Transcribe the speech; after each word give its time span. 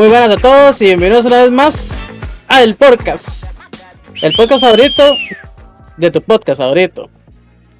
Muy 0.00 0.08
buenas 0.08 0.30
a 0.30 0.36
todos 0.38 0.80
y 0.80 0.86
bienvenidos 0.86 1.26
una 1.26 1.42
vez 1.42 1.50
más 1.50 2.02
al 2.48 2.74
podcast. 2.74 3.44
El 4.22 4.32
podcast 4.32 4.62
favorito 4.62 5.02
de 5.98 6.10
tu 6.10 6.22
podcast 6.22 6.56
favorito. 6.58 7.10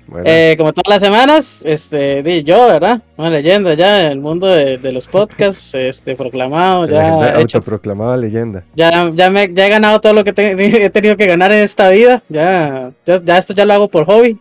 Bueno, 0.07 0.25
Eh, 0.27 0.55
como 0.59 0.75
todas 0.75 0.91
las 0.91 1.01
semanas, 1.03 1.65
este, 1.65 2.23
di 2.23 2.43
yo, 2.43 2.67
¿verdad? 2.67 3.01
Una 3.17 3.31
leyenda 3.31 3.73
ya 3.73 4.05
en 4.05 4.13
el 4.13 4.21
mundo 4.21 4.49
de, 4.49 4.77
de 4.77 4.93
los 4.93 5.07
podcasts, 5.07 5.73
este, 5.75 6.15
proclamado, 6.15 6.87
ya 6.87 7.41
hecho, 7.41 7.57
autoproclamada 7.57 8.19
leyenda. 8.19 8.65
ya, 8.75 9.11
ya, 9.15 9.31
me, 9.31 9.51
ya 9.55 9.67
he 9.67 9.71
ganado 9.71 9.99
todo 10.03 10.13
lo 10.13 10.23
que 10.23 10.35
te- 10.35 10.51
he 10.85 10.91
tenido 10.91 11.17
que 11.17 11.25
ganar 11.25 11.53
en 11.53 11.61
esta 11.61 11.89
vida. 11.89 12.23
Ya, 12.29 12.93
ya, 13.07 13.17
ya 13.25 13.39
esto 13.39 13.55
ya 13.55 13.65
lo 13.65 13.73
hago 13.73 13.89
por 13.89 14.05
hobby. 14.05 14.39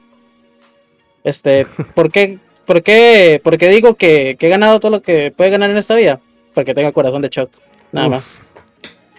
Este, 1.23 1.66
¿por 1.95 2.11
qué, 2.11 2.39
por 2.66 2.84
qué, 2.84 3.39
por 3.41 3.58
qué 3.58 3.70
digo 3.70 3.95
que, 3.95 4.36
que 4.38 4.48
he 4.48 4.50
ganado 4.50 4.81
todo 4.81 4.91
lo 4.91 5.02
que 5.02 5.31
puede 5.31 5.50
ganar 5.50 5.70
en 5.70 5.77
esta 5.77 5.95
vida? 5.95 6.20
Porque 6.53 6.73
tengo 6.73 6.89
el 6.89 6.94
corazón 6.94 7.22
de 7.22 7.30
Chuck, 7.30 7.52
nada 7.91 8.07
Uf. 8.07 8.13
más. 8.13 8.41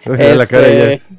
Mira 0.05 0.35
la 0.35 0.45
cara 0.47 0.67
de 0.67 0.93
Este- 0.93 1.15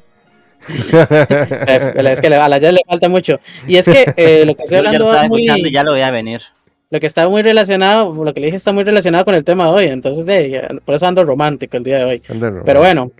Es 2.13 2.21
que 2.21 2.29
le- 2.29 2.37
a 2.37 2.47
la 2.49 2.57
ya 2.57 2.71
le 2.71 2.81
falta 2.87 3.09
mucho. 3.09 3.39
Y 3.67 3.77
es 3.77 3.85
que 3.85 4.13
eh, 4.15 4.45
lo 4.45 4.55
que 4.55 4.63
estoy 4.63 4.77
Yo 4.77 4.83
ya 4.83 4.89
hablando 4.89 4.99
lo 5.05 5.09
estaba 5.11 5.23
es 5.23 5.29
muy, 5.29 5.41
escuchando 5.41 5.67
y 5.67 5.71
ya 5.71 5.83
lo 5.83 5.91
voy 5.91 6.01
a 6.01 6.11
venir. 6.11 6.41
lo 6.89 6.99
que 6.99 7.07
está 7.07 7.27
muy 7.27 7.41
relacionado, 7.41 8.13
lo 8.23 8.33
que 8.33 8.39
le 8.39 8.45
dije 8.47 8.57
está 8.57 8.71
muy 8.71 8.83
relacionado 8.83 9.25
con 9.25 9.35
el 9.35 9.43
tema 9.43 9.65
de 9.65 9.71
hoy. 9.71 9.85
Entonces, 9.87 10.25
de, 10.25 10.79
por 10.85 10.95
eso 10.95 11.05
ando 11.07 11.23
romántico 11.25 11.75
el 11.77 11.83
día 11.83 11.97
de 11.99 12.03
hoy. 12.05 12.21
Pero 12.65 12.79
bueno, 12.79 13.11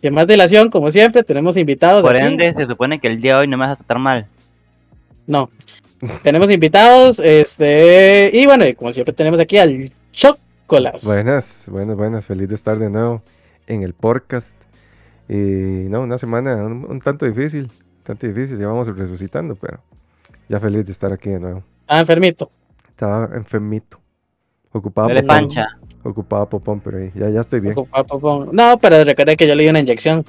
sin 0.00 0.14
más 0.14 0.26
dilación, 0.26 0.70
como 0.70 0.90
siempre, 0.90 1.22
tenemos 1.22 1.56
invitados. 1.56 2.02
Por 2.02 2.16
aquí. 2.16 2.26
ende, 2.26 2.52
se 2.54 2.66
supone 2.66 2.98
que 2.98 3.06
el 3.08 3.20
día 3.20 3.34
de 3.34 3.40
hoy 3.40 3.46
no 3.48 3.56
me 3.58 3.66
vas 3.66 3.74
a 3.74 3.76
tratar 3.76 3.98
mal. 3.98 4.26
No. 5.26 5.50
tenemos 6.22 6.50
invitados, 6.50 7.18
este, 7.20 8.30
y 8.32 8.46
bueno, 8.46 8.66
y 8.66 8.74
como 8.74 8.92
siempre 8.92 9.12
tenemos 9.12 9.38
aquí 9.40 9.58
al 9.58 9.90
Chocolas. 10.12 11.04
Buenas, 11.04 11.68
buenas, 11.70 11.96
buenas. 11.96 12.24
Feliz 12.26 12.48
de 12.48 12.54
estar 12.54 12.78
de 12.78 12.88
nuevo 12.88 13.22
en 13.68 13.82
el 13.84 13.92
podcast. 13.94 14.60
Y 15.28 15.86
no, 15.88 16.02
una 16.02 16.18
semana 16.18 16.56
un, 16.56 16.84
un 16.90 17.00
tanto 17.00 17.26
difícil, 17.26 17.70
tanto 18.02 18.26
difícil. 18.26 18.58
Ya 18.58 18.66
vamos 18.66 18.88
resucitando, 18.96 19.54
pero 19.54 19.80
ya 20.48 20.58
feliz 20.58 20.86
de 20.86 20.92
estar 20.92 21.12
aquí 21.12 21.30
de 21.30 21.38
nuevo. 21.40 21.62
Ah, 21.86 22.00
enfermito. 22.00 22.50
Estaba 22.88 23.36
enfermito. 23.36 24.00
Ocupaba 24.72 25.08
popón. 25.08 25.26
pancha. 25.26 25.66
Ocupaba 26.02 26.48
popón, 26.48 26.80
pero 26.80 26.98
ya, 27.14 27.28
ya 27.28 27.40
estoy 27.40 27.60
bien. 27.60 27.74
Ocupa- 27.76 28.04
popón. 28.04 28.50
No, 28.52 28.78
pero 28.78 29.04
recuerda 29.04 29.36
que 29.36 29.46
yo 29.46 29.54
le 29.54 29.62
di 29.64 29.68
una 29.68 29.80
inyección. 29.80 30.24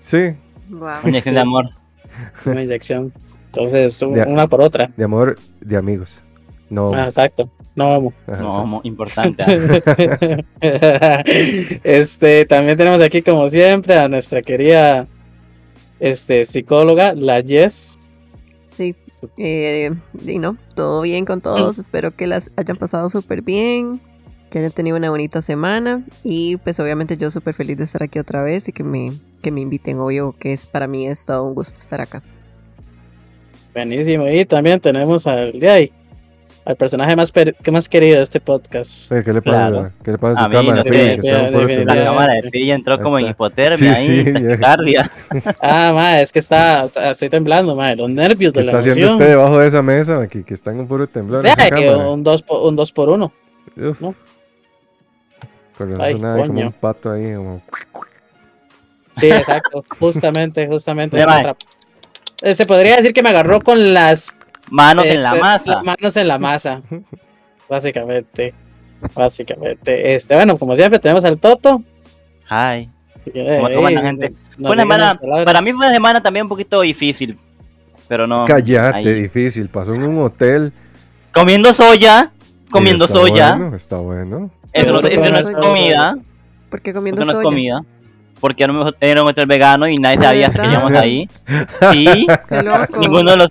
Sí, 0.00 0.36
Wow. 0.68 0.88
Inyección 1.04 1.34
de 1.36 1.40
amor. 1.40 1.66
Una 2.46 2.62
inyección. 2.62 3.12
Entonces, 3.46 4.02
un- 4.02 4.16
Ya. 4.16 4.26
una 4.26 4.48
por 4.48 4.60
otra. 4.60 4.90
de 4.96 5.04
amor, 5.04 5.38
de 5.60 5.76
amigos. 5.76 6.22
No. 6.70 6.92
Ah, 6.92 7.04
exacto. 7.04 7.48
No 7.76 7.90
vamos. 7.90 8.14
No, 8.26 8.66
mo- 8.66 8.80
importante. 8.84 9.44
este, 11.84 12.46
también 12.46 12.78
tenemos 12.78 13.02
aquí, 13.02 13.20
como 13.20 13.50
siempre, 13.50 13.98
a 13.98 14.08
nuestra 14.08 14.40
querida 14.40 15.06
este, 16.00 16.46
psicóloga, 16.46 17.12
la 17.12 17.42
Jess. 17.42 17.98
Sí. 18.72 18.96
Eh, 19.36 19.90
y 20.24 20.38
no, 20.38 20.56
todo 20.74 21.02
bien 21.02 21.26
con 21.26 21.42
todos. 21.42 21.78
Espero 21.78 22.16
que 22.16 22.26
las 22.26 22.50
hayan 22.56 22.78
pasado 22.78 23.10
súper 23.10 23.42
bien, 23.42 24.00
que 24.50 24.58
hayan 24.58 24.72
tenido 24.72 24.96
una 24.96 25.10
bonita 25.10 25.42
semana. 25.42 26.02
Y 26.24 26.56
pues 26.56 26.80
obviamente 26.80 27.18
yo 27.18 27.30
súper 27.30 27.52
feliz 27.52 27.76
de 27.76 27.84
estar 27.84 28.02
aquí 28.02 28.18
otra 28.18 28.42
vez 28.42 28.68
y 28.68 28.72
que 28.72 28.84
me, 28.84 29.12
que 29.42 29.52
me 29.52 29.60
inviten. 29.60 29.98
Obvio 30.00 30.34
que 30.38 30.54
es 30.54 30.66
para 30.66 30.86
mí 30.86 31.06
es 31.06 31.26
todo 31.26 31.44
un 31.44 31.54
gusto 31.54 31.78
estar 31.78 32.00
acá. 32.00 32.22
Buenísimo. 33.74 34.26
Y 34.28 34.46
también 34.46 34.80
tenemos 34.80 35.26
al 35.26 35.60
de 35.60 35.68
ahí, 35.68 35.92
al 36.66 36.74
personaje 36.76 37.14
más, 37.14 37.30
per- 37.30 37.54
que 37.54 37.70
más 37.70 37.88
querido 37.88 38.16
de 38.16 38.24
este 38.24 38.40
podcast. 38.40 39.08
¿Qué 39.08 39.32
le 39.32 39.40
pasa, 39.40 39.70
Claro. 39.70 39.90
¿Qué 40.04 40.10
le 40.10 40.18
pasa 40.18 40.40
a 40.40 40.44
su 40.44 40.50
mí, 40.50 40.56
cámara? 40.56 40.82
no 40.84 41.84
La 41.84 42.04
cámara 42.04 42.34
de 42.42 42.50
Pilla 42.50 42.74
entró 42.74 42.94
Ahí 42.94 43.00
como 43.00 43.18
en 43.20 43.26
hipotermia 43.28 43.94
Sí, 43.96 44.10
ahí, 44.26 44.32
taquicardia. 44.32 45.10
Ah, 45.62 45.92
ma, 45.94 46.20
es 46.20 46.32
que 46.32 46.40
está, 46.40 46.82
está- 46.84 47.10
estoy 47.10 47.28
temblando, 47.30 47.76
ma, 47.76 47.94
los 47.94 48.10
nervios 48.10 48.52
¿Qué 48.52 48.60
de 48.60 48.66
la 48.66 48.78
está 48.78 48.90
haciendo 48.90 49.12
usted 49.12 49.28
debajo 49.28 49.58
de 49.58 49.66
esa 49.68 49.80
mesa? 49.80 50.20
Aquí, 50.20 50.42
que 50.42 50.54
está 50.54 50.72
en 50.72 50.80
un 50.80 50.88
puro 50.88 51.06
temblor. 51.06 51.44
Que 51.74 51.88
un 51.94 52.22
2 52.24 52.42
por, 52.42 52.62
un 52.68 52.74
dos 52.76 52.90
por 52.92 53.08
uno. 53.10 53.32
Uf. 53.76 54.00
¿no? 54.00 54.14
Con 55.78 55.90
razón 55.90 56.04
Ay, 56.04 56.14
como 56.14 56.36
coño. 56.46 56.66
un 56.66 56.72
pato 56.72 57.12
ahí. 57.12 57.34
Como... 57.34 57.62
Sí, 59.12 59.28
exacto. 59.28 59.82
justamente, 60.00 60.66
justamente. 60.66 61.18
Eh, 62.42 62.54
Se 62.54 62.66
podría 62.66 62.96
decir 62.96 63.12
que 63.14 63.22
me 63.22 63.28
agarró 63.30 63.60
con 63.60 63.94
las 63.94 64.32
Manos 64.70 65.06
en 65.06 65.22
la 65.22 65.28
este, 65.30 65.40
masa. 65.40 65.82
manos 65.82 66.16
en 66.16 66.28
la 66.28 66.38
masa. 66.38 66.82
Básicamente. 67.68 68.54
Básicamente. 69.14 70.14
Este, 70.14 70.34
bueno, 70.34 70.56
como 70.58 70.74
siempre, 70.76 70.98
tenemos 70.98 71.24
al 71.24 71.38
Toto. 71.38 71.82
Ay. 72.48 72.90
Eh, 73.26 73.58
¿Cómo 73.60 73.90
la 73.90 74.00
eh, 74.00 74.02
gente? 74.02 74.34
Fue 74.56 74.70
una 74.70 74.82
semana, 74.82 75.20
para 75.44 75.60
mí 75.60 75.72
fue 75.72 75.86
una 75.86 75.92
semana 75.92 76.22
también 76.22 76.44
un 76.44 76.48
poquito 76.48 76.80
difícil. 76.80 77.38
Pero 78.08 78.26
no. 78.26 78.44
Cállate, 78.44 78.98
ahí. 78.98 79.22
difícil. 79.22 79.68
Pasó 79.68 79.94
en 79.94 80.04
un 80.04 80.18
hotel. 80.18 80.72
Comiendo 81.32 81.72
soya. 81.72 82.32
Comiendo 82.70 83.04
Está 83.04 83.16
soya. 83.16 83.56
Bueno, 83.56 83.76
está 83.76 83.96
bueno. 83.98 84.50
Eso 84.72 84.92
no, 84.92 85.08
es 85.08 85.16
comiendo 85.16 85.52
comida. 85.60 86.16
Porque 86.70 86.92
comiendo 86.92 87.22
Porque 87.22 87.32
no 87.32 87.40
es 87.40 87.44
soya. 87.44 87.48
comida. 87.48 87.80
Porque 88.40 88.64
era 88.64 88.72
un, 88.72 88.94
era 89.00 89.22
un 89.22 89.28
hotel 89.28 89.46
vegano 89.46 89.88
y 89.88 89.96
nadie 89.96 90.18
sabía 90.20 90.46
hasta 90.48 90.62
que 90.62 90.68
llegamos 90.68 90.92
ahí. 90.92 91.28
Sí. 91.92 92.26
Qué 92.48 92.62
loco. 92.62 92.98
Ninguno 93.00 93.30
de 93.30 93.36
los. 93.38 93.48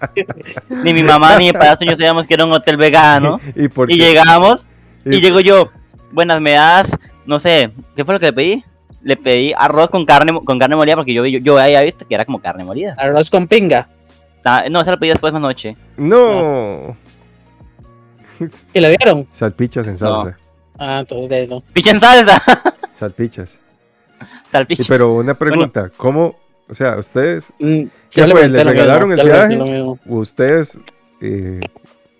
Ni 0.83 0.93
mi 0.93 1.01
mamá 1.03 1.37
ni 1.37 1.45
mi 1.47 1.53
padrastro 1.53 1.87
yo 1.89 1.93
sabíamos 1.97 2.27
que 2.27 2.33
era 2.35 2.45
un 2.45 2.51
hotel 2.53 2.77
vegano. 2.77 3.39
¿Y 3.55 3.67
por 3.67 3.91
Y 3.91 3.97
qué? 3.97 4.03
llegamos 4.05 4.67
Y- 5.05 5.15
y 5.15 5.21
llego 5.21 5.39
yo. 5.39 5.69
Buenas, 6.11 6.39
me 6.39 6.51
das. 6.51 6.87
No 7.25 7.39
sé. 7.39 7.71
¿Qué 7.95 8.05
fue 8.05 8.13
lo 8.13 8.19
que 8.19 8.27
le 8.27 8.33
pedí? 8.33 8.63
Le 9.01 9.17
pedí 9.17 9.53
arroz 9.57 9.89
con 9.89 10.05
carne 10.05 10.39
con 10.43 10.57
carne 10.59 10.75
molida 10.75 10.95
porque 10.95 11.13
yo, 11.13 11.25
yo, 11.25 11.39
yo 11.39 11.57
había 11.59 11.81
visto 11.81 12.07
que 12.07 12.15
era 12.15 12.25
como 12.25 12.39
carne 12.39 12.63
molida. 12.63 12.95
Arroz 12.97 13.29
con 13.29 13.47
pinga. 13.47 13.87
Ah, 14.43 14.65
No, 14.69 14.83
se 14.83 14.91
lo 14.91 14.99
pedí 14.99 15.09
después 15.09 15.33
más 15.33 15.41
noche. 15.41 15.75
No. 15.97 16.95
¿Y 18.73 18.79
le 18.79 18.89
dieron? 18.89 19.27
Salpichas 19.31 19.87
en 19.87 19.97
salsa. 19.97 20.37
Ah, 20.77 20.97
entonces 20.99 21.49
no. 21.49 21.61
Picha 21.73 21.91
en 21.91 21.99
salsa. 21.99 22.41
Salpichas. 22.91 23.59
Y 24.21 24.51
Salpicha. 24.51 24.83
pero 24.87 25.13
una 25.13 25.33
pregunta. 25.33 25.91
¿Cómo? 25.97 26.35
O 26.67 26.73
sea, 26.73 26.97
ustedes. 26.97 27.53
Mm, 27.59 27.83
¿Qué 28.09 28.21
le 28.27 28.31
fue? 28.31 28.41
¿Le 28.43 28.47
lo 28.49 28.55
mismo, 28.57 28.71
regalaron 28.71 29.11
el 29.11 29.23
viaje? 29.25 29.57
mismo. 29.57 29.99
Ustedes 30.05 30.79
eh, 31.21 31.59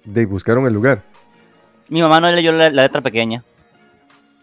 de, 0.03 0.25
buscaron 0.25 0.65
el 0.67 0.73
lugar. 0.73 1.01
Mi 1.89 2.01
mamá 2.01 2.19
no 2.19 2.31
leyó 2.31 2.51
la, 2.51 2.69
la 2.69 2.83
letra 2.83 3.01
pequeña. 3.01 3.43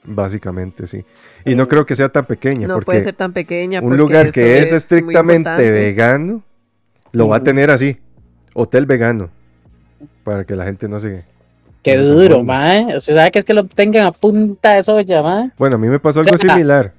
Básicamente, 0.04 0.86
sí. 0.86 1.04
Y 1.44 1.54
no 1.54 1.68
creo 1.68 1.86
que 1.86 1.94
sea 1.94 2.08
tan 2.08 2.24
pequeña. 2.24 2.66
No 2.66 2.74
porque 2.74 2.86
puede 2.86 3.02
ser 3.02 3.14
tan 3.14 3.32
pequeña. 3.32 3.80
un 3.80 3.96
lugar 3.96 4.32
que 4.32 4.58
es, 4.58 4.70
muy 4.70 4.76
estrictamente 4.76 5.70
vegano 5.70 6.42
lo 7.12 7.28
va 7.28 7.36
a 7.36 7.38
Ujú. 7.38 7.44
tener 7.44 7.70
así. 7.70 7.98
Hotel 8.54 8.86
vegano. 8.86 9.30
Para 10.24 10.44
que 10.44 10.56
la 10.56 10.64
gente 10.64 10.88
no 10.88 10.98
se. 10.98 11.24
Qué 11.82 11.96
duro, 11.96 12.42
mae. 12.44 12.96
Usted 12.96 13.14
sabe 13.14 13.30
que 13.30 13.38
es 13.40 13.44
que 13.44 13.54
lo 13.54 13.64
tengan 13.64 14.06
a 14.06 14.12
punta 14.12 14.74
de 14.74 14.82
soya, 14.82 15.22
mae. 15.22 15.50
Bueno, 15.58 15.76
a 15.76 15.78
mí 15.78 15.88
me 15.88 15.98
pasó 15.98 16.20
algo 16.20 16.34
O 16.34 16.38
sea, 16.38 16.50
similar. 16.54 16.92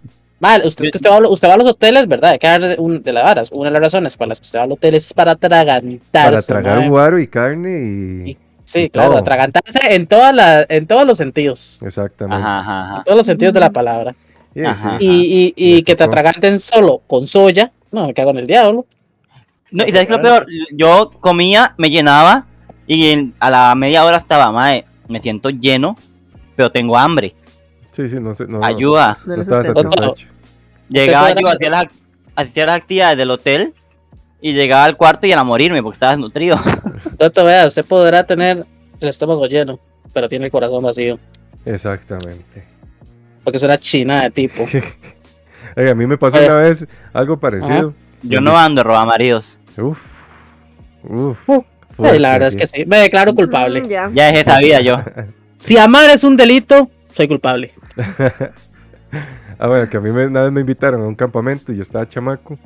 Mal, 0.44 0.62
usted, 0.66 0.84
es 0.84 0.92
que 0.92 0.98
usted, 0.98 1.10
va, 1.10 1.20
usted 1.30 1.48
va 1.48 1.54
a 1.54 1.58
los 1.58 1.68
hoteles, 1.68 2.06
¿verdad? 2.06 2.32
Hay 2.32 2.38
que 2.40 2.48
dar 2.48 2.76
un, 2.78 3.02
de 3.02 3.14
las 3.14 3.24
varas. 3.24 3.50
Una 3.54 3.70
de 3.70 3.72
las 3.72 3.82
razones 3.84 4.18
para 4.18 4.28
las 4.28 4.42
que 4.42 4.46
usted 4.46 4.60
va 4.60 4.64
al 4.64 4.74
hotel 4.74 4.94
es 4.96 5.14
para 5.14 5.32
atragantarse. 5.32 6.02
Para 6.12 6.42
tragar 6.42 6.80
mae. 6.80 6.90
guaro 6.90 7.18
y 7.18 7.28
carne 7.28 7.70
y. 8.26 8.32
Y- 8.32 8.38
Sí, 8.66 8.80
y 8.84 8.90
claro, 8.90 9.10
todo. 9.12 9.20
atragantarse 9.20 9.80
en, 9.94 10.06
toda 10.08 10.32
la, 10.34 10.66
en 10.70 10.86
todos 10.88 11.06
los 11.06 11.18
sentidos. 11.18 11.80
Exactamente. 11.82 12.42
Ajá, 12.46 12.60
ajá, 12.60 12.98
En 13.00 13.04
todos 13.04 13.18
los 13.18 13.26
sentidos 13.26 13.54
de 13.54 13.60
la 13.62 13.70
palabra. 13.72 14.16
Y 14.56 14.60
ahí 14.62 14.66
Ajá. 14.68 14.98
sí. 15.00 15.54
Y, 15.56 15.76
y, 15.78 15.84
que 15.84 15.96
te 15.96 16.04
atraganten 16.04 16.60
solo 16.60 17.02
con 17.08 17.26
soya. 17.28 17.72
No, 17.92 18.08
me 18.08 18.14
cago 18.14 18.32
en 18.32 18.38
el 18.38 18.48
diablo. 18.48 18.86
No, 19.72 19.84
y 19.86 19.92
sabes 19.92 20.08
que 20.08 20.14
lo 20.14 20.22
peor, 20.22 20.46
yo 20.74 21.12
comía, 21.20 21.74
me 21.78 21.90
llenaba 21.90 22.48
y 22.88 23.08
en- 23.12 23.34
a 23.40 23.50
la 23.50 23.76
media 23.76 24.06
hora 24.06 24.18
estaba, 24.18 24.50
mae, 24.52 24.86
me 25.10 25.20
siento 25.22 25.50
lleno, 25.50 25.98
pero 26.56 26.72
tengo 26.72 26.98
hambre. 26.98 27.36
Sí, 27.92 28.08
sí, 28.08 28.16
no 28.20 28.34
sé. 28.34 28.48
No, 28.48 28.64
Ayuda. 28.64 29.18
no 29.26 29.32
No 29.32 29.36
lo 29.36 29.42
estaba 29.42 29.64
satisfecho. 29.64 30.28
Llegaba 30.94 31.34
yo, 31.34 31.48
hacía 31.50 31.70
las, 31.70 31.86
hacía 32.36 32.66
las 32.68 32.78
actividades 32.78 33.18
del 33.18 33.32
hotel 33.32 33.74
y 34.42 34.54
llegaba 34.54 34.86
al 34.86 34.96
cuarto 34.96 35.26
y 35.26 35.32
era 35.32 35.44
morirme 35.44 35.82
porque 35.82 35.96
estaba 35.96 36.12
desnutrido. 36.12 36.58
Toto, 37.18 37.46
vea, 37.46 37.68
usted 37.68 37.86
podrá 37.86 38.26
tener 38.26 38.66
el 39.00 39.10
estómago 39.10 39.48
lleno, 39.48 39.80
pero 40.14 40.30
tiene 40.30 40.46
el 40.46 40.52
corazón 40.52 40.84
vacío. 40.84 41.20
Exactamente. 41.66 42.66
Porque 43.44 43.58
es 43.58 43.64
una 43.64 43.78
china 43.78 44.22
de 44.24 44.32
tipo. 44.32 44.66
A 45.76 45.94
mí 45.96 46.06
me 46.06 46.18
pasó 46.18 46.38
Oye. 46.38 46.46
una 46.46 46.56
vez 46.58 46.88
algo 47.14 47.40
parecido. 47.40 47.94
Yo 48.22 48.40
no 48.40 48.58
ando 48.58 48.82
a 48.82 48.84
robar 48.84 49.08
maridos. 49.08 49.58
Uf. 49.78 50.02
Uf. 51.04 51.50
Fuerte 51.90 52.20
la 52.20 52.34
verdad 52.34 52.50
es 52.50 52.56
que 52.56 52.68
sí. 52.68 52.86
Me 52.86 52.98
declaro 52.98 53.34
culpable. 53.34 53.82
Mm, 53.82 53.88
ya. 53.88 54.10
Ya 54.14 54.28
dejé 54.28 54.42
esa 54.42 54.58
vida 54.60 54.82
yo. 54.82 54.98
Si 55.58 55.78
amar 55.78 56.10
es 56.10 56.26
un 56.26 56.36
delito, 56.36 56.92
soy 57.10 57.30
culpable. 57.30 57.72
Ah, 59.64 59.68
bueno, 59.70 59.90
que 59.90 59.96
a 59.96 60.02
mí 60.02 60.12
me- 60.12 60.28
una 60.28 60.42
vez 60.44 60.52
me 60.52 60.60
invitaron 60.60 61.02
a 61.02 61.08
un 61.08 61.16
campamento 61.16 61.72
y 61.72 61.78
yo 61.78 61.84
estaba 61.84 62.06
chamaco. 62.06 62.58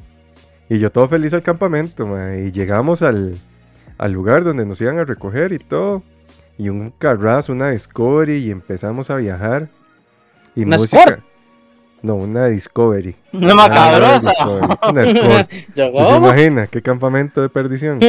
Y 0.68 0.80
yo 0.80 0.90
todo 0.92 1.08
feliz 1.08 1.32
al 1.36 1.44
campamento, 1.44 2.08
ma, 2.08 2.36
Y 2.38 2.52
llegamos 2.52 3.04
al, 3.04 3.38
al 4.00 4.12
lugar 4.12 4.44
donde 4.44 4.66
nos 4.66 4.82
iban 4.82 4.98
a 4.98 5.04
recoger 5.04 5.52
y 5.52 5.60
todo. 5.60 6.02
Y 6.58 6.70
un 6.70 6.90
carrazo, 6.90 7.54
una 7.54 7.70
Discovery 7.70 8.38
y 8.38 8.50
empezamos 8.50 9.12
a 9.12 9.18
viajar. 9.18 9.70
Y 10.56 10.64
¿Una 10.64 10.78
música. 10.78 11.20
No, 12.02 12.16
una 12.16 12.48
Discovery. 12.48 13.16
Una 13.32 13.46
Una 13.46 13.56
macabrosa. 13.56 14.30
Discovery, 14.30 14.66
Una 14.90 15.04
¿Usted 15.04 16.04
se 16.10 16.16
imagina? 16.18 16.66
Qué 16.66 16.82
campamento 16.82 17.44
de 17.44 17.50
perdición. 17.50 18.00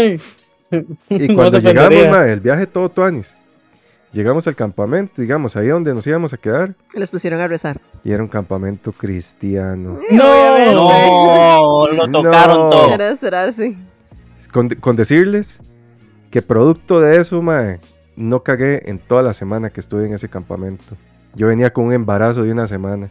Y 1.11 1.35
cuando 1.35 1.59
llegamos, 1.59 2.09
ma, 2.11 2.27
el 2.27 2.41
viaje 2.41 2.67
todo 2.67 2.89
tuanis. 2.91 3.35
Llegamos 4.13 4.47
al 4.49 4.57
campamento, 4.57 5.21
digamos, 5.21 5.55
ahí 5.57 5.69
donde 5.69 5.93
nos 5.95 6.07
íbamos 6.07 6.33
a 6.33 6.39
quedar. 6.39 6.75
Les 6.95 7.11
pusieron 7.11 7.41
a 7.41 7.47
rezar. 7.49 7.79
Y 8.05 8.13
era 8.13 8.23
un 8.23 8.29
campamento 8.29 8.93
cristiano. 8.93 9.99
No. 10.11 10.73
No, 10.73 11.89
lo 11.93 12.09
tocaron 12.11 12.57
No. 12.57 12.71
todo. 12.71 12.95
Era 12.95 13.11
esperarse. 13.11 13.77
Con, 14.53 14.69
con 14.71 14.97
decirles 14.97 15.61
que 16.31 16.41
producto 16.43 17.01
de 17.01 17.21
eso, 17.21 17.43
mae, 17.43 17.81
no 18.17 18.43
cagué 18.43 18.89
en 18.91 18.99
toda 18.99 19.23
la 19.23 19.35
semana 19.35 19.71
que 19.71 19.81
estuve 19.81 20.07
en 20.07 20.15
ese 20.15 20.29
campamento. 20.29 20.97
Yo 21.35 21.47
venía 21.47 21.73
con 21.73 21.85
un 21.85 21.93
embarazo 21.93 22.43
de 22.43 22.53
una 22.53 22.67
semana. 22.67 23.11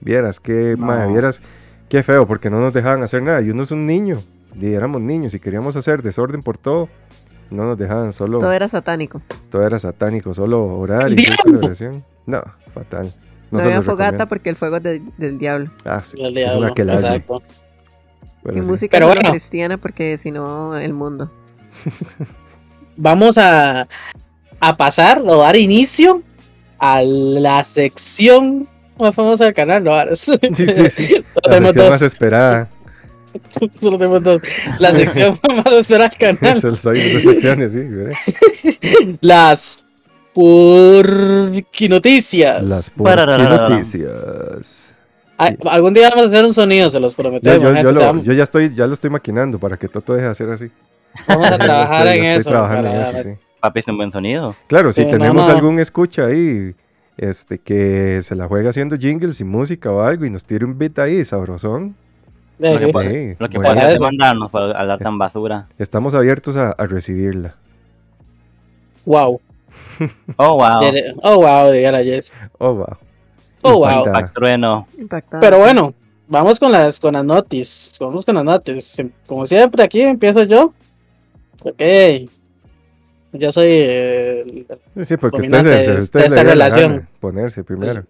Vieras 0.00 0.38
que, 0.38 0.76
No. 0.78 0.86
mae, 0.86 1.08
vieras 1.08 1.40
qué 1.88 2.02
feo, 2.02 2.26
porque 2.26 2.50
no 2.50 2.60
nos 2.60 2.74
dejaban 2.74 3.02
hacer 3.02 3.22
nada. 3.22 3.40
Y 3.40 3.50
uno 3.50 3.62
es 3.62 3.70
un 3.70 3.86
niño. 3.86 4.20
Y 4.60 4.72
éramos 4.74 5.00
niños 5.00 5.34
y 5.34 5.40
queríamos 5.40 5.76
hacer 5.76 6.02
desorden 6.02 6.42
por 6.42 6.58
todo. 6.58 6.88
No 7.50 7.64
nos 7.64 7.78
dejaban 7.78 8.12
solo. 8.12 8.38
Todo 8.38 8.52
era 8.52 8.68
satánico. 8.68 9.20
Todo 9.50 9.66
era 9.66 9.78
satánico, 9.78 10.34
solo 10.34 10.64
orar 10.64 11.12
y 11.12 11.26
oración. 11.62 12.04
No, 12.26 12.42
fatal. 12.72 13.12
No, 13.50 13.60
se 13.60 13.66
había 13.66 13.82
fogata 13.82 14.04
recomiendo. 14.10 14.28
porque 14.28 14.48
el 14.50 14.56
fuego 14.56 14.76
es 14.78 14.82
de- 14.82 15.02
del 15.18 15.38
diablo. 15.38 15.70
Ah, 15.84 16.00
sí. 16.02 16.16
El 16.20 16.36
Es 16.38 16.54
una 16.54 16.68
exacto. 16.68 17.42
Bueno, 18.42 18.58
y 18.60 18.62
sí. 18.64 18.68
música 18.70 18.96
Pero 18.96 19.06
bueno. 19.06 19.30
cristiana 19.30 19.76
porque 19.78 20.16
si 20.18 20.30
no, 20.30 20.76
el 20.76 20.92
mundo. 20.92 21.30
Vamos 22.96 23.38
a, 23.38 23.88
a 24.60 24.76
pasar 24.76 25.22
o 25.24 25.38
dar 25.38 25.56
inicio 25.56 26.22
a 26.78 27.02
la 27.02 27.64
sección 27.64 28.68
más 28.98 29.14
famosa 29.14 29.44
del 29.44 29.54
canal, 29.54 29.82
¿no? 29.82 29.92
Sí, 30.14 30.32
sí, 30.54 30.90
sí. 30.90 31.24
La 31.44 31.58
sección 31.58 31.88
más 31.90 32.02
esperada. 32.02 32.68
Solo 33.80 33.98
tenemos 33.98 34.22
dos. 34.22 34.40
La 34.78 34.92
sección 34.94 35.38
más 35.64 35.72
esperada 35.72 36.08
del 36.08 36.18
canal. 36.38 36.56
Eso 36.56 36.74
soy 36.76 36.98
de 36.98 37.20
secciones, 37.20 37.72
sí. 37.72 37.80
¿verdad? 37.80 38.14
Las 39.20 39.80
Purquinoticias. 40.34 42.62
Las 42.68 42.90
Parararara. 42.90 43.68
noticias. 43.68 44.94
Ay, 45.36 45.56
algún 45.70 45.94
día 45.94 46.10
vamos 46.10 46.26
a 46.26 46.28
hacer 46.28 46.44
un 46.44 46.54
sonido, 46.54 46.90
se 46.90 47.00
los 47.00 47.14
prometemos. 47.14 47.60
yo, 47.60 47.72
lo, 47.92 48.22
ya 48.22 48.42
estoy, 48.42 48.72
ya 48.74 48.86
lo 48.86 48.94
estoy 48.94 49.10
maquinando 49.10 49.58
para 49.58 49.76
que 49.76 49.88
Toto 49.88 50.12
deje 50.14 50.26
de 50.26 50.30
hacer 50.30 50.48
así. 50.50 50.70
vamos 51.26 51.48
a 51.48 51.58
trabajar 51.58 52.06
estoy- 52.06 52.18
en 52.18 52.24
estoy 52.26 52.40
eso. 52.40 52.50
trabajando 52.50 52.88
en 52.88 53.02
para- 53.02 53.18
eso, 53.18 53.28
sí. 53.30 53.34
Papi, 53.60 53.80
es 53.80 53.88
un 53.88 53.96
buen 53.96 54.12
sonido. 54.12 54.54
Claro, 54.68 54.92
si 54.92 55.00
Sí, 55.02 55.06
no, 55.06 55.10
tenemos 55.12 55.48
no. 55.48 55.52
algún 55.54 55.80
escucha 55.80 56.26
ahí, 56.26 56.74
este, 57.16 57.58
que 57.58 58.20
se 58.22 58.36
la 58.36 58.46
juega 58.46 58.70
haciendo 58.70 58.96
jingles 58.96 59.40
y 59.40 59.44
música 59.44 59.90
o 59.90 60.02
algo 60.02 60.24
y 60.26 60.30
nos 60.30 60.44
tire 60.44 60.64
un 60.64 60.78
beat 60.78 60.98
ahí 61.00 61.24
sabrosón. 61.24 61.96
Lo 62.58 62.78
que 62.78 62.88
pasa- 62.88 63.10
sí, 63.10 63.34
Lo 63.38 63.48
que 63.48 63.58
bueno, 63.58 63.80
mandarnos 64.00 64.50
para 64.50 64.78
hablar 64.78 64.98
tan 65.00 65.18
basura. 65.18 65.66
Estamos 65.78 66.14
abiertos 66.14 66.56
a, 66.56 66.70
a 66.70 66.86
recibirla. 66.86 67.54
Wow. 69.04 69.40
Oh, 70.36 70.54
wow. 70.56 70.80
Oh, 71.22 71.36
wow, 71.38 71.70
diga 71.72 71.92
la 71.92 72.02
Jess. 72.02 72.32
Oh, 72.58 72.72
wow. 72.74 72.96
Oh, 73.62 73.78
wow. 73.78 73.98
Impacta. 73.98 74.12
Pac 74.12 74.32
Trueno. 74.34 74.88
Impactante. 74.98 75.44
Pero 75.46 75.58
bueno, 75.58 75.94
vamos 76.28 76.58
con 76.60 76.70
las 76.72 76.98
con 77.00 77.14
las 77.14 77.24
notis. 77.24 77.92
Vamos 78.00 78.24
con 78.24 78.34
las 78.36 78.44
notis. 78.44 79.02
Como 79.26 79.46
siempre, 79.46 79.82
aquí 79.84 80.00
empiezo 80.02 80.44
yo. 80.44 80.72
Ok. 81.62 81.82
Yo 83.32 83.50
soy 83.50 83.66
el- 83.72 84.66
Sí, 85.04 85.16
porque 85.16 85.40
usted, 85.40 85.62
se, 85.62 85.92
de 85.92 86.00
usted 86.00 86.20
le 86.20 86.26
esta 86.26 86.42
relación. 86.44 87.08
ponerse 87.20 87.64
primero. 87.64 88.02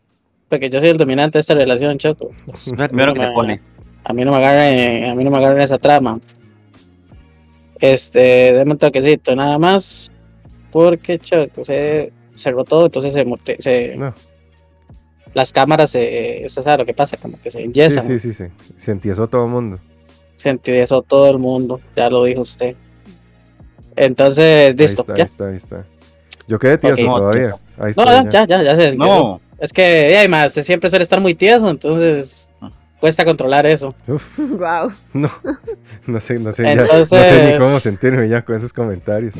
porque 0.48 0.68
yo 0.70 0.80
soy 0.80 0.90
el 0.90 0.98
dominante 0.98 1.38
de 1.38 1.40
esta 1.40 1.54
relación, 1.54 1.96
Choco. 1.98 2.30
Es 2.52 2.68
el 2.68 2.76
primero 2.88 3.14
que 3.14 3.20
Me- 3.20 3.32
pone. 3.32 3.60
A 4.04 4.12
mí 4.12 4.24
no 4.24 4.32
me 4.32 4.36
agarren, 4.38 5.04
a 5.06 5.14
mí 5.14 5.24
no 5.24 5.30
me 5.30 5.38
agarren 5.38 5.60
esa 5.62 5.78
trama. 5.78 6.18
Este, 7.80 8.52
déme 8.52 8.72
un 8.72 8.78
toquecito, 8.78 9.34
nada 9.34 9.58
más. 9.58 10.10
Porque 10.70 11.18
Choco 11.18 11.64
se 11.64 12.12
cerró 12.34 12.64
todo, 12.64 12.86
entonces 12.86 13.12
se, 13.60 13.96
No. 13.96 14.14
las 15.34 15.52
cámaras 15.52 15.90
se, 15.90 16.42
usted 16.46 16.62
sabe 16.62 16.78
lo 16.78 16.86
que 16.86 16.94
pasa, 16.94 17.16
como 17.16 17.40
que 17.40 17.50
se 17.50 17.58
Sí, 17.58 17.64
enyesan. 17.64 18.02
sí, 18.02 18.18
sí, 18.18 18.32
sí. 18.32 18.44
Se 18.76 18.90
entiesó 18.90 19.28
todo 19.28 19.44
el 19.44 19.50
mundo. 19.50 19.78
Se 20.36 20.58
eso 20.64 21.02
todo 21.02 21.30
el 21.30 21.38
mundo, 21.38 21.80
ya 21.96 22.10
lo 22.10 22.24
dijo 22.24 22.40
usted. 22.42 22.76
Entonces, 23.96 24.70
Ahí 24.70 24.76
listo, 24.76 25.02
está, 25.02 25.12
ahí 25.12 25.18
ya. 25.18 25.24
está, 25.24 25.48
ahí 25.48 25.56
está. 25.56 25.86
Yo 26.48 26.58
quedé 26.58 26.76
tieso 26.76 27.04
todavía. 27.06 27.54
Ahí 27.78 27.90
está. 27.92 28.22
No, 28.24 28.30
ya. 28.30 28.46
ya, 28.46 28.46
ya, 28.46 28.62
ya 28.62 28.76
se 28.76 28.96
No. 28.96 29.40
Es 29.58 29.72
que, 29.72 30.10
y 30.10 30.14
además, 30.16 30.52
siempre 30.52 30.90
suele 30.90 31.04
estar 31.04 31.20
muy 31.20 31.34
tieso, 31.34 31.70
entonces 31.70 32.50
cuesta 33.04 33.22
controlar 33.22 33.66
eso. 33.66 33.94
Uf, 34.06 34.38
wow. 34.38 34.90
no, 35.12 35.28
no 36.06 36.20
sé, 36.22 36.38
no 36.38 36.50
sé, 36.52 36.62
ya- 36.62 36.74
no 36.74 36.82
Entonces- 36.84 37.26
sé 37.26 37.52
ni 37.52 37.58
cómo 37.58 37.78
sentirme 37.78 38.26
ya 38.30 38.42
con 38.42 38.54
esos 38.54 38.72
comentarios. 38.72 39.34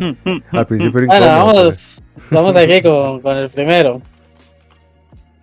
Al 0.50 0.66
principio 0.66 1.00
era 1.00 1.06
Bueno, 1.06 1.26
incómodo, 1.26 1.54
vamos, 1.64 2.02
vamos 2.30 2.56
aquí 2.56 2.82
con, 2.82 3.20
con 3.22 3.38
el 3.38 3.48
primero. 3.48 4.02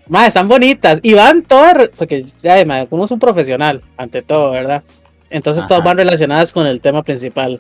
Más, 0.08 0.28
están 0.28 0.48
bonitas. 0.48 1.00
Y 1.02 1.16
van 1.16 1.42
todas, 1.42 1.90
porque 1.98 2.26
ya, 2.44 2.54
además, 2.54 2.86
uno 2.92 3.06
es 3.06 3.12
un 3.12 3.18
profesional, 3.20 3.82
ante 3.98 4.22
todo, 4.22 4.52
¿verdad? 4.52 4.84
Entonces 5.32 5.66
todas 5.66 5.80
Ajá. 5.82 5.90
van 5.90 5.98
relacionadas 5.98 6.54
con 6.54 6.68
el 6.68 6.80
tema 6.80 7.02
principal. 7.02 7.60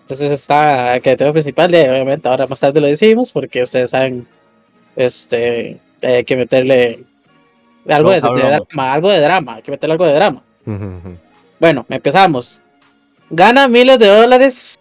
Entonces 0.00 0.32
está, 0.32 0.98
que 0.98 1.12
el 1.12 1.16
tema 1.16 1.30
principal, 1.32 1.70
ya, 1.70 1.78
obviamente, 1.92 2.28
ahora 2.28 2.48
más 2.48 2.58
tarde 2.58 2.80
lo 2.80 2.88
decimos, 2.88 3.30
porque 3.30 3.62
ustedes 3.62 3.90
saben, 3.90 4.26
este, 4.96 5.78
hay 6.02 6.24
que 6.24 6.36
meterle 6.36 7.04
algo 7.88 8.10
de, 8.10 8.20
drama, 8.20 8.92
algo 8.92 9.10
de 9.10 9.20
drama, 9.20 9.54
hay 9.56 9.62
que 9.62 9.70
meterle 9.70 9.92
algo 9.92 10.06
de 10.06 10.14
drama. 10.14 10.42
Bueno, 11.58 11.86
empezamos. 11.88 12.60
Gana 13.30 13.68
miles 13.68 13.98
de 13.98 14.06
dólares 14.06 14.78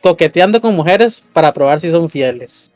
coqueteando 0.00 0.60
con 0.60 0.74
mujeres 0.74 1.24
para 1.32 1.52
probar 1.52 1.80
si 1.80 1.90
son 1.90 2.08
fieles. 2.08 2.70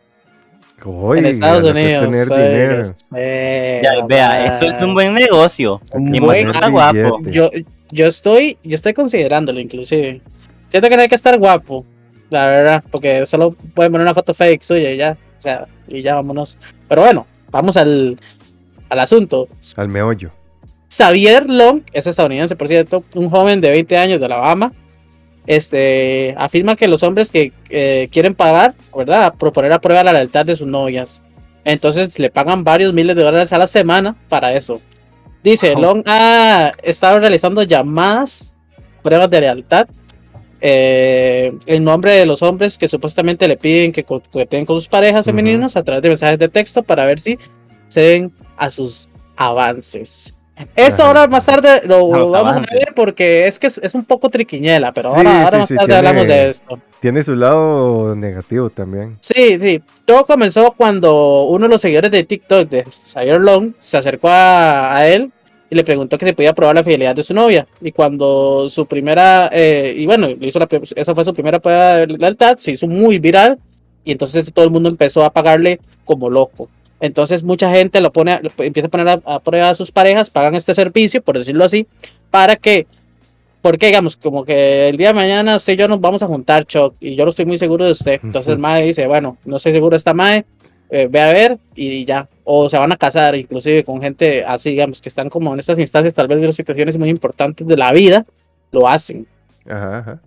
En 1.17 1.25
Estados 1.25 1.63
lo 1.63 1.73
que 1.73 1.95
es 1.95 2.03
Unidos. 2.03 2.29
tener 2.29 2.93
dinero. 3.11 3.83
Ya, 3.83 4.07
vea, 4.07 4.47
esto 4.47 4.67
es 4.67 4.83
un 4.83 4.95
buen 4.95 5.15
negocio. 5.15 5.81
Un 5.93 6.15
Y 6.15 6.21
buen 6.21 6.53
guapo. 6.71 7.21
Yo, 7.23 7.51
yo 7.91 8.07
estoy, 8.07 8.59
yo 8.63 8.75
estoy 8.75 8.93
considerándolo 8.93 9.61
inclusive. 9.61 10.21
Siento 10.69 10.89
que 10.89 10.97
no 10.97 11.03
hay 11.03 11.09
que 11.09 11.15
estar 11.15 11.39
guapo, 11.39 11.87
la 12.31 12.47
verdad, 12.47 12.85
porque 12.91 13.25
solo 13.27 13.53
pueden 13.75 13.93
poner 13.93 14.05
una 14.05 14.15
foto 14.15 14.35
fake 14.35 14.63
suya 14.63 14.91
y 14.91 14.97
ya, 14.97 15.17
o 15.39 15.43
sea, 15.43 15.67
y 15.87 16.03
ya 16.03 16.17
vámonos. 16.17 16.59
Pero 16.89 17.03
bueno, 17.03 17.27
vamos 17.51 17.77
al, 17.77 18.19
al 18.95 19.01
asunto. 19.01 19.49
Al 19.77 19.89
meollo. 19.89 20.31
Xavier 20.89 21.49
Long, 21.51 21.83
es 21.93 22.07
estadounidense, 22.07 22.57
por 22.57 22.69
cierto, 22.69 23.03
un 23.15 23.29
joven 23.29 23.61
de 23.61 23.71
20 23.71 23.97
años 23.99 24.21
de 24.21 24.27
Alabama, 24.27 24.73
este, 25.47 26.35
afirma 26.39 26.77
que 26.77 26.89
los 26.89 27.03
hombres 27.03 27.31
que 27.31 27.53
eh, 27.69 28.09
quieren 28.11 28.35
pagar, 28.35 28.75
¿verdad? 28.97 29.35
Proponer 29.39 29.73
a 29.73 29.81
prueba 29.81 30.03
la 30.05 30.13
lealtad 30.13 30.47
de 30.47 30.57
sus 30.57 30.67
novias. 30.67 31.23
Entonces 31.65 32.19
le 32.19 32.31
pagan 32.31 32.65
varios 32.65 32.93
miles 32.95 33.17
de 33.17 33.23
dólares 33.23 33.53
a 33.53 33.59
la 33.59 33.67
semana 33.67 34.17
para 34.29 34.55
eso. 34.55 34.81
Dice. 35.43 35.75
Long 35.75 36.03
ha 36.07 36.73
estado 36.83 37.19
realizando 37.19 37.63
llamadas, 37.63 38.55
pruebas 39.03 39.29
de 39.31 39.41
lealtad, 39.41 39.87
eh, 40.61 41.53
en 41.67 41.85
nombre 41.85 42.13
de 42.13 42.25
los 42.25 42.41
hombres 42.43 42.79
que 42.79 42.89
supuestamente 42.89 43.47
le 43.47 43.57
piden 43.59 43.93
que 43.93 44.05
co- 44.05 44.23
coqueteen 44.23 44.65
con 44.65 44.77
sus 44.77 44.89
parejas 44.89 45.27
femeninas 45.27 45.77
a 45.77 45.83
través 45.83 46.03
de 46.03 46.09
mensajes 46.09 46.39
de 46.39 46.49
texto 46.49 46.83
para 46.83 47.05
ver 47.05 47.21
si 47.21 47.39
ceden 47.89 48.33
a 48.57 48.71
sus 48.71 49.09
avances. 49.37 50.35
Esto 50.77 51.03
Ajá. 51.03 51.09
ahora 51.09 51.27
más 51.27 51.45
tarde 51.47 51.83
lo 51.85 52.15
A 52.15 52.19
vamos 52.19 52.35
avances. 52.37 52.71
a 52.71 52.77
ver 52.85 52.95
porque 52.95 53.49
es 53.49 53.59
que 53.59 53.67
es, 53.67 53.79
es 53.79 53.93
un 53.97 54.05
poco 54.05 54.31
triquiñela, 54.31 54.93
pero 54.93 55.11
Sí, 55.11 55.17
ahora, 55.19 55.39
ahora 55.45 55.51
sí, 55.51 55.57
más 55.57 55.69
sí, 55.69 55.75
tarde 55.75 55.87
tiene- 55.89 55.99
hablamos 56.09 56.27
de 56.29 56.49
esto. 56.49 56.79
Tiene 57.01 57.23
su 57.25 57.35
lado 57.35 58.15
negativo 58.15 58.71
también. 58.71 59.17
Sí, 59.21 59.59
sí. 59.61 59.83
Todo 60.05 60.25
comenzó 60.25 60.73
cuando 60.77 61.45
uno 61.47 61.65
de 61.67 61.71
los 61.71 61.81
seguidores 61.81 62.13
de 62.13 62.23
TikTok 62.23 62.69
de 62.69 62.85
Xavier 62.85 63.41
Long 63.41 63.73
se 63.79 63.97
acercó 63.97 64.29
a, 64.29 64.97
a 64.97 65.09
él 65.09 65.33
y 65.71 65.75
le 65.75 65.83
preguntó 65.83 66.17
que 66.19 66.25
se 66.27 66.35
podía 66.35 66.55
probar 66.55 66.77
la 66.77 66.85
fidelidad 66.85 67.17
de 67.17 67.25
su 67.25 67.35
novia. 67.35 67.67
Y 67.81 67.91
cuando 67.91 68.69
su 68.71 68.87
primera, 68.87 69.51
eh, 69.53 69.93
y 69.97 70.07
bueno, 70.07 70.29
hizo 70.41 70.61
la, 70.61 70.69
esa 70.95 71.15
fue 71.17 71.25
su 71.25 71.35
primera 71.35 71.59
prueba 71.59 71.97
de 71.97 72.07
lealtad, 72.07 72.59
se 72.59 72.71
hizo 72.71 72.87
muy 72.87 73.19
viral 73.19 73.59
y 74.05 74.13
entonces 74.13 74.53
todo 74.53 74.65
el 74.65 74.71
mundo 74.71 74.89
empezó 74.89 75.25
a 75.25 75.31
pagarle 75.31 75.81
como 76.05 76.31
loco. 76.31 76.69
Entonces 77.05 77.43
mucha 77.43 77.71
gente 77.71 78.01
lo 78.01 78.15
pone, 78.15 78.41
lo 78.41 78.51
empieza 78.65 78.87
a 78.87 78.91
poner 78.91 79.09
a, 79.09 79.21
a 79.27 79.41
prueba 79.41 79.69
a 79.69 79.75
sus 79.75 79.93
parejas, 79.93 80.31
pagan 80.31 80.55
este 80.55 80.75
servicio, 80.75 81.21
por 81.21 81.37
decirlo 81.37 81.63
así, 81.63 81.87
para 82.31 82.57
que, 82.57 82.87
porque 83.61 83.89
digamos, 83.89 84.17
como 84.17 84.47
que 84.47 84.89
el 84.89 84.97
día 84.97 85.09
de 85.09 85.15
mañana 85.15 85.57
usted 85.57 85.75
y 85.75 85.77
yo 85.77 85.87
nos 85.87 86.01
vamos 86.01 86.23
a 86.23 86.27
juntar, 86.27 86.65
Chuck, 86.65 86.95
y 87.01 87.15
yo 87.15 87.25
no 87.25 87.31
estoy 87.31 87.45
muy 87.45 87.59
seguro 87.59 87.85
de 87.85 87.91
usted. 87.91 88.21
Entonces 88.23 88.55
el 88.55 88.59
Mae 88.65 88.87
dice, 88.87 89.07
bueno, 89.07 89.37
no 89.45 89.57
estoy 89.59 89.73
seguro 89.73 89.91
de 89.91 89.99
esta 89.99 90.15
Mae, 90.15 90.47
eh, 90.89 91.07
ve 91.11 91.21
a 91.21 91.31
ver 91.31 91.59
y 91.75 92.07
ya. 92.07 92.27
O 92.43 92.71
se 92.71 92.79
van 92.79 92.91
a 92.91 92.97
casar, 92.97 93.35
inclusive 93.35 93.85
con 93.85 94.01
gente 94.01 94.43
así, 94.43 94.71
digamos, 94.71 95.03
que 95.03 95.11
están 95.11 95.29
como 95.29 95.53
en 95.53 95.61
estas 95.61 95.79
instancias, 95.79 96.15
tal 96.15 96.27
vez 96.27 96.41
de 96.41 96.47
las 96.47 96.57
situaciones 96.57 96.97
muy 96.97 97.11
importantes 97.11 97.67
de 97.67 97.77
la 97.77 97.93
vida, 97.93 98.25
lo 98.73 98.89
hacen. 98.89 99.27
Ajá, 99.67 99.99
ajá. 99.99 100.21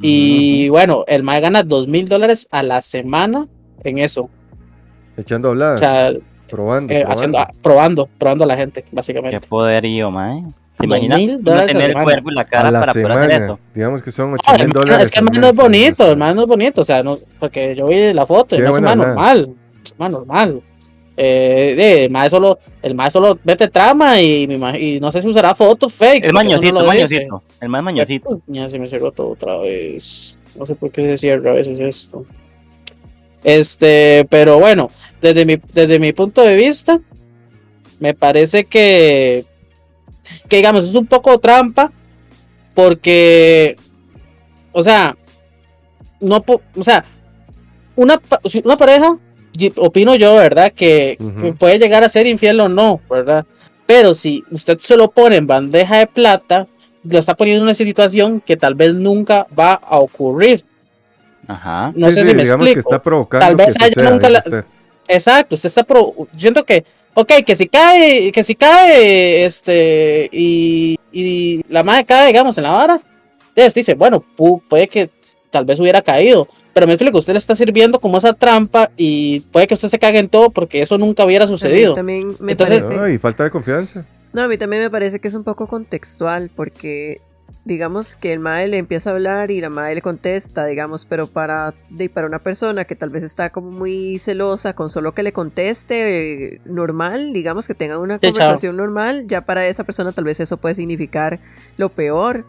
Y 0.00 0.70
bueno, 0.70 1.04
el 1.08 1.22
Mae 1.22 1.42
gana 1.42 1.62
dos 1.62 1.88
mil 1.88 2.08
dólares 2.08 2.48
a 2.50 2.62
la 2.62 2.80
semana 2.80 3.46
en 3.84 3.98
eso. 3.98 4.30
Echando 5.16 5.48
O 5.48 5.50
habladas. 5.52 5.80
sea, 5.80 6.12
Probando, 6.48 6.92
eh, 6.92 6.98
probando. 7.00 7.14
haciendo, 7.14 7.38
ah, 7.38 7.50
probando, 7.62 8.08
probando 8.18 8.44
a 8.44 8.46
la 8.46 8.56
gente, 8.56 8.82
Qué 8.82 8.88
básicamente. 8.92 9.40
poderío, 9.48 10.10
mae. 10.10 10.42
¿Te 10.78 10.84
imaginas? 10.86 11.20
No 11.40 11.52
tener 11.64 11.76
el 11.76 11.86
semana. 11.86 12.04
cuerpo 12.04 12.30
y 12.30 12.34
la 12.34 12.40
a 12.42 12.44
cara 12.44 12.70
la 12.70 12.80
para 12.80 12.92
poder 12.92 13.10
hacer 13.10 13.30
semana. 13.30 13.44
eso. 13.46 13.58
Digamos 13.74 14.02
que 14.02 14.10
son 14.12 14.34
8 14.34 14.42
No, 14.46 14.52
mil 14.52 14.60
el 14.62 14.68
man- 14.68 14.72
dólares. 14.82 15.04
es 15.06 15.10
que 15.10 15.18
el 15.20 15.24
man 15.24 15.40
no 15.40 15.46
es 15.48 15.56
bonito, 15.56 16.10
el 16.10 16.16
man 16.18 16.36
no 16.36 16.42
es 16.42 16.48
bonito, 16.48 16.80
o 16.82 16.84
sea, 16.84 17.02
no, 17.02 17.18
porque 17.40 17.74
yo 17.74 17.86
vi 17.86 18.12
la 18.12 18.26
foto, 18.26 18.54
el 18.56 18.62
Qué 18.62 18.68
man 18.68 18.72
es 18.74 18.78
un 18.78 18.84
man 18.84 18.98
normal, 18.98 19.54
es 19.84 19.90
un 19.92 19.98
man 19.98 20.12
normal. 20.12 20.62
Eh, 21.18 21.74
de, 21.76 22.04
el 22.04 22.10
man 22.10 22.28
solo, 22.28 22.58
el 22.82 22.94
man 22.94 23.10
solo 23.10 23.38
mete 23.42 23.68
trama 23.68 24.20
y, 24.20 24.42
y 24.78 25.00
no 25.00 25.10
sé 25.10 25.22
si 25.22 25.28
usará 25.28 25.54
fotos 25.54 25.94
fake. 25.94 26.26
Eso 26.26 26.34
mañosito, 26.34 26.74
no 26.74 26.80
dice. 26.82 26.86
mañosito. 26.88 27.42
El 27.62 27.68
más 27.70 27.82
mañosito. 27.82 28.40
Ya 28.46 28.68
se 28.68 28.78
me 28.78 28.86
cerró 28.86 29.10
todo 29.12 29.30
otra 29.30 29.56
vez. 29.56 30.38
No 30.58 30.66
sé 30.66 30.74
por 30.74 30.90
qué 30.90 31.02
se 31.06 31.16
cierra 31.18 31.52
a 31.52 31.54
veces 31.54 31.80
esto. 31.80 32.26
Este, 33.44 34.26
pero 34.30 34.58
bueno, 34.58 34.90
desde 35.20 35.44
mi, 35.44 35.56
desde 35.72 35.98
mi 35.98 36.12
punto 36.12 36.42
de 36.42 36.56
vista, 36.56 37.00
me 38.00 38.14
parece 38.14 38.64
que, 38.64 39.44
que 40.48 40.56
digamos, 40.56 40.84
es 40.84 40.94
un 40.94 41.06
poco 41.06 41.38
trampa, 41.38 41.92
porque, 42.74 43.76
o 44.72 44.82
sea, 44.82 45.16
no, 46.20 46.44
o 46.76 46.84
sea, 46.84 47.04
una, 47.94 48.20
una 48.64 48.76
pareja, 48.76 49.18
opino 49.76 50.14
yo, 50.16 50.34
¿verdad? 50.34 50.72
Que 50.72 51.16
puede 51.58 51.78
llegar 51.78 52.04
a 52.04 52.08
ser 52.08 52.26
infiel 52.26 52.60
o 52.60 52.68
no, 52.68 53.00
¿verdad? 53.08 53.46
Pero 53.86 54.14
si 54.14 54.44
usted 54.50 54.78
se 54.78 54.96
lo 54.96 55.10
pone 55.10 55.36
en 55.36 55.46
bandeja 55.46 55.98
de 55.98 56.06
plata, 56.06 56.66
lo 57.04 57.18
está 57.18 57.34
poniendo 57.34 57.60
en 57.60 57.68
una 57.68 57.74
situación 57.74 58.40
que 58.40 58.56
tal 58.56 58.74
vez 58.74 58.92
nunca 58.94 59.46
va 59.58 59.74
a 59.74 59.98
ocurrir. 59.98 60.64
Ajá. 61.48 61.92
No 61.96 62.08
Sí, 62.08 62.14
sé 62.14 62.20
sí, 62.22 62.28
si 62.30 62.34
me 62.34 62.42
digamos 62.42 62.66
explico. 62.66 62.74
que 62.74 62.80
está 62.94 63.02
provocando 63.02 63.46
Tal 63.46 63.56
vez 63.56 63.74
ella 63.80 64.10
nunca 64.10 64.28
la- 64.28 64.38
usted. 64.40 64.64
Exacto, 65.08 65.54
usted 65.54 65.68
está 65.68 65.84
pro, 65.84 66.12
siento 66.36 66.64
que, 66.64 66.84
ok, 67.14 67.32
que 67.46 67.54
si 67.54 67.68
cae, 67.68 68.32
que 68.32 68.42
si 68.42 68.54
cae, 68.56 69.44
este, 69.44 70.28
y, 70.32 70.98
y 71.12 71.62
la 71.68 71.82
madre 71.84 72.04
cae, 72.04 72.26
digamos, 72.26 72.58
en 72.58 72.64
la 72.64 72.72
vara, 72.72 72.94
usted 72.96 73.72
dice, 73.74 73.94
bueno, 73.94 74.24
pu- 74.36 74.60
puede 74.68 74.88
que 74.88 75.10
tal 75.50 75.64
vez 75.64 75.78
hubiera 75.78 76.02
caído, 76.02 76.48
pero 76.74 76.86
me 76.88 76.94
explico, 76.94 77.18
usted 77.18 77.32
le 77.34 77.38
está 77.38 77.54
sirviendo 77.54 78.00
como 78.00 78.18
esa 78.18 78.32
trampa 78.34 78.90
y 78.96 79.40
puede 79.52 79.66
que 79.68 79.74
usted 79.74 79.88
se 79.88 79.98
cague 79.98 80.18
en 80.18 80.28
todo 80.28 80.50
porque 80.50 80.82
eso 80.82 80.98
nunca 80.98 81.24
hubiera 81.24 81.46
sucedido. 81.46 81.94
también 81.94 82.34
me 82.40 82.52
Entonces- 82.52 82.82
parece... 82.82 83.00
Ay, 83.02 83.18
falta 83.18 83.44
de 83.44 83.50
confianza. 83.50 84.04
No, 84.32 84.42
a 84.42 84.48
mí 84.48 84.58
también 84.58 84.82
me 84.82 84.90
parece 84.90 85.18
que 85.20 85.28
es 85.28 85.34
un 85.34 85.44
poco 85.44 85.66
contextual, 85.68 86.50
porque 86.54 87.22
digamos 87.66 88.14
que 88.16 88.32
el 88.32 88.38
mae 88.38 88.68
le 88.68 88.78
empieza 88.78 89.10
a 89.10 89.12
hablar 89.12 89.50
y 89.50 89.60
la 89.60 89.68
mae 89.68 89.94
le 89.94 90.00
contesta, 90.00 90.64
digamos, 90.66 91.04
pero 91.04 91.26
para, 91.26 91.74
de, 91.90 92.08
para 92.08 92.28
una 92.28 92.38
persona 92.38 92.84
que 92.84 92.94
tal 92.94 93.10
vez 93.10 93.24
está 93.24 93.50
como 93.50 93.70
muy 93.72 94.18
celosa, 94.20 94.72
con 94.74 94.88
solo 94.88 95.12
que 95.12 95.24
le 95.24 95.32
conteste 95.32 96.54
eh, 96.54 96.60
normal, 96.64 97.32
digamos 97.32 97.66
que 97.66 97.74
tenga 97.74 97.98
una 97.98 98.14
Sí, 98.14 98.20
chao. 98.22 98.30
conversación 98.32 98.76
normal, 98.76 99.26
ya 99.26 99.44
para 99.44 99.66
esa 99.66 99.82
persona 99.84 100.12
tal 100.12 100.24
vez 100.24 100.38
eso 100.40 100.56
puede 100.58 100.76
significar 100.76 101.40
lo 101.76 101.88
peor. 101.90 102.46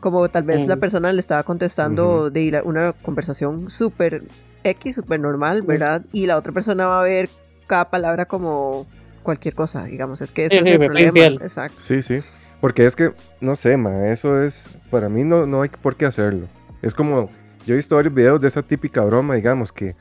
Como 0.00 0.28
tal 0.28 0.44
vez 0.44 0.66
la 0.68 0.76
Mm. 0.76 0.80
persona 0.80 1.12
le 1.12 1.18
estaba 1.20 1.42
contestando 1.42 2.30
de 2.30 2.50
la- 2.52 2.62
una 2.62 2.92
conversación 2.92 3.68
súper 3.68 4.22
X, 4.62 4.94
súper 4.94 5.18
normal, 5.18 5.62
¿verdad? 5.62 6.04
Y 6.12 6.26
la 6.26 6.36
otra 6.36 6.52
persona 6.52 6.86
va 6.86 7.00
a 7.00 7.04
ver 7.04 7.30
cada 7.66 7.90
palabra 7.90 8.26
como 8.26 8.86
cualquier 9.24 9.54
cosa, 9.56 9.84
digamos. 9.84 10.20
Es 10.22 10.30
que 10.30 10.46
eso 10.46 10.54
Sí, 10.54 10.60
es 10.60 10.66
sí, 10.66 10.72
el 10.72 10.78
problema. 10.78 11.08
infiel. 11.08 11.38
Exacto. 11.42 11.78
Sí, 11.80 12.02
sí. 12.02 12.20
Porque 12.60 12.86
es 12.86 12.96
que, 12.96 13.12
no 13.40 13.54
sé, 13.54 13.76
ma, 13.76 14.08
eso 14.08 14.42
es, 14.42 14.70
para 14.90 15.08
mí 15.08 15.24
no, 15.24 15.46
no 15.46 15.62
hay 15.62 15.68
por 15.68 15.96
qué 15.96 16.06
hacerlo. 16.06 16.46
Es 16.82 16.94
como, 16.94 17.30
yo 17.66 17.74
he 17.74 17.76
visto 17.76 17.96
varios 17.96 18.14
videos 18.14 18.40
de 18.40 18.48
esa 18.48 18.62
típica 18.62 19.02
broma, 19.02 19.34
digamos, 19.34 19.72
que, 19.72 19.94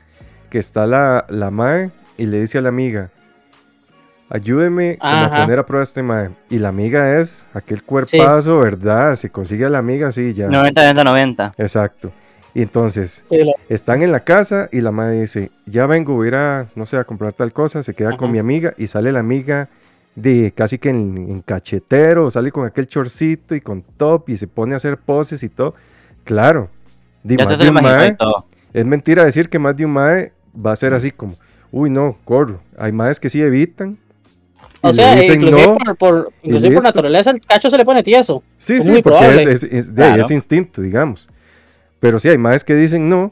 que 0.50 0.59
está 0.59 0.85
la, 0.85 1.25
la 1.29 1.51
mae 1.51 1.91
y 2.17 2.25
le 2.25 2.39
dice 2.39 2.57
a 2.57 2.62
la 2.62 2.69
amiga, 2.69 3.12
ayúdeme 4.29 4.97
a 5.01 5.41
poner 5.41 5.59
a 5.59 5.65
prueba 5.65 5.83
este 5.83 6.01
mae. 6.01 6.29
Y 6.50 6.59
la 6.59 6.69
amiga 6.69 7.19
es 7.19 7.47
aquel 7.53 7.83
cuerpazo, 7.83 8.59
¿verdad? 8.59 9.15
Si 9.15 9.29
consigue 9.29 9.65
a 9.65 9.69
la 9.69 9.79
amiga, 9.79 10.12
sí, 10.12 10.33
ya. 10.33 10.47
90, 10.47 10.81
90, 10.81 11.03
90. 11.03 11.51
Exacto. 11.57 12.12
Y 12.53 12.62
entonces, 12.62 13.25
Sí, 13.29 13.51
están 13.67 14.01
en 14.01 14.13
la 14.13 14.21
casa 14.21 14.69
y 14.71 14.79
la 14.79 14.91
madre 14.91 15.19
dice, 15.19 15.51
ya 15.65 15.88
vengo, 15.88 16.13
voy 16.13 16.27
a 16.27 16.29
ir 16.29 16.35
a, 16.35 16.67
no 16.75 16.85
sé, 16.85 16.95
a 16.95 17.03
comprar 17.03 17.33
tal 17.33 17.51
cosa, 17.51 17.83
se 17.83 17.93
queda 17.93 18.15
con 18.15 18.31
mi 18.31 18.39
amiga 18.39 18.74
y 18.77 18.88
sale 18.88 19.12
la 19.12 19.19
amiga 19.19 19.67
de 20.15 20.51
casi 20.55 20.77
que 20.79 20.89
en, 20.89 21.17
en 21.17 21.41
cachetero, 21.41 22.29
sale 22.29 22.51
con 22.51 22.65
aquel 22.65 22.88
chorcito 22.88 23.53
y 23.55 23.62
con 23.62 23.81
top 23.81 24.29
y 24.29 24.38
se 24.38 24.48
pone 24.48 24.74
a 24.74 24.77
hacer 24.77 24.98
poses 24.98 25.43
y 25.43 25.50
todo. 25.50 25.75
Claro, 26.24 26.69
Ya 27.24 27.45
más 27.45 27.60
de 27.60 27.67
un 27.67 27.74
mae- 27.75 28.17
es 28.74 28.86
mentira 28.86 29.24
decir 29.25 29.50
que 29.50 29.60
más 29.60 29.75
de 29.75 29.86
un 29.86 29.91
mae 29.91 30.31
va 30.65 30.72
a 30.72 30.75
ser 30.75 30.93
así 30.93 31.12
como, 31.12 31.36
uy 31.72 31.89
no, 31.89 32.17
corro. 32.24 32.62
Hay 32.77 32.91
maes 32.91 33.19
que 33.19 33.29
sí 33.29 33.41
evitan. 33.41 33.98
O 34.81 34.93
sea, 34.93 35.15
dicen 35.15 35.41
inclusive, 35.41 35.67
no. 35.67 35.77
por, 35.77 35.95
por- 35.98 36.34
inclusive 36.43 36.75
por 36.75 36.84
listo. 36.84 36.88
naturaleza 36.88 37.31
el 37.31 37.41
cacho 37.41 37.69
se 37.69 37.77
le 37.77 37.86
pone 37.86 38.03
tieso. 38.03 38.43
Sí, 38.57 38.75
Es 38.75 38.86
sí, 38.86 39.01
porque 39.03 39.36
es, 39.51 39.63
es- 39.63 39.72
es- 39.72 39.95
de 39.95 40.03
ahí, 40.03 40.10
Claro. 40.12 40.22
es 40.24 40.31
instinto, 40.31 40.81
digamos. 40.81 41.27
Pero 42.00 42.19
sí, 42.19 42.29
hay 42.29 42.38
maes 42.38 42.63
que 42.63 42.75
dicen 42.75 43.10
no. 43.10 43.31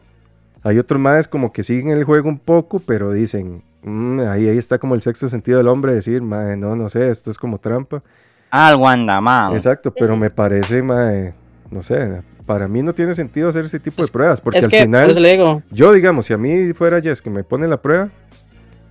Hay 0.64 0.80
otros 0.80 1.00
maes 1.00 1.28
como 1.28 1.52
que 1.52 1.64
siguen 1.64 1.90
el 1.90 2.04
juego 2.06 2.30
un 2.30 2.40
poco, 2.40 2.80
pero 2.80 3.12
dicen, 3.12 3.64
"Mm, 3.84 4.20
ahí, 4.22 4.48
ahí 4.48 4.58
está 4.58 4.78
como 4.80 4.96
el 4.96 5.02
sexto 5.02 5.28
sentido 5.30 5.58
del 5.58 5.68
hombre, 5.68 5.94
decir, 5.94 6.22
mae, 6.22 6.56
no, 6.58 6.76
no 6.76 6.88
sé, 6.90 7.10
esto 7.10 7.30
es 7.32 7.38
como 7.38 7.58
trampa. 7.58 8.02
Algo 8.50 8.88
anda 8.88 9.20
mal. 9.20 9.54
Exacto, 9.54 9.94
pero 9.94 10.16
me 10.16 10.30
parece, 10.30 10.82
mae, 10.84 11.34
no 11.70 11.82
sé, 11.84 12.22
para 12.46 12.68
mí 12.68 12.82
no 12.82 12.94
tiene 12.94 13.14
sentido 13.14 13.50
hacer 13.50 13.66
ese 13.66 13.80
tipo 13.80 13.98
de 13.98 14.06
Es- 14.06 14.12
pruebas, 14.12 14.40
porque 14.42 14.60
es 14.60 14.66
al 14.66 14.72
que, 14.72 14.82
final, 14.84 15.10
eso 15.10 15.20
le 15.20 15.32
digo, 15.32 15.64
yo 15.72 15.92
digamos, 15.92 16.26
si 16.28 16.34
a 16.34 16.38
mí 16.38 16.72
fuera 16.74 17.02
Jess 17.02 17.22
que 17.22 17.30
me 17.30 17.44
pone 17.44 17.68
la 17.68 17.82
prueba, 17.82 18.10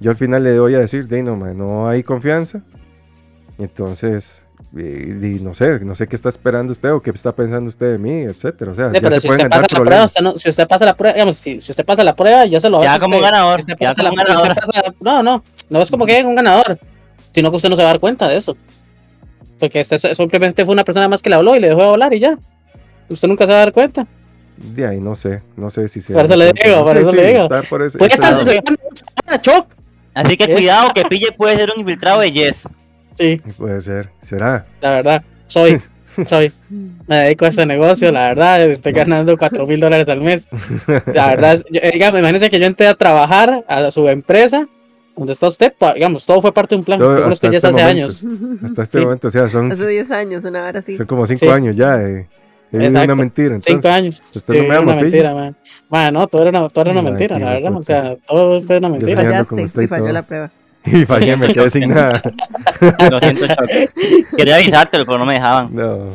yo 0.01 0.11
al 0.11 0.17
final 0.17 0.43
le 0.43 0.51
doy 0.55 0.75
a 0.75 0.79
decir, 0.81 1.07
de 1.07 1.23
no, 1.23 1.37
mae, 1.37 1.55
no 1.55 1.89
hay 1.89 2.03
confianza. 2.03 2.63
Entonces, 3.59 4.47
di, 4.73 5.39
no 5.41 5.53
sé, 5.55 5.81
no 5.81 5.95
sé 5.95 6.07
qué 6.09 6.17
está 6.17 6.29
esperando 6.31 6.73
usted 6.73 6.93
o 6.93 7.03
qué 7.03 7.11
está 7.11 7.33
pensando 7.35 7.69
usted 7.69 7.93
de 7.93 7.99
mí, 7.99 8.23
etcétera. 8.23 8.73
O 8.73 8.75
sea, 8.75 8.89
Sí, 8.89 8.95
ya 8.95 9.01
pero 9.01 9.13
se 9.15 9.21
si 9.21 9.27
pueden 9.27 9.41
usted 9.47 9.51
pasa 9.51 9.63
entrar 9.63 9.63
la 9.63 9.69
prueba, 9.69 9.85
problemas. 9.85 10.11
usted 10.11 10.23
no- 10.23 10.39
si 10.39 10.49
usted 10.49 10.69
pasa 10.69 10.85
la 10.87 10.95
prueba, 10.97 11.13
digamos, 11.15 11.37
si, 11.37 11.61
si 11.61 11.71
usted 11.73 11.85
pasa 11.85 12.05
la 12.05 12.17
prueba, 12.17 12.47
ya 12.47 12.61
se 12.61 12.71
lo 12.71 12.83
Ya 12.83 12.99
como 12.99 13.17
usted. 13.17 13.31
ganador, 13.31 13.61
usted 13.61 13.75
ya 13.79 13.89
pasa 13.89 14.03
como 14.03 14.05
la 14.05 14.11
un 14.11 14.17
prueba, 14.27 14.43
ganador. 14.43 14.65
pasa- 14.65 14.95
no, 15.01 15.23
no, 15.23 15.45
no 15.69 15.83
es 15.83 15.91
como 15.91 16.07
que 16.07 16.19
es 16.19 16.25
un 16.25 16.35
ganador, 16.35 16.79
sino 17.35 17.51
que 17.51 17.57
usted 17.57 17.69
no 17.69 17.77
se 17.77 17.83
va 17.83 17.89
a 17.91 17.93
dar 17.93 18.01
cuenta 18.01 18.29
de 18.29 18.37
eso. 18.39 18.57
Porque 19.61 19.83
usted 19.83 19.99
simplemente 20.15 20.65
fue 20.65 20.73
una 20.73 20.85
persona 20.85 21.09
más 21.09 21.21
que 21.23 21.29
le 21.29 21.37
habló 21.37 21.55
y 21.55 21.61
le 21.61 21.69
dejó 21.69 21.83
de 21.83 21.89
hablar 21.91 22.15
y 22.15 22.21
ya. 22.21 22.39
Usted 23.09 23.29
nunca 23.29 23.45
se 23.45 23.51
va 23.53 23.57
a 23.59 23.61
dar 23.61 23.73
cuenta. 23.73 24.07
De 24.57 24.87
ahí 24.87 25.01
no 25.01 25.15
sé, 25.15 25.43
no 25.57 25.71
sé 25.71 25.87
si 25.89 26.01
se. 26.01 26.13
Por 26.15 26.25
eso 26.25 26.35
le 26.37 26.47
cuenta, 26.47 26.65
digo, 26.65 26.77
no 26.79 26.85
por 26.85 26.95
sé, 26.97 27.01
eso 27.03 27.11
sí, 27.11 27.17
le 27.17 27.27
digo. 27.35 27.49
por 27.69 27.83
ese- 27.83 27.99
Puede 27.99 28.15
estar 28.15 28.35
sucediendo 28.35 28.73
a 29.27 29.41
Choc. 29.41 29.67
Así 30.15 30.37
que 30.37 30.47
cuidado 30.55 30.91
que 30.95 31.05
Pille 31.05 31.33
puede 31.37 31.57
ser 31.57 31.71
un 31.75 31.81
infiltrado 31.81 32.21
de 32.21 32.33
Yes. 32.33 32.63
Sí, 33.15 33.41
Puede 33.59 33.81
ser, 33.81 34.11
será. 34.21 34.67
la 34.81 34.91
verdad. 34.91 35.23
Soy, 35.47 35.79
soy. 36.07 36.53
Me 37.07 37.17
dedico 37.19 37.45
a 37.45 37.49
este 37.49 37.67
negocio, 37.67 38.11
la 38.13 38.27
verdad. 38.27 38.63
Estoy 38.63 38.93
ganando 38.93 39.37
4 39.37 39.67
mil 39.67 39.81
dólares 39.81 40.09
al 40.09 40.21
mes. 40.21 40.49
La 41.13 41.29
verdad, 41.29 41.63
yo- 41.71 41.81
eh, 41.83 41.91
digamos, 41.93 42.19
imagínense 42.21 42.51
que 42.51 42.59
yo 42.61 42.67
entré 42.67 42.87
a 42.87 42.95
trabajar 42.95 43.65
a 43.69 43.91
su 43.91 44.09
empresa, 44.09 44.67
donde 45.17 45.35
está 45.35 45.47
usted, 45.49 45.73
digamos, 45.95 46.25
todo 46.25 46.41
fue 46.41 46.53
parte 46.55 46.75
de 46.75 46.79
un 46.79 46.85
plan. 46.85 46.99
Todo 46.99 47.27
hasta 47.27 47.51
ya 47.51 47.57
este 47.59 47.67
hace 47.69 47.77
momento. 47.77 47.91
años. 47.91 48.25
Hasta 48.65 48.83
este 48.83 48.99
Sí. 48.99 49.05
momento, 49.05 49.27
o 49.27 49.31
sea, 49.31 49.49
son, 49.49 49.71
Hace 49.73 49.89
10 49.89 50.11
años, 50.11 50.45
una 50.45 50.65
hora 50.67 50.79
así. 50.79 50.97
son 50.97 51.07
como 51.07 51.27
cinco 51.27 51.41
Sí. 51.47 51.49
años 51.49 51.77
ya. 51.77 52.01
Eh. 52.01 52.27
He 52.75 52.79
vivido 52.79 52.89
Exacto. 52.93 53.05
una 53.13 53.15
mentira. 53.23 53.49
Cinco 53.57 53.67
Entonces, 53.69 53.91
años. 53.91 54.23
usted 54.35 54.55
Sí, 54.55 54.61
no 54.61 54.67
me 54.67 54.69
era 54.71 54.79
ama, 54.83 54.93
una 54.95 55.03
mentira, 55.03 55.35
man. 55.35 55.57
Man, 55.91 56.15
no, 56.15 56.27
todo 56.27 56.41
era 56.49 56.59
una, 56.59 56.69
todo 56.71 56.83
era 56.85 56.91
una 56.93 57.01
Ay, 57.01 57.07
mentira, 57.07 57.39
la 57.39 57.51
verdad. 57.53 57.77
O 57.77 57.83
sea, 57.83 58.17
todo 58.27 58.61
fue 58.63 58.79
una 58.79 58.89
mentira. 58.89 59.11
soñando 59.11 59.31
Fallaste 59.33 59.51
como 59.51 59.63
usted 59.65 59.83
y 59.83 59.85
y 59.85 59.89
falló 59.89 60.03
todo. 60.05 60.13
la 60.15 60.23
prueba. 60.23 60.51
Y 60.87 61.05
fallé, 61.05 61.37
me 61.37 61.53
quedé 61.53 61.71
sin 61.71 61.91
nada. 61.91 62.21
Lo 63.11 63.21
siento, 63.21 63.47
Choc. 63.47 64.37
Quería 64.37 64.57
avisarte, 64.57 64.99
pero 65.05 65.19
no 65.19 65.25
me 65.25 65.35
dejaban. 65.35 65.75
No. 65.75 66.11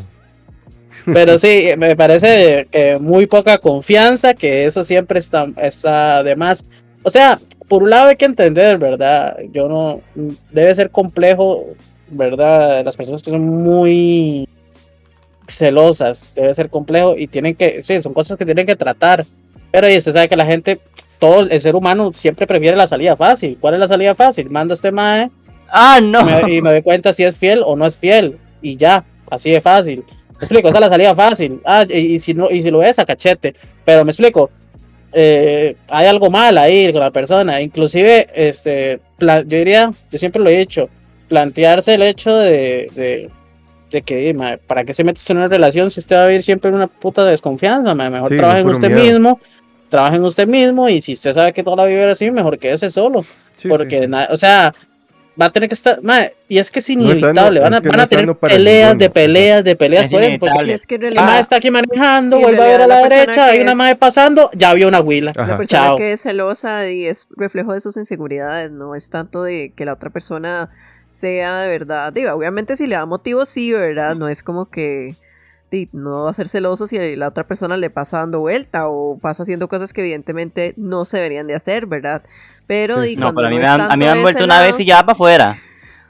Pero 1.05 1.37
sí, 1.37 1.69
me 1.77 1.95
parece 1.95 2.67
que 2.71 2.97
muy 2.99 3.27
poca 3.27 3.57
confianza, 3.57 4.33
que 4.33 4.65
eso 4.65 4.83
siempre 4.83 5.19
está, 5.19 5.47
está 5.57 6.23
de 6.23 6.35
más. 6.35 6.65
O 7.03 7.09
sea, 7.09 7.39
por 7.67 7.83
un 7.83 7.89
lado 7.89 8.09
hay 8.09 8.15
que 8.15 8.25
entender, 8.25 8.77
¿verdad? 8.77 9.37
Yo 9.51 9.67
no, 9.67 10.01
debe 10.51 10.73
ser 10.75 10.89
complejo, 10.89 11.65
¿verdad? 12.09 12.83
Las 12.83 12.95
personas 12.95 13.21
que 13.21 13.31
son 13.31 13.45
muy 13.45 14.47
celosas, 15.47 16.33
debe 16.35 16.53
ser 16.53 16.69
complejo 16.69 17.15
y 17.17 17.27
tienen 17.27 17.55
que, 17.55 17.83
sí, 17.83 18.01
son 18.01 18.13
cosas 18.13 18.37
que 18.37 18.45
tienen 18.45 18.65
que 18.65 18.75
tratar. 18.75 19.25
Pero 19.71 19.89
y 19.89 19.97
usted 19.97 20.13
sabe 20.13 20.29
que 20.29 20.35
la 20.35 20.45
gente, 20.45 20.79
todo 21.19 21.41
el 21.41 21.59
ser 21.61 21.75
humano 21.75 22.11
siempre 22.13 22.45
prefiere 22.47 22.77
la 22.77 22.87
salida 22.87 23.15
fácil. 23.15 23.57
¿Cuál 23.59 23.75
es 23.75 23.79
la 23.79 23.87
salida 23.87 24.15
fácil? 24.15 24.49
Mando 24.49 24.73
a 24.73 24.75
este 24.75 24.91
mae 24.91 25.29
Ah, 25.69 25.99
no. 26.01 26.23
me- 26.23 26.53
y 26.55 26.61
me 26.61 26.71
doy 26.71 26.81
cuenta 26.81 27.11
si 27.13 27.23
es 27.23 27.35
fiel 27.37 27.61
o 27.65 27.75
no 27.75 27.85
es 27.85 27.95
fiel. 27.97 28.37
Y 28.61 28.75
ya, 28.77 29.03
así 29.29 29.51
de 29.51 29.61
fácil. 29.61 30.03
Me 30.31 30.37
explico, 30.39 30.69
esa 30.69 30.77
es 30.77 30.81
la 30.81 30.89
salida 30.89 31.15
fácil. 31.15 31.59
Ah, 31.65 31.85
y, 31.89 31.97
y 32.15 32.19
si 32.19 32.33
no, 32.33 32.49
y 32.51 32.61
si 32.61 32.69
lo 32.71 32.83
es, 32.83 32.99
a 32.99 33.05
cachete. 33.05 33.55
Pero 33.83 34.05
me 34.05 34.11
explico, 34.11 34.49
eh, 35.13 35.75
hay 35.89 36.07
algo 36.07 36.29
mal 36.29 36.57
ahí 36.57 36.91
con 36.91 37.01
la 37.01 37.11
persona. 37.11 37.61
Inclusive, 37.61 38.27
este, 38.35 38.99
yo 39.19 39.43
diría, 39.43 39.91
yo 40.11 40.17
siempre 40.19 40.41
lo 40.41 40.49
he 40.49 40.57
dicho, 40.57 40.89
plantearse 41.27 41.95
el 41.95 42.03
hecho 42.03 42.35
de, 42.35 42.89
de, 42.95 43.29
de 43.91 44.01
que, 44.03 44.59
¿para 44.67 44.83
qué 44.83 44.93
se 44.93 45.03
mete 45.03 45.19
usted 45.19 45.31
en 45.33 45.37
una 45.39 45.47
relación 45.47 45.89
si 45.91 45.99
usted 45.99 46.15
va 46.15 46.23
a 46.23 46.27
vivir 46.27 46.43
siempre 46.43 46.69
en 46.69 46.75
una 46.75 46.87
puta 46.87 47.25
desconfianza? 47.25 47.93
Mejor 47.95 48.29
Sí, 48.29 48.37
trabaje 48.37 48.59
en 48.61 48.69
usted 48.69 48.89
miedo. 48.91 49.03
mismo, 49.13 49.39
trabaje 49.89 50.17
en 50.17 50.23
usted 50.23 50.47
mismo 50.47 50.89
y 50.89 51.01
si 51.01 51.13
usted 51.13 51.33
sabe 51.33 51.53
que 51.53 51.63
toda 51.63 51.77
la 51.77 51.85
vida 51.85 52.05
es 52.05 52.13
así, 52.13 52.31
mejor 52.31 52.57
quédese 52.59 52.89
solo. 52.89 53.25
Sí, 53.55 53.67
porque, 53.69 54.01
sí, 54.01 54.05
o 54.29 54.37
sea, 54.37 54.73
va 55.39 55.45
a 55.45 55.51
tener 55.51 55.69
que 55.69 55.75
estar. 55.75 55.99
y 56.47 56.57
es 56.57 56.71
que 56.71 56.79
es 56.79 56.89
No 56.89 57.11
es 57.11 57.19
sano, 57.19 57.31
inevitable. 57.31 57.59
van 57.59 57.73
a, 57.73 57.79
van 57.79 57.97
no 57.97 58.07
tener 58.07 58.35
peleas 58.35 58.89
ninguno, 58.89 58.99
de 58.99 59.09
peleas 59.09 59.63
de 59.63 59.75
peleas 59.75 60.05
Es 60.05 60.11
por 60.11 60.23
eso. 60.23 60.39
Porque 60.39 60.73
es 60.73 60.85
que 60.85 60.95
en 60.95 61.01
realidad 61.01 61.25
madre 61.25 61.41
está 61.41 61.55
aquí 61.57 61.71
manejando, 61.71 62.39
vuelve 62.39 62.61
a 62.61 62.65
ver 62.67 62.81
a 62.81 62.87
la 62.87 63.07
derecha, 63.07 63.45
hay 63.47 63.61
una 63.61 63.75
madre 63.75 63.95
pasando, 63.95 64.49
ya 64.53 64.73
vio 64.73 64.87
una 64.87 65.01
huila. 65.01 65.33
La 65.35 65.57
persona 65.57 65.65
Chao. 65.65 65.97
que 65.97 66.13
es 66.13 66.21
celosa 66.21 66.89
y 66.89 67.05
es 67.05 67.27
reflejo 67.35 67.73
de 67.73 67.81
sus 67.81 67.97
inseguridades, 67.97 68.71
no 68.71 68.95
es 68.95 69.09
tanto 69.09 69.43
de 69.43 69.73
que 69.75 69.85
la 69.85 69.93
otra 69.93 70.09
persona 70.09 70.69
sea 71.09 71.61
de 71.61 71.69
verdad. 71.69 72.11
Digo, 72.13 72.31
obviamente 72.33 72.75
si 72.77 72.87
le 72.87 72.95
da 72.95 73.05
motivo, 73.05 73.45
sí, 73.45 73.71
¿verdad? 73.71 74.15
No 74.15 74.27
es 74.29 74.43
como 74.43 74.69
que 74.69 75.15
di, 75.71 75.89
no 75.91 76.23
va 76.23 76.31
a 76.31 76.33
ser 76.33 76.47
celoso 76.47 76.87
si 76.87 77.15
la 77.15 77.27
otra 77.27 77.45
persona 77.47 77.77
le 77.77 77.89
pasa 77.89 78.19
dando 78.19 78.39
vuelta 78.39 78.87
o 78.87 79.17
pasa 79.19 79.43
haciendo 79.43 79.67
cosas 79.67 79.93
que 79.93 80.01
evidentemente 80.01 80.73
no 80.77 81.05
se 81.05 81.17
deberían 81.17 81.47
de 81.47 81.55
hacer, 81.55 81.85
¿verdad? 81.85 82.23
Pero 82.67 83.03
Sí, 83.03 83.09
sí. 83.09 83.15
No, 83.17 83.33
cuando 83.33 83.41
pero 83.41 83.47
a 83.47 83.49
mí 83.51 83.55
no 83.57 83.61
me 83.61 83.67
han, 83.67 83.81
a 83.81 83.83
mí 83.83 83.89
tanto 83.89 83.97
me 84.05 84.07
han 84.09 84.17
de 84.17 84.21
vuelto 84.23 84.43
una 84.43 84.61
vez 84.61 84.79
y 84.79 84.85
ya 84.85 84.99
para 85.01 85.13
afuera. 85.13 85.57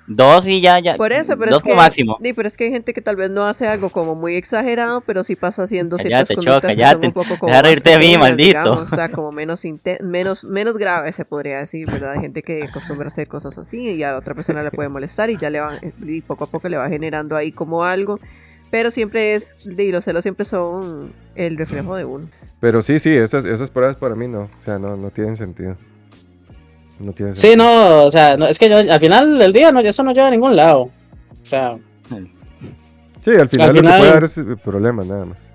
Dos 0.09 0.47
y 0.47 0.61
ya, 0.61 0.79
ya. 0.79 0.95
Por 0.95 1.11
eso, 1.11 1.37
pero 1.37 1.51
dos 1.51 1.59
es 1.59 1.63
que, 1.63 1.69
como 1.71 1.81
máximo. 1.81 2.17
di, 2.21 2.31
pero 2.31 2.47
es 2.47 2.55
que 2.55 2.63
hay 2.63 2.71
gente 2.71 2.93
que 2.93 3.01
tal 3.01 3.17
vez 3.17 3.29
no 3.29 3.45
hace 3.45 3.67
algo 3.67 3.89
como 3.89 4.15
muy 4.15 4.35
exagerado, 4.35 5.01
pero 5.01 5.21
sí 5.25 5.35
pasa 5.35 5.63
haciendo 5.63 5.97
ciertas 5.97 6.29
Cho, 6.29 6.35
conductas 6.35 6.61
que 6.71 6.77
cállate. 6.77 6.93
son 6.93 7.05
un 7.07 7.11
poco 7.11 7.37
como 7.37 7.51
Deja 7.51 7.61
más 7.61 7.63
reírte 7.63 7.89
de 7.89 7.97
mí, 7.97 8.17
maldito. 8.17 8.47
digamos, 8.59 8.91
o 8.93 8.95
sea, 8.95 9.09
como 9.09 9.31
menos, 9.33 9.61
menos, 10.01 10.45
menos 10.45 10.77
grave 10.77 11.11
se 11.11 11.25
podría 11.25 11.57
decir, 11.59 11.91
¿verdad? 11.91 12.13
Hay 12.13 12.21
gente 12.21 12.41
que 12.41 12.63
acostumbra 12.63 13.07
a 13.07 13.09
hacer 13.09 13.27
cosas 13.27 13.57
así 13.57 13.95
y 13.95 14.03
a 14.03 14.11
la 14.13 14.17
otra 14.19 14.33
persona 14.33 14.63
le 14.63 14.71
puede 14.71 14.87
molestar 14.87 15.29
y 15.29 15.35
ya 15.35 15.49
le 15.49 15.59
va, 15.59 15.73
y 16.01 16.21
poco 16.21 16.45
a 16.45 16.47
poco 16.47 16.69
le 16.69 16.77
va 16.77 16.87
generando 16.87 17.35
ahí 17.35 17.51
como 17.51 17.83
algo, 17.83 18.21
pero 18.71 18.91
siempre 18.91 19.36
es, 19.36 19.67
y 19.77 19.91
los 19.91 20.03
celos 20.05 20.24
siempre 20.24 20.45
son 20.45 21.13
el 21.36 21.57
reflejo 21.57 21.95
de 21.95 22.05
uno. 22.05 22.29
Pero 22.59 22.81
sí, 22.81 23.00
sí, 23.00 23.13
esas, 23.13 23.45
esas 23.45 23.69
pruebas 23.71 23.95
para 23.95 24.15
mí 24.15 24.27
no. 24.27 24.41
O 24.41 24.50
sea, 24.59 24.79
no, 24.79 24.97
no 24.97 25.09
tienen 25.12 25.38
sentido. 25.38 25.77
No 27.00 27.13
tienen 27.13 27.36
Sí, 27.36 27.41
sentido. 27.50 27.63
no, 27.65 28.03
o 28.05 28.12
sea, 28.12 28.36
no, 28.38 28.47
es 28.47 28.57
que 28.57 28.69
yo, 28.69 28.77
al 28.77 29.00
final 29.00 29.38
del 29.38 29.53
día 29.53 29.71
no, 29.71 29.79
eso 29.81 30.03
no 30.03 30.13
lleva 30.13 30.27
a 30.27 30.31
ningún 30.31 30.55
lado. 30.55 30.83
O 31.43 31.45
sea, 31.45 31.77
Sí, 33.21 33.31
al 33.36 33.50
final, 33.50 33.67
lo 33.67 33.74
que 33.74 33.79
final- 33.81 34.00
puede 34.00 34.12
dar 34.13 34.24
es 34.24 34.39
problemas 34.63 35.07
nada 35.07 35.25
más. 35.25 35.47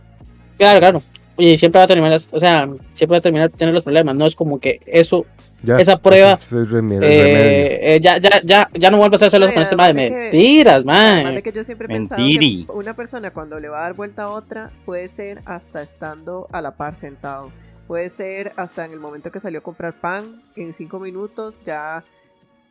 claro, 0.58 0.78
claro. 0.80 1.02
Y 1.38 1.56
siempre 1.56 1.78
va 1.78 1.84
a 1.84 1.88
terminar, 1.88 2.12
o 2.30 2.38
sea, 2.38 2.68
siempre 2.94 3.14
va 3.14 3.18
a 3.18 3.20
terminar 3.22 3.50
tener 3.50 3.72
los 3.72 3.82
problemas. 3.82 4.14
No 4.14 4.26
es 4.26 4.36
como 4.36 4.58
que 4.60 4.80
eso, 4.86 5.24
Ya, 5.64 5.76
Esa 5.78 5.96
prueba, 5.96 6.32
es 6.32 6.52
remedio. 6.70 7.02
eh, 7.02 7.94
eh, 7.94 8.00
ya, 8.00 8.18
ya, 8.18 8.40
ya, 8.42 8.68
ya 8.74 8.90
no 8.90 8.98
vuelvas 8.98 9.22
a 9.22 9.26
hacerlo 9.26 9.48
y 9.48 9.52
con 9.54 9.62
este 9.62 9.76
madre. 9.76 9.90
además 9.92 10.10
de 10.10 10.20
Mentiras, 10.20 10.74
Además 10.74 11.24
man. 11.24 11.34
de 11.36 11.42
que 11.42 11.52
yo 11.52 11.62
siempre 11.62 11.86
he 11.86 11.88
pensado 11.88 12.20
que 12.20 12.66
una 12.74 12.94
persona 12.96 13.30
cuando 13.30 13.60
le 13.60 13.68
va 13.68 13.78
a 13.78 13.82
dar 13.82 13.94
vuelta 13.94 14.24
a 14.24 14.28
otra 14.30 14.72
puede 14.84 15.08
ser 15.08 15.40
hasta 15.44 15.80
estando 15.80 16.48
a 16.50 16.60
la 16.60 16.72
par 16.76 16.96
sentado. 16.96 17.52
Puede 17.86 18.08
ser 18.10 18.52
hasta 18.56 18.84
en 18.84 18.90
el 18.92 18.98
momento 19.00 19.30
que 19.30 19.38
salió 19.38 19.60
a 19.60 19.62
comprar 19.62 20.00
pan, 20.00 20.42
en 20.56 20.72
cinco 20.72 20.98
minutos 20.98 21.60
ya 21.64 22.02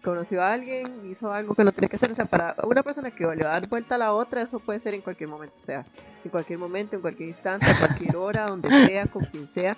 conoció 0.04 0.42
a 0.42 0.54
alguien, 0.54 0.88
hizo 1.10 1.32
algo 1.32 1.54
que 1.56 1.64
no 1.64 1.72
tenía 1.72 1.90
que 1.90 1.96
hacer. 1.96 2.12
O 2.12 2.16
sea, 2.16 2.26
para 2.26 2.56
una 2.64 2.84
persona 2.84 3.12
que 3.12 3.24
le 3.26 3.44
va 3.44 3.50
a 3.52 3.54
dar 3.60 3.68
vuelta 3.70 3.96
a 3.96 3.98
la 3.98 4.14
otra, 4.14 4.42
eso 4.42 4.60
puede 4.60 4.80
ser 4.80 4.94
en 4.94 5.02
cualquier 5.02 5.30
momento. 5.30 5.56
O 5.60 5.64
sea, 5.64 5.86
en 6.24 6.32
cualquier 6.32 6.60
momento, 6.60 6.96
en 6.96 7.02
cualquier 7.02 7.30
instante, 7.30 7.66
a 7.70 7.78
cualquier 7.78 8.16
hora, 8.16 8.46
donde 8.48 8.70
sea, 8.88 9.06
con 9.08 9.26
quien 9.26 9.48
sea. 9.48 9.78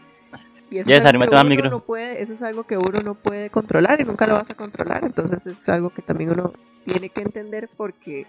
Y 0.70 0.80
eso, 0.80 0.90
Ya, 0.90 0.98
es 0.98 1.06
algo 1.06 1.24
que 1.26 1.30
uno 1.30 1.44
micro. 1.44 1.70
no 1.70 1.80
puede, 1.82 2.22
eso 2.22 2.34
es 2.34 2.42
algo 2.42 2.64
que 2.64 2.78
uno 2.78 3.00
no 3.04 3.14
puede 3.16 3.50
controlar 3.50 4.02
y 4.02 4.06
nunca 4.06 4.26
lo 4.26 4.34
vas 4.36 4.50
a 4.50 4.56
controlar. 4.56 5.04
Entonces 5.04 5.46
es 5.46 5.70
algo 5.70 5.90
que 5.92 6.02
también 6.02 6.32
uno 6.32 6.54
tiene 6.86 7.10
que 7.10 7.22
entender 7.22 7.70
porque 7.78 8.26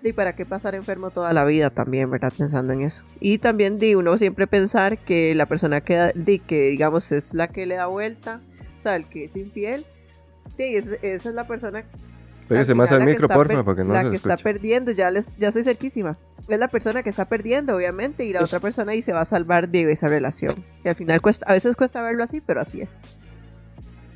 y 0.00 0.12
para 0.12 0.36
qué 0.36 0.46
pasar 0.46 0.76
enfermo 0.76 1.10
toda 1.10 1.32
la 1.32 1.44
vida 1.44 1.70
también, 1.70 2.08
¿verdad? 2.10 2.32
Pensando 2.36 2.72
en 2.72 2.82
eso. 2.82 3.02
Y 3.18 3.38
también 3.38 3.80
di 3.80 3.96
uno 3.96 4.16
siempre 4.16 4.46
pensar 4.46 4.98
que 4.98 5.34
la 5.34 5.46
persona 5.46 5.80
que, 5.80 5.94
da- 5.96 6.12
di, 6.14 6.38
que 6.38 6.68
digamos 6.68 7.10
es 7.10 7.34
la 7.34 7.48
que 7.48 7.66
le 7.66 7.74
da 7.74 7.86
vuelta, 7.86 8.40
o 8.76 8.80
sea, 8.80 8.94
el 8.94 9.08
que 9.08 9.24
es 9.24 9.34
infiel, 9.34 9.84
es- 10.58 10.98
esa 11.02 11.28
es 11.28 11.34
la 11.34 11.46
persona 11.46 11.84
Pégase 12.48 12.74
más 12.74 12.90
al 12.92 13.04
micro, 13.04 13.28
porfa, 13.28 13.62
porque 13.62 13.84
no 13.84 13.92
la 13.92 14.04
se 14.04 14.10
que 14.10 14.16
está 14.16 14.36
perdiendo, 14.38 14.90
ya 14.92 15.10
les, 15.10 15.30
ya 15.36 15.52
soy 15.52 15.64
cerquísima. 15.64 16.16
Es 16.48 16.58
la 16.58 16.68
persona 16.68 17.02
que 17.02 17.10
está 17.10 17.26
perdiendo, 17.26 17.76
obviamente, 17.76 18.24
y 18.24 18.32
la 18.32 18.42
otra 18.42 18.58
persona 18.58 18.94
y 18.94 19.02
se 19.02 19.12
va 19.12 19.20
a 19.20 19.24
salvar 19.26 19.68
de 19.68 19.92
esa 19.92 20.08
relación. 20.08 20.54
Y 20.82 20.88
al 20.88 20.94
final 20.94 21.20
cuesta, 21.20 21.44
a 21.46 21.52
veces 21.52 21.76
cuesta 21.76 22.00
verlo 22.00 22.24
así, 22.24 22.40
pero 22.40 22.62
así 22.62 22.80
es. 22.80 22.98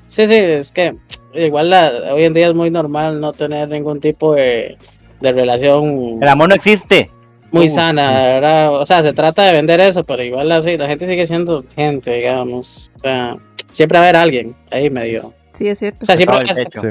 Sí, 0.07 0.27
sí, 0.27 0.35
es 0.35 0.73
que 0.73 0.97
igual 1.35 1.69
la, 1.71 1.91
hoy 2.15 2.25
en 2.25 2.33
día 2.33 2.49
es 2.49 2.55
muy 2.55 2.71
normal 2.71 3.21
no 3.21 3.35
tener 3.35 3.69
ningún 3.69 4.01
tipo 4.01 4.35
de, 4.35 4.79
de 5.21 5.33
relación 5.33 6.19
El 6.23 6.29
amor 6.29 6.49
no 6.49 6.55
existe. 6.55 7.11
muy 7.51 7.67
Uh, 7.67 7.71
sana, 7.71 8.09
sí. 8.09 8.15
¿verdad? 8.15 8.73
O 8.81 8.87
sea, 8.87 9.03
se 9.03 9.13
trata 9.13 9.43
de 9.45 9.53
vender 9.53 9.79
eso, 9.81 10.05
pero 10.05 10.23
igual 10.23 10.51
así, 10.53 10.79
la 10.79 10.87
gente 10.89 11.07
sigue 11.07 11.27
siendo 11.27 11.65
gente, 11.77 12.11
digamos. 12.15 12.91
O 12.97 12.99
sea, 12.99 13.37
siempre 13.73 13.99
va 13.99 14.07
a 14.07 14.09
haber 14.09 14.17
alguien 14.17 14.57
ahí 14.71 14.89
medio. 14.89 15.35
Sí, 15.53 15.69
es 15.69 15.79
cierto. 15.79 15.99
O 16.03 16.07
sea, 16.07 16.17
siempre. 16.17 16.47
Sí, 16.47 16.89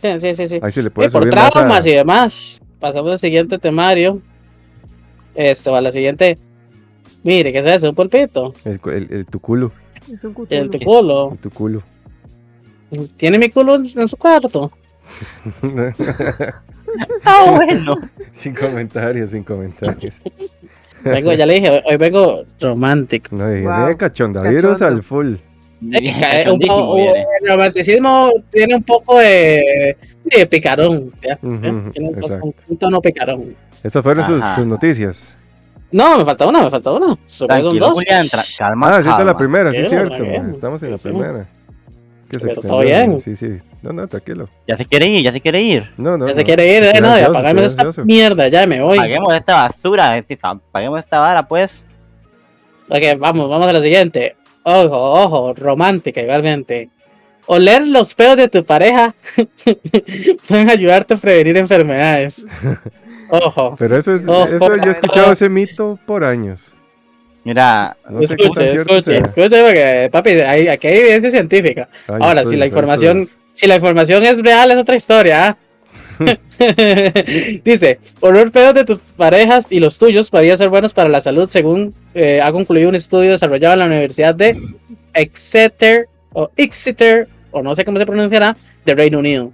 Sí, 0.00 0.20
sí, 0.20 0.34
sí. 0.36 0.48
sí. 0.48 0.60
ahí 0.62 0.70
sí 0.70 0.80
le 0.82 0.88
Eh, 0.88 0.90
puedes 0.90 1.12
por 1.12 1.22
subir 1.22 1.34
más 1.34 1.52
traumas 1.52 1.84
a... 1.84 1.88
y 1.88 1.92
demás. 1.92 2.60
Pasamos 2.78 3.10
al 3.12 3.18
siguiente 3.18 3.58
temario. 3.58 4.20
Esto, 5.34 5.74
a 5.74 5.80
la 5.80 5.90
siguiente. 5.90 6.38
Mire, 7.24 7.52
¿qué 7.52 7.58
es 7.58 7.66
eso? 7.66 7.88
Un 7.90 7.94
pulpito. 7.96 8.54
El, 8.64 8.80
el- 8.92 9.12
el- 9.12 9.26
tu 9.26 9.40
culo. 9.40 9.72
Es 10.12 10.22
un 10.24 10.30
El 10.30 10.34
cutulo. 10.34 10.70
tu 10.70 10.78
culo. 10.80 11.30
el 11.32 11.38
tu 11.38 11.50
culo. 11.50 11.82
¿Tiene 13.16 13.38
mi 13.38 13.50
culo 13.50 13.74
en, 13.74 13.82
en 13.96 14.08
su 14.08 14.16
cuarto? 14.16 14.70
Ah, 17.24 17.44
bueno. 17.54 17.94
sin 18.32 18.54
comentarios, 18.54 19.30
sin 19.30 19.44
comentarios. 19.44 20.20
Vengo, 21.04 21.32
ya 21.34 21.44
le 21.44 21.54
dije, 21.54 21.82
hoy, 21.84 21.96
vengo 21.96 22.44
romántico. 22.60 23.36
No, 23.36 23.54
y 23.54 23.62
Wow. 23.62 23.86
de 23.88 23.96
cachondavirus 23.96 24.78
Cachondo. 24.78 24.86
al 24.86 25.02
full. 25.02 25.34
Eh, 25.80 26.44
un 26.50 26.58
po- 26.58 26.66
Cachondísimo, 26.66 26.90
un- 26.94 26.96
viene. 26.96 27.26
el 27.42 27.48
romanticismo 27.48 28.30
tiene 28.50 28.74
un 28.76 28.82
poco 28.82 29.18
de, 29.18 29.96
de 30.24 30.46
picarón. 30.46 31.12
¿ya? 31.22 31.38
Ujú, 31.42 31.54
¿Eh? 31.54 31.90
Tiene 31.92 32.08
un, 32.08 32.14
poco- 32.20 32.54
un 32.68 32.76
tono 32.76 33.00
picarón. 33.00 33.54
Esas 33.82 34.02
fueron 34.02 34.24
sus, 34.24 34.42
sus 34.56 34.66
noticias. 34.66 35.36
No, 35.90 36.18
me 36.18 36.24
falta 36.24 36.46
una, 36.46 36.62
me 36.64 36.70
falta 36.70 36.92
una. 36.92 37.16
Tranquilo, 37.46 37.86
dos. 37.86 37.94
Julián, 37.94 38.26
tra- 38.26 38.44
calma. 38.58 38.88
Ah, 38.96 39.02
sí, 39.02 39.08
esa 39.08 39.12
es 39.12 39.18
la 39.20 39.24
calma. 39.26 39.38
primera, 39.38 39.72
sí, 39.72 39.80
es 39.82 39.88
cierto. 39.88 40.24
man, 40.24 40.50
Estamos 40.50 40.82
en 40.82 40.90
la 40.90 40.98
primera. 40.98 41.48
Que 42.28 42.38
se 42.38 42.48
Pero 42.48 42.60
todo 42.60 42.80
bien. 42.80 43.18
Sí, 43.18 43.34
sí. 43.36 43.56
No, 43.80 43.90
no, 43.94 44.06
tranquilo. 44.06 44.50
Ya 44.66 44.76
se 44.76 44.84
quiere 44.84 45.06
ir, 45.06 45.22
ya 45.22 45.32
se 45.32 45.40
quiere 45.40 45.62
ir. 45.62 45.90
No, 45.96 46.18
no. 46.18 46.26
Ya 46.26 46.32
no. 46.32 46.36
se 46.38 46.44
quiere 46.44 46.76
ir, 46.76 46.82
eh, 46.84 47.00
no, 47.00 47.06
ya 47.08 47.12
ansioso, 47.14 47.30
apagame 47.30 47.64
esta 47.64 47.82
ansioso. 47.84 48.04
mierda, 48.04 48.48
ya 48.48 48.66
me 48.66 48.82
voy. 48.82 48.98
Paguemos 48.98 49.32
esta 49.34 49.54
basura, 49.62 50.22
ca- 50.38 50.60
paguemos 50.70 50.98
esta 51.00 51.20
vara, 51.20 51.48
pues. 51.48 51.86
Ok, 52.90 53.18
vamos, 53.18 53.48
vamos 53.48 53.66
a 53.66 53.72
la 53.72 53.80
siguiente. 53.80 54.36
Ojo, 54.68 54.96
ojo, 55.22 55.54
romántica 55.54 56.20
igualmente. 56.20 56.90
Oler 57.46 57.86
los 57.86 58.14
pedos 58.14 58.36
de 58.36 58.48
tu 58.48 58.64
pareja 58.64 59.14
pueden 60.48 60.68
ayudarte 60.68 61.14
a 61.14 61.16
prevenir 61.16 61.56
enfermedades. 61.56 62.44
Ojo. 63.30 63.74
Pero 63.78 63.98
eso 63.98 64.14
es, 64.14 64.26
Ojo, 64.28 64.46
eso 64.46 64.76
yo 64.76 64.84
he 64.84 64.90
escuchado 64.90 65.32
ese 65.32 65.48
mito 65.48 65.98
por 66.06 66.24
años. 66.24 66.74
Mira, 67.44 67.96
No 68.08 68.20
Escuche, 68.20 68.72
escuche, 68.74 69.02
sea. 69.02 69.18
escuche, 69.20 69.62
porque, 69.62 70.08
papi, 70.12 70.30
hay, 70.30 70.68
aquí 70.68 70.86
hay 70.86 70.98
evidencia 70.98 71.30
científica. 71.30 71.88
Ay, 72.06 72.14
Ahora, 72.20 72.40
estudios, 72.42 72.50
si 72.50 72.56
la 72.56 72.66
información, 72.66 73.18
estudios. 73.20 73.38
si 73.54 73.66
la 73.66 73.76
información 73.76 74.24
es 74.24 74.42
real, 74.42 74.70
es 74.70 74.76
otra 74.76 74.96
historia. 74.96 75.48
¿ah? 75.48 75.56
Dice, 77.64 77.98
oler 78.20 78.50
pedos 78.50 78.74
de 78.74 78.84
tus 78.84 78.98
parejas 79.16 79.66
y 79.70 79.80
los 79.80 79.98
tuyos 79.98 80.30
podrían 80.30 80.58
ser 80.58 80.68
buenos 80.68 80.92
para 80.92 81.08
la 81.08 81.20
salud, 81.20 81.48
según 81.48 81.94
eh, 82.14 82.40
ha 82.42 82.50
concluido 82.52 82.88
un 82.88 82.94
estudio 82.94 83.30
desarrollado 83.32 83.74
en 83.74 83.78
la 83.80 83.86
Universidad 83.86 84.34
de 84.34 84.56
Exeter 85.14 86.08
o 86.32 86.50
Exeter, 86.56 87.28
o 87.50 87.62
no 87.62 87.74
sé 87.74 87.84
cómo 87.84 87.98
se 87.98 88.06
pronunciará, 88.06 88.56
de 88.84 88.94
Reino 88.94 89.18
Unido. 89.18 89.52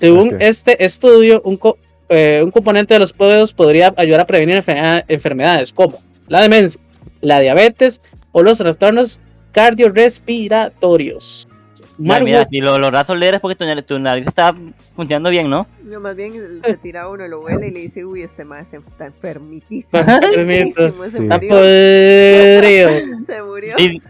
Según 0.00 0.28
este 0.40 0.84
estudio, 0.84 1.40
un, 1.44 1.56
co- 1.56 1.78
eh, 2.08 2.40
un 2.44 2.50
componente 2.50 2.94
de 2.94 3.00
los 3.00 3.12
pedos 3.12 3.52
podría 3.52 3.92
ayudar 3.96 4.20
a 4.20 4.26
prevenir 4.26 4.56
enfe- 4.62 5.04
enfermedades 5.08 5.72
como 5.72 5.98
la 6.28 6.40
demencia, 6.40 6.80
la 7.20 7.40
diabetes 7.40 8.00
o 8.32 8.42
los 8.42 8.58
trastornos 8.58 9.20
cardiorrespiratorios. 9.52 11.48
Mira, 11.98 12.20
mira, 12.20 12.46
si 12.46 12.60
lo 12.60 12.78
logras 12.78 13.08
oler 13.10 13.34
es 13.34 13.40
porque 13.40 13.56
tu, 13.56 13.64
nariz- 13.64 13.84
tu 13.86 13.98
nariz 13.98 14.26
está 14.26 14.54
funcionando 14.96 15.30
bien, 15.30 15.48
¿no? 15.48 15.66
No, 15.82 16.00
más 16.00 16.14
bien 16.16 16.32
se 16.62 16.76
tira 16.76 17.08
uno, 17.08 17.26
lo 17.28 17.40
huele 17.40 17.68
y 17.68 17.70
le 17.70 17.80
dice, 17.80 18.04
uy, 18.04 18.22
este 18.22 18.44
más 18.44 18.72
está 18.74 19.06
enfermitísimo. 19.06 20.00
Enfermito, 20.02 20.82
enfermitísimo, 20.82 21.04
se 21.04 21.10
sí. 21.10 21.20
Murió. 21.22 21.48
podrido. 21.50 23.20
Se 23.24 23.42
murió. 23.42 23.74
Sí, 23.78 24.02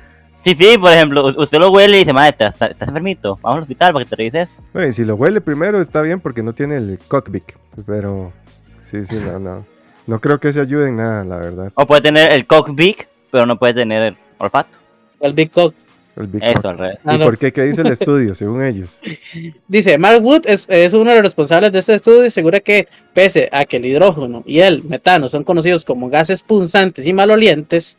sí, 0.44 0.54
sí, 0.54 0.78
por 0.78 0.92
ejemplo, 0.92 1.26
usted 1.36 1.58
lo 1.58 1.70
huele 1.70 1.96
y 1.96 1.98
dice, 2.00 2.12
madre, 2.12 2.30
¿estás, 2.30 2.70
estás 2.70 2.88
enfermito? 2.88 3.38
Vamos 3.42 3.56
al 3.58 3.62
hospital 3.62 3.92
para 3.92 4.04
que 4.04 4.10
te 4.10 4.16
revises. 4.16 4.58
Y 4.88 4.92
si 4.92 5.04
lo 5.04 5.14
huele 5.16 5.40
primero 5.40 5.80
está 5.80 6.00
bien 6.02 6.20
porque 6.20 6.42
no 6.42 6.52
tiene 6.52 6.76
el 6.76 6.98
cockpit. 7.08 7.44
Pero 7.86 8.32
sí, 8.78 9.04
sí, 9.04 9.16
no, 9.16 9.38
no. 9.38 9.66
No 10.06 10.20
creo 10.20 10.38
que 10.38 10.52
se 10.52 10.60
ayude 10.60 10.88
en 10.88 10.96
nada, 10.96 11.24
la 11.24 11.36
verdad. 11.38 11.72
O 11.74 11.86
puede 11.86 12.02
tener 12.02 12.32
el 12.32 12.46
cock 12.46 12.70
big, 12.74 13.08
pero 13.30 13.46
no 13.46 13.58
puede 13.58 13.72
tener 13.74 14.02
el 14.02 14.16
olfato. 14.38 14.76
El 15.20 15.32
Big 15.32 15.50
Cock. 15.50 15.74
El 16.16 16.26
Big 16.28 16.44
Eso, 16.44 16.68
al 16.68 16.78
revés. 16.78 16.98
Ah, 17.04 17.14
¿Y 17.14 17.18
no. 17.18 17.24
por 17.24 17.38
qué? 17.38 17.52
¿Qué 17.52 17.62
dice 17.62 17.80
el 17.82 17.86
estudio, 17.92 18.34
según 18.34 18.64
ellos? 18.64 19.00
Dice, 19.68 19.98
Mark 19.98 20.24
Wood 20.24 20.46
es, 20.46 20.66
es 20.68 20.92
uno 20.94 21.10
de 21.10 21.16
los 21.16 21.24
responsables 21.24 21.72
de 21.72 21.80
este 21.80 21.94
estudio 21.94 22.24
y 22.24 22.28
asegura 22.28 22.60
que 22.60 22.88
pese 23.12 23.48
a 23.52 23.64
que 23.64 23.78
el 23.78 23.86
hidrógeno 23.86 24.42
y 24.46 24.60
el 24.60 24.84
metano 24.84 25.28
son 25.28 25.44
conocidos 25.44 25.84
como 25.84 26.08
gases 26.08 26.42
punzantes 26.42 27.06
y 27.06 27.12
malolientes 27.12 27.98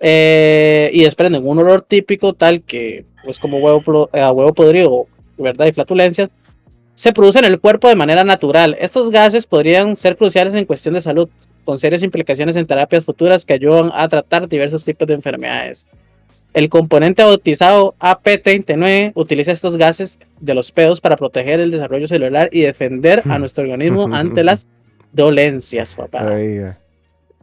eh, 0.00 0.90
y 0.92 1.04
desprenden 1.04 1.46
un 1.46 1.58
olor 1.58 1.82
típico 1.82 2.34
tal 2.34 2.62
que 2.62 3.04
pues 3.24 3.38
como 3.38 3.58
huevo, 3.58 4.10
eh, 4.12 4.20
a 4.20 4.32
huevo 4.32 4.52
podrido 4.52 5.06
¿verdad? 5.38 5.66
Y 5.66 5.72
flatulencias, 5.72 6.30
se 6.94 7.12
producen 7.12 7.44
en 7.44 7.52
el 7.52 7.60
cuerpo 7.60 7.88
de 7.88 7.96
manera 7.96 8.24
natural. 8.24 8.76
Estos 8.78 9.10
gases 9.10 9.46
podrían 9.46 9.96
ser 9.96 10.16
cruciales 10.16 10.54
en 10.54 10.64
cuestión 10.64 10.94
de 10.94 11.00
salud, 11.00 11.28
con 11.64 11.78
serias 11.78 12.02
implicaciones 12.02 12.56
en 12.56 12.66
terapias 12.66 13.04
futuras 13.04 13.46
que 13.46 13.54
ayudan 13.54 13.90
a 13.94 14.08
tratar 14.08 14.48
diversos 14.48 14.84
tipos 14.84 15.06
de 15.08 15.14
enfermedades. 15.14 15.88
El 16.54 16.68
componente 16.68 17.22
bautizado 17.22 17.94
AP39 17.98 19.12
utiliza 19.14 19.52
estos 19.52 19.78
gases 19.78 20.18
de 20.40 20.54
los 20.54 20.70
pedos 20.70 21.00
para 21.00 21.16
proteger 21.16 21.60
el 21.60 21.70
desarrollo 21.70 22.06
celular 22.06 22.50
y 22.52 22.60
defender 22.60 23.22
a 23.28 23.38
nuestro 23.38 23.64
organismo 23.64 24.08
ante 24.12 24.44
las 24.44 24.66
dolencias, 25.12 25.96
papá. 25.96 26.26
Oiga. 26.26 26.78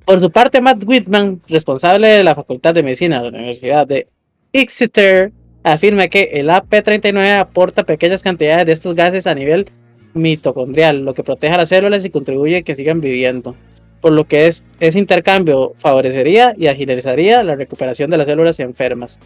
Por 0.06 0.20
su 0.20 0.32
parte, 0.32 0.62
Matt 0.62 0.84
Whitman, 0.86 1.42
responsable 1.48 2.08
de 2.08 2.24
la 2.24 2.36
Facultad 2.36 2.74
de 2.74 2.84
Medicina 2.84 3.22
de 3.22 3.32
la 3.32 3.38
Universidad 3.38 3.88
de 3.88 4.08
Exeter, 4.54 5.32
afirma 5.64 6.08
que 6.08 6.30
el 6.34 6.50
AP39 6.50 7.40
aporta 7.40 7.84
pequeñas 7.84 8.24
cantidades 8.24 8.66
de 8.66 8.72
estos 8.72 8.96
gases 8.96 9.28
a 9.28 9.36
nivel 9.36 9.70
mitocondrial, 10.14 11.06
lo 11.06 11.14
que 11.14 11.24
protege 11.24 11.54
a 11.54 11.58
las 11.58 11.70
células 11.70 12.06
y 12.06 12.10
contribuye 12.10 12.58
a 12.58 12.62
que 12.62 12.76
sigan 12.76 13.02
viviendo. 13.02 13.56
Por 14.02 14.14
lo 14.14 14.26
que 14.26 14.48
es, 14.48 14.64
ese 14.80 14.98
intercambio 14.98 15.74
favorecería 15.76 16.54
y 16.58 16.68
agilizaría 16.68 17.44
la 17.44 17.56
recuperación 17.56 18.10
de 18.10 18.18
las 18.18 18.28
células 18.28 18.60
enfermas. 18.60 19.20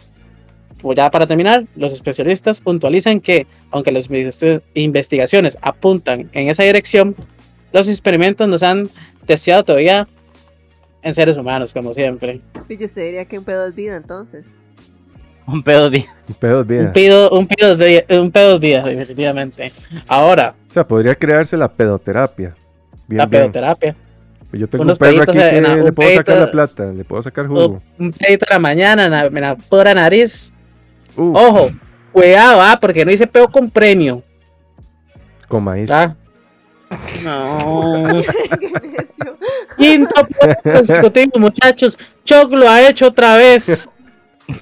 Pues 0.78 0.96
ya 0.96 1.10
para 1.10 1.26
terminar, 1.26 1.64
los 1.76 1.92
especialistas 1.92 2.60
puntualizan 2.60 3.20
que, 3.20 3.46
aunque 3.70 3.92
las 3.92 4.10
investi- 4.10 4.60
investigaciones 4.74 5.56
apuntan 5.62 6.28
en 6.32 6.48
esa 6.48 6.64
dirección, 6.64 7.14
los 7.72 7.88
experimentos 7.88 8.48
nos 8.48 8.62
han 8.62 8.90
testeado 9.26 9.64
todavía 9.64 10.08
en 11.02 11.14
seres 11.14 11.36
humanos, 11.36 11.72
como 11.72 11.94
siempre. 11.94 12.40
Y 12.68 12.76
yo 12.76 12.86
usted 12.86 13.06
diría 13.06 13.24
que 13.24 13.38
un 13.38 13.44
pedo 13.44 13.66
es 13.66 13.74
vida 13.74 13.96
entonces. 13.96 14.54
Un 15.46 15.62
pedo 15.62 15.90
de... 15.90 16.06
Un 16.28 16.34
pedo 16.34 16.60
es 16.62 16.66
vida. 16.66 16.82
Un 16.84 16.92
pedo, 16.92 17.30
un 17.30 17.46
pedo 17.46 17.76
de 17.76 18.06
un 18.10 18.30
pedo 18.30 18.58
de 18.58 18.66
vida, 18.66 18.82
definitivamente. 18.82 19.70
Ahora, 20.08 20.54
O 20.68 20.72
sea, 20.72 20.86
podría 20.88 21.14
crearse 21.14 21.56
la 21.56 21.70
pedoterapia. 21.70 22.54
Bien, 23.06 23.18
la 23.18 23.26
bien. 23.26 23.42
pedoterapia. 23.42 23.96
Pues 24.54 24.60
Yo 24.60 24.68
tengo 24.68 24.84
unos 24.84 24.94
un 24.94 24.98
perro 25.00 25.22
aquí 25.24 25.32
que 25.32 25.60
le 25.82 25.92
puedo 25.92 26.10
sacar 26.14 26.38
la 26.38 26.48
plata, 26.48 26.84
le 26.92 27.04
puedo 27.04 27.20
sacar 27.20 27.48
jugo. 27.48 27.82
Un, 27.98 28.12
pedito 28.12 28.46
a 28.48 28.52
la 28.54 28.58
mañana 28.60 29.06
en 29.06 29.10
la, 29.10 29.24
en 29.26 29.40
la 29.40 29.56
pura 29.56 29.92
nariz. 29.92 30.52
Ojo, 31.16 31.70
cuidado, 32.12 32.60
ah, 32.62 32.78
porque 32.80 33.04
no 33.04 33.10
hice 33.10 33.26
pedo 33.26 33.48
con 33.48 33.68
premio. 33.68 34.22
con 35.48 35.64
maíz. 35.64 35.90
¿ah? 35.90 36.14
No. 37.24 38.22
Quinto 39.76 40.28
consecutivo, 40.62 41.40
muchachos. 41.40 41.98
Choc 42.24 42.52
lo 42.52 42.68
ha 42.68 42.88
hecho 42.88 43.08
otra 43.08 43.36
vez. 43.36 43.88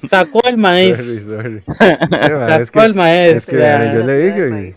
Sacó 0.05 0.41
el 0.45 0.57
maíz. 0.57 1.25
sorry. 1.25 1.61
Es 1.69 2.67
Sacó 2.69 2.79
que, 2.79 2.85
el 2.87 2.95
maíz. 2.95 3.35
es 3.35 3.45
que, 3.45 3.57
ya. 3.59 3.93
yo 3.93 3.99
le 4.07 4.69
o 4.71 4.73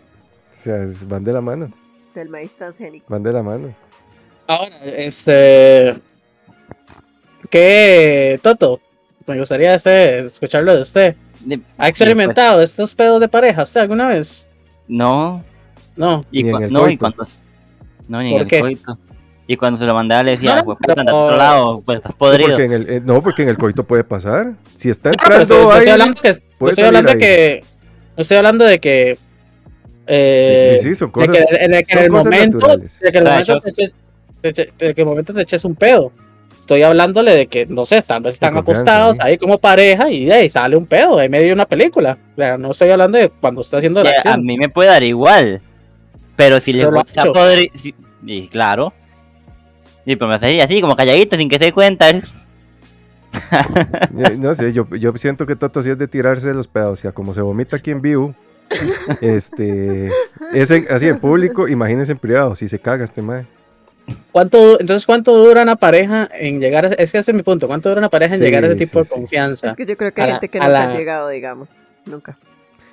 sea, 0.50 0.82
es- 0.82 1.08
van 1.08 1.24
de 1.24 1.32
la 1.32 1.40
mano, 1.40 1.72
Del 2.14 2.28
maíz 2.28 2.54
transgénico. 2.54 3.06
van 3.08 3.22
de 3.22 3.32
la 3.32 3.42
mano. 3.42 3.85
Ahora, 4.46 4.76
este. 4.84 5.96
¿Qué, 7.50 8.40
Toto? 8.42 8.80
Me 9.26 9.38
gustaría 9.38 9.74
este, 9.74 10.20
escucharlo 10.26 10.74
de 10.74 10.82
usted. 10.82 11.16
de- 11.40 11.60
¿Ha 11.78 11.88
experimentado 11.88 12.62
estos 12.62 12.94
pedos 12.94 13.20
de 13.20 13.28
pareja 13.28 13.62
usted 13.62 13.80
alguna 13.80 14.08
vez? 14.08 14.48
No. 14.88 15.44
No. 15.96 16.22
Y 16.30 16.42
Ni 16.44 16.50
en 16.50 16.62
el 16.62 16.72
no, 16.72 16.88
y 16.88 16.96
cuando... 16.96 17.26
No, 18.08 18.22
ni 18.22 18.30
¿Por 18.30 18.40
en 18.42 18.42
el 18.42 18.48
qué? 18.48 18.60
coito. 18.60 18.98
Y 19.48 19.56
cuando 19.56 19.78
se 19.78 19.84
lo 19.86 19.94
mandaba 19.94 20.22
le 20.24 20.32
decía, 20.32 20.56
No, 20.56 20.64
"Jue 20.64 20.76
puta, 20.76 20.94
pero- 20.94 21.00
anda 21.00 21.12
a 21.12 21.14
otro 21.16 21.36
lado, 21.36 21.82
pues 21.84 21.96
estás 21.98 22.12
Sí, 22.12 22.16
podrido. 22.18 22.48
porque 22.50 22.64
en 22.64 22.72
el, 22.72 22.90
eh, 22.90 23.00
no, 23.04 23.22
porque 23.22 23.42
en 23.42 23.48
el 23.48 23.58
coito 23.58 23.84
puede 23.84 24.02
pasar. 24.04 24.54
Si 24.76 24.90
está 24.90 25.10
No, 25.10 25.16
pero 25.24 25.40
entrando 25.42 25.62
estoy, 25.62 25.78
aire, 25.80 25.90
hablando 25.92 26.20
que, 26.22 26.42
puede 26.58 26.70
estoy 26.72 26.84
hablando 26.84 27.08
de 27.12 27.14
salir 27.20 27.26
que. 27.28 27.64
Estoy 28.16 28.36
hablando 28.38 28.64
de 28.64 28.80
que. 28.80 29.18
eh, 30.08 30.76
y 30.76 30.82
sí, 30.82 30.94
son 30.96 31.08
de 31.08 31.12
cosas, 31.12 31.30
que, 31.30 31.56
en 31.64 31.74
el, 31.74 31.84
que 31.84 31.92
en 31.92 31.98
son 31.98 32.04
el 32.04 32.10
cosas 32.10 32.24
momento. 32.24 32.58
naturales. 32.58 33.00
De 33.00 33.12
que 33.12 33.18
en 33.18 33.26
el 33.26 33.32
Ah, 33.32 33.44
momento 33.46 33.82
te 34.52 34.62
eches, 34.62 34.94
de 34.96 35.04
momento 35.04 35.32
te 35.34 35.42
eches 35.42 35.64
un 35.64 35.74
pedo. 35.74 36.12
Estoy 36.58 36.82
hablándole 36.82 37.32
de 37.32 37.46
que, 37.46 37.64
no 37.66 37.86
sé, 37.86 38.02
tal 38.02 38.22
vez 38.22 38.34
están 38.34 38.56
acostados 38.56 39.16
¿sí? 39.16 39.22
ahí 39.22 39.38
como 39.38 39.58
pareja 39.58 40.10
y 40.10 40.24
de 40.24 40.32
ahí 40.32 40.50
sale 40.50 40.76
un 40.76 40.86
pedo 40.86 41.20
en 41.20 41.30
medio 41.30 41.46
de 41.48 41.52
una 41.52 41.66
película. 41.66 42.18
O 42.32 42.36
sea, 42.40 42.58
no 42.58 42.72
estoy 42.72 42.90
hablando 42.90 43.18
de 43.18 43.28
cuando 43.28 43.60
está 43.60 43.76
haciendo 43.76 44.02
la 44.02 44.10
Ya, 44.10 44.16
a 44.16 44.18
acción. 44.18 44.44
mí 44.44 44.56
me 44.58 44.68
puede 44.68 44.88
dar 44.88 45.02
igual. 45.04 45.60
Pero 46.34 46.60
si 46.60 46.72
le 46.72 46.84
Pero 46.84 46.96
gusta 46.96 47.20
hecho. 47.22 47.32
podrido... 47.32 47.72
Y 48.24 48.48
claro. 48.48 48.92
Y 50.04 50.16
pues 50.16 50.28
me 50.28 50.34
hace 50.34 50.60
así, 50.60 50.80
como 50.80 50.96
calladito, 50.96 51.36
sin 51.36 51.48
que 51.48 51.58
se 51.58 51.66
dé 51.66 51.72
cuenta. 51.72 52.10
Eh, 54.18 54.36
No 54.38 54.54
sé, 54.54 54.72
yo, 54.72 54.88
yo 54.96 55.12
siento 55.16 55.46
que 55.46 55.56
Toto 55.56 55.82
sí 55.82 55.90
es 55.90 55.98
de 55.98 56.08
tirarse 56.08 56.48
de 56.48 56.54
los 56.54 56.68
pedos. 56.68 56.92
O 56.92 56.96
sea, 56.96 57.12
como 57.12 57.34
se 57.34 57.42
vomita 57.42 57.76
aquí 57.76 57.90
en 57.90 58.00
vivo, 58.00 58.34
este, 59.20 60.10
es 60.54 60.70
en- 60.70 60.86
así 60.90 61.06
en 61.08 61.18
público, 61.20 61.68
imagínense 61.68 62.12
en 62.12 62.18
privado, 62.18 62.54
si 62.54 62.66
se 62.68 62.78
caga 62.78 63.04
este 63.04 63.22
mae. 63.22 63.46
¿Cuánto, 64.32 64.78
entonces, 64.80 65.06
¿cuánto 65.06 65.36
dura 65.36 65.62
una 65.62 65.76
pareja 65.76 66.28
en 66.32 66.60
llegar 66.60 66.84
a, 66.86 66.88
es 66.88 67.10
que 67.10 67.18
ese 67.18 67.30
es 67.30 67.34
mi 67.36 67.42
punto, 67.42 67.66
¿cuánto 67.66 67.88
dura 67.88 68.00
una 68.00 68.10
pareja 68.10 68.34
en 68.34 68.38
Sí, 68.38 68.44
llegar 68.44 68.64
a 68.64 68.68
ese 68.68 68.76
tipo 68.76 69.02
sí, 69.02 69.08
de 69.10 69.14
confianza? 69.16 69.70
Es 69.70 69.76
que 69.76 69.86
yo 69.86 69.96
creo 69.96 70.12
que 70.12 70.20
hay 70.22 70.26
la- 70.28 70.32
gente 70.34 70.48
que 70.48 70.58
nunca 70.58 70.70
la- 70.72 70.84
ha 70.84 70.92
llegado, 70.96 71.28
digamos. 71.28 71.86
Nunca. 72.04 72.38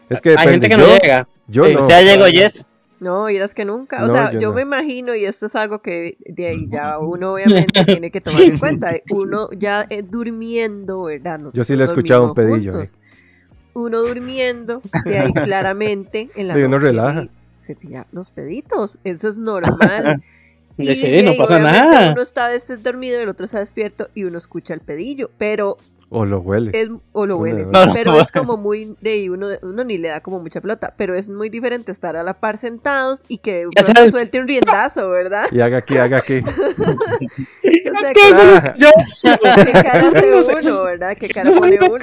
Es 0.10 0.22
que 0.22 0.30
Hay 0.30 0.36
depende. 0.48 0.52
gente 0.52 0.70
que 0.70 0.82
yo, 0.82 0.88
no 0.88 0.94
llega. 1.02 1.28
yo 1.48 1.66
Sí, 1.66 1.74
no. 1.74 1.80
O 1.82 1.84
sea, 1.84 2.02
llegó 2.02 2.26
Jess. 2.26 2.66
No, 3.00 3.30
irás 3.30 3.54
que 3.54 3.66
nunca. 3.66 4.04
O 4.04 4.08
No, 4.08 4.14
sea, 4.14 4.32
yo 4.32 4.40
yo, 4.40 4.48
no. 4.50 4.56
me 4.56 4.62
imagino, 4.62 5.14
y 5.14 5.26
esto 5.26 5.48
es 5.48 5.56
algo 5.58 5.82
que 5.82 6.16
de 6.26 6.48
ahí 6.48 6.70
ya 6.72 6.98
uno 7.00 7.34
obviamente 7.34 7.84
tiene 8.02 8.10
que 8.12 8.22
tomar 8.22 8.42
en 8.44 8.58
cuenta. 8.58 8.92
Uno 9.12 9.50
ya 9.52 9.86
eh, 9.90 10.04
durmiendo, 10.04 11.04
¿verdad? 11.04 11.40
Yo 11.52 11.64
sí 11.66 11.76
le 11.76 11.82
he 11.82 11.86
escuchado 11.86 12.28
un 12.28 12.34
pedillo, 12.34 12.72
juntos. 12.72 12.98
Uno 13.74 14.02
durmiendo, 14.04 14.82
de 15.04 15.20
ahí 15.20 15.34
claramente 15.44 16.30
en 16.36 16.48
la 16.48 16.54
Sí, 16.56 16.62
uno 16.62 16.70
noche 16.78 16.86
relaja. 16.88 17.24
y 17.24 17.30
se 17.58 17.76
tira 17.76 18.08
los 18.12 18.32
peditos. 18.32 19.00
Eso 19.04 19.28
es 19.28 19.38
normal. 19.40 20.22
Y 20.78 20.96
sí, 20.96 21.10
de 21.12 21.24
no 21.24 21.32
ahí, 21.32 21.38
pasa 21.38 21.60
nada. 21.60 22.12
Uno 22.12 22.22
está 22.22 22.48
después 22.48 22.82
dormido, 22.82 23.20
el 23.20 23.30
otro 23.30 23.46
está 23.46 23.60
despierto 23.60 24.10
y 24.16 24.24
uno 24.24 24.38
escucha 24.38 24.74
el 24.74 24.80
pedillo. 24.82 25.30
Pero 25.38 25.78
O 26.10 26.26
lo 26.26 26.40
huele. 26.40 26.72
es, 26.74 26.90
o 27.12 27.26
lo 27.26 27.36
Uno 27.38 27.44
huele, 27.44 27.60
de 27.60 27.66
sí, 27.66 27.72
pero 27.94 28.20
es 28.22 28.32
como 28.32 28.58
muy 28.58 28.96
de 29.02 29.30
uno, 29.30 29.48
uno 29.62 29.84
ni 29.84 29.98
le 29.98 30.08
da 30.10 30.22
como 30.22 30.40
mucha 30.40 30.62
pelota, 30.62 30.94
pero 30.98 31.16
es 31.16 31.30
muy 31.30 31.50
diferente 31.50 31.92
estar 31.92 32.16
a 32.16 32.24
la 32.24 32.34
par 32.36 32.58
sentados 32.58 33.24
y 33.28 33.38
que 33.40 33.66
de 33.76 33.84
sabes. 33.84 34.12
suelte 34.12 34.40
un 34.40 34.48
riendazo, 34.48 35.10
¿verdad? 35.10 35.46
Y 35.52 35.60
haga 35.62 35.78
aquí, 35.78 35.98
haga 35.98 36.18
aquí. 36.18 36.42
O 37.86 37.96
sea, 38.00 38.10
Es 38.10 38.14
que 38.14 38.30
eso 38.30 38.42
es- 38.56 38.80
yo, 38.80 38.90
¿qué 39.66 39.72
cara 39.72 39.94
hace 39.94 40.32
uno, 40.70 40.84
verdad? 40.86 41.18
¿Qué 41.18 41.28
cara 41.30 41.52
pone 41.52 41.76
es 41.76 41.82
uno? 41.82 41.98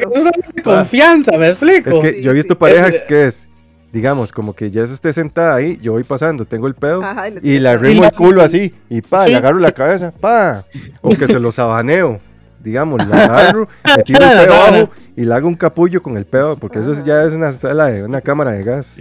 de 0.54 0.62
confianza, 0.62 1.36
¿me 1.36 1.48
explico? 1.48 1.90
Es 1.90 1.98
que 1.98 2.12
Sí, 2.14 2.22
yo 2.22 2.30
he 2.30 2.34
visto 2.34 2.54
sí. 2.54 2.58
parejas 2.60 3.02
que 3.08 3.26
es, 3.26 3.48
digamos, 3.92 4.32
como 4.32 4.54
que 4.54 4.70
ya 4.70 4.86
se 4.86 4.94
esté 4.94 5.12
sentada 5.12 5.54
ahí, 5.56 5.78
yo 5.82 5.92
voy 5.92 6.04
pasando, 6.04 6.44
tengo 6.44 6.66
el 6.66 6.74
pedo. 6.74 7.02
Ajá, 7.02 7.28
y 7.42 7.64
arrimo 7.66 7.92
Y 7.94 7.96
el 7.96 8.00
la- 8.02 8.10
culo 8.10 8.42
así, 8.42 8.72
y 8.88 9.02
pa, 9.02 9.24
Sí. 9.24 9.30
le 9.30 9.36
agarro 9.36 9.58
la 9.58 9.72
cabeza, 9.72 10.12
pa. 10.12 10.64
O 11.02 11.10
que 11.16 11.26
se 11.26 11.40
lo 11.40 11.50
sabaneo, 11.50 12.20
digamos, 12.62 13.04
le 13.06 13.14
agarro, 13.14 13.68
le 13.96 14.02
tiro 14.04 14.20
el 14.24 14.36
La 14.36 14.42
pedo 14.42 14.54
abajo 14.54 14.90
y 15.16 15.24
le 15.24 15.34
hago 15.34 15.48
un 15.48 15.54
capullo 15.56 16.02
con 16.02 16.16
el 16.16 16.24
pedo, 16.24 16.56
porque 16.56 16.78
eso 16.78 16.92
es- 16.92 17.04
ya 17.04 17.24
es 17.24 17.32
una 17.32 17.50
sala 17.52 17.86
de 17.86 18.04
una 18.04 18.20
cámara 18.20 18.52
de 18.52 18.62
gas. 18.62 18.96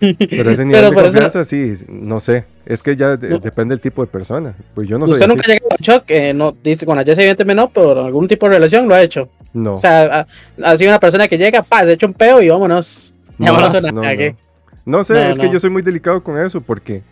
Pero 0.00 0.50
ese 0.50 0.64
nivel 0.64 0.80
Pero 0.80 0.90
de 0.90 0.96
eso- 0.96 1.02
confianza, 1.02 1.44
sí, 1.44 1.72
no 1.88 2.18
sé. 2.20 2.44
Es 2.66 2.82
que 2.82 2.96
ya 2.96 3.16
de- 3.16 3.28
No. 3.28 3.38
depende 3.38 3.74
del 3.74 3.80
tipo 3.80 4.02
de 4.02 4.08
persona. 4.08 4.54
Pues 4.74 4.88
yo 4.88 4.98
no 4.98 5.06
soy 5.06 5.14
Usted 5.14 5.28
nunca 5.28 5.42
ha 5.46 5.48
llegado 5.52 5.68
a 5.72 5.76
shock, 5.80 6.04
eh, 6.08 6.34
no, 6.34 6.52
dice, 6.64 6.84
con 6.84 6.96
la 6.96 7.04
Jess 7.04 7.18
evidentemente 7.18 7.54
no, 7.62 7.68
pero 7.70 8.04
algún 8.04 8.26
tipo 8.26 8.46
de 8.48 8.54
relación 8.56 8.88
lo 8.88 8.94
ha 8.94 9.02
hecho. 9.02 9.28
No, 9.54 9.74
O 9.74 9.78
sea, 9.78 10.26
ha, 10.62 10.70
ha 10.70 10.76
sido 10.76 10.90
una 10.90 10.98
persona 11.00 11.28
que 11.28 11.38
llega, 11.38 11.62
pa, 11.62 11.84
se 11.84 11.92
echa 11.92 12.06
un 12.06 12.12
pedo 12.14 12.42
y 12.42 12.48
vámonos. 12.48 13.14
No, 13.38 15.02
sé, 15.04 15.14
No, 15.14 15.20
es 15.20 15.38
que 15.38 15.50
yo 15.50 15.58
soy 15.58 15.70
muy 15.70 15.82
delicado 15.82 16.22
con 16.22 16.38
eso, 16.38 16.60
porque 16.60 17.02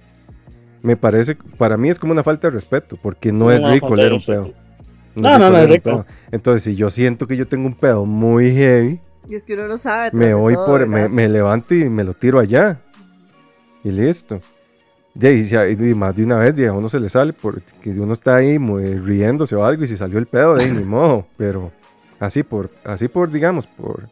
me 0.83 0.97
parece, 0.97 1.37
para 1.59 1.77
mí 1.77 1.89
es 1.89 1.99
como 1.99 2.13
una 2.13 2.23
falta 2.23 2.49
de 2.49 2.53
respeto, 2.53 2.99
porque 3.01 3.33
no 3.33 3.51
es 3.51 3.67
rico 3.67 3.95
leer 3.97 4.13
un 4.13 4.23
pedo. 4.23 4.53
No, 5.15 5.39
no, 5.39 5.51
no 5.51 5.59
es 5.59 5.69
rico. 5.69 6.05
Entonces, 6.31 6.63
si 6.65 6.75
yo 6.75 6.91
siento 6.91 7.27
que 7.27 7.37
yo 7.37 7.47
tengo 7.47 7.67
un 7.67 7.75
pedo 7.75 8.05
muy 8.05 8.53
heavy, 8.55 9.01
Y 9.29 9.35
es 9.37 9.47
que 9.47 9.55
uno 9.55 9.69
no 9.69 9.79
sabe. 9.79 10.11
tras 10.11 10.21
me 10.21 10.35
voy 10.35 10.55
todo, 10.55 10.67
por, 10.67 10.87
me, 10.87 11.29
levanto 11.29 11.75
y 11.75 11.89
me 11.89 12.05
lo 12.05 12.15
tiro 12.15 12.39
allá. 12.39 12.81
Y 13.83 13.91
listo. 13.91 14.41
De 15.15 15.29
ahí, 15.29 15.45
si 15.45 15.57
hay- 15.57 15.73
y 15.73 15.95
más 15.95 16.15
de 16.17 16.25
una 16.25 16.37
vez, 16.37 16.57
ya 16.57 16.71
a 16.71 16.73
uno 16.73 16.89
se 16.89 16.99
le 16.99 17.09
sale 17.09 17.33
porque 17.33 17.65
uno 17.91 18.13
está 18.13 18.37
ahí 18.37 18.59
muy 18.59 18.97
riéndose 18.97 19.55
o 19.55 19.65
algo 19.65 19.85
y 19.85 19.87
si 19.87 19.97
salió 19.97 20.19
el 20.19 20.27
pedo, 20.27 20.57
de 20.57 20.65
ahí, 20.65 20.71
ni 20.71 20.85
modo. 20.85 21.27
Pero 21.37 21.71
así 22.19 22.43
por, 22.43 22.71
así 22.85 23.09
por, 23.09 23.31
digamos, 23.31 23.67
por 23.67 24.09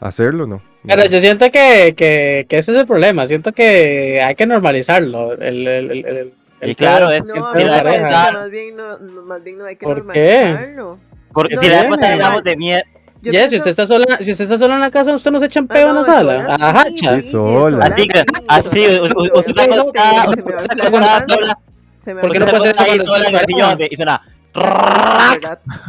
hacerlo, 0.00 0.46
no. 0.46 0.62
Pero 0.86 1.06
yo 1.06 1.18
siento 1.20 1.50
que, 1.50 1.94
que, 1.96 2.46
que 2.48 2.58
ese 2.58 2.72
es 2.72 2.78
el 2.78 2.86
problema. 2.86 3.26
Siento 3.26 3.52
que 3.52 4.20
hay 4.22 4.34
que 4.34 4.46
normalizarlo. 4.46 5.32
El, 5.34 5.66
el, 5.66 5.90
el, 5.90 6.06
el, 6.06 6.32
el 6.60 6.70
Y 6.70 6.74
claro, 6.74 7.10
es 7.10 7.20
el 7.22 7.26
No, 7.28 7.34
que 7.34 7.40
más 7.40 7.54
bien 8.50 8.76
no, 8.76 8.98
más 9.24 9.42
bien 9.42 9.58
no 9.58 9.64
hay 9.64 9.76
que 9.76 9.86
¿Por 9.86 10.06
qué? 10.12 10.40
normalizarlo. 10.44 10.98
Porque 11.32 11.54
No, 11.56 11.62
si 11.62 11.68
la 11.68 11.88
cosa 11.88 12.12
hablamos 12.12 12.44
de 12.44 12.56
mierda. 12.56 12.84
Yo 13.22 13.32
Yes, 13.32 13.44
si 13.44 13.48
pienso- 13.48 13.56
usted 13.56 13.70
está 13.70 13.86
sola, 13.86 14.18
si 14.20 14.30
usted 14.32 14.44
está 14.44 14.58
sola 14.58 14.74
en 14.74 14.80
la 14.82 14.90
casa, 14.90 15.14
usted 15.14 15.30
no 15.30 15.40
se 15.40 15.46
echan 15.46 15.66
Ah, 15.70 15.80
en 15.80 15.86
no, 15.88 15.94
la 15.94 16.04
sala. 16.04 16.46
Ajá, 16.60 16.84
sí, 16.88 16.94
chas. 16.96 17.24
Sí, 17.24 17.30
sola. 17.30 17.86
Así 17.86 18.06
que- 18.06 18.20
sí, 18.20 18.26
así, 18.46 18.68
usted 19.32 19.62
está- 19.62 21.24
sola. 21.26 21.58
¿Por 22.20 22.30
qué 22.32 22.38
no 22.38 22.46
puede 22.46 22.62
ser 22.62 22.74
Se 22.76 22.84
me 22.84 22.90
¿Por 22.90 23.06
qué 23.06 23.40
Porque 23.40 23.96
sola 23.96 24.22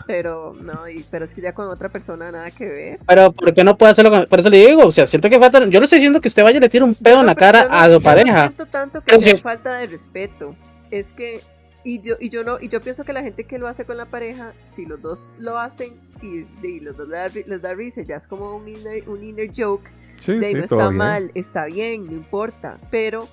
Pero 0.08 0.54
no, 0.60 0.88
y, 0.90 1.06
pero 1.10 1.26
es 1.26 1.34
que 1.34 1.42
ya 1.42 1.54
con 1.54 1.68
otra 1.68 1.90
persona 1.90 2.32
nada 2.32 2.52
que 2.52 2.66
ver. 2.66 3.00
Pero 3.08 3.32
¿por 3.32 3.54
qué 3.54 3.64
no 3.64 3.78
puede 3.78 3.92
hacerlo 3.92 4.12
con.? 4.12 4.26
Por 4.28 4.40
eso 4.40 4.50
le 4.50 4.66
digo, 4.68 4.86
o 4.86 4.92
sea, 4.92 5.08
siento 5.08 5.30
que 5.30 5.40
falta. 5.40 5.66
Yo 5.66 5.80
no 5.80 5.84
estoy 5.86 6.00
diciendo 6.00 6.22
que 6.22 6.28
usted 6.28 6.44
vaya 6.44 6.58
y 6.58 6.62
le 6.62 6.70
tire 6.70 6.84
un 6.84 6.96
pedo 6.96 7.20
en 7.22 7.26
la 7.26 7.36
pero 7.36 7.46
cara 7.46 7.64
yo 7.64 7.70
no- 7.70 7.76
a 7.76 7.86
su 7.86 7.92
no 7.94 8.02
pareja. 8.02 8.40
siento 8.48 8.66
tanto 8.66 9.00
que 9.02 9.06
Pero 9.08 9.22
sea 9.22 9.36
si- 9.36 9.42
falta 9.42 9.76
de 9.78 9.88
respeto. 9.88 10.56
Es 10.92 11.14
que 11.14 11.42
y 11.84 12.02
yo 12.02 12.16
y 12.20 12.30
yo 12.30 12.44
no 12.44 12.58
y 12.60 12.68
yo 12.68 12.82
pienso 12.82 13.04
que 13.04 13.14
la 13.14 13.22
gente 13.22 13.44
que 13.44 13.58
lo 13.60 13.68
hace 13.68 13.86
con 13.86 13.98
la 13.98 14.06
pareja, 14.06 14.54
si 14.68 14.86
los 14.86 15.02
dos 15.02 15.34
lo 15.38 15.58
hacen 15.60 15.94
y, 16.22 16.46
y 16.66 16.80
los 16.80 16.96
dos 16.98 17.08
les 17.08 17.20
da, 17.20 17.30
ri- 17.30 17.46
les 17.46 17.62
da 17.62 17.74
risa, 17.74 18.02
ya 18.02 18.16
es 18.16 18.28
como 18.28 18.56
un 18.56 18.68
inner, 18.68 19.08
un 19.08 19.24
inner 19.24 19.52
joke. 19.56 19.90
Sí, 20.18 20.34
De 20.34 20.46
ahí 20.48 20.54
sí, 20.54 20.58
no 20.60 20.64
está 20.64 20.76
bien. 20.88 20.96
mal, 20.98 21.32
está 21.36 21.66
bien, 21.66 22.06
no 22.06 22.14
importa. 22.14 22.78
Pero 22.90 23.28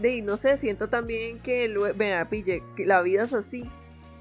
de 0.00 0.08
ahí, 0.08 0.22
no 0.22 0.36
sé, 0.36 0.56
siento 0.56 0.88
también 0.88 1.38
que 1.40 1.68
lue- 1.68 1.92
vea, 1.96 2.28
pille, 2.28 2.62
que 2.76 2.86
la 2.86 3.02
vida 3.02 3.24
es 3.24 3.32
así. 3.34 3.70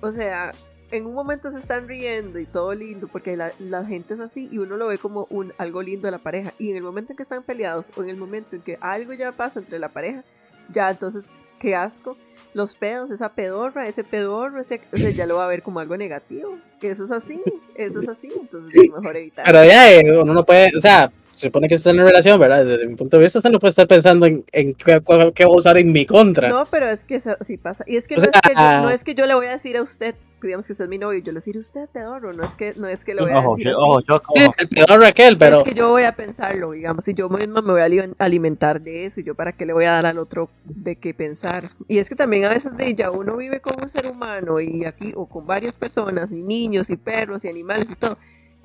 O 0.06 0.12
sea, 0.12 0.52
en 0.92 1.08
un 1.08 1.16
momento 1.16 1.52
se 1.52 1.58
están 1.58 1.88
riendo 1.88 2.38
y 2.38 2.46
todo 2.46 2.76
lindo, 2.76 3.08
porque 3.08 3.36
la, 3.36 3.52
la 3.58 3.84
gente 3.84 4.14
es 4.14 4.20
así 4.20 4.48
y 4.52 4.60
uno 4.60 4.78
lo 4.78 4.88
ve 4.88 5.00
como 5.00 5.26
un 5.32 5.52
algo 5.58 5.82
lindo 5.82 6.08
de 6.08 6.12
la 6.12 6.20
pareja. 6.20 6.54
Y 6.60 6.70
en 6.70 6.76
el 6.76 6.84
momento 6.84 7.14
en 7.14 7.18
que 7.18 7.24
están 7.24 7.42
peleados 7.42 7.92
o 7.98 8.04
en 8.04 8.10
el 8.10 8.18
momento 8.18 8.56
en 8.56 8.62
que 8.62 8.78
algo 8.82 9.14
ya 9.14 9.32
pasa 9.32 9.60
entre 9.60 9.80
la 9.80 9.90
pareja, 9.90 10.24
ya 10.72 10.92
entonces, 10.92 11.32
qué 11.60 11.76
asco. 11.76 12.18
Los 12.54 12.76
pedos, 12.76 13.10
esa 13.10 13.34
pedorra, 13.34 13.88
ese 13.88 14.04
pedorro, 14.04 14.62
ese, 14.62 14.80
o 14.94 14.98
sea, 14.98 15.10
ya 15.10 15.26
lo 15.26 15.38
va 15.38 15.46
a 15.46 15.48
ver 15.48 15.64
como 15.64 15.80
algo 15.80 15.98
negativo. 15.98 16.60
Que 16.80 16.90
eso 16.90 17.06
es 17.06 17.12
así, 17.12 17.42
eso 17.76 18.02
es 18.02 18.08
así, 18.08 18.32
entonces 18.40 18.74
es 18.76 18.92
mejor 18.92 19.18
evitar. 19.18 19.44
Pero 19.44 19.66
ya, 19.66 19.92
eh, 19.92 20.22
uno 20.22 20.34
no 20.36 20.46
puede. 20.46 20.72
O 20.78 20.80
sea, 20.80 21.12
se 21.36 21.48
supone 21.48 21.68
que 21.68 21.76
está 21.76 21.90
en 21.90 21.98
una 21.98 22.06
relación, 22.06 22.40
¿verdad? 22.40 22.66
Desde 22.66 22.88
mi 22.88 22.96
punto 22.96 23.18
de 23.18 23.24
vista, 23.24 23.40
usted 23.40 23.52
no 23.52 23.60
puede 23.60 23.70
estar 23.72 23.88
pensando 23.88 24.26
en, 24.26 24.46
en 24.54 24.74
qué, 24.74 25.02
qué 25.36 25.46
voy 25.46 25.56
a 25.56 25.58
usar 25.58 25.78
en 25.78 25.92
mi 25.92 26.06
contra. 26.06 26.50
No, 26.50 26.66
pero 26.72 26.88
es 26.88 27.04
que 27.04 27.20
sí 27.20 27.58
pasa. 27.58 27.84
Y 27.88 27.98
es 27.98 28.08
que, 28.08 28.16
no, 28.16 28.24
es 28.24 28.30
que 28.42 28.54
yo, 28.56 28.82
no 28.82 28.90
es 28.90 29.04
que 29.04 29.16
yo 29.16 29.26
le 29.26 29.36
voy 29.36 29.48
a 29.48 29.52
decir 29.52 29.76
a 29.78 29.82
usted, 29.82 30.16
digamos 30.42 30.66
que 30.68 30.74
usted 30.74 30.86
es 30.86 30.90
mi 30.90 30.98
novio, 30.98 31.20
yo 31.20 31.26
le 31.26 31.32
voy 31.32 31.38
a 31.38 31.42
decir 31.42 31.58
a 31.58 31.60
usted, 31.60 31.90
pedorro. 31.90 32.32
No 32.34 32.44
es 32.44 32.56
que, 32.56 32.74
no 32.78 32.88
es 32.88 33.04
que 33.04 33.16
le 33.16 33.22
voy 33.22 33.32
a 33.32 33.40
Ojo, 33.40 33.56
decir 33.56 33.68
así. 33.70 33.78
ojo, 33.78 34.00
yo 34.08 34.16
Sí, 34.16 34.22
como. 34.24 34.54
el 34.58 34.70
peor 34.70 35.00
Raquel, 35.02 35.38
pero. 35.38 35.58
Es 35.58 35.64
que 35.64 35.74
yo 35.74 35.90
voy 35.90 36.04
a 36.04 36.16
pensarlo, 36.16 36.72
digamos, 36.72 37.08
y 37.08 37.14
yo 37.14 37.28
misma 37.30 37.62
me 37.62 37.72
voy 37.74 37.82
a 37.82 37.86
ali- 37.86 38.14
alimentar 38.20 38.80
de 38.82 39.06
eso, 39.06 39.20
y 39.20 39.24
yo 39.24 39.36
para 39.36 39.52
qué 39.54 39.66
le 39.66 39.74
voy 39.74 39.86
a 39.86 39.92
dar 39.92 40.06
al 40.06 40.18
otro 40.20 40.50
de 40.64 40.96
qué 40.98 41.14
pensar. 41.14 41.70
Y 41.88 41.98
es 41.98 42.08
que 42.08 42.16
también 42.16 42.46
a 42.46 42.50
veces 42.50 42.78
de 42.78 42.94
ya 42.96 43.12
uno 43.12 43.36
vive 43.38 43.60
con 43.60 43.74
un 43.82 43.90
ser 43.90 44.08
humano 44.08 44.62
y 44.62 44.86
aquí, 44.86 45.12
o 45.16 45.26
con 45.28 45.46
varias 45.48 45.76
personas, 45.76 46.32
y 46.32 46.44
niños, 46.44 46.90
y 46.90 46.98
perros, 46.98 47.44
y 47.44 47.50
animales, 47.50 47.88
y 47.92 47.96
todo. 47.96 48.18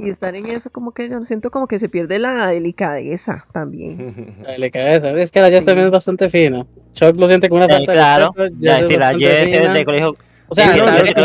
Y 0.03 0.09
estar 0.11 0.35
en 0.35 0.47
eso 0.47 0.71
como 0.71 0.93
que 0.93 1.09
yo 1.09 1.23
siento 1.25 1.51
como 1.51 1.67
que 1.67 1.79
se 1.79 1.89
pierde 1.89 2.19
la 2.19 2.47
delicadeza 2.49 3.47
también. 3.53 4.37
Dale, 4.43 4.71
cabeza. 4.71 5.11
Es 5.13 5.31
que 5.31 5.41
la 5.41 5.51
Jess 5.51 5.61
Sí. 5.61 5.67
también 5.67 5.87
es 5.87 5.93
bastante 5.93 6.29
fina. 6.31 6.67
Chuck 6.95 7.17
lo 7.17 7.27
siente 7.29 7.49
como 7.49 7.65
una 7.65 7.73
Eh, 7.73 7.77
falta 7.79 7.93
claro, 7.93 8.35
de 8.37 8.51
si 8.89 8.97
la 8.97 9.13
Jess 9.19 9.73
de 9.75 9.85
colegio. 9.85 10.17
O 10.49 10.55
sea, 10.55 10.65
Sí, 10.65 10.71
es 10.79 10.83
que 10.83 10.85
falta 10.85 11.05
es 11.05 11.17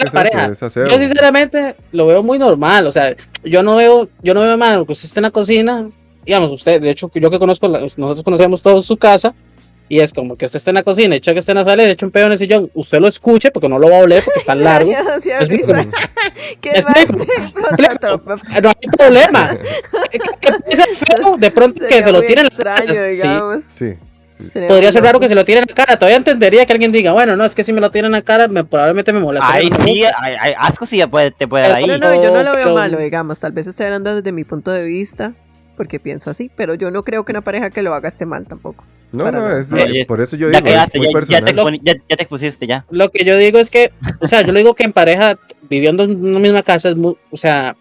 la 0.00 0.04
eso, 0.04 0.12
pareja. 0.12 0.46
es. 0.52 0.74
Yo 0.74 0.98
sinceramente 0.98 1.76
lo 1.92 2.06
veo 2.06 2.22
muy 2.22 2.38
normal, 2.38 2.86
o 2.86 2.92
sea, 2.92 3.16
yo 3.42 3.62
no 3.62 3.76
veo, 3.76 4.08
yo 4.22 4.34
no 4.34 4.40
veo 4.42 4.58
mal 4.58 4.84
que 4.84 4.92
usted 4.92 5.06
esté 5.06 5.20
en 5.20 5.22
la 5.22 5.30
cocina, 5.30 5.88
digamos, 6.26 6.50
usted, 6.50 6.78
de 6.82 6.90
hecho, 6.90 7.10
yo 7.14 7.30
que 7.30 7.38
conozco, 7.38 7.68
la- 7.68 7.80
nosotros 7.80 8.22
conocemos 8.22 8.62
todos 8.62 8.84
su 8.84 8.98
casa, 8.98 9.34
y 9.88 10.00
es 10.00 10.12
como 10.12 10.36
que 10.36 10.44
usted 10.46 10.58
esté 10.58 10.70
en 10.70 10.74
la 10.74 10.82
cocina 10.82 11.16
y 11.16 11.20
Chuck 11.20 11.36
esté 11.36 11.52
en 11.52 11.58
la 11.58 11.64
sala 11.64 11.84
hecho 11.84 12.06
un 12.06 12.12
pedo 12.12 12.26
en 12.26 12.32
el 12.32 12.38
sillón, 12.38 12.70
usted 12.74 13.00
lo 13.00 13.08
escuche 13.08 13.50
porque 13.50 13.68
no 13.68 13.78
lo 13.78 13.88
va 13.90 13.98
a 13.98 14.00
oler 14.00 14.22
porque 14.24 14.38
está 14.40 14.54
largo. 14.56 14.90
Es 14.92 15.48
risa. 15.48 15.74
muy- 15.74 15.90
¿Qué 16.60 16.70
Es 16.74 16.84
más? 16.84 16.94
Pronto, 17.76 18.22
No 18.62 18.68
hay 18.68 18.90
problema. 18.96 19.56
que, 20.10 20.18
que- 20.40 20.50
que 20.70 20.76
ser 20.76 20.88
feo, 20.94 21.36
de 21.36 21.50
pronto 21.50 21.80
que 21.86 22.02
se 22.02 22.12
lo 22.12 22.20
tiren 22.22 22.38
en 22.38 22.44
la 22.44 22.48
extraño, 22.48 22.94
cara. 22.94 23.10
Sí, 23.10 23.16
digamos. 23.16 23.64
Sí. 23.64 23.94
sí. 24.52 24.60
Podría 24.68 24.92
ser 24.92 25.02
raro 25.02 25.18
que 25.20 25.28
se 25.28 25.34
lo 25.34 25.44
tiren 25.44 25.62
en 25.64 25.68
la 25.68 25.74
cara. 25.74 25.98
Todavía 25.98 26.16
entendería 26.16 26.64
que 26.66 26.72
alguien 26.72 26.92
diga, 26.92 27.12
bueno, 27.12 27.36
no, 27.36 27.44
es 27.44 27.54
que 27.54 27.64
si 27.64 27.72
me 27.72 27.80
lo 27.80 27.90
tiran 27.90 28.06
en 28.06 28.12
la 28.12 28.22
cara, 28.22 28.46
me, 28.48 28.64
probablemente 28.64 29.12
me 29.12 29.20
molesta. 29.20 29.52
Ahí 29.52 29.68
sí, 29.84 30.04
hay, 30.04 30.34
hay 30.40 30.54
asco 30.58 30.86
sí 30.86 30.96
ya 30.98 31.08
puede, 31.08 31.30
te 31.32 31.48
puede 31.48 31.68
dar 31.68 31.76
ahí. 31.78 31.86
No, 31.86 31.98
no, 31.98 32.14
yo 32.22 32.30
no 32.32 32.42
lo 32.42 32.52
veo 32.52 32.64
Pero- 32.64 32.74
malo, 32.74 32.98
digamos. 32.98 33.40
Tal 33.40 33.52
vez 33.52 33.66
estoy 33.66 33.86
hablando 33.86 34.14
desde 34.14 34.32
mi 34.32 34.44
punto 34.44 34.70
de 34.70 34.84
vista, 34.84 35.32
porque 35.78 35.98
pienso 35.98 36.28
así, 36.28 36.50
pero 36.54 36.74
yo 36.74 36.90
no 36.90 37.02
creo 37.04 37.24
que 37.24 37.32
una 37.32 37.40
pareja 37.40 37.70
que 37.70 37.80
lo 37.80 37.94
haga 37.94 38.08
esté 38.10 38.26
mal 38.26 38.46
tampoco. 38.46 38.84
No, 39.12 39.32
no, 39.32 39.50
es, 39.56 39.72
Oye, 39.72 40.04
por 40.04 40.20
eso 40.20 40.36
yo 40.36 40.50
ya 40.50 40.58
digo, 40.58 40.68
es 40.68 40.74
quedaste, 40.74 40.98
muy 40.98 41.06
ya, 41.06 41.12
ya 41.12 41.38
te 41.40 41.52
personal. 41.54 41.80
ya- 41.82 41.94
ya 42.06 42.16
te 42.16 42.22
expusiste 42.24 42.66
ya. 42.66 42.84
Lo 42.90 43.10
que 43.10 43.24
yo 43.24 43.38
digo 43.38 43.58
es 43.58 43.70
que, 43.70 43.90
o 44.20 44.26
sea, 44.26 44.42
yo 44.42 44.52
le 44.52 44.60
digo 44.60 44.74
que 44.74 44.84
en 44.84 44.92
pareja, 44.92 45.38
viviendo 45.70 46.02
en 46.02 46.22
una 46.22 46.38
misma 46.40 46.62
casa, 46.62 46.90
es 46.90 46.96
muy, 46.96 47.16
o 47.30 47.36
sea, 47.38 47.74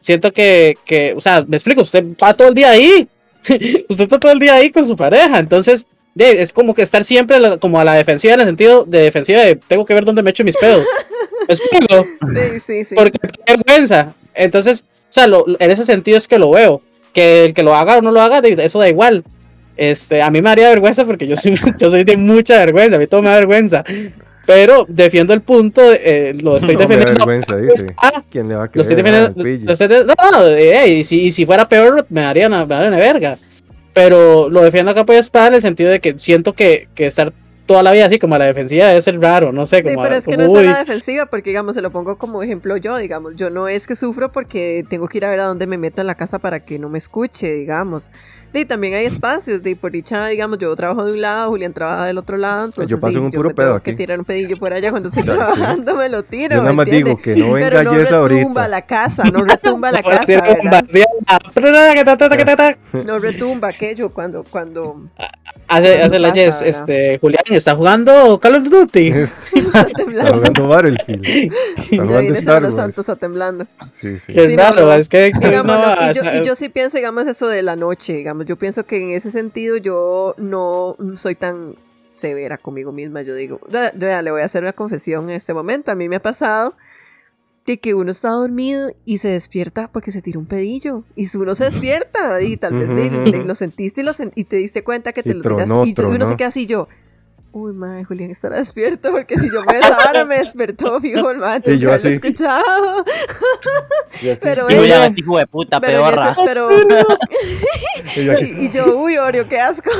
siento 0.00 0.32
que, 0.32 0.76
que, 0.84 1.14
o 1.16 1.20
sea, 1.20 1.44
me 1.46 1.56
explico, 1.56 1.82
usted 1.82 2.04
va 2.22 2.34
todo 2.34 2.48
el 2.48 2.54
día 2.54 2.70
ahí, 2.70 3.08
usted 3.88 4.04
está 4.04 4.18
todo 4.18 4.32
el 4.32 4.40
día 4.40 4.54
ahí 4.54 4.70
con 4.70 4.86
su 4.86 4.96
pareja, 4.96 5.38
entonces, 5.38 5.86
de- 6.14 6.42
es 6.42 6.52
como 6.52 6.74
que 6.74 6.82
estar 6.82 7.04
siempre 7.04 7.38
la- 7.38 7.58
como 7.58 7.78
a 7.78 7.84
la 7.84 7.94
defensiva, 7.94 8.34
en 8.34 8.40
el 8.40 8.46
sentido 8.46 8.84
de 8.84 8.98
defensiva 9.00 9.42
de 9.42 9.56
tengo 9.56 9.84
que 9.84 9.94
ver 9.94 10.04
dónde 10.04 10.22
me 10.22 10.30
echo 10.30 10.42
mis 10.44 10.56
pedos. 10.56 10.86
¿Me 11.48 11.54
explico? 11.54 12.04
Sí, 12.34 12.58
sí, 12.60 12.84
sí. 12.84 12.94
Porque 12.96 13.18
qué 13.20 13.54
vergüenza. 13.54 14.14
Entonces, 14.34 14.84
o 15.08 15.12
sea, 15.12 15.26
lo- 15.26 15.44
en 15.58 15.70
ese 15.70 15.84
sentido 15.84 16.16
es 16.18 16.28
que 16.28 16.38
lo 16.38 16.50
veo. 16.50 16.82
Que 17.12 17.46
el 17.46 17.54
que 17.54 17.62
lo 17.62 17.74
haga 17.74 17.98
o 17.98 18.02
no 18.02 18.10
lo 18.10 18.20
haga, 18.20 18.40
de- 18.40 18.56
eso 18.64 18.78
da 18.78 18.88
igual. 18.88 19.24
Este, 19.76 20.22
a 20.22 20.30
mí 20.30 20.40
me 20.42 20.50
haría 20.50 20.68
vergüenza 20.70 21.04
porque 21.04 21.26
yo 21.26 21.36
soy, 21.36 21.54
yo 21.78 21.90
soy 21.90 22.04
de 22.04 22.16
mucha 22.16 22.58
vergüenza, 22.58 22.96
a 22.96 22.98
mí 22.98 23.06
todo 23.06 23.22
me 23.22 23.30
da 23.30 23.36
vergüenza. 23.36 23.84
Pero 24.46 24.86
defiendo 24.88 25.32
el 25.34 25.42
punto, 25.42 25.80
eh, 25.92 26.32
lo 26.40 26.56
estoy 26.56 26.74
No 26.74 26.80
defendiendo. 26.82 27.14
vergüenza, 27.26 27.56
dice. 27.56 27.86
Ah, 27.98 28.22
¿Quién 28.30 28.48
le 28.48 28.54
va 28.54 28.62
a 28.62 28.66
lo 28.66 28.70
creer? 28.72 28.82
estoy 28.82 28.94
Ah, 28.94 28.96
defendiendo. 29.32 29.66
lo 29.66 29.72
estoy 29.72 29.88
de- 29.88 30.04
no, 30.04 30.14
no, 30.32 30.46
eh, 30.46 30.88
y, 30.88 31.04
si, 31.04 31.20
y 31.20 31.32
si 31.32 31.44
fuera 31.46 31.68
peor, 31.68 32.06
me 32.10 32.20
daría 32.20 32.46
una, 32.46 32.64
me 32.64 32.74
daría 32.74 32.88
una 32.88 32.98
verga. 32.98 33.38
Pero 33.92 34.48
lo 34.50 34.62
defiendo 34.62 34.90
acá 34.92 35.04
por 35.06 35.16
espada 35.16 35.48
en 35.48 35.54
el 35.54 35.62
sentido 35.62 35.90
de 35.90 36.00
que 36.00 36.14
siento 36.18 36.52
que, 36.52 36.88
que 36.94 37.06
estar 37.06 37.32
toda 37.66 37.82
la 37.82 37.92
vida 37.92 38.06
así 38.06 38.18
como 38.18 38.34
a 38.36 38.38
la 38.38 38.46
defensiva 38.46 38.86
debe 38.86 39.02
ser 39.02 39.20
raro, 39.20 39.52
no 39.52 39.66
sé. 39.66 39.78
Sí, 39.78 39.82
Como, 39.82 40.02
pero 40.02 40.14
es 40.16 40.24
que 40.26 40.36
como, 40.36 40.46
no 40.48 40.60
es 40.60 40.66
a 40.68 40.72
la 40.72 40.78
defensiva, 40.78 41.26
porque 41.26 41.50
digamos, 41.50 41.74
se 41.74 41.82
lo 41.82 41.90
pongo 41.90 42.16
como 42.16 42.42
ejemplo 42.42 42.76
yo, 42.76 42.96
digamos, 42.96 43.36
yo 43.36 43.50
no 43.50 43.68
es 43.68 43.86
que 43.86 43.96
sufro 43.96 44.32
porque 44.32 44.84
tengo 44.88 45.08
que 45.08 45.18
ir 45.18 45.24
a 45.24 45.30
ver 45.30 45.40
a 45.40 45.44
dónde 45.44 45.66
me 45.66 45.76
meto 45.78 46.00
en 46.00 46.06
la 46.06 46.14
casa 46.14 46.38
para 46.38 46.64
que 46.64 46.78
no 46.78 46.88
me 46.88 46.98
escuche, 46.98 47.52
digamos. 47.52 48.10
Y 48.54 48.64
también 48.64 48.94
hay 48.94 49.04
espacios, 49.04 49.62
de 49.62 49.76
por 49.76 49.92
dicha, 49.92 50.26
digamos, 50.28 50.58
yo 50.58 50.74
trabajo 50.76 51.04
de 51.04 51.12
un 51.12 51.20
lado, 51.20 51.50
Julián 51.50 51.74
trabaja 51.74 52.06
del 52.06 52.16
otro 52.16 52.38
lado, 52.38 52.64
entonces 52.66 52.88
Yo 52.90 52.98
paso 52.98 53.20
un 53.20 53.30
yo 53.30 53.36
puro 53.36 53.54
pedo 53.54 53.82
que 53.82 53.90
aquí. 53.90 53.96
tirar 53.98 54.18
un 54.18 54.24
pedillo 54.24 54.56
por 54.56 54.72
allá 54.72 54.90
cuando 54.90 55.10
estoy 55.10 55.24
Ya, 55.24 55.32
sí. 55.32 55.38
trabajando, 55.38 55.96
me 55.96 56.08
lo 56.08 56.22
tiro. 56.22 56.54
Yo 56.56 56.62
nada 56.62 56.70
¿me 56.72 56.76
más 56.76 56.86
digo 56.86 57.18
que 57.18 57.36
no 57.36 57.52
venga 57.52 57.68
Pero 57.70 57.82
no 57.82 57.90
Jess 57.90 58.12
retumba 58.12 58.68
la 58.68 58.82
casa, 58.86 59.24
no 59.24 59.44
retumba 59.44 59.92
la 59.92 60.02
casa, 60.02 60.40
¿verdad? 60.42 60.84
No 63.04 63.18
retumba 63.18 63.68
aquello 63.68 64.10
cuando, 64.10 64.44
cuando 64.44 65.02
Hace, 65.68 66.02
hace 66.02 66.18
la 66.20 66.30
¿verdad? 66.32 66.62
este, 66.66 67.18
Julián 67.18 67.42
está 67.50 67.74
jugando 67.74 68.38
Call 68.40 68.54
of 68.56 68.68
Duty. 68.68 69.08
Es- 69.14 69.46
está 69.54 70.32
jugando 70.34 70.68
Battlefield. 70.68 71.26
Está 71.90 72.04
jugando 72.06 72.32
Star 72.32 72.64
Wars. 72.64 72.98
está 72.98 73.16
temblando. 73.16 73.66
Sí, 73.90 74.18
sí. 74.18 74.32
Que 74.32 74.46
Sí, 74.46 74.52
es 74.52 74.56
no, 74.56 74.62
raro, 74.62 74.86
no. 74.86 74.92
es 74.94 75.08
que 75.08 75.32
que 75.38 75.48
Digamos, 75.48 75.78
no, 75.78 75.96
no, 75.96 76.10
y, 76.10 76.14
yo, 76.14 76.22
y 76.42 76.46
yo 76.46 76.54
sí 76.56 76.68
pienso, 76.68 76.96
digamos, 76.98 77.26
eso 77.26 77.48
de 77.48 77.62
la 77.62 77.76
noche, 77.76 78.12
digamos, 78.14 78.46
yo 78.46 78.56
pienso 78.56 78.84
que 78.86 79.02
en 79.02 79.10
ese 79.10 79.30
sentido 79.30 79.76
yo 79.76 80.34
no 80.38 80.96
soy 81.16 81.34
tan 81.34 81.74
severa 82.10 82.56
conmigo 82.58 82.92
misma, 82.92 83.22
yo 83.22 83.34
digo, 83.34 83.60
"Da- 83.68 83.92
vea, 83.94 84.22
le 84.22 84.30
voy 84.30 84.40
a 84.42 84.44
hacer 84.46 84.62
una 84.62 84.72
confesión 84.72 85.24
en 85.28 85.36
este 85.36 85.52
momento, 85.52 85.90
a 85.90 85.94
mí 85.94 86.08
me 86.08 86.16
ha 86.16 86.22
pasado 86.22 86.74
de 87.66 87.78
que 87.78 87.94
uno 87.94 88.10
está 88.10 88.30
dormido 88.30 88.90
y 89.04 89.18
se 89.18 89.28
despierta 89.28 89.88
porque 89.92 90.10
se 90.12 90.22
tira 90.22 90.38
un 90.38 90.46
pedillo, 90.46 91.02
y 91.16 91.26
si 91.26 91.36
uno 91.38 91.54
se 91.54 91.64
despierta 91.64 92.40
y 92.40 92.56
tal 92.56 92.74
vez 92.74 92.88
de- 92.94 93.08
Ujú. 93.08 93.30
de- 93.30 93.44
lo 93.44 93.54
sentiste 93.54 94.00
y, 94.02 94.04
lo 94.04 94.12
sen- 94.12 94.32
y 94.34 94.44
te 94.44 94.56
diste 94.56 94.84
cuenta 94.84 95.12
que 95.12 95.22
te 95.22 95.30
Y 95.30 95.34
lo 95.34 95.42
tiraste, 95.42 95.64
tronó, 95.66 95.84
y, 95.84 95.92
yo- 95.94 96.12
y 96.12 96.14
uno 96.16 96.28
se 96.28 96.36
queda 96.36 96.48
así 96.48 96.66
yo... 96.66 96.88
Uy, 97.52 97.72
madre, 97.72 98.04
Julián 98.04 98.30
estará 98.30 98.58
despierto 98.58 99.10
porque 99.12 99.38
si 99.38 99.48
yo 99.50 99.64
me 99.64 99.76
desahora 99.76 100.26
me 100.26 100.36
despertó, 100.36 101.00
fijo, 101.00 101.30
el 101.30 101.38
madre, 101.38 101.74
Y 101.74 101.78
yo 101.78 101.90
así. 101.90 102.08
escuchado. 102.08 102.62
Pero 104.42 104.66
de 104.66 105.46
puta, 105.46 105.80
pero, 105.80 105.98
en 106.06 106.14
peorra. 106.14 106.32
ese- 106.32 106.42
pero 106.44 106.68
Y 108.16 108.24
yo 108.24 108.32
aquí, 108.32 108.52
y, 108.60 108.66
y 108.66 108.70
yo, 108.70 108.98
uy, 108.98 109.16
Oreo, 109.16 109.48
qué 109.48 109.58
asco. 109.58 109.90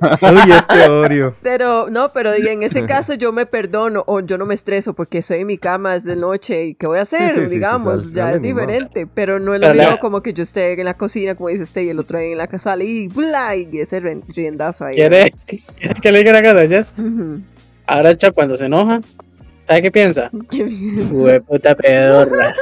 Uy, 0.22 0.52
este 0.52 0.88
Oreo. 0.88 1.34
Pero 1.42 1.88
no, 1.90 2.12
pero 2.12 2.32
en 2.34 2.62
ese 2.62 2.84
caso 2.86 3.14
yo 3.14 3.32
me 3.32 3.46
perdono 3.46 4.04
o 4.06 4.20
yo 4.20 4.38
no 4.38 4.46
me 4.46 4.54
estreso 4.54 4.94
porque 4.94 5.18
estoy 5.18 5.40
en 5.40 5.46
mi 5.46 5.58
cama 5.58 5.96
es 5.96 6.04
de 6.04 6.16
noche 6.16 6.66
y 6.66 6.74
qué 6.74 6.86
voy 6.86 6.98
a 6.98 7.02
hacer, 7.02 7.30
sí, 7.30 7.40
sí, 7.40 7.48
sí, 7.48 7.54
digamos, 7.54 8.12
ya 8.12 8.32
es 8.32 8.42
diferente. 8.42 9.06
Pero 9.06 9.38
no 9.38 9.54
es 9.54 9.60
lo 9.60 9.66
Pero 9.68 9.74
la- 9.74 9.84
mismo 9.84 9.98
como 10.00 10.22
que 10.22 10.32
yo 10.32 10.42
esté 10.42 10.72
en 10.72 10.84
la 10.84 10.94
cocina, 10.96 11.34
como 11.34 11.48
dice 11.48 11.62
usted, 11.62 11.82
y 11.82 11.88
el 11.88 11.98
otro 11.98 12.18
ahí 12.18 12.32
en 12.32 12.38
la 12.38 12.46
casa 12.46 12.76
y 12.82 13.08
bla, 13.08 13.56
y 13.56 13.68
ese 13.78 14.00
riendazo 14.00 14.84
ahí. 14.84 14.96
¿quiere, 14.96 15.30
quiere 15.78 16.00
que 16.00 16.12
le 16.12 16.24
diga? 16.68 16.80
Ujú. 16.98 17.40
Ahora, 17.86 18.16
Chuck, 18.16 18.34
cuando 18.34 18.56
se 18.56 18.66
enoja, 18.66 19.00
¿sabe 19.66 19.82
qué 19.82 19.90
piensa? 19.90 20.30
Qué 20.50 21.42
puta 21.46 21.74
pedorra. 21.74 22.54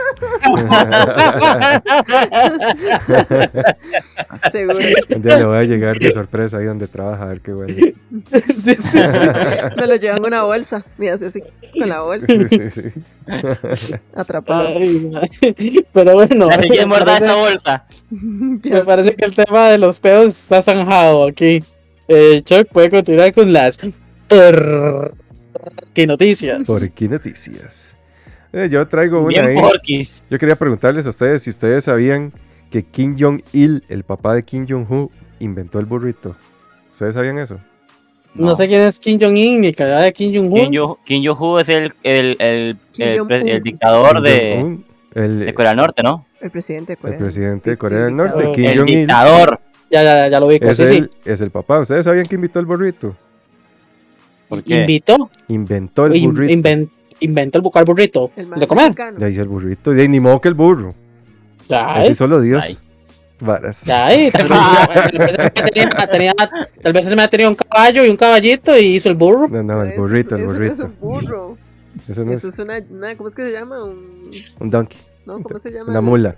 Seguro. 4.50 4.78
Un 5.14 5.22
día 5.22 5.38
le 5.38 5.44
voy 5.44 5.58
a 5.58 5.62
llegar 5.64 5.98
de 5.98 6.12
sorpresa 6.12 6.58
ahí 6.58 6.64
donde 6.64 6.86
trabaja 6.86 7.24
a 7.24 7.26
ver 7.26 7.40
qué 7.40 7.54
huele. 7.54 7.76
sí, 8.48 8.74
sí, 8.74 8.76
sí. 8.80 8.98
Me 9.76 9.86
lo 9.86 9.96
llevan 9.96 10.18
en 10.18 10.26
una 10.26 10.42
bolsa, 10.42 10.84
mira, 10.98 11.14
así, 11.14 11.42
con 11.78 11.88
la 11.88 12.00
bolsa, 12.00 12.26
Sí, 12.26 12.48
sí, 12.48 12.70
sí. 12.70 12.82
atrapado. 14.14 14.68
Ay. 14.68 15.10
Pero 15.92 16.14
bueno, 16.14 16.48
me 16.48 16.86
morda 16.86 17.18
esa 17.18 17.34
bolsa. 17.34 17.84
me 18.10 18.84
parece 18.84 19.14
que 19.14 19.24
el 19.24 19.34
tema 19.34 19.70
de 19.70 19.78
los 19.78 20.00
pedos 20.00 20.28
está 20.28 20.62
zanjado 20.62 21.26
aquí. 21.26 21.62
Eh, 22.08 22.42
Chuck 22.44 22.68
puede 22.68 22.90
continuar 22.90 23.32
con 23.32 23.52
las. 23.52 23.78
Qué 25.92 26.06
noticias. 26.06 26.66
Por 26.66 26.82
aquí 26.82 27.08
noticias. 27.08 27.96
Eh, 28.52 28.68
yo 28.70 28.86
traigo 28.86 29.20
una 29.20 29.28
Bien 29.28 29.44
ahí. 29.46 29.60
porquis. 29.60 30.22
Yo 30.30 30.38
quería 30.38 30.54
preguntarles 30.56 31.06
a 31.06 31.10
ustedes 31.10 31.42
si 31.42 31.50
ustedes 31.50 31.84
sabían 31.84 32.32
que 32.70 32.84
Kim 32.84 33.16
Jong-il, 33.18 33.82
el 33.88 34.04
papá 34.04 34.34
de 34.34 34.42
Kim 34.44 34.66
Jong-un, 34.68 35.10
inventó 35.40 35.78
el 35.78 35.86
burrito. 35.86 36.36
¿Ustedes 36.90 37.14
sabían 37.14 37.38
eso? 37.38 37.58
No. 38.34 38.54
sé 38.56 38.66
quién 38.68 38.82
es 38.82 38.98
Kim 38.98 39.20
Jong-un 39.20 39.60
ni 39.60 39.72
cagada 39.72 40.02
de 40.02 40.12
Kim 40.12 40.32
Jong-un. 40.34 40.96
Kim 41.04 41.24
Jong-un 41.24 41.60
es 41.60 41.68
el, 41.68 41.94
el, 42.02 42.36
el, 42.38 42.78
el, 42.98 43.48
el 43.48 43.62
dictador 43.62 44.20
de, 44.22 44.78
el, 45.14 45.54
Corea 45.54 45.70
del 45.70 45.76
Norte, 45.78 46.02
¿no? 46.02 46.26
El 46.40 46.50
presidente 46.50 46.92
de 46.92 46.94
el 46.94 47.00
Corea. 47.00 47.18
presidente 47.18 47.70
de 47.70 47.76
Corea 47.76 47.98
el 48.00 48.04
del 48.06 48.16
Norte, 48.16 48.72
el 48.72 48.84
dictador. 48.84 49.60
Ya, 49.90 50.02
ya, 50.02 50.28
ya 50.28 50.40
lo 50.40 50.48
vi. 50.48 50.58
es, 50.60 50.76
sí, 50.76 50.82
el, 50.82 51.04
sí. 51.04 51.10
es 51.24 51.40
el 51.40 51.50
papá. 51.50 51.78
¿Ustedes 51.80 52.04
sabían 52.04 52.26
que 52.26 52.34
invitó 52.34 52.58
el 52.58 52.66
burrito? 52.66 53.16
¿Por 54.48 54.62
qué? 54.62 54.80
Invitó, 54.80 55.30
Inventó 55.48 56.06
el 56.06 56.16
in- 56.16 56.30
burrito. 56.30 56.52
inven- 56.52 56.90
inventó 57.20 57.58
el 57.58 57.62
bucal 57.62 57.84
burrito 57.84 58.30
El 58.36 58.50
de 58.50 58.66
comer. 58.66 58.84
mexicano. 58.84 59.18
Ya 59.18 59.28
hizo 59.28 59.42
el 59.42 59.48
burrito. 59.48 59.94
Y 59.96 60.08
ni 60.08 60.20
modo 60.20 60.40
que 60.40 60.48
el 60.48 60.54
burro. 60.54 60.94
Ya, 61.68 61.94
Así 61.94 62.12
¿eh? 62.12 62.14
solo 62.14 62.40
Dios. 62.40 62.64
Ay. 62.66 62.78
Varas. 63.40 63.84
Ya, 63.84 64.12
¿eh? 64.14 64.30
Tal 66.82 66.92
vez 66.92 67.04
se 67.04 67.16
me 67.16 67.22
ha 67.22 67.28
tenido 67.28 67.50
un 67.50 67.56
caballo 67.56 68.04
y 68.04 68.08
un 68.10 68.16
caballito 68.16 68.76
y 68.78 68.96
hizo 68.96 69.08
el 69.08 69.16
burro. 69.16 69.48
No, 69.48 69.62
no, 69.62 69.82
el 69.82 69.88
Eso- 69.92 70.00
burrito, 70.00 70.36
el 70.36 70.42
eso 70.42 70.50
no 70.52 70.54
burrito. 70.58 70.72
es 70.72 70.80
un 70.80 70.96
burro. 71.00 71.56
Eso 72.08 72.24
no 72.24 72.32
Eso 72.32 72.48
es 72.48 72.54
es 72.54 72.58
una, 72.60 72.78
una- 72.90 73.16
¿cómo 73.16 73.28
es 73.28 73.34
que 73.34 73.42
se 73.44 73.52
llama? 73.52 73.82
Un, 73.84 74.30
un 74.60 74.70
donkey. 74.70 74.98
no, 75.26 75.40
¿cómo 75.42 75.58
se 75.58 75.70
llama? 75.70 75.90
Una 75.90 76.00
mula. 76.00 76.36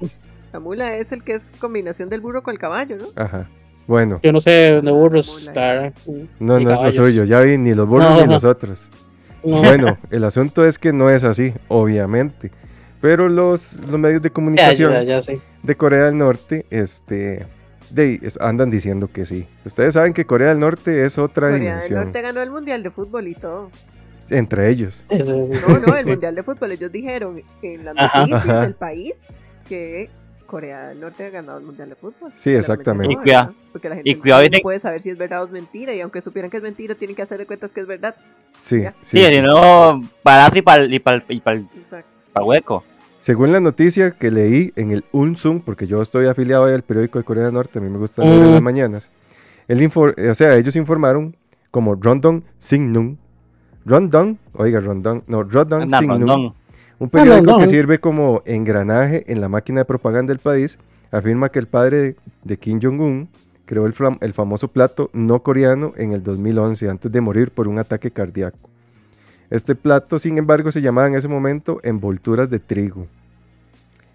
La 0.52 0.60
mula 0.60 0.96
es 0.96 1.12
el 1.12 1.22
que 1.22 1.34
es 1.34 1.52
combinación 1.58 2.08
del 2.08 2.20
burro 2.20 2.42
con 2.42 2.52
el 2.52 2.58
caballo, 2.58 2.96
¿no? 2.96 3.06
Ajá. 3.16 3.48
Bueno, 3.86 4.20
Yo 4.22 4.32
no 4.32 4.40
sé 4.40 4.80
de 4.82 4.90
burros. 4.90 5.50
La 5.54 5.60
verdad. 5.60 5.92
no, 6.06 6.24
no 6.40 6.58
es 6.58 6.64
lo 6.64 6.70
caballos. 6.70 6.94
suyo. 6.96 7.24
Ya 7.24 7.40
vi 7.40 7.56
ni 7.58 7.72
los 7.74 7.86
burros 7.86 8.10
No, 8.10 8.20
ni 8.20 8.26
no. 8.26 8.32
los 8.32 8.44
otros. 8.44 8.90
No. 9.44 9.58
Bueno, 9.58 9.96
el 10.10 10.24
asunto 10.24 10.64
es 10.64 10.78
que 10.78 10.92
no 10.92 11.08
es 11.10 11.22
así, 11.24 11.54
obviamente. 11.68 12.50
Pero 13.00 13.28
los, 13.28 13.78
los 13.88 14.00
medios 14.00 14.22
de 14.22 14.30
comunicación 14.30 14.92
ya, 14.92 15.02
ya 15.04 15.22
sé. 15.22 15.40
de 15.62 15.76
Corea 15.76 16.06
del 16.06 16.18
Norte 16.18 16.66
este, 16.70 17.46
de- 17.90 18.18
es- 18.22 18.40
andan 18.40 18.70
diciendo 18.70 19.08
que 19.12 19.24
sí. 19.26 19.46
Ustedes 19.64 19.94
saben 19.94 20.14
que 20.14 20.24
Corea 20.24 20.48
del 20.48 20.58
Norte 20.58 21.04
es 21.04 21.16
otra 21.18 21.48
Corea 21.48 21.52
del 21.52 21.60
dimensión. 21.62 22.04
Norte 22.04 22.22
ganó 22.22 22.42
el 22.42 22.50
mundial 22.50 22.82
de 22.82 22.90
fútbol 22.90 23.28
y 23.28 23.34
todo. 23.34 23.70
Entre 24.30 24.68
ellos. 24.70 25.04
Sí, 25.08 25.18
sí, 25.18 25.24
sí. 25.24 25.52
No, 25.68 25.78
no, 25.86 25.96
el 25.96 26.02
Sí. 26.04 26.10
mundial 26.10 26.34
de 26.34 26.42
fútbol. 26.42 26.72
Ellos 26.72 26.90
dijeron 26.90 27.40
en 27.62 27.84
las 27.84 27.94
noticias 27.94 28.44
Ajá. 28.48 28.60
del 28.62 28.74
país 28.74 29.32
que 29.68 30.10
Corea 30.46 30.88
del 30.88 31.00
Norte 31.00 31.26
ha 31.26 31.30
ganado 31.30 31.58
el 31.58 31.64
mundial 31.64 31.88
de 31.88 31.94
fútbol. 31.96 32.32
Sí, 32.34 32.50
exactamente. 32.50 33.12
Y 33.12 33.16
cuidado- 33.16 33.46
¿verdad? 33.48 33.60
Porque 33.72 33.88
la 33.88 33.94
gente 33.96 34.10
y 34.10 34.14
cuidado, 34.14 34.42
no 34.50 34.58
puede 34.62 34.78
saber 34.78 35.00
si 35.00 35.10
es 35.10 35.18
verdad 35.18 35.42
o 35.42 35.46
es 35.46 35.50
mentira. 35.52 35.94
Y 35.94 36.00
aunque 36.00 36.20
supieran 36.20 36.50
que 36.50 36.56
es 36.58 36.62
mentira, 36.62 36.94
tienen 36.94 37.14
que 37.16 37.22
hacer 37.22 37.38
de 37.38 37.46
cuentas 37.46 37.72
que 37.72 37.80
es 37.80 37.86
verdad. 37.86 38.14
Sí, 38.58 38.82
Ya. 38.82 38.94
sí, 39.02 39.18
Sí, 39.18 39.30
sí. 39.32 39.40
no, 39.42 40.00
para 40.22 40.50
y 40.56 40.62
para 40.62 40.84
y 40.84 40.98
para 40.98 41.24
y 41.28 41.40
para 41.40 41.56
Exacto. 41.58 42.44
hueco. 42.44 42.84
Según 43.18 43.50
la 43.52 43.60
noticia 43.60 44.12
que 44.12 44.30
leí 44.30 44.72
en 44.76 44.92
el 44.92 45.04
Unsum, 45.12 45.60
porque 45.60 45.86
yo 45.86 46.00
estoy 46.02 46.26
afiliado 46.26 46.64
al 46.66 46.82
periódico 46.82 47.18
de 47.18 47.24
Corea 47.24 47.44
del 47.44 47.54
Norte, 47.54 47.78
a 47.78 47.82
mí 47.82 47.88
me 47.90 47.98
gusta 47.98 48.22
leer 48.22 48.34
en 48.42 48.48
Mm. 48.48 48.52
las 48.52 48.62
mañanas. 48.62 49.10
El 49.68 49.80
infor- 49.80 50.14
o 50.30 50.34
sea, 50.34 50.54
ellos 50.56 50.76
informaron 50.76 51.34
como 51.70 51.94
Rondon 51.96 52.44
Singnung. 52.58 53.16
Rondon, 53.84 54.38
oiga, 54.54 54.80
Rondon, 54.80 55.22
no, 55.26 55.40
Anda, 55.40 55.98
Singnung. 55.98 56.52
Un 56.98 57.10
periódico 57.10 57.44
Rondon. 57.44 57.60
que 57.60 57.66
sirve 57.66 58.00
como 58.00 58.42
engranaje 58.46 59.24
en 59.30 59.40
la 59.40 59.48
máquina 59.48 59.80
de 59.80 59.84
propaganda 59.84 60.30
del 60.32 60.38
país, 60.38 60.78
afirma 61.10 61.50
que 61.50 61.58
el 61.58 61.66
padre 61.66 62.16
de, 62.42 62.56
Kim 62.56 62.80
Jong-un 62.82 63.28
creó 63.64 63.86
el 63.86 64.32
famoso 64.32 64.68
plato 64.68 65.10
no 65.12 65.42
coreano 65.42 65.92
en 65.96 66.12
el 66.12 66.22
2011, 66.22 66.88
antes 66.88 67.12
de 67.12 67.20
morir 67.20 67.50
por 67.50 67.68
un 67.68 67.78
ataque 67.78 68.10
cardíaco. 68.10 68.70
Este 69.50 69.74
plato, 69.74 70.18
sin 70.18 70.38
embargo, 70.38 70.72
se 70.72 70.80
llamaba 70.80 71.08
en 71.08 71.14
ese 71.14 71.28
momento 71.28 71.80
envolturas 71.82 72.48
de 72.50 72.58
trigo. 72.58 73.06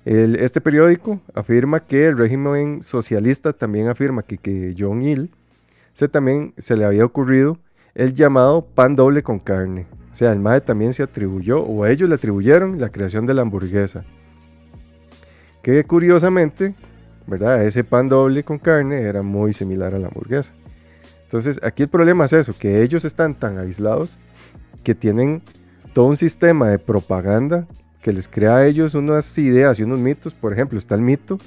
El- 0.04 0.36
este 0.38 0.60
periódico 0.62 1.20
afirma 1.34 1.80
que 1.82 2.08
el 2.08 2.18
régimen 2.18 2.82
socialista 2.82 3.54
también 3.54 3.88
afirma 3.88 4.24
que, 4.24 4.38
que 4.38 4.76
Jong-il 4.78 5.30
se, 5.94 6.08
también 6.08 6.54
se 6.58 6.76
le 6.76 6.86
había 6.86 7.06
ocurrido 7.06 7.60
el 7.94 8.14
llamado 8.14 8.66
pan 8.66 8.96
doble 8.96 9.22
con 9.22 9.40
carne. 9.40 9.86
O 10.12 10.16
sea, 10.16 10.34
el 10.34 10.40
MAE 10.40 10.62
también 10.62 10.94
se 10.94 11.04
atribuyó, 11.04 11.62
o 11.62 11.84
a 11.84 11.92
ellos 11.92 12.10
le 12.10 12.16
atribuyeron 12.16 12.80
la 12.80 12.90
creación 12.90 13.26
de 13.26 13.34
la 13.34 13.44
hamburguesa. 13.44 14.04
Que 15.62 15.84
curiosamente, 15.86 16.76
¿verdad? 17.28 17.64
Ese 17.66 17.84
pan 17.84 18.10
doble 18.10 18.44
con 18.44 18.60
carne 18.60 19.02
era 19.02 19.22
muy 19.22 19.54
similar 19.54 19.94
a 19.96 20.00
la 20.00 20.08
hamburguesa. 20.08 20.54
Entonces, 21.24 21.62
aquí 21.64 21.84
el 21.84 21.90
problema 21.90 22.26
es 22.26 22.34
eso, 22.34 22.54
que 22.58 22.82
ellos 22.82 23.06
están 23.06 23.36
tan 23.36 23.58
aislados 23.58 24.18
que 24.84 24.96
tienen 24.96 25.42
todo 25.94 26.06
un 26.06 26.18
sistema 26.18 26.68
de 26.68 26.80
propaganda 26.80 27.68
que 28.02 28.12
les 28.12 28.28
crea 28.28 28.58
a 28.58 28.66
ellos 28.66 28.96
unas 28.96 29.38
ideas 29.38 29.80
y 29.80 29.84
unos 29.84 30.00
mitos. 30.00 30.34
Por 30.34 30.52
ejemplo, 30.52 30.78
está 30.78 30.96
el 30.96 31.02
mito 31.02 31.38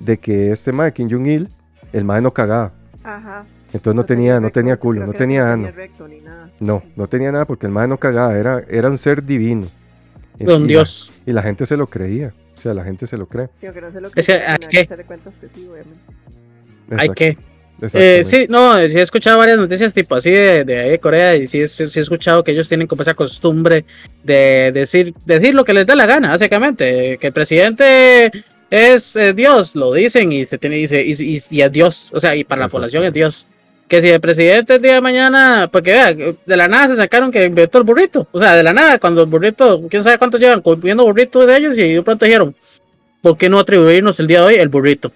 de 0.00 0.18
que 0.18 0.50
este 0.50 0.72
MAE, 0.72 0.92
Kim 0.92 1.08
Jong-il, 1.08 1.48
el 1.92 2.04
MAE 2.04 2.22
no 2.22 2.32
cagaba. 2.32 2.72
Ajá. 3.04 3.46
Entonces 3.74 3.96
no, 3.96 4.04
tenía, 4.04 4.34
no 4.40 4.46
recto, 4.46 4.60
tenía 4.60 4.74
creo 4.76 4.80
culo, 4.80 5.00
que 5.02 5.06
no 5.08 5.12
tenía 5.12 5.52
ano. 5.52 5.70
recto 5.74 6.08
ni 6.08 6.20
nada. 6.20 6.50
No, 6.60 6.82
no 6.96 7.06
tenía 7.08 7.32
nada 7.32 7.44
porque 7.44 7.66
el 7.66 7.72
mae 7.72 7.88
no 7.88 7.98
cagaba, 7.98 8.38
era, 8.38 8.64
era 8.70 8.88
un 8.88 8.96
ser 8.96 9.22
divino. 9.24 9.66
Y- 10.38 10.44
Don 10.44 10.60
y 10.60 10.64
la- 10.64 10.68
Dios. 10.68 11.12
y 11.26 11.32
la 11.32 11.42
gente 11.42 11.66
se 11.66 11.76
lo 11.76 11.86
creía, 11.88 12.32
o 12.54 12.58
sea, 12.58 12.72
la 12.74 12.84
gente 12.84 13.06
se 13.06 13.16
lo 13.18 13.26
cree. 13.26 13.48
Digo 13.60 13.72
que 13.74 13.80
no 13.80 13.90
sé 13.90 14.00
lo 14.00 14.10
pero 14.10 14.26
¿a 14.46 14.52
hay 14.52 14.58
qué? 14.60 14.68
que 14.68 14.80
hacerle 14.80 15.04
cuentas 15.04 15.34
que 15.38 15.48
sí, 15.48 15.68
obviamente. 15.68 16.00
Hay 16.96 17.08
que. 17.10 17.36
Eh, 17.92 18.22
sí, 18.24 18.46
no, 18.48 18.76
sí 18.78 18.96
he 18.96 19.02
escuchado 19.02 19.36
varias 19.38 19.58
noticias 19.58 19.92
tipo 19.92 20.14
así 20.14 20.30
de, 20.30 20.64
de 20.64 20.78
ahí 20.78 20.90
de 20.90 21.00
Corea 21.00 21.34
y 21.36 21.46
sí, 21.48 21.60
he- 21.60 21.66
sí 21.68 21.82
he 21.82 22.00
escuchado 22.02 22.44
que 22.44 22.52
ellos 22.52 22.68
tienen 22.68 22.86
como 22.86 23.02
esa 23.02 23.14
costumbre 23.14 23.84
de 24.22 24.70
decir, 24.72 25.12
decir 25.26 25.54
lo 25.54 25.64
que 25.64 25.74
les 25.74 25.84
da 25.84 25.96
la 25.96 26.06
gana, 26.06 26.30
básicamente. 26.30 27.18
Que 27.18 27.26
el 27.26 27.32
presidente 27.32 28.30
es 28.70 29.16
eh, 29.16 29.34
Dios, 29.34 29.74
lo 29.74 29.92
dicen 29.92 30.30
y 30.30 30.46
se 30.46 30.56
tiene 30.58 30.76
dice, 30.76 31.02
y, 31.04 31.12
y- 31.20 31.38
y 31.50 31.60
es 31.62 31.72
Dios, 31.72 32.10
o 32.12 32.20
sea, 32.20 32.36
y 32.36 32.44
para 32.44 32.60
la 32.62 32.68
población 32.68 33.02
es 33.04 33.12
Dios. 33.12 33.48
Que 33.94 34.02
si 34.02 34.08
el 34.08 34.20
presidente 34.20 34.74
el 34.74 34.82
día 34.82 34.94
de 34.94 35.00
mañana, 35.00 35.68
porque 35.70 35.92
vea, 35.92 36.12
de 36.12 36.56
la 36.56 36.66
nada 36.66 36.88
se 36.88 36.96
sacaron 36.96 37.30
que 37.30 37.44
inventó 37.44 37.78
el 37.78 37.84
burrito. 37.84 38.26
O 38.32 38.40
sea, 38.40 38.56
de 38.56 38.64
la 38.64 38.72
nada, 38.72 38.98
cuando 38.98 39.22
el 39.22 39.28
burrito, 39.28 39.86
quién 39.88 40.02
sabe 40.02 40.18
cuántos 40.18 40.40
llevan 40.40 40.62
comiendo 40.62 41.04
burritos 41.04 41.46
de 41.46 41.56
ellos 41.56 41.78
y 41.78 41.94
de 41.94 42.02
pronto 42.02 42.24
dijeron, 42.24 42.56
¿por 43.22 43.38
qué 43.38 43.48
no 43.48 43.60
atribuirnos 43.60 44.18
el 44.18 44.26
día 44.26 44.40
de 44.40 44.46
hoy 44.46 44.54
el 44.56 44.68
burrito? 44.68 45.12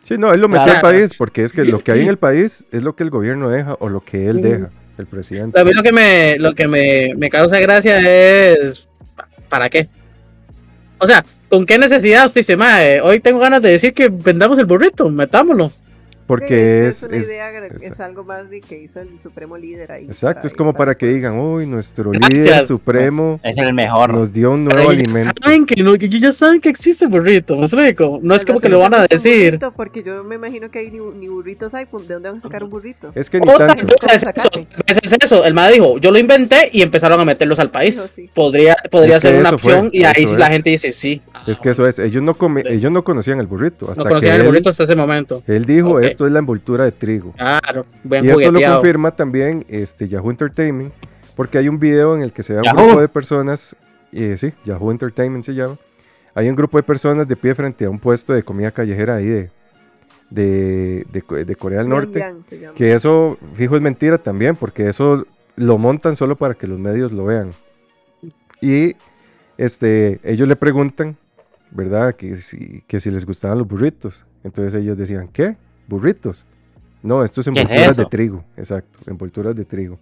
Sí, 0.00 0.16
no, 0.16 0.32
él 0.32 0.40
lo 0.40 0.48
metió 0.48 0.72
al 0.72 0.80
país 0.80 1.14
porque 1.18 1.44
es 1.44 1.52
que 1.52 1.66
lo 1.66 1.84
que 1.84 1.92
hay 1.92 2.00
en 2.00 2.08
el 2.08 2.16
país 2.16 2.64
es 2.72 2.82
lo 2.82 2.96
que 2.96 3.02
el 3.02 3.10
gobierno 3.10 3.50
deja 3.50 3.76
o 3.80 3.90
lo 3.90 4.02
que 4.02 4.28
él 4.28 4.40
deja, 4.40 4.70
el 4.96 5.04
presidente. 5.04 5.60
A 5.60 5.64
mí 5.64 5.72
lo 5.74 5.82
que 5.82 5.92
me, 5.92 6.38
lo 6.38 6.54
que 6.54 6.66
me, 6.68 7.12
me 7.18 7.28
causa 7.28 7.60
gracia 7.60 8.00
es 8.00 8.88
¿para 9.50 9.68
qué? 9.68 9.90
O 10.96 11.06
sea, 11.06 11.22
¿con 11.50 11.66
qué 11.66 11.76
necesidad 11.76 12.24
usted 12.24 12.40
dice, 12.40 12.56
mae, 12.56 13.02
hoy 13.02 13.20
tengo 13.20 13.40
ganas 13.40 13.60
de 13.60 13.72
decir 13.72 13.92
que 13.92 14.08
vendamos 14.08 14.58
el 14.58 14.64
burrito, 14.64 15.10
metámoslo? 15.10 15.70
Porque 16.26 16.48
Sí, 16.48 16.86
es, 16.88 17.02
una 17.04 17.16
es- 17.16 17.26
idea, 17.28 17.66
es- 17.66 17.82
es, 17.82 18.00
algo 18.00 18.24
más 18.24 18.50
de 18.50 18.60
que 18.60 18.80
hizo 18.80 19.00
el 19.00 19.18
supremo 19.18 19.56
líder 19.56 19.92
ahí. 19.92 20.04
exacto, 20.06 20.46
es 20.46 20.54
como 20.54 20.74
para 20.74 20.96
que 20.96 21.06
digan, 21.06 21.38
uy, 21.38 21.66
nuestro 21.66 22.12
líder 22.12 22.30
Gracias. 22.30 22.66
supremo 22.66 23.38
Es 23.42 23.56
el 23.58 23.72
mejor. 23.74 24.12
nos 24.12 24.32
dio 24.32 24.50
un 24.50 24.64
nuevo 24.64 24.90
alimento. 24.90 25.32
saben 25.42 25.66
que, 25.66 25.82
no, 25.82 25.94
ya 25.94 26.32
saben 26.32 26.60
que 26.60 26.68
existe 26.68 27.06
burrito, 27.06 27.56
¿me 27.56 27.66
explico? 27.66 28.18
No 28.22 28.34
es 28.34 28.44
como 28.44 28.60
que 28.60 28.68
lo 28.68 28.78
van 28.80 28.94
a 28.94 29.06
decir. 29.06 29.52
burrito, 29.52 29.72
Porque 29.72 30.02
yo 30.02 30.24
me 30.24 30.34
imagino 30.36 30.70
que 30.70 30.80
hay 30.80 30.90
ni, 30.90 30.98
ni 30.98 31.28
burritos 31.28 31.74
hay. 31.74 31.84
¿De 31.86 32.14
dónde 32.14 32.28
van 32.28 32.38
a 32.38 32.40
sacar 32.40 32.62
un 32.64 32.70
burrito? 32.70 33.12
Es 33.14 33.30
que 33.30 33.40
ni 33.40 33.48
O 33.48 33.56
tal 33.56 33.68
tanto. 33.68 33.86
vez 33.86 34.12
es 34.12 34.22
eso, 34.24 35.00
es 35.02 35.16
eso. 35.24 35.44
El 35.44 35.54
mae 35.54 35.72
dijo, 35.72 35.98
yo 35.98 36.10
lo 36.10 36.18
inventé 36.18 36.70
y 36.72 36.82
empezaron 36.82 37.20
a 37.20 37.24
meterlos 37.24 37.58
al 37.58 37.70
país. 37.70 37.94
Dijo, 37.96 38.06
sí. 38.08 38.30
Podría, 38.34 38.76
podría 38.90 39.16
Es 39.16 39.22
que 39.22 39.28
ser 39.28 39.38
una 39.40 39.48
eso 39.50 39.58
fue, 39.58 39.72
opción 39.74 39.90
y 39.92 40.04
ahí 40.04 40.26
la 40.36 40.46
es. 40.46 40.52
gente 40.52 40.70
dice 40.70 40.92
sí. 40.92 41.22
Es 41.46 41.60
que 41.60 41.70
eso 41.70 41.86
es, 41.86 41.98
ellos 41.98 42.22
no, 42.22 42.34
come- 42.34 42.64
ellos 42.68 42.90
no 42.90 43.04
conocían 43.04 43.38
el 43.40 43.46
burrito. 43.46 43.90
Hasta 43.90 44.02
no 44.02 44.08
conocían 44.08 44.32
que 44.32 44.36
el 44.36 44.40
él- 44.42 44.46
burrito 44.48 44.70
hasta 44.70 44.84
ese 44.84 44.96
momento. 44.96 45.42
Él 45.46 45.64
dijo. 45.64 46.00
Esto 46.16 46.26
es 46.26 46.32
la 46.32 46.38
envoltura 46.38 46.84
de 46.84 46.92
trigo. 46.92 47.32
Claro, 47.32 47.82
buen 48.02 48.24
Y 48.24 48.28
esto 48.28 48.50
lo 48.52 48.58
confirma 48.72 49.10
también 49.10 49.64
este, 49.68 50.08
Yahoo 50.08 50.30
Entertainment, 50.30 50.92
porque 51.34 51.58
hay 51.58 51.68
un 51.68 51.78
video 51.78 52.16
en 52.16 52.22
el 52.22 52.32
que 52.32 52.42
se 52.42 52.54
ve 52.54 52.60
a 52.60 52.62
un 52.62 52.76
grupo 52.84 53.00
de 53.02 53.08
personas, 53.08 53.76
eh, 54.12 54.36
sí, 54.38 54.52
Yahoo 54.64 54.90
Entertainment 54.90 55.44
se 55.44 55.54
llama, 55.54 55.78
hay 56.34 56.48
un 56.48 56.56
grupo 56.56 56.78
de 56.78 56.82
personas 56.82 57.28
de 57.28 57.36
pie 57.36 57.54
frente 57.54 57.84
a 57.84 57.90
un 57.90 57.98
puesto 57.98 58.32
de 58.32 58.42
comida 58.42 58.70
callejera 58.70 59.16
ahí 59.16 59.26
de, 59.26 59.50
de, 60.30 61.06
de 61.12 61.22
Co- 61.22 61.36
de 61.36 61.56
Corea 61.56 61.80
del 61.80 61.88
Norte, 61.88 62.18
que 62.74 62.92
eso, 62.94 63.38
fijo, 63.52 63.76
es 63.76 63.82
mentira 63.82 64.16
también, 64.18 64.56
porque 64.56 64.88
eso 64.88 65.26
lo 65.56 65.78
montan 65.78 66.16
solo 66.16 66.36
para 66.36 66.54
que 66.54 66.66
los 66.66 66.78
medios 66.78 67.12
lo 67.12 67.26
vean. 67.26 67.52
Y 68.60 68.96
este, 69.58 70.18
ellos 70.24 70.48
le 70.48 70.56
preguntan, 70.56 71.16
¿verdad? 71.70 72.14
Que 72.14 72.36
si, 72.36 72.82
que 72.86 73.00
si 73.00 73.10
les 73.10 73.24
gustaban 73.26 73.58
los 73.58 73.68
burritos. 73.68 74.24
Entonces 74.44 74.80
ellos 74.80 74.96
decían, 74.96 75.28
¿qué? 75.28 75.56
¿Burritos? 75.88 76.44
No, 77.02 77.22
esto 77.22 77.40
es 77.40 77.46
¿Qué 77.46 77.52
es 77.52 77.58
envolturas 77.60 77.96
de 77.96 78.06
trigo, 78.06 78.44
exacto, 78.56 78.98
envolturas 79.06 79.54
de 79.54 79.64
trigo. 79.64 79.98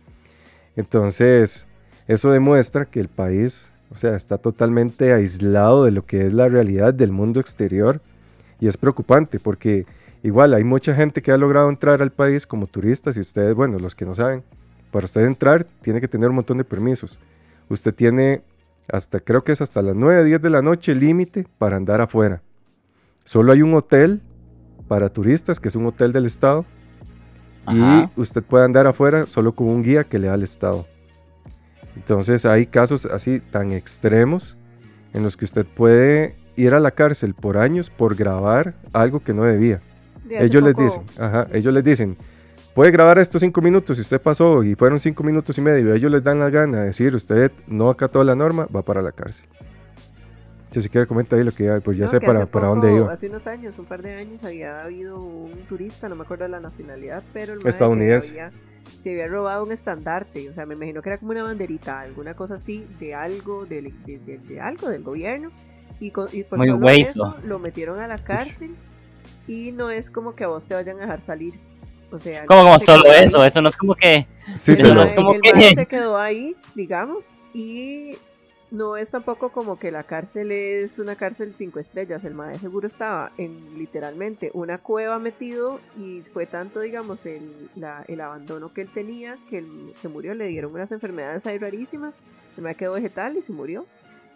Entonces, 0.77 1.67
eso 2.07 2.31
demuestra 2.31 2.87
que 2.87 3.01
el 3.01 3.09
país, 3.09 3.73
o 3.91 3.97
sea, 3.97 4.17
está 4.17 4.39
totalmente 4.39 5.13
aislado 5.13 5.85
de 5.85 5.91
lo 5.91 6.07
que 6.07 6.27
es 6.27 6.33
la 6.33 6.49
realidad 6.49 6.95
del 6.95 7.13
mundo 7.13 7.41
exterior 7.41 8.01
y 8.61 8.69
es 8.69 8.77
preocupante 8.77 9.39
porque 9.39 9.87
igual 10.23 10.55
hay 10.55 10.65
mucha 10.65 10.95
gente 10.95 11.23
que 11.23 11.33
ha 11.33 11.39
logrado 11.39 11.69
entrar 11.69 12.01
al 12.01 12.11
país 12.11 12.47
como 12.47 12.67
turistas 12.67 13.17
y 13.17 13.21
ustedes, 13.21 13.55
bueno, 13.55 13.79
los 13.79 13.95
que 13.95 14.07
no 14.07 14.15
saben, 14.15 14.43
para 14.91 15.05
usted 15.05 15.27
entrar 15.27 15.65
tiene 15.83 16.01
que 16.01 16.09
tener 16.09 16.31
un 16.31 16.37
montón 16.37 16.59
de 16.59 16.65
permisos. 16.65 17.19
Usted 17.69 17.95
tiene 17.95 18.43
hasta, 18.89 19.21
creo 19.21 19.45
que 19.45 19.53
es 19.53 19.61
hasta 19.61 19.83
las 19.83 19.97
9, 19.97 20.25
10 20.25 20.41
de 20.41 20.51
la 20.51 20.63
noche 20.63 20.95
límite 20.95 21.47
para 21.59 21.77
andar 21.77 22.01
afuera. 22.01 22.43
Solo 23.25 23.53
hay 23.53 23.63
un 23.63 23.75
hotel 23.75 24.21
para 24.89 25.09
turistas, 25.09 25.61
que 25.61 25.69
es 25.69 25.77
un 25.77 25.87
hotel 25.87 26.13
del 26.13 26.27
estado, 26.27 26.65
Ajá. 27.67 28.11
y 28.17 28.21
usted 28.21 28.43
puede 28.43 28.65
andar 28.65 28.87
afuera 28.87 29.27
solo 29.27 29.55
con 29.55 29.69
un 29.69 29.83
guía 29.83 30.05
que 30.05 30.19
le 30.19 30.29
da 30.29 30.35
el 30.35 30.43
estado. 30.43 30.87
Entonces 31.97 32.45
hay 32.45 32.67
casos 32.67 33.07
así 33.07 33.41
tan 33.41 33.73
extremos 33.73 34.57
en 35.13 35.23
los 35.23 35.37
que 35.37 35.45
usted 35.45 35.67
puede 35.67 36.37
ir 36.57 36.75
a 36.75 36.81
la 36.81 36.91
cárcel 36.91 37.35
por 37.35 37.57
años 37.57 37.91
por 37.91 38.15
grabar 38.15 38.75
algo 38.93 39.21
que 39.21 39.33
no 39.33 39.45
debía. 39.45 39.81
De 40.25 40.45
Ellos 40.45 40.63
les 40.63 40.75
dicen, 40.75 41.03
ajá, 41.19 41.49
ellos 41.53 41.73
les 41.73 41.85
dicen, 41.85 42.17
puede 42.75 42.91
grabar 42.91 43.19
estos 43.19 43.41
cinco 43.43 43.61
minutos, 43.61 43.97
si 43.97 44.01
usted 44.01 44.21
pasó 44.21 44.63
y 44.63 44.75
fueron 44.75 44.99
cinco 44.99 45.23
minutos 45.23 45.59
y 45.59 45.61
medio, 45.61 45.95
ellos 45.95 46.11
les 46.11 46.23
dan 46.23 46.39
la 46.39 46.51
gana 46.51 46.81
de 46.81 46.87
decir, 46.87 47.15
usted 47.15 47.53
no 47.67 47.91
acató 47.91 48.25
la 48.25 48.35
norma, 48.35 48.67
va 48.75 48.83
para 48.83 49.03
la 49.03 49.13
cárcel. 49.13 49.47
Si 50.75 50.83
se 50.83 50.89
quiere 50.91 51.07
comentar 51.07 51.39
ahí 51.39 51.45
lo 51.45 51.53
que 51.53 51.71
hay, 51.71 51.81
pues 51.81 51.97
ya 51.97 52.05
No, 52.05 52.09
sé 52.09 52.21
para, 52.21 52.39
hace 52.41 52.47
para 52.49 52.67
poco, 52.69 52.81
dónde 52.81 52.97
iba. 53.01 53.13
Hace 53.13 53.29
unos 53.29 53.47
años, 53.47 53.79
un 53.79 53.85
par 53.87 54.03
de 54.03 54.15
años, 54.15 54.43
había 54.43 54.83
habido 54.83 55.21
un 55.23 55.53
turista, 55.69 56.09
no 56.09 56.17
me 56.17 56.23
acuerdo 56.25 56.45
de 56.45 56.51
la 56.51 56.59
nacionalidad, 56.61 57.23
pero 57.33 57.53
el 57.53 57.59
mae 57.59 57.63
se 57.65 57.69
Estadounidense. 57.69 58.31
había, 58.41 58.53
se 58.99 59.11
había 59.13 59.29
robado 59.29 59.63
un 59.65 59.71
estandarte, 59.73 60.49
o 60.49 60.53
sea, 60.53 60.67
me 60.67 60.75
imagino 60.75 61.01
que 61.01 61.11
era 61.11 61.19
como 61.19 61.31
una 61.31 61.45
banderita, 61.45 62.01
alguna 62.01 62.35
cosa 62.35 62.55
así, 62.57 62.87
de 62.99 63.15
algo, 63.15 63.67
del- 63.67 63.95
de, 64.05 64.19
de- 64.19 64.39
de 64.39 64.61
algo 64.61 64.89
del 64.89 65.03
gobierno, 65.05 65.53
y, 66.01 66.11
co- 66.11 66.29
y 66.33 66.43
por 66.43 66.59
Muy 66.59 66.67
solo 66.67 66.85
hueso. 66.87 67.11
eso 67.11 67.37
lo 67.47 67.59
metieron 67.61 68.01
a 68.01 68.09
la 68.09 68.19
cárcel, 68.19 68.75
y 69.47 69.71
no 69.73 69.91
es 69.91 70.11
como 70.11 70.35
que 70.35 70.43
a 70.43 70.49
vos 70.49 70.67
te 70.67 70.75
vayan 70.75 70.97
a 70.99 71.03
dejar 71.03 71.21
salir. 71.21 71.55
O 72.11 72.19
sea, 72.19 72.43
el 72.43 72.47
Como, 72.47 72.79
se 72.79 72.85
solo 72.87 73.03
quedó 73.05 73.13
ahí. 73.13 73.25
eso, 73.27 73.45
eso 73.45 73.63
no 73.63 73.69
es 73.69 73.77
como 73.77 73.95
que. 73.95 74.27
Sí, 74.55 74.73
Eso 74.73 74.89
lo- 74.89 74.95
no 74.95 75.03
es 75.05 75.13
como 75.15 75.35
el 75.35 75.41
que- 75.41 75.75
se 75.75 75.87
quedó 75.87 76.19
ahí, 76.19 76.55
digamos, 76.75 77.31
y 77.53 78.17
no 78.75 78.97
es 78.97 79.11
tampoco 79.11 79.51
como 79.51 79.79
que 79.79 79.91
la 79.91 80.03
cárcel 80.03 80.51
es 80.53 80.99
una 80.99 81.17
cárcel 81.17 81.55
cinco 81.55 81.79
estrellas. 81.79 82.25
El 82.25 82.35
mae 82.35 82.59
seguro 82.59 82.87
estaba 82.87 83.33
en 83.39 83.79
literalmente 83.79 84.51
una 84.53 84.79
cueva 84.79 85.19
metido 85.19 85.81
y 85.97 86.23
fue 86.33 86.47
tanto, 86.47 86.81
digamos, 86.81 87.25
el, 87.27 87.71
la- 87.77 88.05
el 88.09 88.21
abandono 88.21 88.73
que 88.75 88.83
él 88.83 88.91
tenía 88.93 89.39
que 89.49 89.59
él 89.59 89.93
se 89.95 90.09
murió. 90.09 90.35
Le 90.35 90.47
dieron 90.49 90.73
unas 90.75 90.91
enfermedades 90.93 91.47
ahí 91.47 91.57
rarísimas. 91.59 92.21
El 92.57 92.65
mae 92.65 92.75
quedó 92.75 92.93
vegetal 92.95 93.37
y 93.37 93.43
se 93.43 93.53
murió 93.53 93.87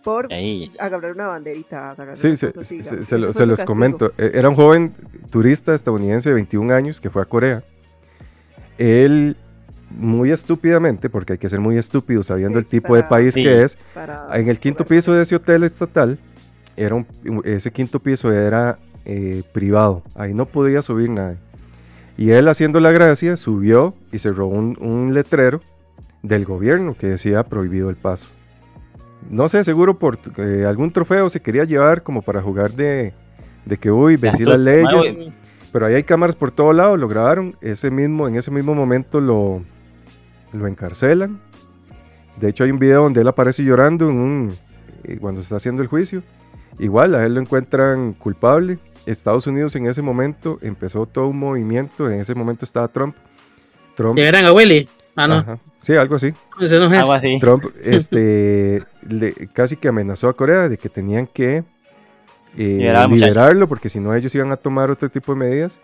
por 0.04 0.32
Ey, 0.32 0.72
agarrar 0.78 1.12
una 1.12 1.26
banderita. 1.26 1.90
agarrar 1.90 2.16
Sí, 2.16 2.28
una 2.28 2.36
se, 2.36 2.46
cosa 2.48 2.60
así, 2.60 2.82
se- 2.82 3.18
lo- 3.18 3.26
los 3.26 3.36
castigo. 3.36 3.66
comento. 3.66 4.12
E- 4.16 4.30
Era 4.34 4.48
un 4.48 4.54
joven 4.54 4.92
turista 5.30 5.74
estadounidense 5.74 6.28
de 6.28 6.36
21 6.36 6.72
años 6.72 7.00
que 7.00 7.10
fue 7.10 7.22
a 7.22 7.24
Corea. 7.24 7.64
Él, 8.78 9.36
muy 9.90 10.30
estúpidamente, 10.30 11.08
porque 11.10 11.34
hay 11.34 11.38
que 11.38 11.48
ser 11.48 11.60
muy 11.60 11.76
estúpido 11.78 12.22
sabiendo 12.22 12.58
Sí, 12.58 12.64
el 12.64 12.66
tipo 12.66 12.94
de 12.94 13.02
para- 13.02 13.08
país 13.08 13.34
Sí. 13.34 13.42
que 13.42 13.62
es, 13.62 13.78
en 14.34 14.48
el 14.48 14.58
quinto 14.58 14.84
piso 14.86 15.12
de 15.12 15.22
ese 15.22 15.36
hotel 15.36 15.64
estatal, 15.64 16.18
era 16.76 16.94
un- 16.94 17.06
ese 17.44 17.70
quinto 17.72 17.98
piso 18.00 18.32
era 18.32 18.78
eh, 19.10 19.42
privado. 19.52 20.02
Ahí 20.14 20.34
no 20.34 20.44
podía 20.44 20.82
subir 20.82 21.08
nadie. 21.08 21.38
Y 22.18 22.30
él 22.30 22.46
haciendo 22.48 22.78
la 22.80 22.90
gracia 22.90 23.36
subió 23.38 23.94
y 24.12 24.18
se 24.18 24.30
robó 24.32 24.54
un, 24.58 24.76
un 24.80 25.14
letrero 25.14 25.62
del 26.22 26.44
gobierno 26.44 26.94
que 26.94 27.06
decía 27.06 27.42
prohibido 27.44 27.88
el 27.88 27.96
paso. 27.96 28.28
No 29.30 29.48
sé, 29.48 29.64
seguro 29.64 29.98
por 29.98 30.18
eh, 30.36 30.64
algún 30.66 30.90
trofeo 30.92 31.28
se 31.30 31.40
quería 31.40 31.64
llevar 31.64 32.02
como 32.02 32.20
para 32.22 32.42
jugar 32.42 32.72
de, 32.72 33.14
de 33.64 33.76
que, 33.78 33.90
uy, 33.90 34.16
vencí 34.16 34.44
las 34.44 34.58
leyes. 34.60 35.32
Pero 35.72 35.86
ahí 35.86 35.94
hay 35.94 36.02
cámaras 36.02 36.36
por 36.36 36.50
todo 36.50 36.72
lado, 36.72 36.96
lo 36.96 37.08
grabaron. 37.08 37.56
Ese 37.60 37.90
mismo, 37.90 38.28
en 38.28 38.34
ese 38.36 38.50
mismo 38.50 38.74
momento 38.74 39.20
lo, 39.20 39.62
lo 40.52 40.66
encarcelan. 40.66 41.40
De 42.38 42.48
hecho, 42.48 42.64
hay 42.64 42.70
un 42.70 42.78
video 42.78 43.02
donde 43.02 43.20
él 43.20 43.28
aparece 43.28 43.64
llorando 43.64 44.08
en 44.08 44.16
un, 44.16 44.54
eh, 45.04 45.18
cuando 45.20 45.40
está 45.40 45.56
haciendo 45.56 45.82
el 45.82 45.88
juicio. 45.88 46.22
Igual, 46.78 47.14
a 47.14 47.24
él 47.26 47.34
lo 47.34 47.40
encuentran 47.40 48.12
culpable. 48.12 48.78
Estados 49.06 49.46
Unidos 49.46 49.74
en 49.76 49.86
ese 49.86 50.02
momento 50.02 50.58
empezó 50.62 51.06
todo 51.06 51.28
un 51.28 51.38
movimiento. 51.38 52.10
En 52.10 52.20
ese 52.20 52.34
momento 52.34 52.64
estaba 52.64 52.88
Trump. 52.88 53.16
Trump. 53.96 54.16
Llegaran 54.16 54.44
a 54.44 54.52
Willy. 54.52 54.88
Ah, 55.16 55.26
no. 55.26 55.34
Ajá, 55.36 55.58
sí, 55.78 55.96
algo 55.96 56.14
así. 56.14 56.32
Ese 56.60 56.78
no 56.78 56.86
es. 56.86 56.98
Algo 56.98 57.12
así. 57.12 57.38
Trump 57.40 57.64
este, 57.82 58.84
le- 59.08 59.34
casi 59.52 59.76
que 59.76 59.88
amenazó 59.88 60.28
a 60.28 60.36
Corea 60.36 60.68
de 60.68 60.78
que 60.78 60.88
tenían 60.88 61.26
que 61.26 61.64
eh, 62.56 62.78
muchacho. 62.78 63.08
liberarlo 63.14 63.68
porque 63.68 63.88
si 63.88 63.98
no 63.98 64.14
ellos 64.14 64.32
iban 64.36 64.52
a 64.52 64.56
tomar 64.56 64.90
otro 64.90 65.08
tipo 65.08 65.32
de 65.34 65.38
medidas. 65.40 65.80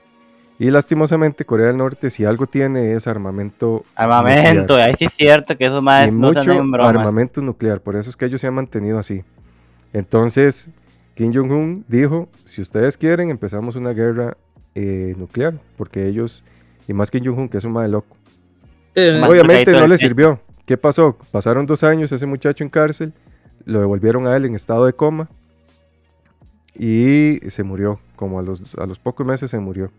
Y 0.59 0.71
lastimosamente 0.71 1.45
Corea 1.45 1.67
del 1.69 1.77
Norte 1.77 2.11
si 2.11 2.25
algo 2.25 2.47
tiene 2.47 2.95
es 2.95 3.09
armamento 3.09 3.85
Armamento, 3.97 4.61
nuclear. 4.61 4.89
ahí 4.89 4.95
sí 4.97 5.07
es 5.07 5.15
cierto 5.15 5.57
que 5.57 5.67
esos 5.67 5.83
y 5.83 5.85
más 5.85 6.13
no 6.13 6.33
se 6.33 6.53
mucho 6.53 6.85
armamento 6.85 7.41
nuclear, 7.41 7.81
por 7.81 7.97
eso 7.97 8.09
es 8.09 8.17
que 8.17 8.27
ellos 8.27 8.41
se 8.41 8.47
han 8.47 8.55
mantenido 8.55 8.99
así. 8.99 9.25
Entonces 9.93 10.71
Kim 11.15 11.33
Jong-un 11.35 11.85
dijo, 11.89 12.29
si 12.45 12.63
ustedes 12.63 12.97
quieren 12.97 13.31
empezamos 13.31 13.75
una 13.77 13.91
guerra 13.91 14.37
eh, 14.77 15.15
nuclear, 15.17 15.55
porque 15.77 16.07
ellos, 16.07 16.45
y 16.87 16.93
más 16.93 17.11
Kim 17.11 17.25
Jong-un 17.25 17.49
que 17.49 17.59
es 17.59 17.65
un 17.65 17.73
madre 17.73 17.89
loco. 17.89 18.17
Eh, 18.95 19.21
Obviamente 19.27 19.73
no 19.73 19.89
le 19.89 19.99
sirvió. 19.99 20.41
¿Qué 20.67 20.77
pasó? 20.77 21.19
Pasaron 21.33 21.67
dos 21.67 21.83
años 21.83 22.13
ese 22.13 22.27
muchacho 22.27 22.63
en 22.63 22.71
cárcel, 22.71 23.13
lo 23.65 23.81
devolvieron 23.81 24.27
a 24.27 24.37
él 24.37 24.45
en 24.45 24.55
estado 24.55 24.87
de 24.87 24.93
coma 24.93 25.29
y 26.79 27.39
se 27.49 27.63
murió. 27.63 27.99
Como 28.17 28.39
a 28.39 28.43
los, 28.43 28.77
a 28.77 28.87
los 28.87 28.99
pocos 28.99 29.27
meses 29.27 29.51
se 29.51 29.59
murió. 29.59 29.91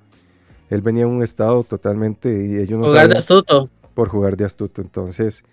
Él 0.70 0.82
venía 0.82 1.03
en 1.03 1.09
un 1.09 1.24
estado 1.24 1.63
totalmente 1.63 2.30
y 2.30 2.57
ellos 2.57 2.80
no 2.80 2.88
Jugar 2.88 3.07
de 3.07 3.18
astuto. 3.18 3.70
por 3.93 4.09
jugar 4.09 4.36
de 4.36 4.45
astuto. 4.45 4.82
Entonces, 4.82 5.43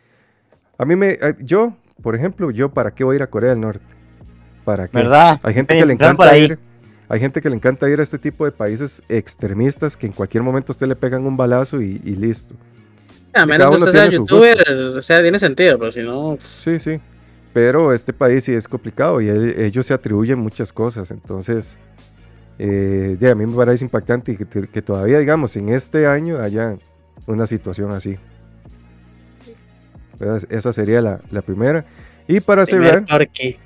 a 0.79 0.85
mí 0.85 0.97
me, 0.97 1.19
yo, 1.41 1.77
por 2.03 2.15
ejemplo, 2.15 2.51
yo 2.51 2.71
para 2.73 2.93
qué 2.93 3.05
voy 3.05 3.15
a 3.15 3.17
ir 3.17 3.23
a 3.23 3.27
Corea 3.29 3.51
del 3.51 3.61
Norte? 3.61 3.85
¿Para 4.65 4.89
qué? 4.89 4.99
¿Verdad? 4.99 5.39
Hay 5.43 5.55
gente 5.55 5.75
que 5.79 5.85
le 5.87 5.93
encanta 5.93 6.31
ahí. 6.31 6.45
ir. 6.45 6.59
Hay 7.09 7.21
gente 7.21 7.41
que 7.43 7.51
le 7.51 7.57
encanta 7.57 7.91
ir 7.91 8.01
a 8.01 8.03
este 8.03 8.19
tipo 8.19 8.45
de 8.47 8.53
países 8.53 9.03
extremistas 9.09 9.97
que 9.99 10.07
en 10.07 10.13
cualquier 10.13 10.43
momento 10.43 10.71
a 10.71 10.75
usted 10.75 10.87
le 10.87 10.97
pegan 10.97 11.27
un 11.27 11.37
balazo 11.37 11.83
y, 11.83 12.01
y 12.05 12.17
listo. 12.17 12.55
A 13.35 13.45
menos 13.45 13.69
que 13.71 13.77
uno 13.77 13.87
usted 13.87 13.93
sea 13.93 14.09
youtuber, 14.09 14.71
o 14.97 15.01
sea, 15.03 15.21
tiene 15.21 15.39
sentido, 15.39 15.79
pero 15.79 15.91
si 15.93 16.01
no. 16.01 16.37
Sí, 16.59 16.79
sí. 16.79 17.01
Pero 17.53 17.93
este 17.93 18.15
país 18.15 18.45
sí 18.45 18.53
es 18.55 18.67
complicado 18.67 19.21
y 19.21 19.29
el- 19.29 19.61
ellos 19.61 19.85
se 19.85 19.93
atribuyen 19.93 20.39
muchas 20.39 20.73
cosas. 20.73 21.11
Entonces, 21.11 21.79
eh, 22.65 23.17
de, 23.19 23.29
a 23.29 23.35
mí 23.35 23.45
me 23.45 23.57
parece 23.57 23.85
impactante 23.85 24.31
y 24.33 24.37
que, 24.37 24.47
que 24.47 24.83
todavía, 24.83 25.19
digamos, 25.19 25.57
en 25.57 25.69
este 25.69 26.07
año 26.07 26.39
haya 26.39 26.77
una 27.27 27.45
situación 27.47 27.91
así. 27.91 28.19
Sí. 29.35 29.57
Esa 30.49 30.73
sería 30.73 31.01
la, 31.01 31.21
la 31.33 31.43
primera. 31.43 31.85
Y 32.29 32.39
para 32.39 32.65
primer 32.65 32.89
cerrar, 32.89 33.05
parque. 33.05 33.59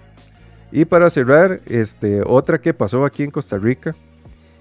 y 0.72 0.86
para 0.86 1.10
cerrar, 1.10 1.60
este, 1.66 2.22
otra 2.24 2.58
que 2.58 2.72
pasó 2.72 3.04
aquí 3.04 3.22
en 3.22 3.30
Costa 3.30 3.58
Rica. 3.58 3.94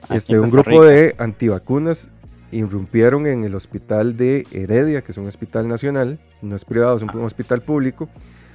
Aquí 0.02 0.18
Este, 0.18 0.38
un 0.38 0.52
grupo 0.52 0.82
Rica. 0.82 0.86
de 0.86 1.16
antivacunas 1.18 2.12
irrumpieron 2.52 3.28
en 3.28 3.46
el 3.46 3.56
hospital 3.56 4.18
de 4.18 4.46
Heredia, 4.52 5.02
que 5.02 5.14
es 5.14 5.18
un 5.18 5.28
hospital 5.28 5.68
nacional, 5.70 6.20
no 6.42 6.58
es 6.58 6.66
privado, 6.66 6.98
es 6.98 7.04
un, 7.04 7.10
un 7.16 7.24
hospital 7.24 7.62
público, 7.62 8.10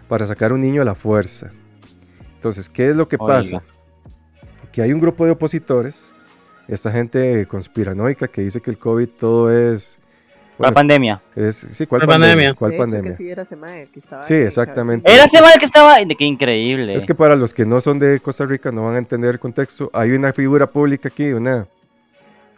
para 0.09 0.27
sacar 0.27 0.53
un 0.53 0.61
niño 0.61 0.83
a 0.83 0.85
la 0.85 0.95
fuerza. 0.95 1.53
Entonces, 2.35 2.69
¿qué 2.69 2.91
es 2.91 2.97
lo 2.97 3.09
que 3.09 3.17
pasa? 3.17 3.63
Que 4.73 4.83
hay 4.83 4.93
un 4.93 5.01
grupo 5.01 5.25
de 5.25 5.33
opositores, 5.33 6.13
esta 6.69 6.91
gente 6.93 7.47
conspiranoica 7.47 8.29
que 8.29 8.43
dice 8.43 8.61
que 8.61 8.71
el 8.71 8.79
COVID 8.79 9.09
todo 9.09 9.51
es... 9.51 9.99
¿Cuál 10.57 10.73
bueno, 10.73 10.75
pandemia? 10.75 11.23
es 11.35 11.69
sí, 11.71 11.87
¿cuál 11.87 12.03
¿Cuál 12.03 12.21
pandemia? 12.21 12.35
pandemia? 12.35 12.55
¿Cuál 12.55 12.71
de 12.71 12.77
hecho, 12.77 12.83
pandemia? 12.83 13.11
que 13.13 13.17
sí 13.17 13.31
era 13.31 13.43
ese 13.43 13.57
mae, 13.57 13.83
el 13.83 13.91
que 13.91 13.99
estaba 13.99 14.23
Sí, 14.23 14.35
exactamente. 14.35 15.11
Era 15.11 15.25
ese 15.25 15.41
mal 15.41 15.59
que 15.59 15.65
estaba. 15.65 15.97
de 16.05 16.15
Qué 16.15 16.25
increíble. 16.25 16.95
Es 16.95 17.07
que 17.07 17.15
para 17.15 17.35
los 17.35 17.55
que 17.55 17.65
no 17.65 17.81
son 17.81 17.99
de 17.99 18.21
Costa 18.21 18.45
Rica 18.45 18.71
no 18.71 18.85
van 18.85 18.97
a 18.97 18.99
entender 18.99 19.31
el 19.31 19.39
contexto. 19.41 19.91
Hay 19.95 20.11
una 20.11 20.35
figura 20.35 20.71
pública 20.71 21.09
aquí, 21.09 21.33
una 21.33 21.67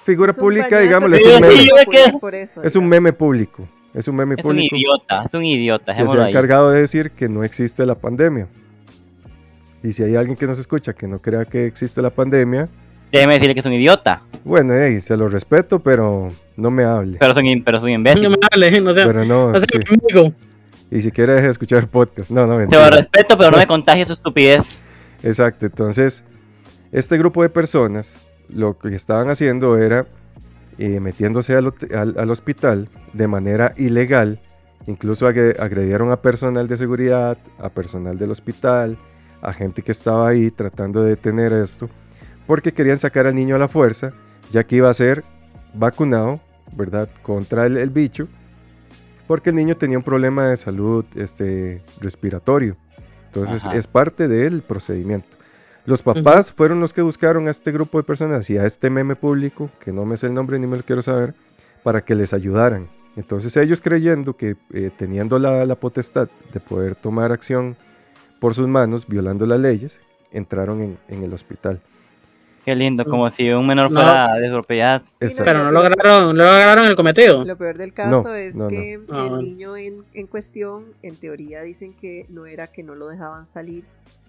figura 0.03 0.33
Es 0.33 0.39
un 0.39 0.43
pública, 0.43 0.81
digámosle, 0.81 1.17
es 1.19 1.27
un 1.27 1.41
meme. 1.41 1.55
Es 2.65 2.77
un 2.77 2.89
meme 2.89 3.13
público. 3.13 3.69
Es 3.95 4.09
un 4.09 4.17
meme 4.17 4.35
Es 4.35 4.39
un 4.39 4.51
público 4.51 4.75
idiota, 4.75 5.25
es 5.27 5.35
un 5.35 5.45
idiota. 5.45 5.95
que 5.95 6.09
se 6.09 6.19
ha 6.19 6.29
encargado 6.29 6.71
de 6.71 6.81
decir 6.81 7.13
que 7.13 7.29
no 7.29 7.45
existe 7.45 7.87
la 7.87 7.95
pandemia. 7.95 8.49
Y 9.83 9.93
si 9.93 10.03
hay 10.03 10.17
alguien 10.17 10.37
que 10.37 10.47
nos 10.47 10.59
escucha 10.59 10.93
que 10.93 11.09
no 11.09 11.21
crea 11.21 11.45
que 11.45 11.67
existe 11.67 12.01
la 12.03 12.11
pandemia, 12.11 12.69
Déjeme 13.11 13.35
decirle 13.35 13.53
que 13.55 13.61
es 13.61 13.67
un 13.67 13.75
idiota. 13.75 14.23
bueno, 14.43 14.73
ey, 14.75 14.99
se 15.01 15.17
lo 15.19 15.29
respeto, 15.29 15.81
pero 15.81 16.31
no 16.57 16.71
me 16.71 16.85
hable. 16.85 17.19
Pero 17.21 17.33
es 17.33 17.39
un, 17.39 17.63
pero 17.63 17.77
es 17.77 17.83
un 17.83 17.91
No 17.91 17.95
imbécil. 17.97 18.31
me 18.31 18.37
hable, 18.51 18.81
no 18.81 18.93
sea, 18.95 19.07
Pero 19.07 19.25
no, 19.27 19.51
no 19.53 19.59
sea 19.61 19.67
sí. 19.71 19.79
mi 19.91 19.99
amigo. 20.19 20.35
Y 20.91 21.01
si 21.03 21.11
quiere 21.11 21.35
deje 21.35 21.45
de 21.47 21.51
escuchar 21.53 21.89
podcast. 21.89 22.31
No, 22.31 22.47
no, 22.47 22.47
Te 22.47 22.53
lo 22.53 22.59
mentira. 22.71 22.89
respeto, 22.91 23.37
pero 23.37 23.51
no 23.51 23.59
me 23.59 23.67
contagie 23.67 24.07
su 24.07 24.15
estupidez. 24.15 24.81
Exacto, 25.23 25.67
entonces 25.67 26.25
este 26.91 27.19
grupo 27.19 27.43
de 27.43 27.51
personas 27.51 28.21
lo 28.49 28.79
que 28.79 28.95
estaban 28.95 29.29
haciendo 29.29 29.77
era 29.79 30.07
eh, 30.79 30.99
metiéndose 31.01 31.55
al, 31.55 31.73
al- 31.95 32.15
al 32.19 32.31
hospital 32.31 32.89
de 33.13 33.29
manera 33.29 33.75
ilegal, 33.77 34.41
incluso 34.87 35.29
agre- 35.29 35.59
agredieron 35.61 36.11
a 36.13 36.17
personal 36.23 36.67
de 36.67 36.77
seguridad, 36.79 37.37
a 37.59 37.69
personal 37.69 38.19
del 38.19 38.31
hospital, 38.31 38.97
a 39.43 39.53
gente 39.53 39.83
que 39.83 39.93
estaba 39.93 40.29
ahí 40.29 40.51
tratando 40.51 41.03
de 41.03 41.11
detener 41.11 41.53
esto, 41.53 41.91
porque 42.47 42.73
querían 42.73 42.97
sacar 42.97 43.27
al 43.27 43.35
niño 43.35 43.57
a 43.57 43.59
la 43.59 43.69
fuerza, 43.69 44.13
ya 44.51 44.65
que 44.65 44.77
iba 44.77 44.89
a 44.89 44.95
ser 44.95 45.25
vacunado, 45.75 46.41
¿verdad?, 46.75 47.09
contra 47.23 47.67
el, 47.67 47.77
el 47.77 47.91
bicho, 47.91 48.29
porque 49.27 49.51
el 49.51 49.57
niño 49.57 49.77
tenía 49.77 49.99
un 49.99 50.05
problema 50.05 50.47
de 50.47 50.57
salud 50.57 51.05
este, 51.15 51.83
respiratorio. 52.01 52.77
Entonces 53.27 53.67
Ajá. 53.67 53.77
es 53.77 53.87
parte 53.87 54.29
del 54.29 54.63
procedimiento. 54.63 55.37
Los 55.85 56.03
papás 56.03 56.53
fueron 56.53 56.81
los 56.81 56.93
que 56.93 57.03
buscaron 57.03 57.49
a 57.49 57.51
este 57.51 57.73
grupo 57.73 57.99
de 57.99 58.05
personas 58.05 58.49
y 58.51 58.57
a 58.57 58.67
este 58.67 58.89
meme 58.89 59.17
público, 59.17 59.71
que 59.81 59.93
no 59.93 60.05
me 60.05 60.17
sé 60.17 60.29
el 60.29 60.35
nombre 60.35 60.59
ni 60.59 60.67
me 60.67 60.77
lo 60.77 60.85
quiero 60.85 61.03
saber, 61.03 61.35
para 61.83 62.05
que 62.05 62.15
les 62.15 62.33
ayudaran. 62.33 62.89
Entonces 63.17 63.57
ellos 63.57 63.81
creyendo 63.81 64.37
que 64.37 64.57
eh, 64.73 64.91
teniendo 64.97 65.39
la, 65.39 65.65
la 65.65 65.75
potestad 65.75 66.29
de 66.53 66.61
poder 66.61 66.95
tomar 66.95 67.33
acción 67.33 67.77
por 68.43 68.55
sus 68.55 68.67
manos, 68.67 69.07
violando 69.07 69.47
las 69.47 69.61
leyes, 69.61 70.01
entraron 70.33 70.81
en, 70.83 70.99
en 71.07 71.23
el 71.23 71.33
hospital. 71.33 71.81
Qué 72.65 72.75
lindo, 72.75 73.05
como 73.05 73.31
si 73.31 73.49
un 73.51 73.67
menor 73.69 73.91
No. 73.93 74.01
fuera 74.01 74.35
despropiedad. 74.35 75.03
Sí, 75.13 75.27
Exacto. 75.27 75.45
Pero 75.45 75.59
lo 75.61 75.65
no 75.67 75.71
lograron, 75.73 76.37
no 76.37 76.45
lograron 76.45 76.87
el 76.87 76.97
cometido. 76.97 77.45
Lo 77.45 77.57
peor 77.57 77.79
del 77.79 77.93
caso 77.95 78.25
No, 78.25 78.35
es 78.35 78.57
no, 78.57 78.65
no. 78.65 78.69
que 78.69 79.01
Ah. 79.11 79.29
el 79.31 79.39
niño 79.39 79.77
en, 79.77 80.05
en 80.13 80.27
cuestión, 80.27 80.87
en 81.03 81.15
teoría, 81.17 81.63
dicen 81.63 81.95
que 81.95 82.27
no 82.29 82.47
era 82.47 82.67
que 82.67 82.83
no 82.83 82.97
lo 82.97 83.07
dejaban 83.09 83.47
salir 83.47 83.85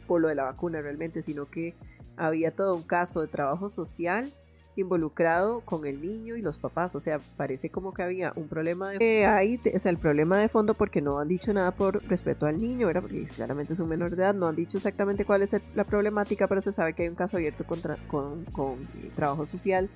por 0.07 0.21
lo 0.21 0.27
de 0.27 0.35
la 0.35 0.43
vacuna 0.43 0.79
realmente, 0.81 1.21
sino 1.23 1.47
que 1.49 1.73
había 2.15 2.51
todo 2.51 2.75
un 2.75 2.83
caso 2.83 3.21
de 3.21 3.27
trabajo 3.27 3.67
social 3.69 4.31
involucrado 4.75 5.61
con 5.61 5.85
el 5.85 6.01
niño 6.01 6.35
y 6.35 6.41
los 6.41 6.57
papás. 6.57 6.95
O 6.95 6.99
sea, 6.99 7.19
parece 7.37 7.69
como 7.69 7.93
que 7.93 8.03
había 8.03 8.33
un 8.35 8.47
problema 8.47 8.91
de... 8.91 8.97
que 8.99 9.25
hay, 9.25 9.59
o 9.73 9.79
sea, 9.79 9.91
el 9.91 9.97
problema 9.97 10.39
de 10.39 10.47
fondo 10.49 10.73
porque 10.73 11.01
no 11.01 11.19
han 11.19 11.27
dicho 11.27 11.53
nada 11.53 11.71
por 11.71 12.03
respeto 12.07 12.45
al 12.45 12.59
niño, 12.61 12.87
¿verdad? 12.87 13.01
Porque 13.01 13.23
claramente 13.25 13.73
es 13.73 13.79
un 13.79 13.89
menor 13.89 14.15
de 14.15 14.23
edad, 14.23 14.33
no 14.33 14.47
han 14.47 14.55
dicho 14.55 14.77
exactamente 14.77 15.25
cuál 15.25 15.41
es 15.43 15.53
el- 15.53 15.61
la 15.75 15.83
problemática, 15.83 16.47
pero 16.47 16.61
se 16.61 16.71
sabe 16.71 16.93
que 16.93 17.03
hay 17.03 17.09
un 17.09 17.15
caso 17.15 17.37
abierto 17.37 17.63
contra, 17.65 17.97
con, 18.07 18.45
con 18.45 18.73
eh, 19.03 19.09
trabajo 19.15 19.45
social. 19.45 19.89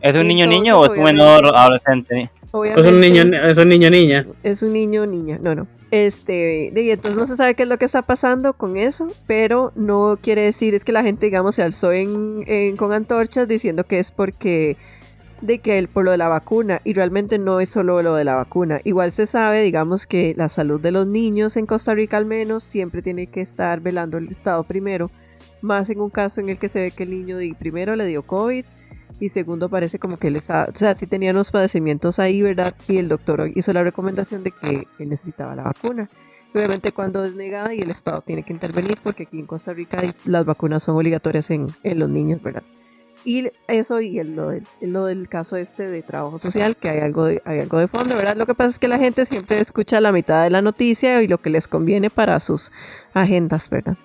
¿Es 0.00 0.14
un 0.14 0.28
niño 0.28 0.46
niño 0.46 0.78
o 0.78 0.84
es 0.84 0.90
un 0.98 1.02
menor 1.04 1.46
adolescente? 1.54 2.20
Es 2.22 2.30
Obviamente, 2.52 2.88
un 2.88 3.00
niño, 3.00 3.22
es 3.42 3.58
un 3.58 3.68
niño 3.68 3.90
niña. 3.90 4.22
es 4.42 4.62
un 4.62 4.72
niño 4.72 5.02
o 5.02 5.06
niña, 5.06 5.38
no, 5.42 5.54
no. 5.54 5.66
Este, 5.94 6.72
y 6.74 6.90
entonces 6.90 7.16
no 7.16 7.24
se 7.24 7.36
sabe 7.36 7.54
qué 7.54 7.62
es 7.62 7.68
lo 7.68 7.78
que 7.78 7.84
está 7.84 8.02
pasando 8.02 8.54
con 8.54 8.76
eso, 8.76 9.12
pero 9.28 9.70
no 9.76 10.18
quiere 10.20 10.42
decir, 10.42 10.74
es 10.74 10.84
que 10.84 10.90
la 10.90 11.04
gente, 11.04 11.26
digamos, 11.26 11.54
se 11.54 11.62
alzó 11.62 11.92
en, 11.92 12.76
con 12.76 12.92
antorchas 12.92 13.46
diciendo 13.46 13.84
que 13.84 14.00
es 14.00 14.10
porque 14.10 14.76
de 15.40 15.60
que 15.60 15.78
el, 15.78 15.86
por 15.86 16.04
lo 16.04 16.10
de 16.10 16.16
la 16.16 16.26
vacuna, 16.26 16.80
y 16.82 16.94
realmente 16.94 17.38
no 17.38 17.60
es 17.60 17.68
solo 17.68 18.02
lo 18.02 18.16
de 18.16 18.24
la 18.24 18.34
vacuna. 18.34 18.80
Igual 18.82 19.12
se 19.12 19.28
sabe, 19.28 19.62
digamos, 19.62 20.08
que 20.08 20.34
la 20.36 20.48
salud 20.48 20.80
de 20.80 20.90
los 20.90 21.06
niños 21.06 21.56
en 21.56 21.64
Costa 21.64 21.94
Rica 21.94 22.16
al 22.16 22.26
menos 22.26 22.64
siempre 22.64 23.00
tiene 23.00 23.28
que 23.28 23.40
estar 23.40 23.78
velando 23.78 24.18
el 24.18 24.32
Estado 24.32 24.64
primero, 24.64 25.12
más 25.60 25.90
en 25.90 26.00
un 26.00 26.10
caso 26.10 26.40
en 26.40 26.48
el 26.48 26.58
que 26.58 26.68
se 26.68 26.80
ve 26.80 26.90
que 26.90 27.04
el 27.04 27.10
niño 27.10 27.36
primero 27.56 27.94
le 27.94 28.06
dio 28.06 28.24
COVID 28.24 28.64
y 29.20 29.28
segundo 29.28 29.68
parece 29.68 29.98
como 29.98 30.16
que 30.18 30.28
él 30.28 30.36
estaba, 30.36 30.68
o 30.72 30.76
sea, 30.76 30.94
sí 30.96 31.06
tenía 31.06 31.30
unos 31.30 31.50
padecimientos 31.50 32.18
ahí, 32.18 32.42
¿verdad? 32.42 32.74
Y 32.88 32.98
el 32.98 33.08
doctor 33.08 33.50
hizo 33.54 33.72
la 33.72 33.84
recomendación 33.84 34.42
de 34.42 34.50
que 34.50 34.86
él 34.98 35.08
necesitaba 35.08 35.54
la 35.54 35.62
vacuna. 35.64 36.08
Obviamente 36.54 36.92
cuando 36.92 37.24
es 37.24 37.34
negada 37.34 37.74
y 37.74 37.80
el 37.80 37.90
Estado 37.90 38.20
tiene 38.20 38.44
que 38.44 38.52
intervenir 38.52 38.96
porque 39.02 39.24
aquí 39.24 39.40
en 39.40 39.46
Costa 39.46 39.72
Rica 39.72 40.00
las 40.24 40.44
vacunas 40.44 40.84
son 40.84 40.96
obligatorias 40.96 41.50
en, 41.50 41.74
los 41.82 42.08
niños, 42.08 42.40
¿verdad? 42.42 42.62
Y 43.24 43.48
eso 43.66 44.00
y 44.00 44.18
el- 44.18 44.36
lo, 44.36 45.06
del, 45.06 45.28
caso 45.28 45.56
este 45.56 45.88
de 45.88 46.02
trabajo 46.02 46.38
social, 46.38 46.76
que 46.76 46.90
hay 46.90 47.00
algo, 47.00 47.24
de, 47.24 47.42
algo 47.44 47.78
de 47.78 47.88
fondo, 47.88 48.14
¿verdad? 48.14 48.36
Lo 48.36 48.46
que 48.46 48.54
pasa 48.54 48.70
es 48.70 48.78
que 48.78 48.86
la 48.86 48.98
gente 48.98 49.24
siempre 49.24 49.58
escucha 49.58 50.00
la 50.00 50.12
mitad 50.12 50.44
de 50.44 50.50
la 50.50 50.62
noticia 50.62 51.22
y 51.22 51.26
lo 51.26 51.38
que 51.38 51.50
les 51.50 51.66
conviene 51.66 52.10
para 52.10 52.38
sus 52.38 52.70
agendas, 53.14 53.68
¿verdad? 53.70 53.96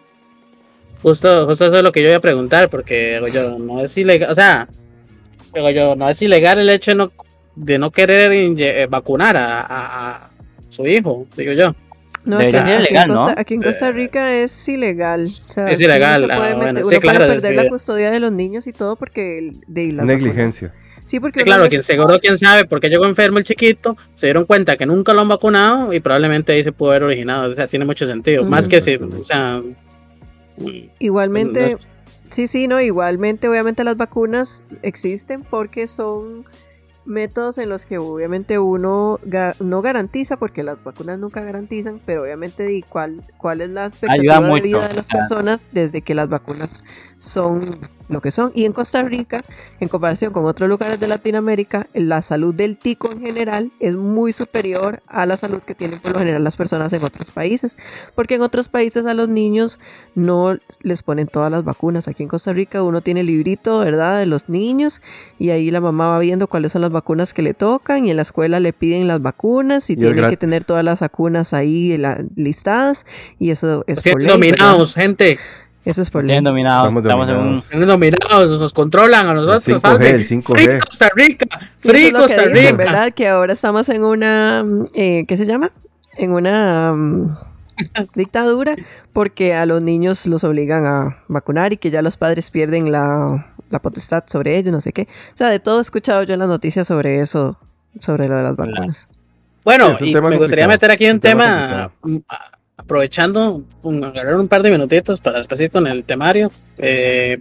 Justo, 1.03 1.45
justo 1.45 1.65
eso 1.67 1.77
es 1.77 1.83
lo 1.83 1.91
que 1.91 2.01
yo 2.01 2.07
iba 2.07 2.17
a 2.17 2.21
preguntar, 2.21 2.69
porque 2.69 3.21
yo, 3.33 3.59
no 3.59 3.81
es 3.81 3.97
ilegal, 3.97 4.31
o 4.31 4.35
sea, 4.35 4.67
digo 5.53 5.69
yo, 5.71 5.95
no 5.95 6.09
es 6.09 6.21
ilegal 6.21 6.59
el 6.59 6.69
hecho 6.69 6.91
de 6.91 6.95
no, 6.95 7.11
de 7.55 7.77
no 7.79 7.91
querer 7.91 8.31
eh, 8.31 8.87
vacunar 8.89 9.35
a, 9.37 9.59
a- 9.61 10.15
a 10.15 10.29
su 10.69 10.85
hijo, 10.87 11.25
digo 11.35 11.53
yo. 11.53 11.75
No, 12.25 12.37
aquí, 12.37 12.49
ilegal, 12.49 12.85
en 12.89 12.95
Costa, 13.07 13.33
¿no? 13.33 13.33
aquí 13.37 13.53
en 13.55 13.61
Costa 13.63 13.91
Rica 13.91 14.35
es 14.35 14.67
ilegal. 14.67 15.23
O 15.23 15.25
sea, 15.53 15.69
Es 15.71 15.79
sí, 15.79 15.85
ilegal, 15.85 16.21
se 16.21 16.27
puede 16.27 16.37
ah, 16.39 16.41
meter- 16.43 16.55
bueno, 16.57 16.79
uno 16.81 16.83
puede 16.87 16.99
claro, 16.99 17.19
perder 17.27 17.51
sí, 17.51 17.55
la 17.63 17.69
custodia 17.69 18.11
de 18.11 18.19
los 18.19 18.31
niños 18.31 18.67
y 18.67 18.73
todo 18.73 18.95
porque 18.97 19.37
el- 19.39 19.61
de 19.67 19.93
las 19.93 20.05
Negligencia. 20.05 20.73
Sí, 21.05 21.19
porque 21.19 21.41
claro, 21.41 21.67
quien 21.67 21.81
seguro, 21.81 22.19
quién 22.19 22.37
sabe, 22.37 22.65
porque 22.65 22.87
llegó 22.87 23.05
enfermo 23.07 23.39
el 23.39 23.43
chiquito, 23.43 23.97
se 24.13 24.27
dieron 24.27 24.45
cuenta 24.45 24.77
que 24.77 24.85
nunca 24.85 25.11
lo 25.13 25.21
han 25.21 25.27
vacunado 25.29 25.91
y 25.91 25.99
probablemente 26.01 26.51
ahí 26.51 26.61
se 26.63 26.71
pudo 26.71 26.91
haber 26.91 27.03
originado, 27.05 27.49
o 27.49 27.53
sea, 27.53 27.67
tiene 27.67 27.83
mucho 27.85 28.05
sentido, 28.05 28.43
Sí, 28.43 28.51
más 28.51 28.67
que 28.67 28.79
si, 28.79 28.93
o 28.95 29.23
sea... 29.23 29.59
Igualmente, 30.99 31.61
no 31.61 31.65
es- 31.67 31.89
sí, 32.29 32.47
sí, 32.47 32.67
no, 32.67 32.79
igualmente, 32.81 33.47
obviamente 33.49 33.83
las 33.83 33.97
vacunas 33.97 34.63
existen 34.81 35.43
porque 35.43 35.87
son 35.87 36.45
métodos 37.05 37.57
en 37.57 37.69
los 37.69 37.85
que 37.87 37.97
obviamente 37.97 38.59
uno 38.59 39.19
ga- 39.25 39.55
no 39.59 39.81
garantiza, 39.81 40.37
porque 40.37 40.61
las 40.61 40.83
vacunas 40.83 41.17
nunca 41.17 41.41
garantizan, 41.41 41.99
pero 42.05 42.21
obviamente 42.23 42.83
cuál, 42.87 43.25
cuál 43.37 43.61
es 43.61 43.69
la 43.69 43.85
expectativa 43.87 44.35
de 44.41 44.61
vida 44.61 44.87
de 44.87 44.93
las 44.93 45.07
personas 45.07 45.69
desde 45.71 46.01
que 46.01 46.13
las 46.13 46.29
vacunas 46.29 46.83
son 47.17 47.61
lo 48.09 48.21
que 48.21 48.31
son. 48.31 48.51
Y 48.53 48.65
en 48.65 48.73
Costa 48.73 49.03
Rica, 49.03 49.43
en 49.79 49.87
comparación 49.87 50.33
con 50.33 50.45
otros 50.45 50.67
lugares 50.67 50.99
de 50.99 51.07
Latinoamérica, 51.07 51.87
la 51.93 52.21
salud 52.21 52.53
del 52.53 52.77
tico 52.77 53.11
en 53.11 53.21
general 53.21 53.71
es 53.79 53.95
muy 53.95 54.33
superior 54.33 55.01
a 55.07 55.25
la 55.25 55.37
salud 55.37 55.59
que 55.59 55.75
tienen 55.75 55.99
por 55.99 56.13
lo 56.13 56.19
general 56.19 56.43
las 56.43 56.57
personas 56.57 56.91
en 56.93 57.03
otros 57.03 57.31
países. 57.31 57.77
Porque 58.15 58.35
en 58.35 58.41
otros 58.41 58.67
países 58.67 59.05
a 59.05 59.13
los 59.13 59.29
niños 59.29 59.79
no 60.15 60.57
les 60.81 61.03
ponen 61.03 61.27
todas 61.27 61.51
las 61.51 61.63
vacunas. 61.63 62.07
Aquí 62.07 62.23
en 62.23 62.29
Costa 62.29 62.51
Rica 62.51 62.83
uno 62.83 63.01
tiene 63.01 63.21
el 63.21 63.27
librito, 63.27 63.79
¿verdad?, 63.79 64.19
de 64.19 64.25
los 64.25 64.49
niños 64.49 65.01
y 65.37 65.51
ahí 65.51 65.71
la 65.71 65.81
mamá 65.81 66.09
va 66.09 66.19
viendo 66.19 66.47
cuáles 66.47 66.71
son 66.71 66.81
las 66.81 66.91
vacunas 66.91 67.33
que 67.33 67.41
le 67.41 67.53
tocan 67.53 68.05
y 68.05 68.11
en 68.11 68.15
la 68.15 68.23
escuela 68.23 68.59
le 68.59 68.73
piden 68.73 69.07
las 69.07 69.21
vacunas 69.21 69.89
y, 69.89 69.95
tiene 69.95 70.29
que 70.29 70.37
tener 70.37 70.63
todas 70.63 70.83
las 70.83 71.01
vacunas 71.01 71.53
ahí 71.53 71.97
la- 71.97 72.23
listadas 72.35 73.05
y 73.37 73.51
eso 73.51 73.83
es 73.87 74.01
por 74.03 74.21
ley, 74.21 74.27
¿verdad? 74.27 74.33
dominados, 74.33 74.93
gente, 74.93 75.37
Eso 75.85 76.01
es 76.01 76.09
por 76.09 76.23
ley. 76.23 76.29
Tienen 76.29 76.43
dominados. 76.43 76.87
Estamos 76.87 77.03
Estamos 77.03 77.29
en 77.29 77.79
un... 77.79 77.87
dominados. 77.87 78.19
dominados, 78.27 78.59
nos 78.59 78.73
controlan 78.73 79.27
a 79.27 79.33
nosotros. 79.33 79.67
5G, 79.67 79.79
¿sabe? 79.81 80.11
el 80.11 80.23
5G. 80.23 80.43
Free 80.53 80.79
Costa 80.79 81.09
Rica, 81.15 81.45
Free 81.79 82.05
es 82.07 82.13
Costa 82.13 82.41
dicen, 82.47 82.53
Rica. 82.53 82.73
¿verdad? 82.75 83.13
Que 83.13 83.27
ahora 83.29 83.53
estamos 83.53 83.87
en 83.89 84.03
una, 84.03 84.65
eh, 84.93 85.25
¿qué 85.27 85.37
se 85.37 85.45
llama? 85.45 85.71
En 86.17 86.33
una 86.33 86.93
mm, 86.93 87.37
dictadura 88.13 88.75
porque 89.13 89.53
a 89.53 89.65
los 89.65 89.81
niños 89.81 90.25
los 90.25 90.43
obligan 90.43 90.85
a 90.85 91.23
vacunar 91.27 91.71
y 91.73 91.77
que 91.77 91.91
ya 91.91 92.01
los 92.01 92.17
padres 92.17 92.51
pierden 92.51 92.91
la, 92.91 93.53
la 93.69 93.79
potestad 93.79 94.23
sobre 94.27 94.57
ellos, 94.57 94.73
no 94.73 94.81
sé 94.81 94.91
qué. 94.91 95.03
O 95.33 95.37
sea, 95.37 95.49
de 95.49 95.59
todo 95.59 95.79
he 95.79 95.81
escuchado 95.81 96.23
yo 96.23 96.33
en 96.33 96.39
las 96.39 96.49
noticias 96.49 96.87
sobre 96.87 97.21
eso, 97.21 97.57
sobre 98.01 98.27
lo 98.27 98.35
de 98.35 98.43
las 98.43 98.55
vacunas. 98.57 99.07
Bueno, 99.63 99.93
Sí, 99.95 100.11
y 100.11 100.15
me 100.21 100.37
gustaría 100.37 100.67
meter 100.67 100.91
aquí 100.91 101.05
un 101.05 101.13
un 101.13 101.19
tema 101.19 101.91
aprovechando, 102.79 103.61
un- 103.83 104.03
agarrar 104.03 104.37
un 104.37 104.47
par 104.47 104.63
de 104.63 104.71
minutitos 104.71 105.19
para 105.19 105.39
después 105.39 105.69
con 105.69 105.85
el 105.85 106.03
temario. 106.05 106.49
eh, 106.77 107.39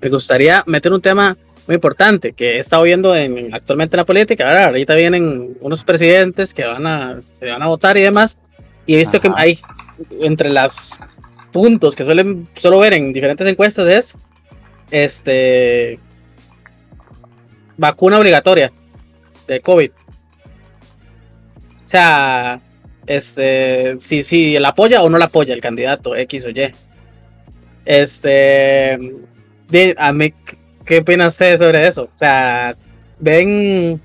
me 0.00 0.08
gustaría 0.08 0.64
meter 0.66 0.92
un 0.92 1.00
tema 1.00 1.36
muy 1.66 1.76
importante 1.76 2.32
que 2.32 2.56
he 2.56 2.58
estado 2.58 2.82
viendo 2.82 3.14
en, 3.14 3.54
actualmente 3.54 3.94
en 3.96 3.98
la 3.98 4.04
política. 4.06 4.48
Ahora, 4.48 4.66
ahorita 4.66 4.94
vienen 4.94 5.56
unos 5.60 5.84
presidentes 5.84 6.52
que 6.52 6.64
van 6.64 6.86
a, 6.86 7.20
se 7.22 7.46
van 7.46 7.62
a 7.62 7.66
votar 7.66 7.96
y 7.96 8.00
demás. 8.00 8.38
Y 8.86 8.94
he 8.94 8.98
visto 8.98 9.20
que 9.20 9.30
hay 9.36 9.58
entre 10.22 10.50
los 10.50 10.98
puntos 11.52 11.94
que 11.94 12.04
suelen 12.04 12.48
solo 12.54 12.78
ver 12.80 12.94
en 12.94 13.12
diferentes 13.12 13.46
encuestas 13.46 13.86
es 13.86 14.18
este 14.90 16.00
vacuna 17.76 18.18
obligatoria 18.18 18.72
de 19.46 19.60
COVID. 19.60 19.90
O 21.84 21.88
sea, 21.88 22.60
este, 23.10 23.96
si, 23.98 24.22
si 24.22 24.56
la 24.58 24.68
apoya 24.68 25.02
o 25.02 25.08
no 25.10 25.18
la 25.18 25.24
apoya 25.24 25.52
el 25.52 25.60
candidato 25.60 26.14
X 26.14 26.46
o 26.46 26.50
Y. 26.50 26.72
Este, 27.84 28.98
di- 29.68 29.94
a 29.98 30.12
mí, 30.12 30.32
¿qué 30.84 30.98
opina 30.98 31.26
usted 31.26 31.58
sobre 31.58 31.86
eso? 31.88 32.04
O 32.04 32.18
sea, 32.18 32.76
ven, 33.18 34.00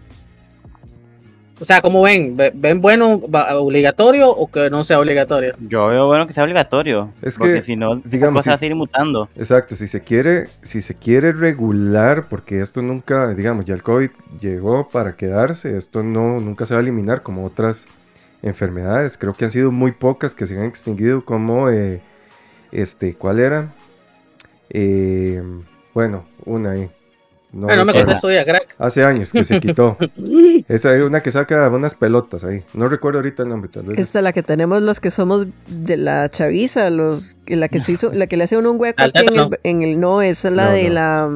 o 1.59 1.65
sea, 1.65 1.81
¿cómo 1.81 2.01
ven? 2.01 2.35
¿Ve- 2.35 2.51
¿Ven 2.55 2.81
bueno 2.81 3.21
va- 3.29 3.55
obligatorio 3.59 4.29
o 4.31 4.49
que 4.49 4.69
no 4.71 4.83
sea 4.83 4.99
obligatorio? 4.99 5.55
Yo 5.59 5.87
veo 5.87 6.07
bueno 6.07 6.25
que 6.25 6.33
sea 6.33 6.43
obligatorio. 6.45 7.13
Es 7.21 7.37
porque 7.37 7.55
que, 7.55 7.63
si 7.63 7.75
no, 7.75 7.97
digamos, 7.97 8.37
las 8.39 8.45
cosas 8.45 8.59
si- 8.59 8.65
siguen 8.65 8.77
mutando. 8.79 9.29
Exacto, 9.35 9.75
si 9.75 9.87
se 9.87 10.03
quiere, 10.03 10.47
si 10.63 10.81
se 10.81 10.95
quiere 10.95 11.31
regular, 11.31 12.25
porque 12.29 12.61
esto 12.61 12.81
nunca, 12.81 13.35
digamos, 13.35 13.65
ya 13.65 13.75
el 13.75 13.83
COVID 13.83 14.09
llegó 14.41 14.89
para 14.89 15.15
quedarse, 15.15 15.77
esto 15.77 16.01
no, 16.01 16.39
nunca 16.39 16.65
se 16.65 16.73
va 16.73 16.79
a 16.79 16.83
eliminar 16.83 17.21
como 17.21 17.45
otras 17.45 17.87
enfermedades. 18.45 19.17
Creo 19.17 19.33
que 19.33 19.43
han 19.45 19.51
sido 19.51 19.71
muy 19.71 19.91
pocas 19.91 20.33
que 20.33 20.45
se 20.45 20.57
han 20.57 20.63
extinguido, 20.63 21.25
como 21.25 21.69
eh, 21.69 22.01
este, 22.71 23.15
¿cuál 23.15 23.39
era? 23.39 23.73
Eh, 24.69 25.41
bueno, 25.93 26.25
una 26.45 26.71
ahí. 26.71 26.89
No 27.51 27.67
Bueno, 27.67 27.85
no 27.85 27.93
me 27.93 27.93
contesto 27.93 28.29
ya, 28.29 28.43
crack. 28.43 28.75
Hace 28.79 29.05
años 29.05 29.31
que 29.31 29.45
se 29.45 29.61
quitó. 29.61 29.97
Esa 30.67 30.93
es 30.93 31.01
una 31.03 31.21
que 31.21 31.31
saca 31.31 31.69
unas 31.69 31.95
pelotas 31.95 32.43
ahí. 32.43 32.63
No 32.73 32.89
recuerdo 32.89 33.19
ahorita 33.19 33.43
el 33.43 33.49
nombre, 33.49 33.69
tal 33.69 33.83
vez. 33.85 33.97
Esta 33.97 34.19
es 34.19 34.23
la 34.23 34.33
que 34.33 34.43
tenemos 34.43 34.81
los 34.81 34.99
que 34.99 35.09
somos 35.09 35.47
de 35.67 35.95
la 35.95 36.27
chaviza, 36.27 36.89
los 36.89 37.37
la 37.47 37.69
que 37.69 37.79
se 37.79 37.93
hizo, 37.93 38.11
la 38.11 38.27
que 38.27 38.35
le 38.35 38.43
hace 38.43 38.57
uno 38.57 38.71
un 38.71 38.81
hueco 38.81 39.01
aquí 39.01 39.19
en 39.19 39.23
el, 39.23 39.29
tétano. 39.31 39.49
en 39.63 39.81
el- 39.83 39.99
no, 40.01 40.21
esa 40.21 40.49
es 40.49 40.53
la 40.53 40.65
No, 40.65 40.71
de 40.71 40.87
no. 40.89 40.93
la 40.93 41.27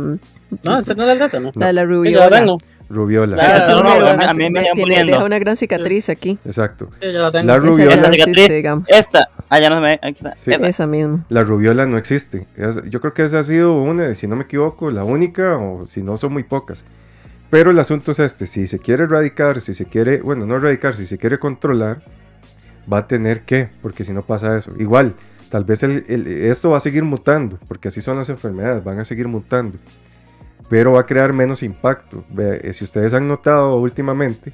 No, 0.66 0.80
ese 0.80 0.96
no 0.96 1.04
es 1.06 1.10
el 1.14 1.20
dato, 1.20 1.40
¿no? 1.40 1.52
la 1.56 1.68
de 1.68 1.74
la 1.74 1.86
rubiola. 1.86 2.58
Rubiola. 2.90 3.36
Claro, 3.38 3.84
no, 3.84 4.00
no, 4.00 4.00
me- 4.00 4.10
a 4.10 4.14
mí- 4.14 4.18
me- 4.18 4.26
a 4.26 4.34
mí 4.34 4.44
me 4.44 4.50
me 4.50 4.60
siguen 4.60 4.74
tiene- 4.74 4.82
poniendo. 4.82 5.12
deja 5.14 5.24
una 5.26 5.40
gran 5.40 5.56
cicatriz 5.58 6.10
aquí. 6.10 6.40
Exacto. 6.44 6.90
Sí, 7.02 7.12
yo 7.14 7.22
la 7.22 7.32
tengo. 7.32 7.46
La 7.46 7.54
Esa 7.54 7.62
rubiola, 7.66 7.96
ya 7.96 8.02
no 8.02 8.08
existe, 8.08 8.32
cicatriz. 8.34 8.56
digamos. 8.56 8.90
Esta. 8.90 9.30
Ah, 9.50 9.60
ya 9.60 9.70
no 9.70 9.76
se 9.76 9.82
me. 9.82 9.94
Aquí 9.94 10.10
está. 10.18 10.36
Sí. 10.36 10.52
Esta. 10.52 10.68
Esa 10.68 10.88
misma. 10.88 11.26
la 11.30 11.44
rubiola 11.44 11.86
no 11.86 11.98
existe. 11.98 12.48
Es- 12.56 12.82
Yo 12.90 13.00
creo 13.00 13.14
que 13.14 13.24
esa 13.24 13.40
ha 13.40 13.44
sido 13.44 13.74
una, 13.80 14.14
si 14.16 14.28
no 14.28 14.36
me 14.36 14.44
equivoco, 14.44 14.90
la 14.92 15.04
única, 15.04 15.58
o 15.58 15.86
si 15.88 16.02
no 16.04 16.18
son 16.18 16.34
muy 16.34 16.44
pocas. 16.44 16.84
Pero 17.52 17.72
el 17.72 17.80
asunto 17.80 18.12
es 18.12 18.20
este, 18.20 18.46
si 18.48 18.68
se 18.68 18.80
quiere 18.80 19.04
erradicar, 19.04 19.62
si 19.62 19.74
se 19.74 19.86
quiere, 19.86 20.22
bueno, 20.22 20.46
no 20.46 20.56
erradicar, 20.58 20.94
si 20.94 21.06
se 21.06 21.18
quiere 21.18 21.40
controlar, 21.40 22.02
va 22.92 23.00
a 23.00 23.08
tener 23.08 23.42
que, 23.42 23.70
porque 23.82 24.04
si 24.04 24.14
no 24.14 24.24
pasa 24.24 24.56
eso. 24.58 24.74
Igual, 24.80 25.16
tal 25.50 25.64
vez 25.64 25.82
el- 25.84 26.06
el- 26.08 26.28
esto 26.28 26.70
va 26.72 26.78
a 26.78 26.80
seguir 26.80 27.04
mutando, 27.04 27.58
porque 27.68 27.88
así 27.88 28.02
son 28.02 28.18
las 28.18 28.30
enfermedades, 28.30 28.84
van 28.84 29.00
a 29.00 29.04
seguir 29.04 29.28
mutando. 29.28 29.78
Pero 30.70 30.92
va 30.94 31.02
a 31.02 31.06
crear 31.06 31.34
menos 31.34 31.64
impacto. 31.64 32.24
Eh, 32.38 32.72
Si 32.74 32.84
ustedes 32.84 33.14
han 33.14 33.28
notado 33.28 33.76
últimamente, 33.78 34.54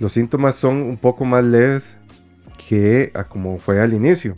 los 0.00 0.12
síntomas 0.12 0.56
son 0.56 0.82
un 0.82 0.96
poco 0.96 1.24
más 1.24 1.44
leves 1.44 1.98
que 2.68 3.10
a 3.14 3.24
como 3.24 3.58
fue 3.58 3.80
al 3.80 3.92
inicio. 3.92 4.36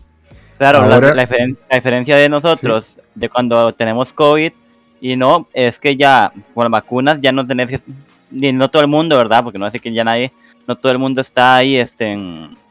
Claro, 0.58 0.86
la- 0.86 0.94
Ahora- 0.96 1.14
la, 1.14 1.26
diferen- 1.26 1.56
la 1.70 1.76
diferencia 1.76 2.16
de 2.16 2.28
nosotros, 2.28 2.96
de 3.14 3.28
cuando 3.28 3.72
tenemos 3.74 4.12
COVID 4.12 4.52
y 5.00 5.16
no, 5.16 5.46
es 5.52 5.78
que 5.78 5.96
ya 5.96 6.32
con 6.54 6.64
las 6.64 6.70
vacunas 6.70 7.18
ya 7.20 7.32
no 7.32 7.46
tenés 7.46 7.68
que, 7.68 7.80
no 8.52 8.68
todo 8.70 8.82
el 8.82 8.88
mundo, 8.88 9.16
¿verdad? 9.16 9.42
Porque 9.44 9.58
no 9.58 9.70
sé 9.70 9.80
que 9.80 9.92
ya 9.92 10.04
nadie, 10.04 10.32
no 10.66 10.76
todo 10.76 10.92
el 10.92 10.98
mundo 10.98 11.20
está 11.20 11.56
ahí 11.56 11.76
este, 11.76 12.18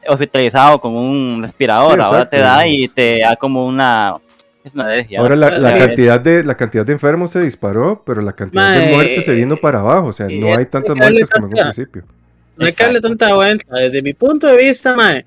hospitalizado 0.08 0.80
con 0.80 0.94
un 0.94 1.42
respirador, 1.42 1.94
Sí, 1.94 2.00
ahora 2.04 2.28
te 2.28 2.38
da 2.38 2.66
y 2.66 2.88
te 2.88 3.20
da 3.20 3.36
como 3.36 3.66
una, 3.66 4.16
es 4.66 4.74
una 4.74 4.84
alergia. 4.84 5.20
Ahora 5.20 5.36
la, 5.36 5.58
la 5.58 5.78
cantidad 5.78 6.20
de, 6.20 6.44
la 6.44 6.56
cantidad 6.56 6.84
de 6.84 6.92
enfermos 6.92 7.30
se 7.30 7.40
disparó, 7.42 8.02
pero 8.04 8.20
la 8.22 8.32
cantidad 8.32 8.74
de 8.78 8.92
muertes 8.92 9.24
se 9.24 9.34
vino 9.34 9.56
para 9.56 9.80
abajo. 9.80 10.08
O 10.08 10.12
sea, 10.12 10.26
no 10.28 10.56
hay 10.56 10.66
tantas 10.66 10.96
muertes 10.96 11.30
como 11.30 11.46
en 11.46 11.52
un 11.52 11.62
principio. 11.62 12.04
No 12.56 12.66
hay 12.66 12.72
que 12.72 12.84
darle 12.84 13.00
tanta 13.00 13.34
vuelta. 13.34 13.76
Desde 13.76 14.02
mi 14.02 14.14
punto 14.14 14.46
de 14.46 14.56
vista, 14.56 14.94
mae, 14.96 15.24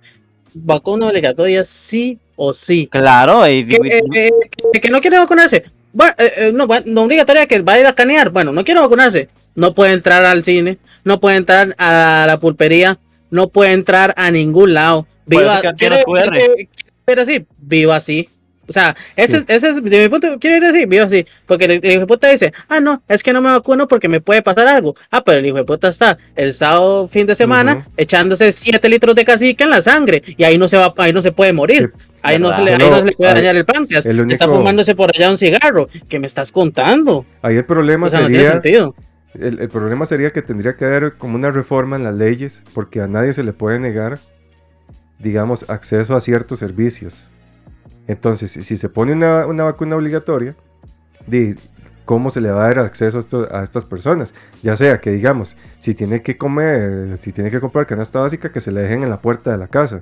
vacuna 0.54 1.08
obligatoria 1.08 1.64
sí 1.64 2.18
o 2.36 2.54
sí. 2.54 2.88
Claro, 2.92 3.48
y, 3.48 3.66
Que, 3.68 3.76
eh, 3.76 4.02
eh, 4.16 4.30
que- 4.74 4.82
que 4.82 4.90
no 4.90 5.00
quiere 5.02 5.18
vacunarse. 5.18 5.64
Bueno, 5.94 6.14
eh, 6.18 6.52
no, 6.54 6.68
no 6.86 7.04
obligatoria 7.04 7.46
que 7.48 7.62
va 7.62 7.74
a 7.74 7.80
ir 7.80 7.86
a 7.88 7.94
canear. 7.94 8.30
Bueno, 8.30 8.52
no 8.52 8.64
quiere 8.64 8.80
vacunarse. 8.80 9.28
No 9.56 9.74
puede 9.74 9.94
entrar 9.94 10.24
al 10.26 10.44
cine, 10.44 10.78
no 11.04 11.20
puede 11.20 11.36
entrar 11.38 11.76
a 11.78 12.24
la 12.28 12.40
pulpería, 12.40 13.00
no 13.30 13.50
puede 13.50 13.74
entrar 13.74 14.14
a 14.16 14.32
ningún 14.32 14.74
lado. 14.74 15.06
Viva, 15.26 15.60
quiere, 15.78 16.04
quiere- 16.06 16.70
quiere 17.06 17.26
decir, 17.26 17.46
viva 17.58 17.96
así. 17.98 18.30
O 18.70 18.72
sea, 18.74 18.96
ese, 19.18 19.40
Sí. 19.40 19.46
ese 19.48 19.70
es, 19.72 19.84
de 19.84 20.04
mi 20.04 20.10
punto, 20.10 20.38
quiere 20.40 20.60
decir, 20.60 20.88
viva 20.88 21.06
así. 21.06 21.26
Porque 21.48 21.66
el, 21.66 21.72
el 21.72 21.86
hijo 21.92 22.02
de 22.02 22.08
puta 22.08 22.30
dice, 22.30 22.54
ah, 22.70 22.80
no, 22.80 23.02
es 23.08 23.24
que 23.24 23.34
no 23.34 23.42
me 23.42 23.50
vacuno 23.50 23.88
porque 23.88 24.08
me 24.08 24.22
puede 24.22 24.42
pasar 24.44 24.68
algo. 24.68 24.96
Ah, 25.12 25.24
pero 25.24 25.40
el 25.40 25.46
hijo 25.48 25.58
de 25.58 25.64
puta 25.66 25.88
está 25.90 26.18
el 26.36 26.54
sábado 26.54 27.08
fin 27.08 27.26
de 27.26 27.34
semana 27.36 27.88
echándose 27.98 28.52
7 28.52 28.88
litros 28.90 29.16
de 29.16 29.26
cacique 29.26 29.64
en 29.64 29.72
la 29.72 29.82
sangre 29.82 30.22
y 30.26 30.44
ahí 30.44 30.58
no 30.58 30.68
se 30.68 30.78
va, 30.78 30.94
ahí 30.98 31.12
no 31.12 31.22
se 31.22 31.32
puede 31.32 31.52
morir. 31.52 31.92
Sí, 31.96 32.04
Ahí 32.22 32.38
no, 32.38 32.52
se 32.54 32.64
le, 32.64 32.72
ahí 32.74 32.78
no 32.90 32.98
se 33.00 33.06
le 33.06 33.12
puede 33.14 33.34
dañar 33.34 33.56
el 33.56 33.66
páncreas. 33.66 34.06
el 34.06 34.20
único- 34.20 34.34
Está 34.34 34.48
fumándose 34.48 34.94
por 34.94 35.10
allá 35.16 35.30
un 35.32 35.38
cigarro. 35.38 35.88
¿Qué 36.10 36.20
me 36.20 36.28
estás 36.28 36.52
contando? 36.52 37.26
Ahí 37.42 37.56
el 37.56 37.66
problema 37.66 38.08
O 38.08 38.10
sea, 38.10 38.20
no 38.22 38.28
tiene 38.28 38.44
sería. 38.44 38.54
sentido. 38.62 38.96
El, 39.36 39.60
el 39.60 39.70
problema 39.70 40.06
sería 40.06 40.30
que 40.32 40.42
tendría 40.42 40.76
que 40.76 40.84
haber 40.86 41.14
como 41.18 41.36
una 41.36 41.50
reforma 41.50 41.96
en 41.96 42.04
las 42.04 42.14
leyes, 42.16 42.64
porque 42.74 43.00
a 43.02 43.08
nadie 43.08 43.32
se 43.32 43.44
le 43.44 43.54
puede 43.54 43.80
negar, 43.80 44.20
digamos, 45.18 45.70
acceso 45.70 46.16
a 46.16 46.20
ciertos 46.20 46.60
servicios. 46.60 47.28
Entonces, 48.10 48.52
si, 48.52 48.76
se 48.76 48.90
pone 48.90 49.14
una, 49.14 49.46
una 49.46 49.66
vacuna 49.66 49.96
obligatoria, 49.96 50.56
di, 51.28 51.56
¿cómo 52.06 52.32
se 52.32 52.42
le 52.42 52.50
va 52.50 52.66
a 52.66 52.68
dar 52.70 52.80
acceso 52.80 53.18
a, 53.18 53.20
esto- 53.20 53.48
a 53.56 53.62
estas 53.62 53.86
personas? 53.86 54.34
Ya 54.64 54.76
sea 54.76 55.00
que, 55.00 55.12
digamos, 55.12 55.58
si 55.78 55.94
tiene 55.94 56.24
que 56.24 56.36
comer, 56.36 57.16
si 57.20 57.32
tiene 57.32 57.52
que 57.52 57.60
comprar 57.60 57.86
canasta 57.86 58.20
básica, 58.20 58.52
que 58.52 58.60
se 58.62 58.72
le 58.72 58.82
dejen 58.82 59.04
en 59.04 59.12
la 59.12 59.22
puerta 59.22 59.52
de 59.52 59.60
la 59.60 59.68
casa. 59.68 60.02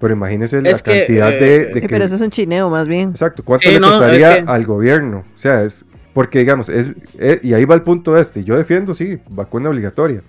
Pero 0.00 0.14
imagínense 0.14 0.62
la 0.62 0.72
que, 0.78 1.00
cantidad 1.00 1.30
eh, 1.34 1.38
de, 1.38 1.58
de 1.66 1.72
Sí, 1.74 1.80
que... 1.82 1.88
pero 1.90 2.04
eso 2.06 2.14
es 2.14 2.20
un 2.22 2.30
chineo 2.30 2.70
más 2.70 2.88
bien. 2.88 3.10
Exacto, 3.10 3.44
¿cuánto 3.44 3.68
Sí, 3.68 3.74
le 3.74 3.80
no, 3.80 3.88
costaría 3.90 4.38
es 4.38 4.44
que- 4.44 4.50
al 4.50 4.64
gobierno? 4.64 5.18
O 5.18 5.36
sea, 5.38 5.62
es 5.64 5.86
porque 6.14 6.38
digamos, 6.38 6.70
es, 6.70 6.92
eh, 7.18 7.40
y 7.42 7.52
ahí 7.52 7.66
va 7.66 7.74
el 7.74 7.82
punto 7.82 8.16
este, 8.16 8.42
yo 8.42 8.56
defiendo, 8.56 8.94
sí, 8.94 9.20
vacuna 9.28 9.68
obligatoria, 9.68 10.22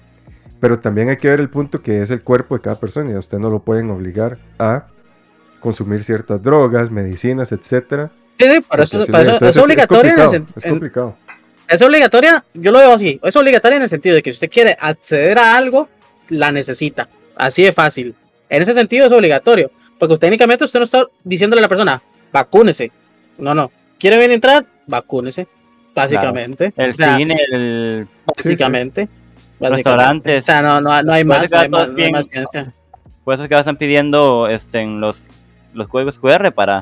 pero 0.59 0.77
también 0.79 1.07
hay 1.09 1.15
que 1.17 1.29
ver 1.29 1.39
el 1.39 1.49
punto 1.49 1.81
que 1.81 2.01
es 2.01 2.11
el 2.11 2.21
cuerpo 2.23 2.55
de 2.55 2.61
cada 2.61 2.77
persona 2.77 3.09
y 3.11 3.13
a 3.13 3.19
usted 3.19 3.39
no 3.39 3.49
lo 3.49 3.63
pueden 3.63 3.89
obligar 3.89 4.37
a 4.59 4.87
consumir 5.59 6.03
ciertas 6.03 6.41
drogas, 6.41 6.91
medicinas, 6.91 7.51
etcétera. 7.51 8.11
Sí, 8.37 8.45
sí, 8.53 8.61
por 8.61 8.79
eso, 8.81 9.01
entonces, 9.03 9.41
es 9.41 9.57
obligatoria. 9.57 10.13
en 10.13 10.19
el 10.33 10.45
es 10.55 10.65
complicado. 10.65 11.15
es 11.67 11.81
obligatoria, 11.81 12.45
yo 12.53 12.71
lo 12.71 12.79
veo 12.79 12.93
así. 12.93 13.19
Es 13.23 13.35
obligatoria 13.35 13.77
en 13.77 13.83
el 13.83 13.89
sentido 13.89 14.15
de 14.15 14.21
que 14.21 14.31
si 14.31 14.35
usted 14.37 14.49
quiere 14.49 14.77
acceder 14.79 15.37
a 15.37 15.57
algo, 15.57 15.89
la 16.29 16.51
necesita. 16.51 17.09
Así 17.35 17.63
de 17.63 17.73
fácil. 17.73 18.15
En 18.49 18.61
ese 18.61 18.73
sentido 18.73 19.05
es 19.07 19.11
obligatorio. 19.11 19.71
Porque 19.97 20.15
técnicamente 20.17 20.63
usted 20.63 20.79
no 20.79 20.85
está 20.85 21.05
diciéndole 21.25 21.59
a 21.59 21.63
la 21.63 21.67
persona, 21.67 22.01
vacúnese. 22.31 22.91
No, 23.37 23.53
no. 23.53 23.69
¿Quiere 23.99 24.15
venir 24.17 24.31
a 24.31 24.35
entrar? 24.35 24.65
Vacúnese. 24.87 25.47
Básicamente. 25.93 26.73
el 26.77 26.91
O 26.91 26.93
sea, 26.93 27.17
cine, 27.17 27.37
el, 27.51 28.07
Básicamente. 28.25 29.09
básicamente. 29.59 29.75
Restaurantes. 29.75 30.41
O 30.41 30.45
sea, 30.45 30.61
no, 30.61 30.79
no, 30.79 31.03
no 31.03 31.11
hay 31.13 31.25
Puede 31.25 31.39
más. 31.41 31.49
que 31.49 31.55
No 31.55 31.61
hay 31.61 31.69
todos 31.69 31.81
más, 31.81 31.89
no 31.89 31.95
hay 31.97 32.01
bien- 32.03 32.11
más 32.13 32.25
ciencia. 32.27 32.73
por 33.25 33.33
eso 33.33 33.43
es 33.43 33.49
que 33.49 33.55
ahora 33.55 33.61
están 33.61 33.75
pidiendo 33.77 34.47
este, 34.47 34.79
en 34.79 35.01
los, 35.01 35.21
los 35.73 35.87
códigos 35.87 36.17
QR 36.19 36.51
para 36.53 36.81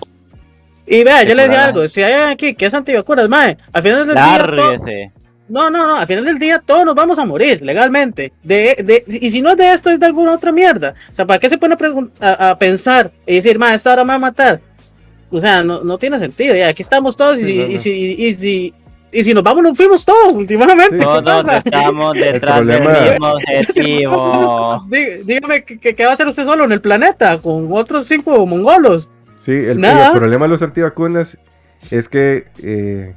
Y 0.85 1.03
vea, 1.03 1.23
yo 1.23 1.35
le 1.35 1.43
decía 1.47 1.65
algo. 1.65 1.88
Si 1.88 2.01
hay 2.01 2.31
aquí 2.31 2.53
que 2.53 2.65
es 2.67 2.73
antivacunas, 2.73 3.27
mae, 3.29 3.57
al 3.73 3.81
final 3.83 4.05
del 4.07 4.15
día. 4.15 4.38
to- 4.45 4.55
lárguese. 4.55 5.11
No, 5.49 5.69
no, 5.69 5.88
no. 5.88 5.95
Al 5.95 6.07
final 6.07 6.25
del 6.25 6.39
día 6.39 6.59
todos 6.59 6.83
nos 6.85 6.93
vamos 6.95 7.17
a 7.19 7.25
morir 7.25 7.61
legalmente. 7.61 8.33
De, 8.43 8.75
de, 8.83 9.03
y 9.07 9.31
si 9.31 9.41
no 9.41 9.51
es 9.51 9.57
de 9.57 9.71
esto, 9.71 9.89
es 9.89 9.99
de 9.99 10.05
alguna 10.05 10.33
otra 10.33 10.51
mierda. 10.51 10.93
O 11.11 11.15
sea, 11.15 11.25
¿para 11.25 11.39
qué 11.39 11.49
se 11.49 11.57
pone 11.57 11.75
a, 12.19 12.27
a, 12.27 12.49
a 12.51 12.59
pensar 12.59 13.11
y 13.25 13.35
decir, 13.35 13.57
ma, 13.57 13.73
esta 13.73 13.93
hora 13.93 14.03
me 14.03 14.09
va 14.09 14.15
a 14.15 14.19
matar? 14.19 14.59
O 15.29 15.39
sea, 15.39 15.63
no, 15.63 15.83
no 15.83 15.97
tiene 15.97 16.19
sentido. 16.19 16.53
Ya, 16.55 16.67
aquí 16.69 16.81
estamos 16.81 17.15
todos 17.15 17.39
y, 17.39 17.45
Sí, 17.45 17.51
y 17.53 17.57
no. 17.59 17.71
y, 17.71 17.79
si, 18.33 18.73
y 19.12 19.24
si 19.24 19.34
nos 19.34 19.43
vamos, 19.43 19.64
nos 19.64 19.78
fuimos 19.78 20.03
todos 20.05 20.36
últimamente. 20.36 20.97
Sí. 20.97 20.97
¿Qué 20.97 21.03
Todos 21.05 21.24
pasa? 21.24 21.58
estamos 21.58 22.14
detrás 22.14 22.66
del 22.66 22.80
mismo 22.82 23.28
objetivo. 23.34 24.84
Dí- 24.88 25.24
Dígame, 25.26 25.64
¿qué, 25.64 25.80
qué- 25.95 26.05
va 26.05 26.12
a 26.12 26.14
hacer 26.14 26.28
usted 26.28 26.43
solo 26.43 26.66
en 26.66 26.72
el 26.72 26.82
planeta 26.82 27.38
con 27.39 27.68
otros 27.72 28.05
cinco 28.05 28.45
mongolos? 28.45 29.10
Sí, 29.36 29.51
el, 29.53 29.80
problema 29.80 30.45
de 30.45 30.49
los 30.49 30.64
antivacunas 30.64 31.39
es 31.91 32.10
que 32.10 32.45
eh, 32.64 33.14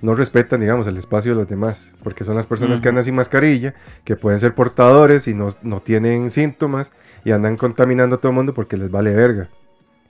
no 0.00 0.14
respetan, 0.14 0.60
digamos, 0.60 0.86
el 0.86 0.96
espacio 0.96 1.32
de 1.32 1.38
los 1.38 1.48
demás, 1.48 1.92
porque 2.04 2.22
son 2.24 2.36
las 2.36 2.46
personas 2.46 2.80
que 2.80 2.88
andan 2.88 3.02
sin 3.02 3.16
mascarilla, 3.16 3.74
que 4.04 4.16
pueden 4.16 4.38
ser 4.38 4.54
portadores 4.54 5.26
y 5.28 5.34
no, 5.34 5.48
no 5.62 5.80
tienen 5.80 6.30
síntomas 6.30 6.92
y 7.24 7.32
andan 7.32 7.56
contaminando 7.56 8.16
a 8.16 8.18
todo 8.20 8.30
el 8.30 8.36
mundo 8.36 8.54
porque 8.54 8.76
les 8.76 8.90
vale 8.90 9.12
verga. 9.12 9.48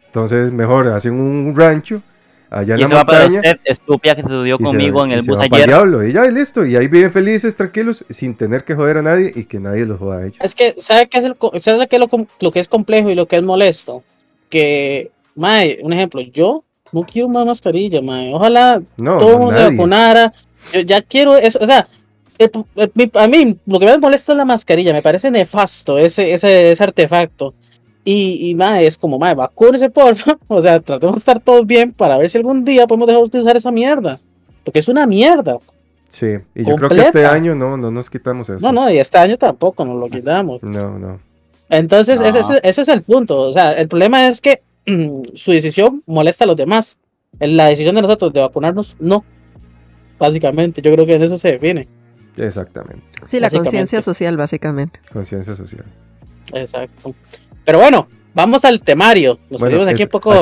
Entonces, 0.07 0.53
mejor 0.53 0.89
hacen 0.89 1.15
un 1.15 1.55
rancho 1.57 2.03
allá 2.51 2.75
Y 2.77 2.81
en 2.81 2.87
eso 2.87 2.89
la 2.89 2.95
va 2.97 3.05
para 3.07 3.21
montaña. 3.29 3.39
usted, 3.41 3.61
estúpida 3.65 4.15
que 4.17 4.23
se 4.23 4.29
subió 4.29 4.57
y 4.57 4.59
se- 4.59 4.65
conmigo 4.65 5.05
en 5.05 5.11
y 5.11 5.15
el 5.15 5.23
se 5.23 5.31
bus 5.31 5.39
van 5.39 5.49
pa'l 5.49 5.57
ayer. 5.63 5.69
diablo, 5.69 6.07
y 6.07 6.13
ya, 6.13 6.27
y 6.27 6.33
listo. 6.33 6.67
Y 6.67 6.77
ahí 6.77 6.89
viven 6.89 7.13
felices, 7.13 7.57
tranquilos, 7.57 8.05
sin 8.11 8.35
tener 8.37 8.65
que 8.65 8.75
joder 8.75 8.99
a 8.99 9.03
nadie 9.03 9.33
y 9.35 9.45
que 9.45 9.61
nadie 9.61 9.87
los 9.87 9.99
joda 9.99 10.19
a 10.19 10.23
ellos. 10.27 10.37
Es 10.41 10.55
que, 10.55 10.75
¿sabe 10.79 11.09
qué 11.09 11.19
es, 11.19 11.25
el, 11.25 11.37
¿sabe 11.61 11.87
qué 11.89 11.97
es 11.97 12.01
lo, 12.01 12.09
com- 12.09 12.27
lo 12.41 12.51
que 12.51 12.61
es 12.61 12.69
complejo 12.69 13.09
y 13.11 13.15
lo 13.15 13.27
que 13.27 13.37
es 13.37 13.43
molesto? 13.43 14.03
Que, 14.49 15.11
mae, 15.37 15.79
un 15.83 15.93
ejemplo, 15.93 16.21
yo 16.21 16.65
no 16.93 17.03
quiero 17.03 17.29
más 17.29 17.47
mascarilla, 17.47 18.03
mae. 18.03 18.35
Ojalá 18.35 18.83
No, 18.97 19.19
todo 19.19 19.33
el 19.33 19.39
mundo 19.39 19.57
se 19.59 19.65
vacunara. 19.71 20.33
Yo 20.73 20.81
ya 20.81 21.01
quiero 21.03 21.37
eso, 21.37 21.59
o 21.63 21.67
sea, 21.67 21.87
el- 22.37 22.51
el- 22.77 22.91
mi- 22.95 23.11
a 23.15 23.29
mí 23.29 23.57
lo 23.67 23.79
que 23.79 23.87
me 23.87 23.97
molesta 23.99 24.33
es 24.33 24.39
la 24.39 24.45
mascarilla, 24.45 24.93
me 24.93 25.03
parece 25.03 25.31
nefasto 25.31 25.99
ese, 25.99 26.33
ese, 26.35 26.73
ese 26.73 26.83
artefacto. 26.83 27.55
Y, 28.05 28.51
y 28.51 28.55
mae, 28.55 28.87
es 28.87 28.97
como, 28.97 29.19
mae, 29.19 29.35
vacúnese, 29.35 29.91
porfa. 29.91 30.39
O 30.49 30.61
sea, 30.63 30.81
tratemos 30.81 31.17
de 31.17 31.19
estar 31.21 31.41
todos 31.41 31.67
bien 31.67 31.93
para 31.93 32.17
ver 32.19 32.31
si 32.31 32.39
algún 32.39 32.65
día 32.65 32.87
podemos 32.87 33.07
dejar 33.07 33.23
de 33.23 33.27
utilizar 33.29 33.57
esa 33.57 33.71
mierda. 33.71 34.19
Porque 34.65 34.79
es 34.81 34.89
una 34.89 35.07
mierda. 35.07 35.59
Sí, 36.09 36.27
y 36.55 36.65
yo 36.65 36.75
creo 36.77 36.89
que 36.89 37.01
este 37.01 37.25
año 37.27 37.55
no, 37.55 37.77
no 37.77 37.91
nos 37.91 38.11
quitamos 38.11 38.49
eso. 38.49 38.59
No, 38.67 38.73
no, 38.73 38.91
y 38.91 38.99
este 38.99 39.17
año 39.19 39.37
tampoco 39.39 39.85
nos 39.85 39.97
lo 39.97 40.09
quitamos. 40.09 40.63
No, 40.63 40.99
no. 40.99 41.21
Entonces, 41.69 42.21
No. 42.21 42.27
ese, 42.27 42.41
ese- 42.41 42.61
ese 42.65 42.83
es 42.83 42.89
el 42.89 43.03
punto. 43.03 43.39
O 43.39 43.53
sea, 43.53 43.73
el 43.75 43.87
problema 43.87 44.27
es 44.29 44.41
que 44.41 44.63
mm, 44.87 45.21
su 45.35 45.53
decisión 45.53 46.03
molesta 46.07 46.45
a 46.45 46.47
los 46.47 46.57
demás. 46.57 46.99
La 47.39 47.67
decisión 47.67 47.95
de 47.95 48.03
nosotros 48.03 48.33
de 48.33 48.41
vacunarnos, 48.41 48.97
no. 48.99 49.25
Básicamente, 50.19 50.83
yo 50.83 50.93
creo 50.93 51.07
que 51.07 51.15
en 51.15 51.23
eso 51.23 51.39
se 51.39 51.53
define. 51.53 51.87
Exactamente. 52.37 53.03
Sí, 53.27 53.39
la 53.41 53.51
conciencia 53.51 54.03
social, 54.03 54.37
básicamente. 54.37 55.01
Conciencia 55.13 55.55
social. 55.55 55.85
Exacto. 56.53 57.15
Pero 57.65 57.79
bueno, 57.79 58.09
vamos 58.35 58.65
al 58.65 58.81
temario. 58.81 59.39
Nos 59.51 59.61
Bueno, 59.61 59.83
aquí 59.83 60.03
es- 60.03 60.09
un 60.09 60.11
poco 60.11 60.35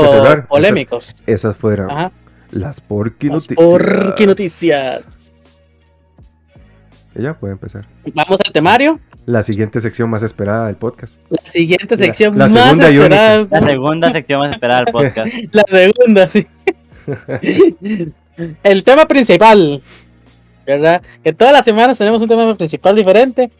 polémicos. 0.49 1.17
Esas 1.27 1.57
fueron 1.57 1.91
Ajá. 1.91 2.13
las 2.51 2.81
porqui 2.81 3.29
Las 3.29 3.35
noticias. 3.49 3.67
porqui 3.67 4.27
noticias. 4.27 5.33
Ya 7.15 7.35
puede 7.39 7.53
empezar. 7.55 7.87
Vamos 8.15 8.39
al 8.45 8.53
temario. 8.53 9.01
La 9.27 9.43
siguiente 9.43 9.81
sección 9.81 10.09
más 10.09 10.23
esperada 10.23 10.67
del 10.67 10.77
podcast. 10.77 11.21
La 11.29 11.43
siguiente 11.51 11.97
La- 11.97 12.05
sección 12.07 12.39
la 12.39 12.45
más 12.45 12.53
segunda 12.53 12.91
y 12.91 12.97
esperada. 12.97 13.47
La 13.51 13.61
segunda 13.69 14.13
sección 14.13 14.41
más 14.41 14.53
esperada 14.53 14.85
del 14.85 14.93
podcast. 14.93 15.33
La 15.53 15.65
segunda, 15.69 16.29
sí. 16.31 16.47
el 18.63 18.85
tema 18.85 19.07
principal. 19.07 19.83
¿verdad? 20.67 21.03
Que 21.25 21.33
todas 21.33 21.53
las 21.55 21.65
semanas 21.65 21.97
tenemos 21.97 22.21
un 22.21 22.29
tema 22.29 22.55
principal 22.55 22.95
diferente. 22.95 23.51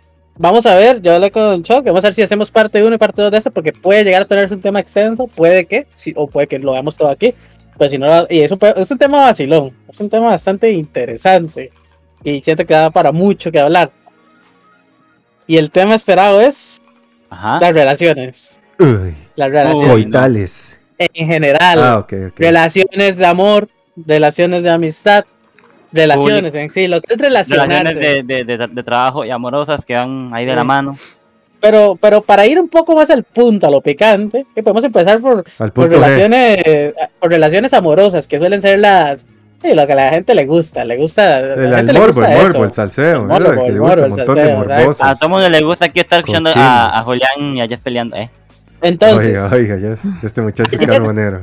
Vamos 0.41 0.65
a 0.67 0.77
ver, 0.77 1.03
yo 1.03 1.15
hablé 1.15 1.33
con 1.33 1.65
Chuck, 1.65 1.85
vamos 1.85 2.05
a 2.05 2.07
ver 2.09 2.15
si 2.15 2.23
hacemos 2.23 2.51
parte 2.51 2.83
1 2.85 2.95
y 2.95 2.99
parte 2.99 3.23
2 3.23 3.31
de 3.33 3.39
esto, 3.39 3.51
porque 3.51 3.73
puede 3.73 4.05
llegar 4.05 4.23
a 4.23 4.25
tenerse 4.25 4.55
un 4.55 4.61
tema 4.61 4.79
extenso, 4.79 5.27
puede 5.27 5.67
que, 5.67 5.87
sí, 5.97 6.13
o 6.17 6.29
puede 6.29 6.47
que 6.47 6.61
lo 6.61 6.73
veamos 6.73 6.97
todo 6.97 7.09
aquí. 7.11 7.35
Pues 7.77 7.91
si 7.91 7.99
no, 7.99 8.27
y 8.31 8.41
es 8.41 8.51
un, 8.53 8.59
es 8.77 8.91
un 8.91 8.99
tema 8.99 9.23
vacilón, 9.23 9.73
es 9.89 10.01
un 10.01 10.09
tema 10.09 10.27
bastante 10.27 10.71
interesante 10.71 11.73
y 12.23 12.41
siento 12.41 12.65
que 12.65 12.75
da 12.75 12.91
para 12.91 13.11
mucho 13.13 13.51
que 13.51 13.59
hablar. 13.59 13.91
Y 15.47 15.57
el 15.57 15.71
tema 15.71 15.95
esperado 15.97 16.41
es 16.41 16.79
Ajá. 17.31 17.59
las 17.61 17.73
relaciones. 17.73 18.61
Uy, 18.79 19.15
Las 19.35 19.51
relaciones 19.51 19.91
coitales. 19.91 20.81
en 20.99 21.27
general. 21.27 21.83
Ah, 21.83 21.99
ok, 21.99 22.13
ok. 22.29 22.39
Relaciones 22.39 23.17
de 23.17 23.27
amor, 23.27 23.69
relaciones 23.97 24.63
de 24.63 24.71
amistad, 24.71 25.25
relaciones 25.93 26.55
en 26.55 26.71
sí, 26.71 26.87
lo 26.89 27.01
que 27.01 27.15
es 27.15 27.21
relacionarse. 27.21 27.69
Relaciones 27.95 28.27
de, 28.27 28.45
de, 28.45 28.45
de, 28.59 28.67
de 28.69 28.83
trabajo 28.83 29.25
y 29.25 29.31
amorosas 29.31 29.85
que 29.85 29.95
van 29.95 30.31
ahí 30.35 30.45
de 30.45 30.55
la 30.55 30.63
Sí. 30.63 30.67
mano. 30.67 30.97
Pero, 31.61 31.99
pero 32.01 32.21
para 32.23 32.47
ir 32.47 32.61
un 32.61 32.69
poco 32.69 32.95
más 32.95 33.11
al 33.11 33.25
punto, 33.25 33.67
a 33.67 33.71
lo 33.71 33.81
picante, 33.81 34.47
que 34.55 34.63
podemos 34.63 34.85
empezar 34.85 35.21
por, 35.21 35.43
por 35.73 35.89
G. 35.89 35.93
relaciones, 35.93 36.59
eh, 36.65 36.95
por 37.19 37.31
relaciones 37.31 37.75
amorosas, 37.75 38.29
que 38.29 38.39
suelen 38.39 38.63
ser 38.63 38.79
las 38.79 39.27
sí, 39.61 39.75
lo 39.75 39.85
que 39.89 39.93
a 39.93 39.97
la 39.97 40.11
gente 40.11 40.37
le 40.37 40.47
gusta, 40.47 40.85
le 40.85 40.97
gusta, 40.97 41.41
la 41.41 41.81
El, 41.81 41.89
el 41.91 41.95
morbo, 41.99 42.07
gusta 42.13 42.33
el 42.33 42.39
morbo, 42.39 42.49
eso. 42.51 42.65
el 42.65 42.73
salseo, 42.73 43.23
El 43.23 43.27
morbo, 43.27 43.65
el 43.65 43.73
le 43.75 43.79
gusta 43.81 43.97
morbo, 43.97 43.99
un 43.99 44.05
el 44.05 44.09
montón 44.11 44.35
de 44.37 44.43
salseo, 44.45 44.63
exacto. 44.63 44.75
morbosos. 44.85 45.03
A 45.07 45.15
todo 45.17 45.29
mundo 45.31 45.49
le 45.51 45.63
gusta 45.65 45.85
aquí 45.87 45.99
estar 46.01 46.19
escuchando 46.21 46.51
a, 46.55 46.99
a 46.99 47.03
Julián 47.03 47.57
y 47.57 47.61
a 47.61 47.67
Jess 47.67 47.81
peleando, 47.81 48.15
¿eh? 48.17 48.31
Entonces, 48.81 49.53
Oiga, 49.53 49.75
oiga, 49.75 49.89
ya 49.89 49.91
es- 49.95 50.05
este 50.25 50.41
muchacho 50.43 50.71
es 50.77 50.81
carbonero. 50.87 51.43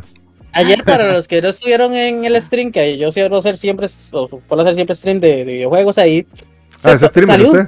Ayer 0.56 0.84
para 0.84 1.14
los 1.14 1.28
que 1.28 1.42
no 1.42 1.50
estuvieron 1.50 1.94
en 1.94 2.26
el 2.26 2.42
stream, 2.42 2.72
que 2.72 2.98
yo 2.98 3.12
suelo 3.12 3.38
hacer 3.38 3.58
siempre, 3.58 3.86
o 4.14 4.42
suelo 4.48 4.62
hacer 4.64 4.76
siempre 4.76 4.96
stream 4.96 5.20
de, 5.20 5.38
de 5.38 5.44
videojuegos 5.44 5.98
ahí. 5.98 6.26
Ah, 6.84 6.94
¿es 6.94 7.02
streamer 7.02 7.42
usted? 7.42 7.66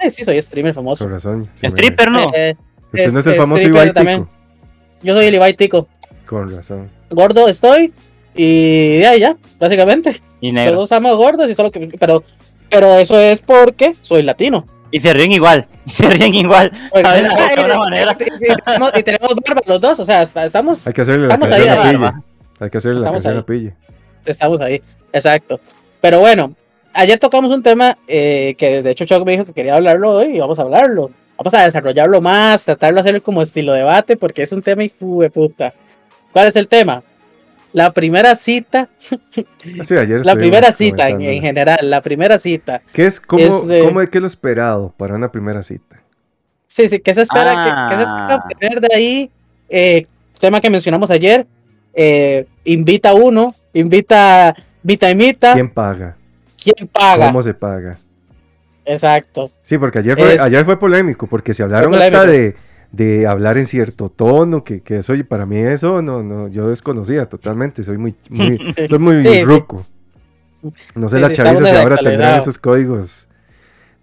Sí, 0.00 0.10
sí, 0.10 0.24
soy 0.24 0.40
streamer 0.42 0.74
famoso. 0.74 1.04
Con 1.04 1.12
razón. 1.12 1.48
me- 1.62 1.68
Stripper, 1.68 2.10
¿no? 2.10 2.30
Eh, 2.34 2.54
Usted 2.92 3.12
no 3.12 3.18
es 3.18 3.26
el 3.26 3.32
este, 3.32 3.34
famoso 3.42 3.66
Ibai 3.68 3.92
también. 3.92 4.20
Tico. 4.24 4.32
yo 5.02 5.16
soy 5.16 5.26
el 5.26 5.34
Ibai 5.34 5.54
Tico. 5.54 5.88
Con 6.26 6.54
razón. 6.54 6.90
Gordo 7.10 7.48
estoy 7.48 7.92
y 8.34 9.00
ya, 9.00 9.16
ya, 9.16 9.36
básicamente. 9.58 10.20
Y 10.40 10.52
negro. 10.52 10.74
Todos 10.74 10.84
estamos 10.84 11.16
gordos 11.16 11.50
y 11.50 11.54
solo 11.54 11.70
que. 11.72 11.88
Pero, 11.98 12.22
pero 12.70 12.98
eso 12.98 13.18
es 13.20 13.40
porque 13.40 13.94
soy 14.02 14.22
latino. 14.22 14.66
Y 14.90 15.00
se 15.00 15.12
ríen 15.12 15.32
igual. 15.32 15.66
Y 15.86 15.90
se 15.94 16.08
ríen 16.08 16.34
igual. 16.34 16.70
De 16.94 17.00
alguna 17.00 17.78
manera. 17.78 18.16
y, 18.18 18.98
y 18.98 19.02
tenemos, 19.02 19.32
y 19.32 19.48
barba 19.48 19.62
los 19.66 19.80
dos, 19.80 20.00
o 20.00 20.04
sea, 20.04 20.22
está- 20.22 20.44
estamos, 20.44 20.86
Hay 20.86 20.92
que 20.92 21.00
hacerle 21.02 21.26
la 21.28 21.34
Estamos 21.34 21.50
canción 21.50 21.78
ahí, 21.78 21.78
a. 21.78 21.90
Pille. 21.92 22.12
Hay 22.60 22.70
que 22.70 22.78
hacerle 22.78 23.00
la 23.00 23.06
Estamos 23.06 23.22
canción 23.24 23.34
ahí. 23.34 23.40
a 23.40 23.46
Pille. 23.46 23.74
estamos 24.24 24.60
ahí. 24.60 24.82
Exacto. 25.12 25.60
Pero 26.00 26.20
bueno, 26.20 26.54
ayer 26.94 27.18
tocamos 27.18 27.50
un 27.50 27.62
tema 27.62 27.96
eh, 28.06 28.54
que 28.58 28.82
de 28.82 28.90
hecho 28.90 29.04
Chuck 29.04 29.24
me 29.24 29.32
dijo 29.32 29.44
que 29.44 29.52
quería 29.52 29.74
hablarlo 29.76 30.10
hoy 30.16 30.36
y 30.36 30.40
vamos 30.40 30.58
a 30.58 30.62
hablarlo. 30.62 31.10
Vamos 31.36 31.54
a 31.54 31.64
desarrollarlo 31.64 32.20
más, 32.20 32.64
tratarlo 32.64 32.96
de 32.96 33.00
hacerlo 33.00 33.22
como 33.22 33.42
estilo 33.42 33.72
debate 33.72 34.16
porque 34.16 34.42
es 34.42 34.52
un 34.52 34.62
tema 34.62 34.82
hijo 34.84 35.20
de 35.22 35.30
puta. 35.30 35.72
¿Cuál 36.32 36.48
es 36.48 36.56
el 36.56 36.66
tema? 36.68 37.02
La 37.72 37.92
primera 37.92 38.34
cita, 38.36 38.88
Ah, 39.10 39.82
sí, 39.84 39.96
ayer 39.96 40.24
la 40.24 40.34
primera 40.34 40.72
cita 40.72 41.08
en, 41.08 41.20
general, 41.42 41.78
la 41.82 42.00
primera 42.00 42.38
cita. 42.38 42.82
¿Qué 42.92 43.06
es, 43.06 43.20
cómo, 43.20 43.42
es 43.42 43.66
de- 43.66 43.84
cómo 43.84 44.00
es 44.00 44.08
que 44.08 44.20
lo 44.20 44.26
esperado 44.26 44.94
para 44.96 45.14
una 45.14 45.30
primera 45.30 45.62
cita? 45.62 46.00
Sí, 46.66 46.88
sí, 46.88 46.98
¿qué 47.00 47.14
se 47.14 47.22
espera, 47.22 47.52
qué- 47.64 47.94
qué, 47.94 47.96
se 47.96 48.04
espera 48.04 48.28
Ah. 48.34 48.44
obtener 48.44 48.80
de 48.80 48.94
ahí? 48.94 49.30
Eh, 49.68 50.06
tema 50.40 50.60
que 50.60 50.70
mencionamos 50.70 51.10
ayer, 51.10 51.46
eh, 51.94 52.46
invita 52.64 53.10
a 53.10 53.14
uno, 53.14 53.54
invita, 53.74 54.54
invita, 54.82 55.10
invita, 55.10 55.52
¿Quién 55.54 55.68
paga? 55.70 56.16
¿quién 56.62 56.88
paga? 56.88 57.26
¿Cómo 57.26 57.42
se 57.42 57.54
paga? 57.54 57.98
Exacto. 58.84 59.50
Sí, 59.62 59.76
porque 59.78 59.98
ayer 59.98 60.16
fue, 60.16 60.34
Es- 60.34 60.40
ayer 60.40 60.64
fue 60.64 60.78
polémico, 60.78 61.26
porque 61.26 61.52
se 61.52 61.62
hablaron 61.62 61.94
hasta 61.94 62.24
de. 62.24 62.56
De 62.92 63.26
hablar 63.26 63.58
en 63.58 63.66
cierto 63.66 64.08
tono, 64.08 64.64
que, 64.64 64.80
que 64.80 64.98
eso, 64.98 65.12
para 65.28 65.44
mí 65.46 65.58
eso, 65.58 66.00
no, 66.02 66.22
no, 66.22 66.48
yo 66.48 66.68
desconocía 66.68 67.26
totalmente, 67.28 67.84
soy 67.84 67.98
muy, 67.98 68.14
muy, 68.30 68.58
soy 68.88 68.98
muy 68.98 69.22
Sí, 69.22 69.28
sí. 69.28 69.42
ruco. 69.44 69.84
No 70.94 71.08
sé 71.08 71.16
Sí, 71.16 71.22
la 71.22 71.30
chaviza 71.30 71.66
si 71.66 71.76
ahora 71.76 71.96
tendrán 71.98 72.38
esos 72.38 72.58
códigos 72.58 73.28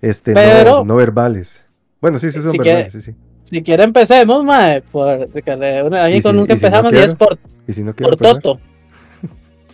este, 0.02 0.34
Pero- 0.34 0.78
no, 0.80 0.84
no 0.86 0.96
verbales. 0.96 1.66
Bueno, 2.00 2.20
sí, 2.20 2.32
sí 2.32 2.40
son 2.42 2.52
Si 2.52 2.58
verbales, 2.60 2.94
sí, 2.94 3.02
sí. 3.02 3.16
Si 3.44 3.62
quiere 3.64 3.84
empecemos, 3.84 4.44
mae, 4.44 4.82
por 4.82 5.08
ahí 5.94 6.22
si- 6.22 6.32
nunca 6.32 6.54
y 6.54 6.58
si 6.58 6.66
no 6.66 6.78
empezamos 6.78 6.92
y 6.94 6.96
quiero, 6.96 7.06
es 7.12 7.16
por, 7.16 7.38
Y 7.68 7.74
si 7.74 7.84
no 7.84 7.96
quiero 7.96 8.16
por 8.16 8.20
Toto. 8.42 8.60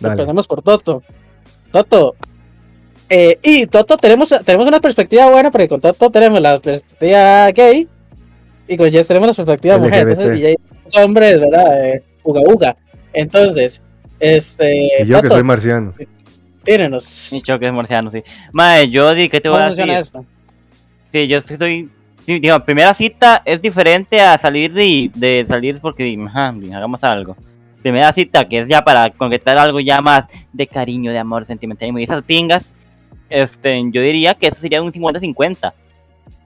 Empezamos 0.02 0.46
por 0.46 0.62
Toto. 0.62 1.02
Toto. 1.70 2.14
Eh, 3.08 3.38
y 3.42 3.66
Toto 3.66 3.96
tenemos, 3.98 4.34
tenemos 4.44 4.66
una 4.66 4.80
perspectiva 4.80 5.30
buena 5.30 5.50
porque 5.50 5.68
con 5.68 5.80
Toto 5.80 6.10
tenemos 6.10 6.40
la 6.40 6.58
perspectiva 6.60 7.50
gay 7.52 7.88
y 8.72 8.76
con 8.78 8.90
Jess 8.90 9.06
tenemos 9.06 9.28
la 9.28 9.34
perspectiva 9.34 9.76
mujer. 9.76 10.06
LGBT. 10.06 10.18
Entonces, 10.18 10.38
y 10.40 10.46
ahí 10.46 10.54
somos 10.88 11.06
hombres, 11.06 11.40
¿verdad? 11.40 11.84
Eh, 11.86 12.02
uga 12.22 12.40
uga. 12.46 12.76
Entonces, 13.12 13.82
este. 14.18 15.02
Y 15.02 15.06
yo 15.06 15.20
que 15.20 15.28
soy 15.28 15.42
marciano. 15.42 15.92
tírenos. 16.64 17.28
Mi 17.32 17.42
choque 17.42 17.66
es 17.66 17.72
marciano, 17.72 18.10
sí. 18.10 18.22
Mae, 18.52 18.88
yo 18.88 19.14
di, 19.14 19.28
¿qué 19.28 19.40
te 19.40 19.50
voy 19.50 19.58
¿Cómo 19.58 19.72
a 19.72 19.74
decir? 19.74 19.90
esto? 19.90 20.24
Sí, 21.04 21.26
yo 21.28 21.38
estoy. 21.38 21.90
digo, 22.26 22.64
primera 22.64 22.94
cita 22.94 23.42
es 23.44 23.60
diferente 23.60 24.20
a 24.22 24.38
salir 24.38 24.72
de, 24.72 25.10
de 25.14 25.44
salir 25.46 25.78
porque 25.80 26.18
ajá, 26.26 26.54
hagamos 26.74 27.04
algo. 27.04 27.36
Primera 27.82 28.10
cita, 28.12 28.48
que 28.48 28.60
es 28.60 28.68
ya 28.68 28.82
para 28.82 29.10
concretar 29.10 29.58
algo 29.58 29.80
ya 29.80 30.00
más 30.00 30.24
de 30.52 30.66
cariño, 30.66 31.10
de 31.12 31.18
amor, 31.18 31.44
sentimentalismo 31.44 31.98
y 31.98 32.04
esas 32.04 32.22
pingas. 32.22 32.70
Este, 33.28 33.82
yo 33.90 34.00
diría 34.00 34.34
que 34.34 34.46
eso 34.46 34.56
sería 34.60 34.80
un 34.80 34.92
50-50. 34.92 35.74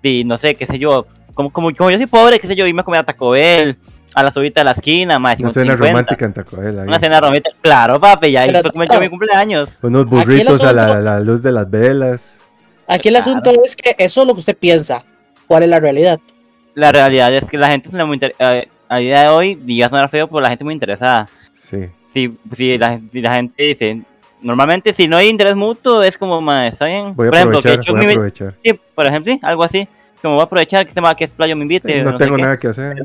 Y 0.02 0.24
no 0.24 0.38
sé, 0.38 0.54
qué 0.54 0.66
sé 0.66 0.78
yo. 0.78 1.06
Como, 1.36 1.50
como, 1.52 1.70
como 1.76 1.90
yo 1.90 1.98
soy 1.98 2.06
pobre, 2.06 2.40
qué 2.40 2.46
sé 2.48 2.56
yo, 2.56 2.66
irme 2.66 2.80
a 2.80 2.84
comer 2.84 3.00
a 3.00 3.04
Taco 3.04 3.28
Bell, 3.30 3.76
a 4.14 4.22
la 4.22 4.32
subida 4.32 4.52
de 4.62 4.64
la 4.64 4.70
esquina, 4.70 5.18
más 5.18 5.38
Una 5.38 5.50
cena 5.50 5.76
romántica 5.76 6.24
en 6.24 6.32
Taco 6.32 6.56
Bell 6.56 6.78
ahí. 6.78 6.88
Una 6.88 6.98
cena 6.98 7.20
romántica. 7.20 7.54
Claro, 7.60 8.00
papi, 8.00 8.32
ya 8.32 8.40
ahí 8.40 8.50
fue 8.50 8.70
como 8.70 8.84
yo 8.84 9.00
mi 9.00 9.10
cumpleaños. 9.10 9.78
Unos 9.82 10.06
Aquí 10.06 10.14
el 10.14 10.20
burritos 10.20 10.64
a 10.64 10.72
la, 10.72 10.84
asunto- 10.86 11.00
la 11.04 11.20
luz 11.20 11.42
de 11.42 11.52
las 11.52 11.70
velas. 11.70 12.40
Aquí 12.88 13.08
el 13.08 13.16
Claro. 13.16 13.30
asunto 13.30 13.52
es 13.62 13.76
que 13.76 13.94
eso 13.98 14.22
es 14.22 14.26
lo 14.26 14.32
que 14.32 14.40
usted 14.40 14.56
piensa. 14.56 15.04
¿Cuál 15.46 15.64
es 15.64 15.68
la 15.68 15.78
realidad? 15.78 16.18
La 16.74 16.90
realidad 16.90 17.32
es 17.34 17.44
que 17.44 17.58
la 17.58 17.68
gente 17.68 17.88
es 17.88 17.94
una 17.94 18.06
muy 18.06 18.18
eh, 18.22 18.68
a 18.88 18.96
día 18.96 19.20
de 19.24 19.28
hoy, 19.28 19.54
digas 19.56 19.92
no 19.92 19.98
era 19.98 20.08
feo, 20.08 20.26
pero 20.28 20.40
la 20.40 20.48
gente 20.48 20.62
es 20.62 20.64
muy 20.64 20.72
interesada. 20.74 21.28
Sí. 21.52 21.86
Si, 22.14 22.34
si, 22.54 22.78
la, 22.78 22.98
si 23.12 23.20
la 23.20 23.34
gente 23.34 23.62
dice, 23.62 24.00
normalmente 24.40 24.94
si 24.94 25.06
no 25.06 25.18
hay 25.18 25.28
interés 25.28 25.54
mutuo, 25.54 26.02
es 26.02 26.16
como, 26.16 26.40
ma, 26.40 26.66
está 26.68 26.86
bien. 26.86 27.14
Voy 27.14 27.26
a 27.26 27.30
por 27.30 27.36
ejemplo, 27.36 27.58
aprovechar, 27.58 27.80
que 27.80 27.86
yo 27.86 27.94
voy 27.94 28.06
a 28.06 28.10
aprovechar. 28.10 28.54
sí, 28.64 28.80
por 28.94 29.06
ejemplo, 29.06 29.32
sí, 29.34 29.40
algo 29.42 29.64
así. 29.64 29.86
Como 30.22 30.34
voy 30.34 30.42
a 30.42 30.44
aprovechar 30.44 30.86
que 30.86 30.92
se 30.92 31.00
me 31.00 31.14
que 31.16 31.24
es 31.24 31.34
playo 31.34 31.54
me 31.56 31.62
invite. 31.62 32.02
no 32.02 32.12
sé 32.12 32.16
tengo 32.18 32.36
qué. 32.36 32.42
nada 32.42 32.58
que 32.58 32.68
hacer. 32.68 32.96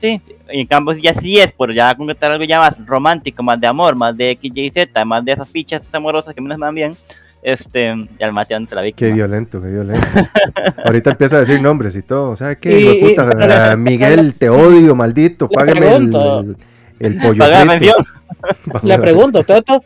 Sí, 0.00 0.20
sí, 0.26 0.34
y 0.52 0.60
en 0.60 0.66
cambio 0.66 0.94
ya 0.94 1.14
sí 1.14 1.38
es 1.38 1.52
por 1.52 1.72
ya 1.72 1.94
concretar 1.94 2.30
algo 2.30 2.44
ya 2.44 2.58
más 2.60 2.76
romántico, 2.84 3.42
más 3.42 3.58
de 3.60 3.66
amor, 3.66 3.94
más 3.96 4.16
de 4.16 4.30
X, 4.32 4.52
Y, 4.54 4.70
Z, 4.70 5.04
más 5.04 5.24
de 5.24 5.32
esas 5.32 5.48
fichas 5.48 5.94
amorosas 5.94 6.34
que 6.34 6.40
menos 6.40 6.58
me 6.58 6.66
dan 6.66 6.74
bien. 6.74 6.96
Este, 7.42 7.94
ya 8.18 8.26
el 8.26 8.32
mate 8.32 8.54
se 8.66 8.74
la 8.74 8.80
Qué 8.80 8.86
víctima. 8.86 9.14
violento, 9.14 9.60
qué 9.60 9.68
violento. 9.68 10.06
Ahorita 10.84 11.10
empieza 11.10 11.36
a 11.36 11.40
decir 11.40 11.60
nombres 11.60 11.94
y 11.94 12.02
todo. 12.02 12.30
O 12.30 12.36
sea, 12.36 12.54
¿qué? 12.54 12.80
Y- 12.80 12.88
y- 12.88 13.00
puta? 13.10 13.72
Ah, 13.72 13.76
Miguel, 13.76 14.34
te 14.34 14.48
odio, 14.48 14.94
maldito. 14.94 15.48
Págame 15.48 15.94
el, 15.94 16.04
el, 16.14 16.56
el 17.00 17.18
pollo 17.18 17.44
Le 18.82 18.94
a 18.94 18.98
pregunto, 18.98 19.44
Toto, 19.44 19.84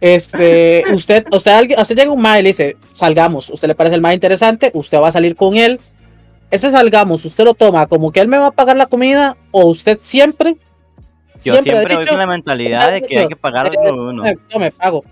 este, 0.00 0.82
usted, 0.92 1.26
usted, 1.32 1.52
alguien- 1.52 1.80
usted 1.80 1.96
llega 1.96 2.10
un 2.10 2.20
mae 2.20 2.40
y 2.40 2.42
le 2.42 2.48
dice, 2.50 2.76
salgamos, 2.92 3.50
usted 3.50 3.68
le 3.68 3.74
parece 3.74 3.94
el 3.96 4.02
más 4.02 4.14
interesante, 4.14 4.70
usted 4.74 4.98
va 4.98 5.08
a 5.08 5.12
salir 5.12 5.36
con 5.36 5.56
él, 5.56 5.80
ese 6.50 6.70
salgamos, 6.70 7.24
usted 7.24 7.44
lo 7.44 7.54
toma 7.54 7.86
como 7.86 8.10
que 8.12 8.20
él 8.20 8.28
me 8.28 8.38
va 8.38 8.46
a 8.48 8.50
pagar 8.52 8.76
la 8.76 8.86
comida, 8.86 9.36
o 9.50 9.66
usted 9.66 9.98
siempre, 10.00 10.56
Yo 11.42 11.52
siempre, 11.52 11.72
siempre, 11.74 11.94
ha 11.94 11.98
dicho, 11.98 12.08
con 12.10 12.18
la 12.18 12.26
mentalidad 12.26 12.92
de 12.92 13.02
que 13.02 13.18
hay 13.18 13.28
que 13.28 13.36
pagar 13.36 13.66
eh, 13.68 13.90
uno. 13.92 14.24
yo 14.50 14.58
me 14.58 14.70
pago. 14.70 15.04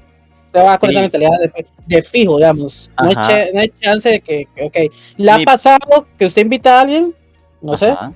Usted 0.47 0.61
va 0.65 0.79
con 0.79 0.89
Sí. 0.89 0.95
esa 0.95 1.03
mentalidad 1.03 1.31
de, 1.41 1.67
de 1.87 2.03
fijo, 2.03 2.37
digamos. 2.37 2.91
No 3.03 3.09
hay, 3.09 3.17
che- 3.27 3.51
no 3.53 3.61
hay 3.61 3.73
chance 3.81 4.09
de 4.09 4.21
que, 4.21 4.49
ok. 4.63 4.77
¿Le 5.17 5.31
ha 5.33 5.39
Mi- 5.39 5.45
pasado 5.45 6.07
que 6.17 6.27
usted 6.27 6.43
invita 6.43 6.79
a 6.79 6.83
alguien? 6.83 7.13
No 7.61 7.77
sé. 7.77 7.91
Ajá, 7.91 8.13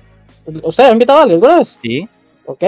¿Usted 0.63 0.85
ha 0.85 0.93
invitado 0.93 1.19
a 1.19 1.23
alguien 1.23 1.37
alguna 1.37 1.59
vez? 1.59 1.79
Sí. 1.83 2.09
Ok. 2.47 2.63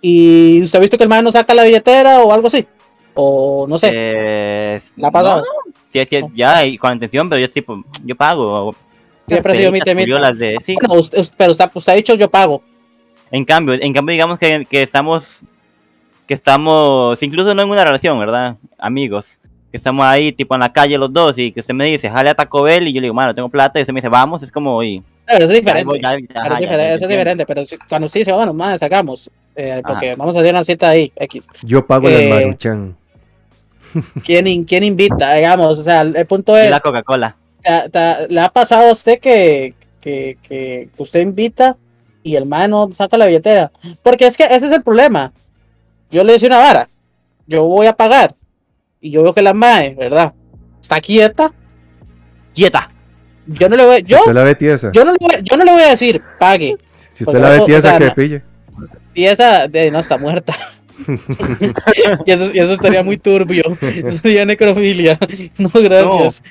¿Y 0.00 0.62
usted 0.62 0.78
ha 0.78 0.82
visto 0.82 0.96
que 0.96 1.02
el 1.04 1.08
mae 1.10 1.22
no 1.22 1.30
saca 1.30 1.52
la 1.54 1.64
billetera 1.64 2.20
o 2.22 2.32
algo 2.32 2.46
así? 2.46 2.66
O 3.14 3.66
no 3.68 3.76
sé. 3.78 3.90
Eh, 3.94 4.80
¿Le 4.96 5.06
ha 5.06 5.10
pasado? 5.10 5.40
no, 5.40 5.72
sí, 5.86 5.98
es 5.98 6.08
que 6.08 6.24
ya, 6.34 6.64
y 6.64 6.76
con 6.78 6.92
intención, 6.92 7.28
pero 7.28 7.40
yo 7.40 7.50
tipo, 7.50 7.82
yo 8.04 8.16
pago. 8.16 8.74
Siempre 9.28 9.52
ha 9.52 9.56
sido 9.56 9.72
mi 9.72 9.80
temita. 9.80 10.32
de, 10.32 10.58
sí. 10.62 10.74
Bueno, 10.74 11.00
usted, 11.00 11.24
pero 11.36 11.50
usted, 11.52 11.70
usted 11.74 11.92
ha 11.92 11.96
dicho 11.96 12.14
yo 12.14 12.30
pago. 12.30 12.62
En 13.30 13.44
cambio, 13.44 13.74
en 13.74 13.92
cambio 13.92 14.12
digamos 14.12 14.38
que, 14.38 14.66
que 14.70 14.82
estamos, 14.82 15.42
que 16.26 16.34
estamos, 16.34 17.20
incluso 17.22 17.54
no 17.54 17.62
en 17.62 17.70
una 17.70 17.84
relación, 17.84 18.18
¿verdad? 18.18 18.56
Amigos, 18.78 19.40
que 19.70 19.76
estamos 19.76 20.06
ahí 20.06 20.30
tipo 20.32 20.54
en 20.54 20.60
la 20.60 20.72
calle 20.72 20.96
los 20.96 21.12
dos 21.12 21.36
y 21.38 21.50
que 21.50 21.60
usted 21.60 21.74
me 21.74 21.86
dice, 21.86 22.08
jale 22.08 22.30
a 22.30 22.34
Taco 22.34 22.62
Bell 22.62 22.86
y 22.86 22.92
yo 22.92 23.00
le 23.00 23.06
digo, 23.06 23.14
mano, 23.14 23.34
tengo 23.34 23.48
plata 23.48 23.78
y 23.78 23.82
usted 23.82 23.92
me 23.92 23.98
dice, 23.98 24.08
vamos, 24.08 24.42
es 24.44 24.52
como, 24.52 24.82
y, 24.82 25.02
Claro, 25.24 25.44
eso 25.44 25.52
es 25.52 25.64
ya, 25.64 25.74
diferente. 25.74 26.00
ya, 26.00 26.10
ya, 26.10 26.40
ajá, 26.40 26.46
es 26.46 26.50
ya, 26.52 26.58
diferente, 26.60 26.88
ya, 26.88 26.94
eso 26.94 27.04
es 27.04 27.08
diferente, 27.10 27.46
pero 27.46 27.64
si- 27.64 27.78
cuando 27.88 28.06
usted 28.06 28.20
dice, 28.20 28.32
bueno, 28.32 28.52
madre, 28.52 28.78
sacamos, 28.78 29.28
eh, 29.56 29.82
porque 29.84 30.14
vamos 30.14 30.36
a 30.36 30.38
hacer 30.38 30.52
una 30.54 30.62
cita 30.62 30.88
ahí, 30.90 31.12
X. 31.16 31.48
Yo 31.62 31.84
pago 31.84 32.08
el 32.08 32.14
Eh, 32.14 32.28
maruchan. 32.28 32.96
¿quién, 34.24 34.64
quién 34.64 34.84
invita? 34.84 35.34
Digamos, 35.34 35.78
o 35.78 35.82
sea, 35.82 36.02
el 36.02 36.26
punto 36.26 36.56
Y 36.56 36.60
es, 36.60 36.70
la 36.70 36.78
Coca-Cola. 36.80 37.36
Ta- 37.66 37.88
ta- 37.88 38.26
¿le 38.28 38.40
ha 38.40 38.48
pasado 38.48 38.88
a 38.88 38.92
usted 38.92 39.18
que, 39.18 39.74
que, 40.00 40.38
que 40.42 40.88
usted 40.96 41.20
invita 41.20 41.76
y 42.22 42.36
el 42.36 42.46
mae 42.46 42.68
no 42.68 42.90
saca 42.92 43.16
la 43.18 43.26
billetera? 43.26 43.72
Porque 44.02 44.26
es 44.26 44.36
que 44.36 44.44
ese 44.44 44.66
es 44.66 44.72
el 44.72 44.82
problema. 44.82 45.32
Yo 46.10 46.22
le 46.24 46.34
decía 46.34 46.48
una 46.48 46.58
vara, 46.58 46.88
yo 47.46 47.64
voy 47.66 47.86
a 47.86 47.92
pagar 47.96 48.34
y 49.00 49.10
yo 49.10 49.22
veo 49.22 49.34
que 49.34 49.42
la 49.42 49.52
mae, 49.54 49.94
¿verdad? 49.94 50.32
Está 50.80 51.00
quieta, 51.00 51.52
¡Quieta! 52.54 52.90
yo 53.46 53.68
no 53.68 53.76
le 53.76 53.84
voy, 53.84 53.98
Si 53.98 54.04
yo, 54.06 54.18
usted 54.18 54.32
la 54.32 54.42
ve 54.42 54.54
tiesa, 54.54 54.90
yo 54.92 55.04
no 55.04 55.12
le 55.12 55.18
voy, 55.20 55.30
yo 55.42 55.56
no 55.56 55.64
le 55.64 55.72
voy 55.72 55.82
a 55.82 55.90
decir, 55.90 56.20
pague. 56.38 56.76
si 56.92 57.24
usted 57.24 57.38
la 57.38 57.50
ve 57.50 57.60
tiesa, 57.66 57.98
que 57.98 58.10
pille. 58.12 58.42
Y 59.14 59.24
esa 59.24 59.66
de, 59.68 59.90
no 59.90 59.98
está 60.00 60.16
muerta. 60.18 60.54
Y, 62.24 62.30
eso, 62.30 62.50
y 62.54 62.58
eso 62.58 62.72
estaría 62.72 63.02
muy 63.02 63.16
turbio. 63.18 63.64
Eso 63.80 64.18
sería 64.18 64.44
necrofilia. 64.44 65.18
No, 65.58 65.68
gracias. 65.74 66.42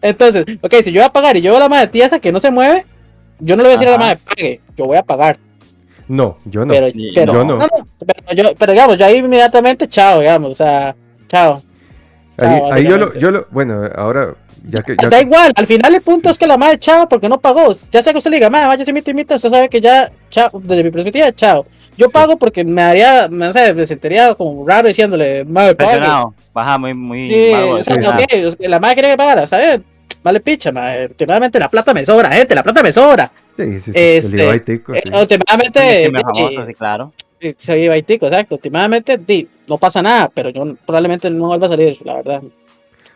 Entonces, 0.00 0.44
ok, 0.60 0.74
si 0.82 0.92
yo 0.92 1.00
voy 1.00 1.06
a 1.06 1.12
pagar 1.12 1.36
y 1.36 1.42
yo 1.42 1.50
veo 1.50 1.58
a 1.58 1.64
la 1.64 1.68
madre 1.68 1.88
tiesa 1.88 2.18
que 2.18 2.32
no 2.32 2.40
se 2.40 2.50
mueve, 2.50 2.84
yo 3.40 3.56
no 3.56 3.62
le 3.62 3.68
voy 3.68 3.74
a 3.74 3.78
decir 3.78 3.88
a 3.88 3.92
la 3.92 3.98
madre, 3.98 4.20
pague, 4.24 4.60
yo 4.76 4.86
voy 4.86 4.96
a 4.96 5.02
pagar. 5.02 5.38
No, 6.08 6.38
yo 6.44 6.64
no. 6.64 6.74
Pero, 6.74 6.88
yo 6.88 7.26
no. 7.44 7.56
no, 7.56 7.68
pero, 7.98 8.34
yo, 8.34 8.54
pero 8.56 8.72
digamos, 8.72 8.98
yo 8.98 9.06
ahí 9.06 9.18
inmediatamente, 9.18 9.88
chao, 9.88 10.20
digamos, 10.20 10.50
o 10.50 10.54
sea, 10.54 10.94
chao. 11.28 11.62
Ahí, 12.38 12.60
ahí 12.72 12.84
yo 12.84 12.96
lo, 12.98 13.14
yo 13.14 13.30
lo, 13.30 13.46
bueno, 13.50 13.82
ahora, 13.96 14.34
ya 14.68 14.80
que, 14.82 14.96
ya 15.00 15.08
Da 15.08 15.18
que- 15.18 15.24
igual, 15.24 15.52
al 15.54 15.66
final 15.66 15.94
el 15.94 16.00
punto 16.02 16.28
Sí, 16.28 16.32
es 16.32 16.38
que 16.38 16.46
la 16.46 16.56
madre 16.56 16.78
chao 16.78 17.08
porque 17.08 17.28
no 17.28 17.40
pagó. 17.40 17.74
Ya 17.90 18.02
sea 18.02 18.12
que 18.12 18.18
usted 18.18 18.30
le 18.30 18.36
diga, 18.36 18.50
madre, 18.50 18.68
vaya, 18.68 18.84
se 18.84 18.92
mite, 18.92 19.10
imita, 19.10 19.36
usted 19.36 19.50
sabe 19.50 19.68
que 19.68 19.80
ya, 19.80 20.10
chao, 20.30 20.50
desde 20.62 20.84
mi 20.84 20.90
perspectiva, 20.90 21.32
chao. 21.32 21.66
Yo 21.96 22.06
Sí. 22.06 22.12
pago 22.14 22.38
porque 22.38 22.64
me 22.64 22.80
haría, 22.82 23.28
no 23.28 23.52
sé, 23.52 23.74
me 23.74 23.84
sentiría 23.84 24.34
como 24.34 24.66
raro 24.66 24.88
diciéndole, 24.88 25.44
madre. 25.44 25.74
Presionado. 25.74 26.34
Baja 26.54 26.78
muy, 26.78 26.94
muy. 26.94 27.26
Sí, 27.28 27.50
vago, 27.52 27.72
o 27.74 27.82
sea, 27.82 27.94
sí, 27.96 28.00
presionado. 28.00 28.52
ok, 28.52 28.60
la 28.68 28.80
madre 28.80 28.94
quiere 28.94 29.10
que 29.10 29.16
pagara, 29.16 29.46
¿sabes? 29.46 29.80
Vale 30.22 30.40
picha, 30.40 30.72
madre. 30.72 31.06
Últimamente 31.08 31.58
la 31.58 31.68
plata 31.68 31.92
me 31.92 32.04
sobra, 32.04 32.30
gente, 32.30 32.54
la 32.54 32.62
plata 32.62 32.82
me 32.82 32.92
sobra. 32.92 33.30
sí, 33.56 33.78
sí, 33.80 33.92
sí, 33.92 33.98
este, 33.98 34.48
el 34.48 34.62
Tico, 34.62 34.94
Eh, 34.94 35.02
sí. 35.04 35.10
últimamente, 35.12 36.04
Sí, 36.06 36.10
me 36.12 36.20
claro. 37.42 37.50
eh, 37.50 37.56
soy 37.58 37.88
baitico, 37.88 38.26
exacto. 38.26 38.54
Últimamente, 38.56 39.18
di, 39.18 39.48
no 39.66 39.78
pasa 39.78 40.02
nada, 40.02 40.30
pero 40.32 40.50
yo 40.50 40.74
probablemente 40.86 41.28
no 41.30 41.46
vuelva 41.48 41.66
a 41.66 41.70
salir, 41.70 41.98
la 42.04 42.14
verdad. 42.16 42.42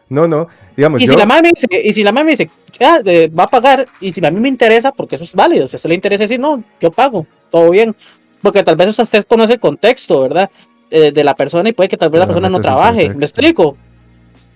No, 0.08 0.28
no, 0.28 0.46
digamos, 0.76 1.02
Y 1.02 1.06
yo, 1.06 1.12
si 1.14 1.18
la 1.18 1.26
me 1.26 1.42
dice, 1.42 1.66
y 1.84 1.92
si 1.92 2.02
la 2.04 2.12
me 2.12 2.24
dice, 2.24 2.48
"Ah, 2.80 3.00
eh, 3.04 3.28
va 3.28 3.44
a 3.44 3.48
pagar, 3.48 3.86
y 4.00 4.12
si 4.12 4.24
a 4.24 4.30
mí 4.30 4.38
me 4.38 4.48
interesa, 4.48 4.92
porque 4.92 5.16
eso 5.16 5.24
es 5.24 5.34
válido, 5.34 5.66
si 5.66 5.74
a 5.74 5.78
usted 5.78 5.88
le 5.88 5.96
interesa 5.96 6.24
decir, 6.24 6.38
no, 6.38 6.62
yo 6.80 6.90
pago, 6.92 7.26
todo 7.50 7.70
bien. 7.70 7.94
Porque 8.40 8.62
tal 8.62 8.76
vez 8.76 8.96
usted 8.96 9.24
conoce 9.24 9.54
el 9.54 9.60
contexto, 9.60 10.22
¿verdad? 10.22 10.48
Eh, 10.90 11.10
de 11.10 11.24
la 11.24 11.34
persona 11.34 11.68
y 11.68 11.72
puede 11.72 11.88
que 11.88 11.96
tal 11.96 12.10
vez 12.10 12.20
la 12.20 12.26
persona 12.26 12.48
no 12.48 12.60
trabaje. 12.60 13.08
¿Me 13.08 13.24
explico? 13.24 13.76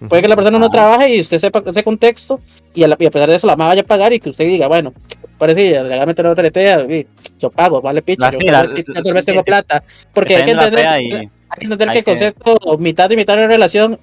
Puede 0.08 0.22
que 0.22 0.28
la 0.28 0.36
persona 0.36 0.58
no 0.60 0.66
Ah. 0.66 0.70
trabaje 0.70 1.16
y 1.16 1.20
usted 1.20 1.38
sepa 1.38 1.60
ese 1.66 1.82
contexto 1.82 2.40
y 2.72 2.84
a, 2.84 2.88
la- 2.88 2.96
y 2.98 3.06
a 3.06 3.10
pesar 3.10 3.28
de 3.28 3.34
eso 3.36 3.46
la 3.48 3.56
madre 3.56 3.70
vaya 3.70 3.82
a 3.82 3.86
pagar 3.86 4.12
y 4.12 4.20
que 4.20 4.30
usted 4.30 4.44
diga, 4.46 4.68
bueno, 4.68 4.92
parece 5.40 5.82
legalmente 5.82 6.22
no 6.22 6.34
teletea, 6.36 6.82
y 6.82 7.06
yo 7.40 7.50
pago, 7.50 7.80
vale 7.82 8.02
picha, 8.02 8.30
La 8.30 8.38
yo 8.38 8.38
tal 8.52 8.62
vez, 8.68 8.72
sí, 8.76 8.84
tal 9.02 9.12
vez 9.12 9.24
tengo 9.24 9.42
plata. 9.42 9.82
Porque 10.14 10.36
hay 10.36 10.44
que 10.44 10.54
la 10.54 10.64
entender, 10.66 10.86
hay 10.86 11.08
que, 11.08 11.30
entender 11.64 11.88
hay 11.88 11.92
que 11.94 11.98
el 11.98 12.04
concepto 12.04 12.78
mitad 12.78 13.10
y 13.10 13.16
mitad 13.16 13.36
de 13.36 13.48
relación 13.48 13.98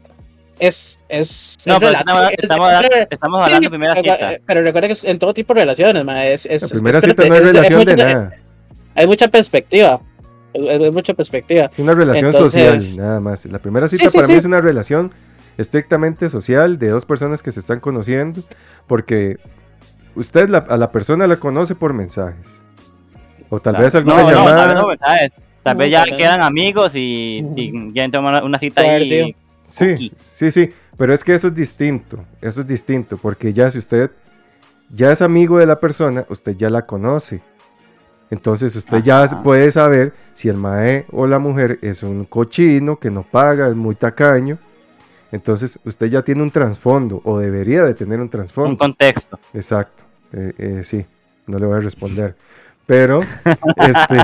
es... 0.59 0.99
es, 1.07 1.57
No, 1.65 1.73
es 1.75 1.79
pero 1.79 1.91
estamos, 1.91 2.23
es- 2.23 2.37
estamos, 2.39 2.67
es- 2.69 2.75
hablando- 2.75 3.07
estamos 3.11 3.37
Sí, 3.39 3.43
hablando 3.45 3.65
de 3.65 3.69
primera 3.69 3.95
cita. 3.95 4.41
pero 4.45 4.61
recuerda 4.63 4.87
que 4.87 4.93
es 4.93 5.03
en 5.05 5.19
todo 5.19 5.33
tipo 5.33 5.53
de 5.53 5.59
relaciones, 5.61 6.03
ma, 6.03 6.25
es, 6.25 6.45
es- 6.47 6.63
la 6.63 6.67
primera 6.69 6.97
es- 6.97 7.03
cita 7.05 7.23
no 7.27 7.33
es 7.35 7.39
es- 7.41 7.47
es 7.47 7.53
relación 7.53 7.85
de 7.85 7.93
mucha- 7.93 8.05
nada, 8.13 8.31
Hay 8.95 9.07
mucha 9.07 9.27
perspectiva. 9.29 10.01
Hay, 10.55 10.91
mucha 10.91 11.13
perspectiva. 11.13 11.69
es 11.71 11.77
una 11.79 11.93
relación 11.93 12.31
Entonces- 12.31 12.51
social, 12.63 12.97
nada 12.97 13.19
más. 13.19 13.45
La 13.45 13.59
primera 13.59 13.87
cita 13.87 14.09
sí, 14.09 14.17
para 14.17 14.27
mí 14.27 14.33
sí. 14.33 14.37
es 14.39 14.45
una 14.45 14.59
relación 14.59 15.11
estrictamente 15.59 16.29
social 16.29 16.79
de 16.79 16.89
dos 16.89 17.05
personas 17.05 17.43
que 17.43 17.51
se 17.51 17.59
están 17.59 17.79
conociendo, 17.79 18.41
porque 18.87 19.37
usted 20.17 20.49
la- 20.49 20.59
a 20.67 20.77
la 20.77 20.91
persona 20.91 21.27
la 21.27 21.37
conoce 21.37 21.75
por 21.75 21.93
mensajes. 21.93 22.61
O 23.49 23.59
tal 23.59 23.73
Claro. 23.73 23.83
vez 23.85 23.95
alguna 23.95 24.15
no, 24.17 24.23
no, 24.23 24.29
llamada. 24.31 24.57
tal 24.57 24.67
vez 24.67 24.75
no, 24.99 25.05
¿sabes? 25.07 25.31
Tal 25.63 25.77
No, 25.77 25.79
vez 25.79 25.91
ya 25.91 26.05
tal 26.05 26.17
quedan 26.17 26.41
amigos 26.41 26.95
y, 26.95 27.45
y 27.55 27.93
ya 27.93 28.09
toman 28.09 28.33
una, 28.35 28.43
una 28.43 28.59
cita 28.59 28.81
ahí. 28.81 29.33
Sí, 29.63 30.11
sí, 30.17 30.51
sí, 30.51 30.73
pero 30.97 31.13
es 31.13 31.23
que 31.23 31.33
eso 31.33 31.47
es 31.47 31.55
distinto, 31.55 32.23
eso 32.41 32.61
es 32.61 32.67
distinto, 32.67 33.17
porque 33.17 33.51
ya 33.53 33.69
si 33.69 33.77
usted 33.79 34.11
ya 34.89 35.11
es 35.11 35.21
amigo 35.21 35.59
de 35.59 35.65
la 35.65 35.79
persona, 35.79 36.25
usted 36.29 36.55
ya 36.55 36.69
la 36.69 36.85
conoce. 36.85 37.41
Entonces 38.29 38.75
usted 38.75 39.03
ya 39.03 39.25
puede 39.43 39.71
saber 39.71 40.13
si 40.33 40.49
el 40.49 40.55
mae 40.57 41.05
o 41.11 41.27
la 41.27 41.39
mujer 41.39 41.79
es 41.81 42.03
un 42.03 42.25
cochino 42.25 42.97
que 42.99 43.09
no 43.11 43.23
paga, 43.23 43.67
es 43.69 43.75
muy 43.75 43.95
tacaño. 43.95 44.57
Entonces 45.31 45.79
usted 45.83 46.07
ya 46.07 46.21
tiene 46.23 46.41
un 46.43 46.51
trasfondo, 46.51 47.21
o 47.25 47.37
debería 47.39 47.83
de 47.83 47.93
tener 47.93 48.19
un 48.19 48.23
Un 48.23 48.29
trasfondo. 48.29 48.77
contexto. 48.77 49.37
Exacto, 49.53 50.05
eh, 50.33 50.53
eh, 50.57 50.83
sí, 50.83 51.05
no 51.45 51.59
le 51.59 51.65
voy 51.65 51.77
a 51.77 51.81
responder. 51.81 52.35
Pero, 52.85 53.21
este... 53.77 54.17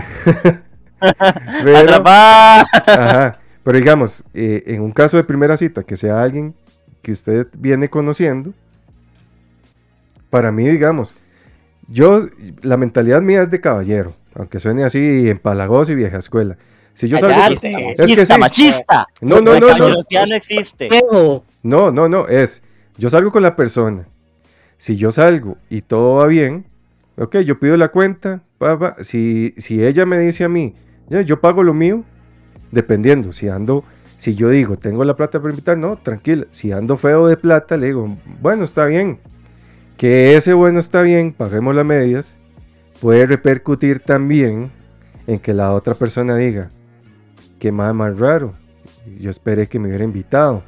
pero-. 1.63 2.03
Ajá. 2.05 3.39
Pero 3.63 3.77
digamos, 3.77 4.25
eh, 4.33 4.63
en 4.67 4.81
un 4.81 4.91
caso 4.91 5.17
de 5.17 5.23
primera 5.23 5.55
cita, 5.55 5.83
que 5.83 5.95
sea 5.95 6.21
alguien 6.21 6.53
que 7.01 7.13
usted 7.13 7.47
viene 7.57 7.89
conociendo, 7.89 8.53
para 10.29 10.51
mí, 10.51 10.67
digamos, 10.67 11.15
yo, 11.87 12.27
la 12.61 12.77
mentalidad 12.77 13.21
mía 13.21 13.43
es 13.43 13.51
de 13.51 13.61
caballero, 13.61 14.13
aunque 14.35 14.59
suene 14.59 14.83
así 14.83 15.29
empalagoso 15.29 15.91
y 15.93 15.95
vieja 15.95 16.17
escuela. 16.17 16.57
Si 16.93 17.07
yo 17.07 17.17
salgo. 17.17 17.41
Es 17.41 17.59
que 17.61 17.97
Machista, 17.97 18.25
sí. 18.35 18.39
machista. 18.39 19.07
No, 19.21 19.41
no, 19.41 19.59
no, 19.59 19.67
no 19.67 19.89
no, 21.63 21.91
no, 21.91 22.09
no, 22.09 22.27
es, 22.27 22.63
yo 22.97 23.09
salgo 23.09 23.31
con 23.31 23.41
la 23.41 23.55
persona. 23.55 24.05
Si 24.83 24.97
yo 24.97 25.13
salgo 25.13 25.55
y 25.69 25.79
todo 25.79 26.15
va 26.15 26.27
bien, 26.27 26.65
ok, 27.15 27.37
yo 27.37 27.57
pido 27.57 27.77
la 27.77 27.87
cuenta, 27.87 28.43
pa, 28.57 28.77
pa. 28.77 28.97
Si, 28.99 29.53
si 29.55 29.81
ella 29.81 30.05
me 30.05 30.19
dice 30.19 30.43
a 30.43 30.49
mí, 30.49 30.75
ya, 31.07 31.21
yo 31.21 31.39
pago 31.39 31.63
lo 31.63 31.73
mío, 31.73 32.03
dependiendo, 32.69 33.31
si 33.31 33.47
ando, 33.47 33.85
si 34.17 34.35
yo 34.35 34.49
digo, 34.49 34.75
tengo 34.75 35.05
la 35.05 35.15
plata 35.15 35.39
para 35.39 35.53
invitar, 35.53 35.77
no, 35.77 35.95
tranquila, 35.95 36.47
si 36.51 36.73
ando 36.73 36.97
feo 36.97 37.27
de 37.27 37.37
plata, 37.37 37.77
le 37.77 37.85
digo, 37.85 38.17
bueno, 38.41 38.65
está 38.65 38.83
bien, 38.83 39.19
que 39.95 40.35
ese 40.35 40.53
bueno 40.53 40.79
está 40.79 41.01
bien, 41.01 41.31
paguemos 41.31 41.73
las 41.73 41.85
medias, 41.85 42.35
puede 42.99 43.25
repercutir 43.25 44.01
también 44.01 44.69
en 45.27 45.39
que 45.39 45.53
la 45.53 45.71
otra 45.71 45.93
persona 45.93 46.35
diga, 46.35 46.71
que 47.57 47.71
más 47.71 47.95
más 47.95 48.19
raro, 48.19 48.53
yo 49.17 49.29
esperé 49.29 49.69
que 49.69 49.79
me 49.79 49.87
hubiera 49.87 50.03
invitado. 50.03 50.61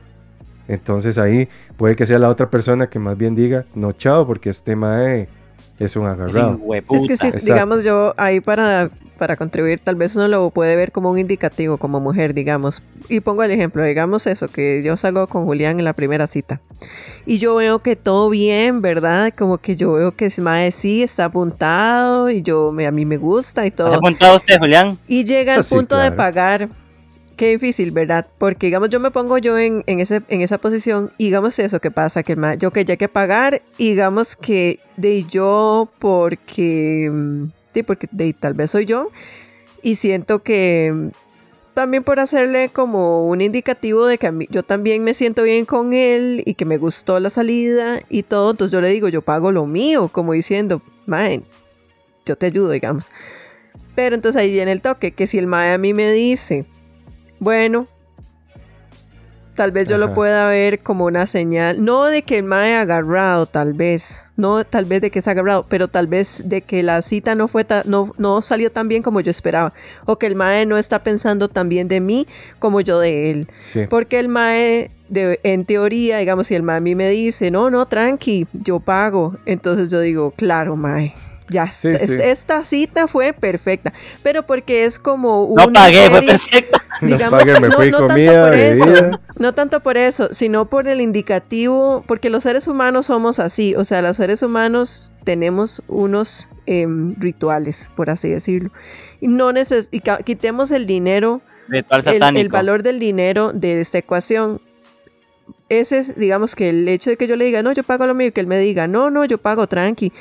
Entonces 0.68 1.18
ahí 1.18 1.47
puede 1.78 1.95
que 1.95 2.05
sea 2.05 2.20
la 2.20 2.30
otra 2.30 2.49
persona 2.49 2.88
que 2.89 2.99
más 2.99 3.18
bien 3.18 3.36
diga, 3.36 3.66
no 3.76 3.91
chao, 3.91 4.26
porque 4.26 4.49
este 4.49 4.76
mae 4.76 5.28
es 5.80 5.95
un 5.95 6.05
Es 6.05 6.13
agarrado. 6.13 6.59
Es 6.74 7.07
que 7.07 7.18
sí, 7.18 7.28
Exacto. 7.28 7.45
digamos 7.45 7.84
yo 7.84 8.13
ahí 8.18 8.39
para, 8.39 8.89
para 9.18 9.36
contribuir, 9.36 9.80
tal 9.80 9.95
vez 9.95 10.16
uno 10.16 10.28
lo 10.30 10.49
puede 10.49 10.76
ver 10.78 10.91
como 10.93 11.11
un 11.11 11.20
indicativo 11.20 11.78
como 11.78 11.99
mujer, 11.99 12.34
digamos. 12.34 12.82
Y 13.09 13.20
pongo 13.20 13.43
el 13.43 13.51
ejemplo, 13.51 13.84
digamos 13.84 14.26
eso, 14.26 14.47
que 14.47 14.82
yo 14.84 14.95
salgo 14.97 15.28
con 15.28 15.43
Julián 15.45 15.78
en 15.78 15.86
la 15.86 15.91
primera 15.93 16.28
cita. 16.28 16.61
Y 17.26 17.38
yo 17.39 17.55
veo 17.55 17.80
que 17.80 17.95
todo 17.97 18.30
bien, 18.30 18.82
¿verdad? 18.82 19.34
Como 19.38 19.57
que 19.57 19.76
yo 19.76 19.91
veo 19.93 20.16
que 20.16 20.28
ese 20.28 20.41
mae 20.41 20.72
sí 20.72 21.03
está 21.03 21.26
apuntado 21.26 22.30
y 22.30 22.41
yo 22.41 22.72
me, 22.72 22.88
a 22.88 22.91
mí 22.91 23.05
me 23.05 23.18
gusta 23.18 23.66
y 23.66 23.70
¿Has 23.70 23.76
todo. 23.76 23.93
apuntado 23.93 24.38
usted, 24.38 24.57
Julián? 24.57 24.97
Y 25.07 25.26
llega 25.26 25.53
el 25.55 25.59
Ah, 25.59 25.63
sí, 25.63 25.76
punto 25.76 25.95
de 25.97 26.03
claro. 26.07 26.16
pagar. 26.18 26.70
Qué 27.36 27.49
difícil, 27.49 27.91
¿verdad? 27.91 28.27
Porque, 28.38 28.67
digamos, 28.67 28.89
yo 28.89 28.99
me 29.01 29.11
pongo 29.11 29.38
yo 29.38 29.57
en, 29.57 29.83
en, 29.88 29.99
ese, 29.99 30.21
en 30.29 30.39
esa 30.39 30.57
posición 30.57 31.11
y, 31.17 31.25
digamos, 31.25 31.59
eso 31.59 31.81
que 31.81 31.91
pasa, 31.91 32.23
que 32.23 32.33
el 32.33 32.38
ma- 32.39 32.55
yo 32.55 32.71
que 32.71 32.86
ya 32.86 32.93
hay 32.93 32.97
que 32.97 33.09
pagar 33.09 33.61
y, 33.77 33.89
digamos, 33.89 34.38
que 34.38 34.79
de 34.95 35.25
yo 35.25 35.89
porque, 35.99 37.09
mm, 37.11 37.45
sí, 37.73 37.83
porque 37.83 38.07
de, 38.11 38.31
tal 38.33 38.53
vez 38.53 38.71
soy 38.71 38.86
yo 38.86 39.09
y 39.81 39.95
siento 39.95 40.43
que 40.43 40.93
mm, 40.93 41.07
también 41.73 42.03
por 42.05 42.21
hacerle 42.21 42.69
como 42.69 43.27
un 43.27 43.41
indicativo 43.41 44.05
de 44.05 44.17
que 44.17 44.27
a 44.27 44.31
mí- 44.31 44.47
yo 44.49 44.63
también 44.63 45.03
me 45.03 45.13
siento 45.13 45.43
bien 45.43 45.65
con 45.65 45.91
él 45.91 46.41
y 46.45 46.53
que 46.53 46.63
me 46.63 46.77
gustó 46.77 47.19
la 47.19 47.29
salida 47.29 47.99
y 48.07 48.23
todo, 48.23 48.51
entonces 48.51 48.71
yo 48.71 48.79
le 48.79 48.88
digo, 48.91 49.09
yo 49.09 49.21
pago 49.23 49.51
lo 49.51 49.65
mío, 49.65 50.07
como 50.07 50.31
diciendo, 50.31 50.81
man, 51.05 51.43
yo 52.25 52.38
te 52.38 52.45
ayudo, 52.45 52.71
digamos. 52.71 53.09
Pero 53.93 54.15
entonces 54.15 54.41
ahí 54.41 54.51
viene 54.53 54.71
el 54.71 54.79
toque, 54.81 55.11
que 55.11 55.27
si 55.27 55.38
el 55.38 55.47
mae 55.47 55.73
a 55.73 55.77
mí 55.77 55.93
me 55.93 56.11
dice, 56.13 56.65
bueno, 57.39 57.88
tal 59.55 59.71
vez 59.71 59.88
yo 59.88 59.97
lo 59.97 60.13
pueda 60.13 60.49
ver 60.49 60.79
como 60.79 61.05
una 61.05 61.27
señal, 61.27 61.83
no 61.83 62.05
de 62.05 62.23
que 62.23 62.38
el 62.39 62.43
mae 62.43 62.75
ha 62.75 62.81
agarrado, 62.81 63.45
tal 63.45 63.71
vez, 63.73 64.25
no 64.36 64.65
tal 64.65 64.83
vez 64.83 64.99
de 64.99 65.09
que 65.11 65.21
se 65.21 65.29
ha 65.29 65.31
agarrado, 65.31 65.65
pero 65.69 65.88
tal 65.88 66.07
vez 66.07 66.43
de 66.45 66.61
que 66.61 66.83
la 66.83 67.01
cita 67.01 67.36
no 67.36 67.47
fue 67.47 67.63
ta- 67.63 67.83
no, 67.86 68.11
no 68.17 68.41
salió 68.41 68.69
tan 68.71 68.89
bien 68.89 69.01
como 69.01 69.21
yo 69.21 69.31
esperaba, 69.31 69.71
o 70.05 70.17
que 70.17 70.27
el 70.27 70.36
mae 70.36 70.65
no 70.65 70.77
está 70.77 71.03
pensando 71.03 71.47
tan 71.47 71.69
bien 71.69 71.88
de 71.88 72.01
mí 72.01 72.27
como 72.59 72.81
yo 72.81 72.99
de 72.99 73.31
él. 73.31 73.47
Sí. 73.55 73.86
Porque 73.89 74.19
el 74.19 74.27
mae, 74.27 74.91
de- 75.07 75.39
en 75.43 75.63
teoría, 75.63 76.17
digamos, 76.17 76.47
si 76.47 76.55
el 76.55 76.63
mae 76.63 76.77
a 76.77 76.81
mí 76.81 76.93
me 76.95 77.09
dice, 77.09 77.49
no, 77.49 77.69
no, 77.69 77.86
tranqui, 77.88 78.47
yo 78.51 78.81
pago. 78.81 79.38
Entonces 79.45 79.89
yo 79.89 80.01
digo, 80.01 80.31
claro, 80.36 80.75
mae, 80.75 81.13
ya, 81.49 81.67
Sí, 81.71 81.89
es- 81.89 82.01
sí. 82.07 82.17
esta 82.21 82.63
cita 82.65 83.07
fue 83.07 83.33
perfecta, 83.33 83.93
pero 84.23 84.45
porque 84.45 84.85
es 84.85 84.97
como 84.99 85.53
No 85.55 85.67
una 85.67 85.81
pagué, 85.81 86.09
fue 86.09 86.19
serie-. 86.21 86.39
No 87.01 87.29
pagué, 87.29 87.59
me 87.59 87.67
no- 87.67 87.75
fui 87.75 87.91
no 87.91 87.97
tanto 87.99 88.13
comida, 88.13 88.45
por 88.45 88.55
eso. 88.55 88.85
No 89.37 89.53
tanto 89.53 89.79
por 89.81 89.97
eso, 89.97 90.29
sino 90.31 90.69
por 90.69 90.87
el 90.87 91.01
indicativo, 91.01 92.05
porque 92.07 92.29
los 92.29 92.43
seres 92.43 92.67
humanos 92.69 93.07
somos 93.07 93.39
así, 93.39 93.75
o 93.75 93.83
sea, 93.83 94.01
los 94.01 94.15
seres 94.15 94.41
humanos 94.41 95.11
tenemos 95.25 95.83
unos 95.89 96.47
em, 96.67 97.09
rituales, 97.19 97.91
por 97.97 98.09
así 98.09 98.29
decirlo. 98.29 98.71
Y 99.19 99.27
no 99.27 99.51
neces 99.51 99.89
y 99.91 100.01
quitemos 100.23 100.71
el 100.71 100.85
dinero, 100.85 101.41
Ritual 101.67 101.99
el, 102.07 102.13
satánico. 102.13 102.41
el 102.41 102.49
valor 102.49 102.81
del 102.81 102.97
dinero 102.99 103.51
de 103.53 103.81
esta 103.81 103.97
ecuación. 103.97 104.61
Ese 105.67 105.97
es, 105.99 106.15
digamos 106.15 106.55
que 106.55 106.69
el 106.69 106.87
hecho 106.87 107.09
de 107.09 107.17
que 107.17 107.27
yo 107.27 107.35
le 107.35 107.43
diga, 107.45 107.61
no, 107.61 107.71
yo 107.73 107.83
pago 107.83 108.05
lo 108.07 108.13
mío, 108.15 108.27
y 108.27 108.31
que 108.31 108.39
él 108.39 108.47
me 108.47 108.57
diga, 108.59 108.87
no, 108.87 109.09
no, 109.09 109.25
yo 109.25 109.37
pago 109.37 109.67
tranqui. 109.67 110.13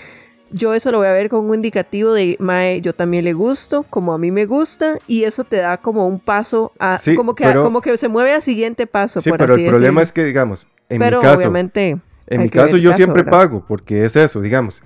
Yo 0.51 0.73
eso 0.75 0.93
lo 0.93 0.99
voy 0.99 1.09
a 1.09 1.13
ver 1.13 1.29
con 1.29 1.45
un 1.49 1.55
indicativo 1.55 2.13
de, 2.13 2.37
mae, 2.39 2.81
yo 2.81 2.93
también 2.95 3.25
le 3.25 3.33
gusto, 3.33 3.85
como 3.91 4.13
a 4.13 4.19
mí 4.19 4.31
me 4.31 4.47
gusta, 4.47 4.99
y 5.09 5.25
eso 5.25 5.43
te 5.45 5.57
da 5.57 5.79
como 5.79 6.07
un 6.07 6.21
paso 6.21 6.73
a, 6.79 6.97
Sí, 6.97 7.17
como, 7.17 7.35
que, 7.35 7.45
pero- 7.45 7.63
como 7.63 7.81
que 7.81 7.97
se 7.97 8.09
mueve 8.09 8.33
al 8.33 8.43
siguiente 8.43 8.87
paso, 8.87 9.21
Sí, 9.21 9.31
por 9.31 9.41
pero 9.41 9.55
así 9.55 9.65
el 9.65 9.71
problema 9.71 10.03
es 10.03 10.13
que, 10.13 10.23
digamos, 10.25 10.69
en 10.89 11.01
pero 11.01 11.19
mi 11.19 11.23
caso, 11.23 11.41
obviamente, 11.41 11.97
en 12.29 12.43
mi 12.43 12.49
caso 12.51 12.77
yo 12.77 12.91
caso, 12.91 12.97
siempre 12.99 13.23
¿verdad? 13.25 13.39
pago, 13.39 13.65
porque 13.67 14.05
es 14.05 14.15
eso, 14.17 14.41
digamos. 14.41 14.83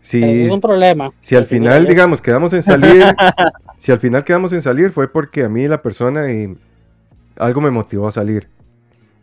Si, 0.00 0.22
Eso 0.22 0.46
es 0.46 0.52
un 0.52 0.60
problema. 0.62 1.12
si 1.20 1.36
al 1.36 1.44
final, 1.44 1.86
digamos, 1.86 2.22
quedamos 2.22 2.52
en 2.54 2.62
salir, 2.62 3.04
si 3.78 3.92
al 3.92 3.98
final 4.00 4.24
quedamos 4.24 4.52
en 4.54 4.62
salir 4.62 4.90
fue 4.90 5.08
porque 5.12 5.44
a 5.44 5.48
mí 5.50 5.68
la 5.68 5.82
persona 5.82 6.32
y 6.32 6.56
algo 7.36 7.60
me 7.60 7.70
motivó 7.70 8.06
a 8.08 8.10
salir. 8.10 8.48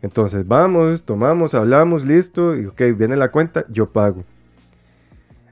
Entonces 0.02 0.46
vamos, 0.46 1.04
tomamos, 1.04 1.54
hablamos, 1.54 2.04
listo, 2.04 2.56
y 2.56 2.66
ok, 2.66 2.80
viene 2.96 3.16
la 3.16 3.30
cuenta, 3.32 3.64
yo 3.68 3.90
pago. 3.90 4.22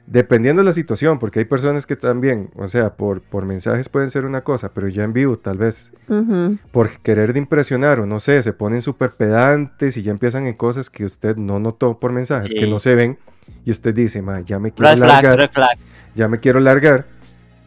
Dependiendo 0.09 0.61
de 0.63 0.67
la 0.67 0.73
situación, 0.73 1.19
porque 1.19 1.41
hay 1.41 1.45
personas 1.47 1.85
que 1.85 1.97
también, 1.97 2.51
o 2.55 2.69
sea, 2.69 2.95
por, 2.97 3.21
por 3.23 3.45
mensajes 3.45 3.89
pueden 3.89 4.09
ser 4.09 4.25
una 4.25 4.43
cosa, 4.45 4.71
pero 4.73 4.87
ya 4.87 5.03
en 5.03 5.13
vivo 5.13 5.37
tal 5.37 5.59
vez 5.59 5.93
Ujú. 6.09 6.59
por 6.71 6.91
querer 7.01 7.33
de 7.33 7.41
impresionar 7.41 7.99
o 7.99 8.07
no 8.07 8.21
sé, 8.21 8.41
se 8.45 8.53
ponen 8.53 8.83
súper 8.83 9.11
pedantes 9.11 9.97
y 9.97 10.03
ya 10.03 10.13
empiezan 10.13 10.47
en 10.47 10.55
cosas 10.55 10.91
que 10.91 11.05
usted 11.05 11.37
no 11.37 11.59
notó 11.59 11.99
por 11.99 12.13
mensajes, 12.13 12.53
que 12.53 12.67
Sí. 12.67 12.71
no 12.71 12.79
se 12.79 12.95
ven, 12.95 13.19
y 13.65 13.73
usted 13.73 13.93
dice, 13.95 14.23
ma, 14.23 14.41
ya 14.41 14.61
me 14.61 14.71
quiero 14.71 14.91
Red 14.91 14.99
flag, 14.99 15.09
largar, 15.09 15.39
red 15.39 15.51
flag. 15.51 15.77
ya 16.15 16.29
me 16.29 16.39
quiero 16.39 16.61
largar. 16.61 17.07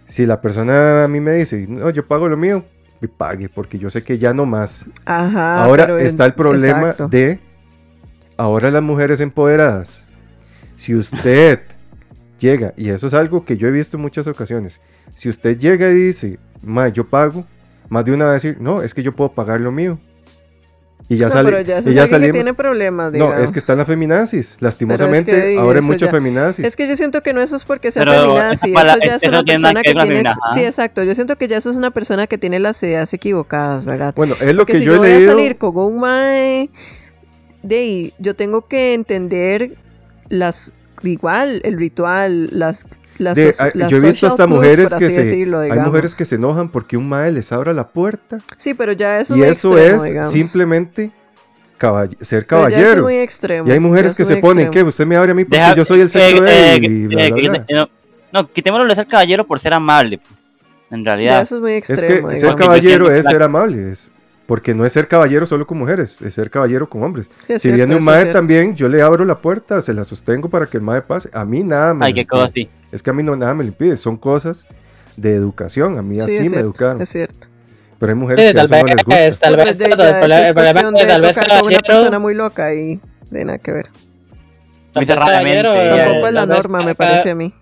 Si 0.05 0.25
la 0.25 0.39
persona 0.39 1.03
a 1.03 1.07
mí 1.09 1.19
me 1.19 1.33
dice, 1.33 1.65
no, 1.67 1.89
yo 1.89 2.07
pago 2.07 2.29
lo 2.29 2.37
mío, 2.37 2.63
y 3.01 3.07
pague, 3.07 3.49
porque 3.49 3.77
yo 3.77 3.89
sé 3.89 4.01
que 4.01 4.17
ya 4.17 4.33
no 4.33 4.45
más. 4.45 4.85
Ajá, 5.05 5.61
ahora 5.63 5.87
Ah, 5.89 6.01
está 6.01 6.25
el 6.25 6.35
problema 6.35 6.81
exacto. 6.91 7.09
de, 7.09 7.41
ahora 8.37 8.71
las 8.71 8.81
mujeres 8.81 9.19
empoderadas, 9.19 10.05
si 10.77 10.95
usted 10.95 11.59
llega, 12.39 12.73
y 12.77 12.89
eso 12.89 13.07
es 13.07 13.13
algo 13.13 13.45
que 13.45 13.57
yo 13.57 13.67
he 13.67 13.71
visto 13.71 13.97
en 13.97 14.01
muchas 14.01 14.25
ocasiones, 14.27 14.79
si 15.15 15.29
usted 15.29 15.57
llega 15.57 15.89
y 15.89 15.93
dice, 15.93 16.39
ma, 16.63 16.87
yo 16.87 17.07
pago, 17.07 17.45
más 17.89 18.05
de 18.05 18.13
una 18.13 18.25
va 18.25 18.31
a 18.31 18.33
decir, 18.35 18.57
no, 18.59 18.81
es 18.81 18.93
que 18.93 19.03
yo 19.03 19.15
puedo 19.15 19.31
pagar 19.33 19.59
lo 19.61 19.71
mío. 19.71 19.99
Y 21.11 21.17
ya, 21.17 21.25
No, 21.25 21.31
sale, 21.31 21.49
pero 21.49 21.61
ya 21.61 21.79
eso 21.79 21.89
y 21.89 21.93
es 21.93 21.95
ya 21.95 22.01
alguien 22.03 22.05
que 22.05 22.27
salimos. 22.27 22.33
tiene 22.33 22.53
problemas, 22.53 23.05
No, 23.07 23.11
digamos. 23.11 23.39
es 23.39 23.51
que 23.51 23.57
están 23.57 23.79
las 23.79 23.87
feminazis. 23.87 24.57
Lastimosamente, 24.59 25.31
que 25.31 25.57
ahora 25.57 25.79
hay 25.79 25.85
mucha 25.85 26.05
ya- 26.05 26.11
feminazis. 26.11 26.63
Es 26.63 26.75
que 26.75 26.87
yo 26.87 26.95
siento 26.95 27.23
que 27.23 27.33
no 27.33 27.41
eso 27.41 27.55
es 27.55 27.65
porque 27.65 27.89
sea 27.89 28.03
Pero 28.05 28.21
feminazi, 28.21 28.71
eso 28.71 28.99
ya 29.03 29.15
es 29.15 29.23
una 29.23 29.43
persona 29.43 29.81
que 29.81 29.93
tiene... 29.95 30.23
Sí, 30.53 30.63
exacto, 30.63 31.01
yo 31.03 31.15
siento 31.15 31.35
que 31.35 31.47
ya 31.47 31.57
eso 31.57 31.71
es 31.71 31.77
una 31.77 31.89
persona 31.89 32.27
que 32.27 32.37
tiene 32.37 32.59
las 32.59 32.83
ideas 32.83 33.11
equivocadas, 33.11 33.85
¿verdad? 33.85 34.13
Bueno, 34.15 34.35
es 34.39 34.53
lo 34.53 34.61
Porque 34.61 34.73
que 34.73 34.79
si 34.79 34.85
yo, 34.85 34.91
yo, 34.91 34.95
he 34.97 34.99
voy 34.99 35.09
a 35.09 35.17
leído. 35.17 35.31
salir 35.35 35.57
con 35.57 35.75
un 35.77 35.99
mae, 35.99 36.69
de 37.63 37.75
ahí, 37.75 38.13
yo 38.19 38.35
tengo 38.35 38.67
que 38.67 38.93
entender 38.93 39.77
las... 40.29 40.73
Igual, 41.03 41.61
el 41.63 41.77
ritual, 41.77 42.49
las... 42.51 42.85
las 43.17 43.35
de- 43.35 43.53
ah, 43.59 43.69
las 43.73 43.91
yo 43.91 43.97
he 43.97 44.01
visto 44.01 44.27
hasta 44.27 44.47
mujeres 44.47 44.93
que 44.95 45.09
se. 45.09 45.23
decirlo, 45.23 45.59
hay 45.59 45.71
mujeres 45.79 46.15
que 46.15 46.25
se 46.25 46.35
enojan 46.35 46.69
porque 46.69 46.97
un 46.97 47.07
mae 47.09 47.31
les 47.31 47.51
abra 47.51 47.73
la 47.73 47.87
puerta. 47.89 48.39
Sí, 48.57 48.73
pero 48.73 48.91
ya 48.93 49.19
eso 49.19 49.35
y 49.35 49.43
es 49.43 49.57
eso 49.59 49.77
extremo, 49.77 49.95
es 49.97 50.03
digamos. 50.03 50.31
simplemente 50.31 51.11
caball- 51.79 52.09
ser 52.09 52.19
eso 52.21 52.37
es 52.39 52.45
caballero. 52.45 53.03
muy 53.03 53.17
extremo. 53.17 53.67
Y 53.67 53.71
hay 53.71 53.79
mujeres 53.79 54.13
que 54.15 54.25
se 54.25 54.37
ponen, 54.37 54.69
que 54.71 54.83
usted 54.83 55.05
me 55.05 55.15
abre 55.15 55.31
a 55.31 55.35
mí 55.35 55.45
porque 55.45 55.57
Deja- 55.59 55.75
yo 55.75 55.85
soy 55.85 56.01
el 56.01 56.09
sexo 56.09 56.37
eh, 56.37 56.41
de 56.41 56.51
eh, 56.51 56.75
él. 56.75 56.83
y 56.85 57.07
bla, 57.07 57.25
eh, 57.25 57.31
bla, 57.31 57.49
bla. 57.51 57.65
no, 57.69 57.89
no, 58.33 58.51
quitémoslo 58.51 58.85
de 58.87 58.95
ser 58.95 59.07
caballero 59.07 59.45
por 59.47 59.59
ser 59.59 59.73
amable. 59.73 60.19
En 60.91 61.03
Ya 61.05 61.11
realidad. 61.13 61.41
eso 61.43 61.55
es 61.55 61.61
muy 61.61 61.73
Es 61.73 61.89
extremo. 61.89 62.29
que 62.29 62.35
ser 62.35 62.55
caballero 62.55 63.11
es 63.11 63.25
ser 63.25 63.43
amable. 63.43 63.91
Es, 63.91 64.11
porque 64.49 64.73
no 64.73 64.83
es 64.83 64.91
ser 64.93 65.07
caballero 65.07 65.45
solo 65.45 65.67
con 65.67 65.77
mujeres, 65.77 66.23
es 66.23 66.33
ser 66.33 66.49
caballero 66.49 66.89
con 66.89 67.03
hombres. 67.03 67.29
Sí, 67.45 67.53
es 67.53 67.61
si 67.61 67.67
cierto, 67.67 67.75
viene 67.77 67.95
un 67.95 68.03
mae 68.03 68.25
también, 68.25 68.75
yo 68.75 68.89
le 68.89 68.99
abro 68.99 69.23
la 69.23 69.39
puerta, 69.41 69.79
se 69.79 69.93
la 69.93 70.03
sostengo 70.03 70.49
para 70.49 70.65
que 70.65 70.77
el 70.77 70.81
mae 70.81 71.03
pase. 71.03 71.29
A 71.33 71.45
mí 71.45 71.63
nada 71.63 71.93
me 71.93 72.07
Ay, 72.07 72.15
qué 72.15 72.25
cosa 72.25 72.45
así. 72.45 72.67
Es 72.91 73.03
que 73.03 73.11
a 73.11 73.13
mí 73.13 73.21
no 73.21 73.35
nada 73.35 73.53
me 73.53 73.63
lo 73.63 73.67
impide, 73.69 73.95
son 73.95 74.17
cosas 74.17 74.67
de 75.17 75.35
educación. 75.35 75.99
A 75.99 76.01
mí 76.01 76.15
Sí, 76.15 76.21
así 76.21 76.31
me 76.31 76.39
cierto, 76.49 76.59
educaron. 76.61 77.01
Es 77.03 77.09
cierto. 77.09 77.47
Pero 77.99 78.09
hay 78.11 78.17
mujeres 78.17 78.43
Sí, 78.43 78.51
que 78.51 78.55
tal 78.55 78.65
eso 78.65 78.75
no 78.75 78.83
les 78.87 78.95
gusta. 79.05 79.15
vez, 79.21 79.39
tal 79.39 79.53
Pues 79.55 79.65
vez, 79.65 79.77
de- 79.77 79.89
tal 79.95 80.01
vez 80.01 80.73
con 80.81 80.95
una 80.95 81.45
caballero, 81.45 81.81
persona 81.85 82.17
muy 82.19 82.33
loca 82.33 82.73
y 82.73 82.99
de 83.29 83.45
nada 83.45 83.59
que 83.59 83.71
ver. 83.71 83.85
vez 84.95 85.07
caballero, 85.07 85.73
Tampoco 85.75 86.27
es 86.27 86.33
la 86.33 86.45
vez 86.47 86.57
norma, 86.57 86.81
me 86.81 86.95
parece 86.95 87.29
a 87.29 87.35
mí. 87.35 87.53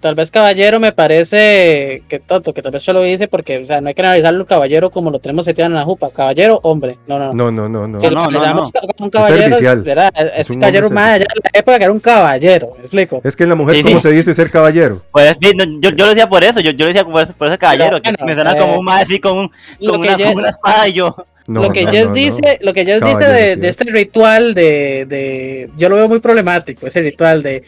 Tal 0.00 0.14
vez 0.14 0.30
caballero 0.30 0.78
me 0.78 0.92
parece 0.92 2.04
que 2.08 2.20
tonto, 2.20 2.54
que 2.54 2.62
tal 2.62 2.70
vez 2.70 2.84
yo 2.84 2.92
lo 2.92 3.04
hice 3.04 3.26
porque, 3.26 3.58
o 3.58 3.64
sea, 3.64 3.80
no 3.80 3.88
hay 3.88 3.94
que 3.94 4.02
analizarlo 4.02 4.46
caballero 4.46 4.90
como 4.90 5.10
lo 5.10 5.18
tenemos 5.18 5.44
seteado 5.44 5.70
en 5.70 5.74
la 5.74 5.82
jupa. 5.84 6.10
Caballero, 6.10 6.60
hombre. 6.62 6.98
No, 7.08 7.18
no, 7.18 7.32
no. 7.32 7.50
No, 7.50 7.50
no, 7.50 7.68
no, 7.68 7.88
no. 7.88 7.98
Si 7.98 8.06
No, 8.06 8.30
lo 8.30 8.30
no, 8.30 8.54
no, 8.54 8.62
un 9.00 9.10
caballero, 9.10 9.38
servicial. 9.42 9.82
¿verdad? 9.82 10.12
Es, 10.16 10.30
Es 10.36 10.50
un 10.50 10.60
caballero 10.60 10.88
más 10.90 11.14
allá 11.16 11.26
de 11.34 11.40
la 11.42 11.50
época 11.60 11.78
que 11.78 11.84
era 11.84 11.92
un 11.92 11.98
caballero, 12.00 12.70
¿me 12.76 12.80
explico? 12.82 13.20
Es 13.24 13.34
que 13.34 13.42
en 13.42 13.48
la 13.48 13.54
mujer, 13.56 13.76
Sí, 13.76 13.82
¿cómo 13.82 13.96
sí. 13.98 14.02
se 14.02 14.10
dice 14.12 14.34
ser 14.34 14.50
caballero? 14.52 15.02
Pues 15.10 15.36
sí, 15.40 15.50
no, 15.56 15.64
yo, 15.80 15.90
yo 15.90 16.04
lo 16.04 16.08
decía 16.10 16.28
por 16.28 16.44
eso, 16.44 16.60
yo, 16.60 16.70
yo 16.70 16.84
lo 16.84 16.92
decía 16.92 17.04
por 17.04 17.20
eso, 17.22 17.32
por 17.32 17.48
ese 17.48 17.58
caballero, 17.58 17.98
Pero 18.00 18.02
que 18.02 18.10
bueno, 18.22 18.26
me 18.26 18.34
suena 18.34 18.52
eh, 18.52 18.58
como 18.60 18.78
un 18.78 18.84
más 18.84 19.02
así 19.02 19.18
con, 19.18 19.36
un, 19.36 19.50
con, 19.84 20.00
una, 20.00 20.16
Jess, 20.16 20.26
con 20.28 20.38
una 20.38 20.50
espada 20.50 20.86
y 20.88 20.92
yo. 20.92 21.16
No, 21.48 21.62
lo 21.62 21.70
que 21.72 21.84
no, 21.84 21.90
Jess 21.90 22.04
no, 22.04 22.08
no. 22.10 22.14
dice, 22.14 22.58
lo 22.60 22.72
que 22.72 22.84
Jess 22.84 23.02
dice 23.02 23.24
de, 23.24 23.54
sí 23.54 23.60
de 23.60 23.68
es. 23.68 23.76
este 23.80 23.90
ritual 23.90 24.54
de, 24.54 25.06
de, 25.08 25.70
yo 25.76 25.88
lo 25.88 25.96
veo 25.96 26.08
muy 26.08 26.20
problemático, 26.20 26.86
ese 26.86 27.00
ritual 27.00 27.42
de 27.42 27.64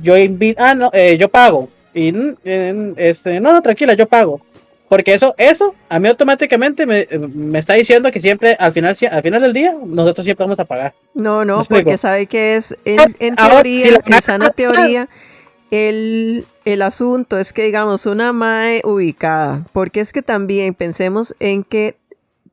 yo 0.00 0.16
invito, 0.16 0.62
ah, 0.62 0.74
no, 0.74 0.90
eh, 0.92 1.16
yo 1.18 1.28
pago. 1.28 1.68
Y 1.94 2.12
mm, 2.12 2.36
eh, 2.44 2.92
este, 2.96 3.40
no, 3.40 3.52
no, 3.52 3.62
tranquila, 3.62 3.94
yo 3.94 4.06
pago. 4.08 4.40
Porque 4.88 5.14
eso, 5.14 5.34
eso, 5.38 5.74
a 5.88 5.98
mí 5.98 6.08
automáticamente 6.08 6.84
me, 6.86 7.08
me 7.34 7.58
está 7.58 7.72
diciendo 7.72 8.10
que 8.10 8.20
siempre, 8.20 8.54
al 8.60 8.70
final, 8.70 8.94
si- 8.94 9.06
al 9.06 9.22
final 9.22 9.40
del 9.40 9.52
día, 9.52 9.74
nosotros 9.84 10.24
siempre 10.24 10.44
vamos 10.44 10.60
a 10.60 10.64
pagar. 10.66 10.94
No, 11.14 11.40
¿Me 11.40 11.46
no, 11.46 11.64
porque 11.64 11.96
sabe 11.96 12.26
que 12.26 12.56
es 12.56 12.76
en, 12.84 13.16
en 13.18 13.34
Ahora, 13.38 13.54
teoría, 13.62 13.82
si 13.82 13.90
la 13.90 14.16
en 14.16 14.22
sana 14.22 14.50
teoría, 14.50 15.08
el, 15.70 16.46
el 16.64 16.82
asunto 16.82 17.38
es 17.38 17.52
que 17.52 17.64
digamos 17.64 18.06
una 18.06 18.32
mae 18.32 18.82
ubicada, 18.84 19.66
porque 19.72 20.00
es 20.00 20.12
que 20.12 20.22
también 20.22 20.74
pensemos 20.74 21.34
en 21.40 21.64
que, 21.64 21.96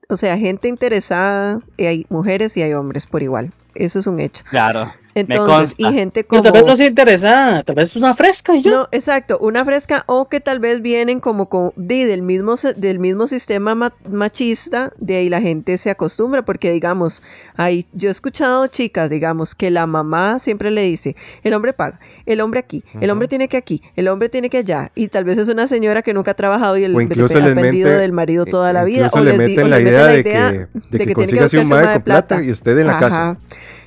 o 0.09 0.17
sea, 0.17 0.37
gente 0.37 0.67
interesada, 0.67 1.59
y 1.77 1.85
hay 1.85 2.05
mujeres 2.09 2.55
y 2.57 2.61
hay 2.63 2.73
hombres 2.73 3.05
por 3.07 3.21
igual, 3.23 3.51
eso 3.75 3.99
es 3.99 4.07
un 4.07 4.19
hecho. 4.19 4.43
Claro. 4.49 4.91
Entonces, 5.15 5.75
y 5.77 5.85
gente 5.93 6.23
Pero 6.23 6.27
como... 6.27 6.43
tal 6.43 6.51
vez 6.53 6.65
no 6.65 6.75
sea 6.75 6.87
interesada, 6.87 7.63
tal 7.63 7.75
vez 7.75 7.89
es 7.89 7.95
una 7.97 8.13
fresca 8.13 8.55
y 8.55 8.61
ya. 8.61 8.71
No, 8.71 8.87
exacto, 8.91 9.37
una 9.39 9.65
fresca 9.65 10.03
o 10.07 10.29
que 10.29 10.39
tal 10.39 10.59
vez 10.59 10.81
vienen 10.81 11.19
como 11.19 11.49
con, 11.49 11.71
de- 11.75 12.05
del, 12.05 12.21
mismo, 12.21 12.55
se- 12.57 12.73
del 12.73 12.99
mismo 12.99 13.27
sistema 13.27 13.75
ma- 13.75 13.93
machista, 14.09 14.93
de 14.97 15.17
ahí 15.17 15.29
la 15.29 15.41
gente 15.41 15.77
se 15.77 15.89
acostumbra, 15.89 16.43
porque 16.43 16.71
digamos, 16.71 17.23
ahí 17.57 17.85
yo 17.93 18.09
he 18.09 18.11
escuchado 18.11 18.67
chicas, 18.67 19.09
digamos, 19.09 19.55
que 19.55 19.69
la 19.69 19.85
mamá 19.85 20.39
siempre 20.39 20.71
le 20.71 20.83
dice, 20.83 21.15
el 21.43 21.53
hombre 21.53 21.73
paga, 21.73 21.99
el 22.25 22.39
hombre 22.41 22.59
aquí, 22.59 22.83
el 22.99 23.09
hombre 23.09 23.27
tiene 23.27 23.47
que 23.47 23.57
aquí, 23.57 23.81
el 23.95 24.07
hombre 24.07 24.29
tiene 24.29 24.49
que 24.49 24.59
allá, 24.59 24.91
y 24.95 25.07
tal 25.09 25.23
vez 25.25 25.37
es 25.37 25.47
una 25.49 25.67
señora 25.67 26.01
que 26.01 26.13
nunca 26.13 26.31
ha 26.31 26.35
trabajado 26.35 26.77
y 26.77 26.83
el 26.83 26.95
O 26.95 27.01
incluso 27.01 27.39
mete- 27.55 27.89
del 27.97 28.11
marido 28.13 28.45
toda 28.45 28.71
la 28.73 28.83
vida. 28.83 29.05
Incluso 29.07 29.19
o 29.19 29.23
le 29.23 29.31
les 29.31 29.39
di- 29.39 29.45
meten 29.55 29.65
o 29.65 29.67
la 29.67 29.79
idea, 29.79 30.05
meten 30.07 30.23
de 30.23 30.23
que, 30.23 30.97
de 30.97 31.05
que, 31.05 31.13
consigas 31.13 31.53
un 31.53 31.67
mae 31.67 31.93
con 31.93 32.01
plata. 32.03 32.41
y 32.43 32.51
usted 32.51 32.77
en 32.77 32.87
la 32.87 32.97
casa. 32.97 33.37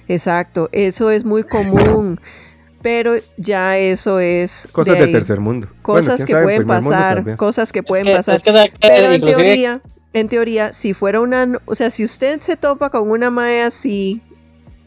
Exacto, 0.08 0.68
eso 0.72 1.10
es 1.10 1.24
muy 1.24 1.44
común, 1.44 2.20
pero 2.82 3.14
ya 3.38 3.78
eso 3.78 4.18
es 4.20 4.68
Cosas 4.72 4.98
de 4.98 5.08
tercer 5.08 5.40
mundo. 5.40 5.68
Bueno, 5.68 5.82
cosas 5.82 6.20
que 6.24 6.32
sabe, 6.32 6.44
pueden 6.44 6.66
pasar, 6.66 7.36
cosas 7.36 7.72
que 7.72 7.78
Es 7.80 7.84
pueden 7.86 8.04
que- 8.06 8.14
pasar. 8.16 8.34
es 8.36 8.42
que 8.42 8.52
da- 8.52 8.66
Pero 8.80 9.12
en 9.12 9.20
teoría, 9.22 9.82
en 10.12 10.28
teoría, 10.28 10.72
si 10.72 10.94
fuera 10.94 11.20
una, 11.20 11.58
o 11.64 11.74
sea, 11.74 11.90
si 11.90 12.04
usted 12.04 12.40
se 12.40 12.56
topa 12.56 12.90
con 12.90 13.10
una 13.10 13.30
mae 13.30 13.62
así 13.62 14.22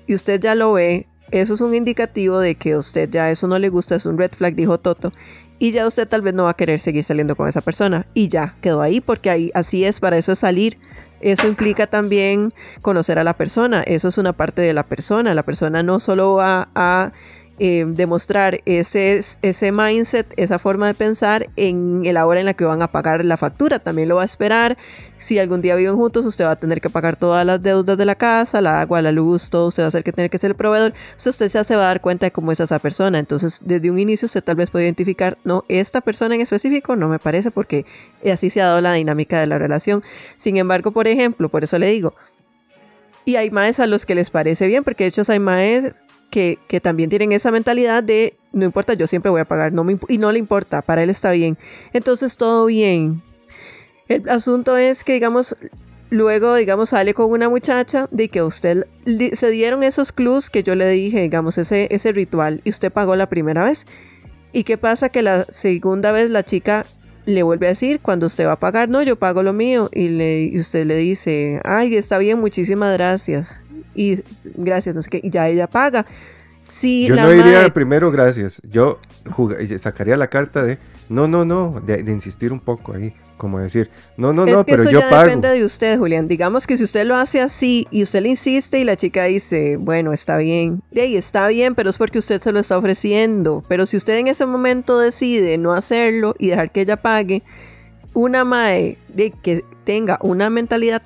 y 0.06 0.14
usted 0.14 0.40
ya 0.40 0.54
lo 0.56 0.74
ve, 0.74 1.08
eso 1.32 1.56
es 1.56 1.62
un 1.62 1.74
indicativo 1.76 2.40
de 2.40 2.56
que 2.56 2.74
a 2.74 2.78
usted 2.78 3.10
ya 3.10 3.30
eso 3.32 3.48
no 3.48 3.60
le 3.60 3.70
gusta, 3.70 3.96
es 3.96 4.06
un 4.06 4.18
red 4.18 4.32
flag, 4.32 4.56
dijo 4.56 4.80
Toto. 4.80 5.12
Y 5.60 5.72
ya 5.72 5.88
usted 5.88 6.08
tal 6.08 6.22
vez 6.22 6.36
no 6.36 6.44
va 6.44 6.52
a 6.52 6.54
querer 6.54 6.80
seguir 6.80 7.04
saliendo 7.04 7.36
con 7.36 7.50
esa 7.50 7.62
persona. 7.62 8.06
Y 8.14 8.28
ya, 8.30 8.56
quedó 8.62 8.82
ahí 8.82 9.02
porque 9.02 9.32
ahí 9.32 9.52
así 9.56 9.84
es, 9.84 10.00
para 10.00 10.18
eso 10.18 10.32
es 10.32 10.40
salir. 10.40 10.78
Eso 11.22 11.48
implica 11.48 11.88
también 11.88 12.54
conocer 12.82 13.20
a 13.20 13.24
la 13.24 13.36
persona. 13.36 13.84
Eso 13.84 14.08
es 14.08 14.18
una 14.18 14.34
parte 14.34 14.62
de 14.62 14.74
la 14.74 14.84
persona. 14.84 15.34
La 15.34 15.44
persona 15.44 15.84
no 15.84 16.00
solo 16.00 16.36
va 16.36 16.70
a 16.76 17.12
eh, 17.60 17.86
demostrar 17.88 18.62
ese, 18.66 19.20
ese 19.42 19.72
mindset, 19.72 20.32
esa 20.38 20.60
forma 20.60 20.88
de 20.88 20.94
pensar 20.94 21.50
en 21.56 22.06
el 22.06 22.18
hora 22.18 22.40
en 22.40 22.46
la 22.46 22.54
que 22.54 22.66
van 22.66 22.82
a 22.82 22.92
pagar 22.92 23.26
la 23.26 23.38
factura. 23.38 23.80
También 23.80 24.10
lo 24.10 24.18
va 24.18 24.22
a 24.24 24.26
esperar. 24.26 24.78
Si 25.18 25.40
algún 25.40 25.62
día 25.62 25.76
viven 25.76 25.96
juntos, 25.96 26.26
usted 26.26 26.46
va 26.46 26.52
a 26.52 26.56
tener 26.56 26.82
que 26.82 26.90
pagar 26.90 27.16
todas 27.16 27.46
las 27.46 27.62
deudas 27.62 27.98
de 27.98 28.06
la 28.06 28.16
casa, 28.16 28.62
la 28.62 28.82
agua, 28.82 29.02
la 29.02 29.12
luz, 29.12 29.50
todo. 29.50 29.68
Usted 29.68 29.84
va 29.84 29.88
a 29.88 29.92
ser 29.92 30.04
que 30.04 30.12
tener 30.12 30.30
que 30.30 30.38
ser 30.38 30.52
el 30.52 30.56
proveedor. 30.56 30.94
Entonces 31.12 31.42
usted 31.42 31.64
se 31.64 31.76
va 31.76 31.84
a 31.84 31.88
dar 31.88 32.02
cuenta 32.02 32.28
de 32.28 32.32
cómo 32.32 32.52
es 32.52 32.60
esa 32.60 32.80
persona. 32.80 33.18
Entonces, 33.18 33.62
desde 33.66 33.90
un 33.90 33.98
inicio, 33.98 34.28
usted 34.28 34.44
tal 34.44 34.56
vez 34.56 34.70
puede 34.70 34.86
identificar, 34.86 35.38
no, 35.44 35.66
esta 35.68 36.02
persona 36.02 36.36
en 36.36 36.42
específico 36.42 36.96
no 36.96 37.08
me 37.10 37.20
parece 37.20 37.52
porque 37.52 37.86
así 38.32 38.50
se 38.50 38.62
ha 38.62 38.68
dado 38.68 38.82
la 38.82 38.94
dinámica 38.94 39.40
de 39.40 39.48
la 39.48 39.58
relación. 39.58 40.04
Sin 40.38 40.58
embargo, 40.58 40.92
por 40.92 41.08
ejemplo, 41.08 41.50
por 41.50 41.64
eso 41.64 41.80
le 41.80 41.90
digo, 41.90 42.14
y 43.28 43.36
hay 43.36 43.52
maes 43.52 43.82
a 43.82 43.88
los 43.88 44.06
que 44.06 44.16
les 44.16 44.30
parece 44.30 44.68
bien, 44.68 44.86
porque 44.86 45.04
de 45.04 45.10
hecho 45.10 45.22
hay 45.28 45.40
maes 45.40 46.02
que, 46.30 46.60
que, 46.70 46.80
también 46.80 47.10
tienen 47.10 47.34
esa 47.34 47.52
mentalidad 47.52 48.02
de 48.02 48.38
no 48.54 48.64
importa, 48.64 48.94
yo 48.94 49.06
siempre 49.06 49.30
voy 49.30 49.42
a 49.42 49.46
pagar, 49.46 49.74
no 49.74 49.84
me, 49.84 50.00
y 50.08 50.18
no 50.18 50.32
le 50.32 50.40
importa, 50.40 50.82
para 50.82 51.04
él 51.04 51.10
está 51.10 51.32
bien. 51.32 51.58
Entonces 51.92 52.38
todo 52.38 52.68
bien. 52.68 53.22
El 54.08 54.30
asunto 54.30 54.78
es 54.78 55.04
que, 55.04 55.12
digamos, 55.12 55.58
luego, 56.10 56.56
digamos, 56.56 56.92
sale 56.92 57.14
con 57.14 57.30
una 57.30 57.50
muchacha 57.50 58.08
de 58.12 58.30
que 58.30 58.44
usted 58.44 58.88
se 59.34 59.52
dieron 59.52 59.84
esos 59.84 60.14
clues 60.14 60.50
que 60.50 60.64
yo 60.64 60.76
le 60.76 60.88
dije, 60.88 61.22
digamos, 61.22 61.58
ese, 61.58 61.90
ese 61.92 62.14
ritual, 62.14 62.62
y 62.64 62.70
usted 62.70 62.94
pagó 62.94 63.18
la 63.18 63.28
primera 63.28 63.66
vez. 63.66 63.88
¿Y 64.54 64.64
qué 64.64 64.78
pasa? 64.78 65.10
Que 65.10 65.22
la 65.22 65.44
segunda 65.50 66.14
vez 66.14 66.30
la 66.30 66.44
chica 66.44 66.86
le 67.28 67.44
vuelve 67.44 67.68
a 67.68 67.70
decir, 67.70 68.00
cuando 68.00 68.26
usted 68.26 68.48
va 68.48 68.54
a 68.54 68.60
pagar, 68.60 68.90
no, 68.90 69.04
yo 69.04 69.18
pago 69.18 69.44
lo 69.44 69.54
mío. 69.54 69.90
Y, 69.94 70.08
le, 70.08 70.44
y 70.44 70.58
usted 70.60 70.86
le 70.86 70.96
dice, 70.96 71.62
ay, 71.64 71.96
está 71.96 72.18
bien, 72.18 72.40
muchísimas 72.40 72.94
gracias 72.94 73.60
y 73.98 74.24
gracias, 74.56 74.96
no 74.96 75.02
sé 75.02 75.10
qué, 75.10 75.20
y 75.22 75.30
ya 75.30 75.50
ella 75.50 75.68
paga. 75.68 76.06
yo 76.82 77.16
no 77.16 77.30
diría 77.30 77.74
primero 77.74 78.12
gracias, 78.12 78.62
yo 78.70 79.00
sacaría 79.78 80.16
la 80.16 80.30
carta 80.30 80.64
de 80.64 80.78
no, 81.10 81.28
no, 81.28 81.44
no, 81.44 81.82
de, 81.86 82.00
insistir 82.12 82.54
un 82.54 82.60
poco 82.60 82.94
ahí, 82.94 83.14
como 83.38 83.60
decir, 83.60 83.90
no, 84.18 84.34
no, 84.34 84.46
no, 84.46 84.66
pero 84.66 84.84
yo 84.90 85.00
pago. 85.02 85.24
depende 85.24 85.50
de 85.50 85.64
usted, 85.64 85.98
Julián. 85.98 86.28
Digamos 86.28 86.68
que 86.68 86.76
si 86.78 86.84
usted 86.84 87.06
lo 87.06 87.16
hace 87.16 87.42
así 87.42 87.88
y 87.92 88.04
usted 88.04 88.22
le 88.22 88.30
insiste 88.30 88.80
y 88.80 88.84
la 88.84 88.96
chica 88.96 89.26
dice, 89.26 89.78
bueno, 89.78 90.14
está 90.14 90.38
bien, 90.38 90.82
de 90.92 91.02
ahí 91.02 91.16
está 91.16 91.48
bien, 91.48 91.76
pero 91.76 91.90
es 91.90 91.98
porque 91.98 92.20
usted 92.20 92.42
se 92.42 92.52
lo 92.52 92.60
está 92.60 92.78
ofreciendo. 92.78 93.64
Pero 93.68 93.86
si 93.86 93.98
usted 93.98 94.18
en 94.18 94.28
ese 94.28 94.46
momento 94.46 95.00
decide 95.00 95.58
no 95.58 95.74
hacerlo 95.74 96.36
y 96.40 96.48
dejar 96.48 96.72
que 96.72 96.82
ella 96.82 96.98
pague, 96.98 97.44
una 98.14 98.44
mae 98.44 98.98
de 99.10 99.32
que 99.32 99.64
tenga 99.84 100.18
una 100.22 100.50
mentalidad 100.50 101.04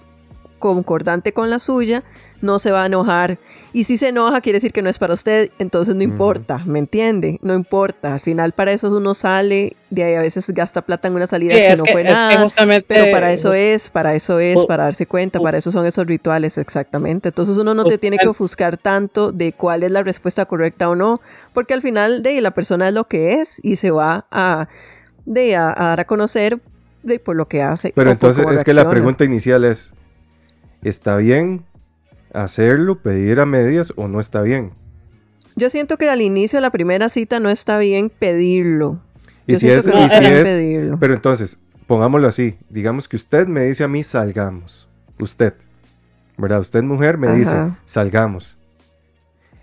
concordante 0.62 1.34
con 1.34 1.50
la 1.50 1.60
suya, 1.60 2.06
no 2.40 2.60
se 2.60 2.72
va 2.72 2.84
a 2.84 2.86
enojar. 2.86 3.40
Y 3.74 3.84
si 3.84 3.98
se 3.98 4.08
enoja, 4.08 4.40
quiere 4.40 4.58
decir 4.58 4.72
que 4.72 4.82
no 4.82 4.90
es 4.90 4.98
para 4.98 5.14
usted, 5.14 5.52
entonces 5.60 5.96
no 5.96 6.04
importa, 6.04 6.62
¿me 6.66 6.80
entiende? 6.80 7.38
No 7.42 7.54
importa. 7.54 8.14
Al 8.14 8.22
final 8.22 8.54
para 8.54 8.72
eso 8.72 8.96
uno 8.96 9.14
sale, 9.14 9.76
de 9.90 10.04
ahí 10.04 10.16
a 10.16 10.22
veces 10.22 10.50
gasta 10.52 10.82
plata 10.82 11.08
en 11.08 11.16
una 11.16 11.28
salida 11.28 11.54
que 11.54 11.76
no 11.76 11.86
fue 11.86 12.04
nada. 12.04 12.48
pero 12.88 13.12
para 13.12 13.34
eso 13.34 13.54
es, 13.54 13.90
para 13.90 14.16
eso 14.16 14.40
es, 14.40 14.66
para 14.66 14.86
darse 14.86 15.06
cuenta, 15.06 15.40
para 15.40 15.58
eso 15.58 15.72
son 15.72 15.86
esos 15.86 16.08
rituales, 16.08 16.58
exactamente. 16.58 17.30
Entonces 17.30 17.58
uno 17.58 17.74
no 17.74 17.86
te 17.86 17.98
tiene 17.98 18.18
que 18.18 18.28
ofuscar 18.28 18.78
tanto 18.78 19.32
de 19.32 19.54
cuál 19.54 19.84
es 19.84 19.92
la 19.92 20.04
respuesta 20.04 20.46
correcta 20.46 20.90
o 20.90 20.96
no, 20.96 21.22
porque 21.54 21.74
al 21.74 21.82
final 21.82 22.24
de 22.24 22.40
la 22.42 22.52
persona 22.52 22.88
es 22.88 22.94
lo 22.94 23.08
que 23.08 23.34
es 23.42 23.60
y 23.64 23.76
se 23.76 23.92
va 23.92 24.26
a, 24.32 24.68
de, 25.26 25.56
a, 25.56 25.74
dar 25.78 26.00
a 26.00 26.06
conocer 26.06 26.60
de, 27.04 27.20
por 27.20 27.36
lo 27.36 27.48
que 27.48 27.62
hace. 27.62 27.94
Pero 27.96 28.12
entonces 28.12 28.46
es 28.52 28.64
que 28.64 28.74
la 28.74 28.90
pregunta 28.90 29.26
inicial 29.26 29.64
es, 29.66 29.94
¿está 30.84 31.18
bien 31.18 31.64
hacerlo, 32.34 33.02
pedir 33.02 33.40
a 33.40 33.46
medias 33.46 33.94
o 33.96 34.08
no 34.08 34.20
está 34.20 34.42
bien? 34.42 34.72
Yo 35.56 35.70
siento 35.70 35.98
que 35.98 36.10
al 36.10 36.22
inicio 36.22 36.58
de 36.58 36.62
la 36.62 36.72
primera 36.72 37.10
cita 37.10 37.40
no 37.40 37.50
está 37.50 37.78
bien 37.78 38.10
pedirlo. 38.10 39.02
Y 39.48 39.56
si 39.56 39.70
es, 39.70 39.88
y 39.88 40.10
si 40.10 40.26
es 40.26 40.98
pero 41.00 41.14
entonces, 41.14 41.62
pongámoslo 41.88 42.28
así, 42.28 42.58
digamos 42.70 43.08
que 43.08 43.16
usted 43.16 43.48
me 43.48 43.66
dice 43.66 43.84
a 43.84 43.88
mí 43.88 44.04
salgamos, 44.04 44.88
usted, 45.20 45.54
¿verdad? 46.38 46.60
Usted 46.60 46.84
mujer 46.84 47.18
me 47.18 47.36
dice 47.36 47.56
salgamos. 47.86 48.58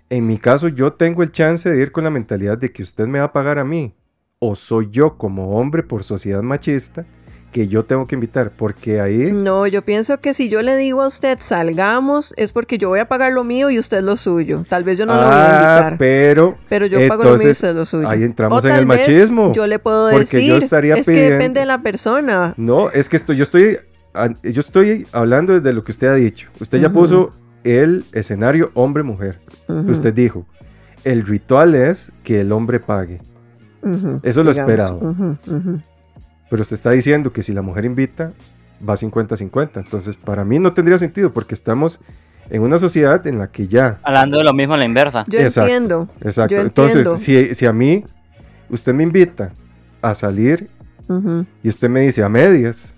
En 0.09 0.27
mi 0.27 0.37
caso 0.37 0.67
yo 0.67 0.93
tengo 0.93 1.23
el 1.23 1.31
chance 1.31 1.69
de 1.69 1.81
ir 1.81 1.91
con 1.91 2.03
la 2.03 2.09
mentalidad 2.09 2.57
de 2.57 2.71
que 2.71 2.83
usted 2.83 3.07
me 3.07 3.19
va 3.19 3.25
a 3.25 3.33
pagar 3.33 3.57
a 3.57 3.63
mí, 3.63 3.95
o 4.39 4.55
soy 4.55 4.89
yo 4.91 5.17
como 5.17 5.57
hombre 5.59 5.83
por 5.83 6.03
sociedad 6.03 6.41
machista 6.41 7.05
que 7.51 7.67
yo 7.67 7.83
tengo 7.83 8.07
que 8.07 8.15
invitar, 8.15 8.51
porque 8.51 9.01
ahí... 9.01 9.31
No, 9.33 9.65
yo 9.67 9.83
pienso 9.83 10.19
que 10.19 10.33
si 10.33 10.49
yo 10.49 10.61
le 10.61 10.77
digo 10.77 11.01
a 11.01 11.07
usted 11.07 11.37
salgamos, 11.41 12.33
es 12.37 12.51
porque 12.51 12.77
yo 12.77 12.89
voy 12.89 12.99
a 12.99 13.07
pagar 13.07 13.31
lo 13.31 13.43
mío 13.43 13.69
y 13.69 13.79
usted 13.79 14.01
lo 14.01 14.17
suyo. 14.17 14.63
Tal 14.67 14.83
vez 14.83 14.97
yo 14.97 15.05
no 15.05 15.15
lo 15.15 15.21
voy 15.21 15.31
a 15.31 15.39
ah, 15.39 15.77
invitar. 15.77 15.97
Pero... 15.97 16.57
Pero 16.69 16.85
yo 16.85 16.99
pago 17.07 17.23
lo 17.23 17.37
mío 17.37 17.47
y 17.47 17.51
usted 17.51 17.73
lo 17.73 17.85
suyo. 17.85 18.07
Ahí 18.07 18.23
entramos 18.23 18.63
en 18.65 18.71
el 18.75 18.85
machismo. 18.85 19.53
Yo 19.53 19.67
le 19.67 19.79
puedo 19.79 20.07
decir... 20.07 20.43
Yo 20.43 20.57
estaría 20.57 20.95
es 20.95 21.05
que 21.05 21.31
depende 21.31 21.59
de 21.59 21.65
la 21.65 21.81
persona. 21.81 22.53
No, 22.57 22.89
es 22.91 23.09
que 23.09 23.17
esto, 23.17 23.33
yo 23.33 23.43
estoy... 23.43 23.77
Yo 24.43 24.59
estoy 24.59 25.07
hablando 25.11 25.53
desde 25.53 25.71
lo 25.71 25.83
que 25.83 25.91
usted 25.91 26.07
ha 26.07 26.15
dicho. 26.15 26.49
Usted 26.59 26.79
ya 26.79 26.91
puso 26.91 27.33
el 27.63 28.05
escenario 28.11 28.71
hombre-mujer. 28.73 29.39
Usted 29.67 30.13
dijo, 30.13 30.45
el 31.03 31.25
ritual 31.25 31.75
es 31.75 32.11
que 32.23 32.41
el 32.41 32.51
hombre 32.51 32.79
pague. 32.79 33.21
Eso 34.23 34.41
es 34.41 34.45
lo 34.45 34.51
esperado. 34.51 35.37
Pero 36.49 36.61
usted 36.61 36.75
está 36.75 36.91
diciendo 36.91 37.31
que 37.31 37.43
si 37.43 37.53
la 37.53 37.61
mujer 37.61 37.85
invita, 37.85 38.33
va 38.87 38.95
50-50. 38.95 39.71
Entonces, 39.75 40.15
para 40.15 40.43
mí 40.43 40.59
no 40.59 40.73
tendría 40.73 40.97
sentido 40.97 41.31
porque 41.33 41.53
estamos 41.53 42.01
en 42.49 42.61
una 42.61 42.77
sociedad 42.77 43.25
en 43.27 43.37
la 43.37 43.51
que 43.51 43.67
ya... 43.67 43.99
Hablando 44.03 44.37
de 44.37 44.43
lo 44.43 44.53
mismo 44.53 44.73
en 44.73 44.79
la 44.79 44.85
inversa. 44.85 45.23
Yo 45.27 45.39
entiendo. 45.39 46.09
Exacto. 46.21 46.55
Entonces, 46.55 47.07
Si, 47.19 47.53
si, 47.53 47.65
a 47.65 47.73
mí, 47.73 48.03
usted 48.69 48.93
me 48.93 49.03
invita 49.03 49.53
a 50.01 50.13
salir 50.13 50.69
y 51.63 51.69
usted 51.69 51.89
me 51.89 52.01
dice 52.01 52.23
a 52.23 52.29
medias, 52.29 52.95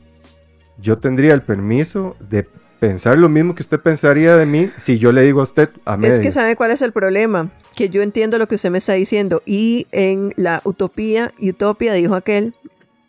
yo 0.77 0.97
tendría 0.97 1.33
el 1.33 1.41
permiso 1.41 2.15
de 2.19 2.47
pensar 2.79 3.17
lo 3.17 3.29
mismo 3.29 3.53
que 3.53 3.61
usted 3.61 3.79
pensaría 3.79 4.35
de 4.35 4.47
mí 4.47 4.69
si 4.75 4.97
yo 4.97 5.11
le 5.11 5.21
digo 5.21 5.39
a 5.39 5.43
usted 5.43 5.69
a 5.85 5.97
medias. 5.97 6.17
Es 6.17 6.25
que 6.25 6.31
sabe 6.31 6.55
cuál 6.55 6.71
es 6.71 6.81
el 6.81 6.91
problema, 6.91 7.51
que 7.75 7.89
yo 7.89 8.01
entiendo 8.01 8.39
lo 8.39 8.47
que 8.47 8.55
usted 8.55 8.71
me 8.71 8.79
está 8.79 8.93
diciendo 8.93 9.43
y 9.45 9.85
en 9.91 10.33
la 10.35 10.61
utopía, 10.63 11.31
utopía 11.39 11.93
dijo 11.93 12.15
aquel, 12.15 12.55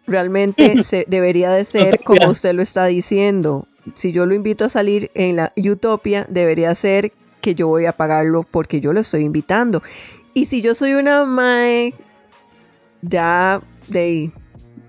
realmente 0.06 0.82
se, 0.82 1.04
debería 1.08 1.50
de 1.50 1.64
ser 1.64 2.00
como 2.02 2.28
usted 2.30 2.54
lo 2.54 2.62
está 2.62 2.86
diciendo. 2.86 3.66
Si 3.94 4.12
yo 4.12 4.26
lo 4.26 4.34
invito 4.34 4.64
a 4.64 4.68
salir 4.68 5.10
en 5.14 5.36
la 5.36 5.52
Utopia, 5.56 6.26
debería 6.28 6.74
ser 6.74 7.12
que 7.40 7.54
yo 7.54 7.68
voy 7.68 7.86
a 7.86 7.92
pagarlo 7.92 8.44
porque 8.48 8.80
yo 8.80 8.92
lo 8.92 9.00
estoy 9.00 9.22
invitando. 9.22 9.82
Y 10.34 10.46
si 10.46 10.62
yo 10.62 10.74
soy 10.74 10.94
una 10.94 11.24
mae 11.24 11.94
ya 13.02 13.60
de 13.88 14.30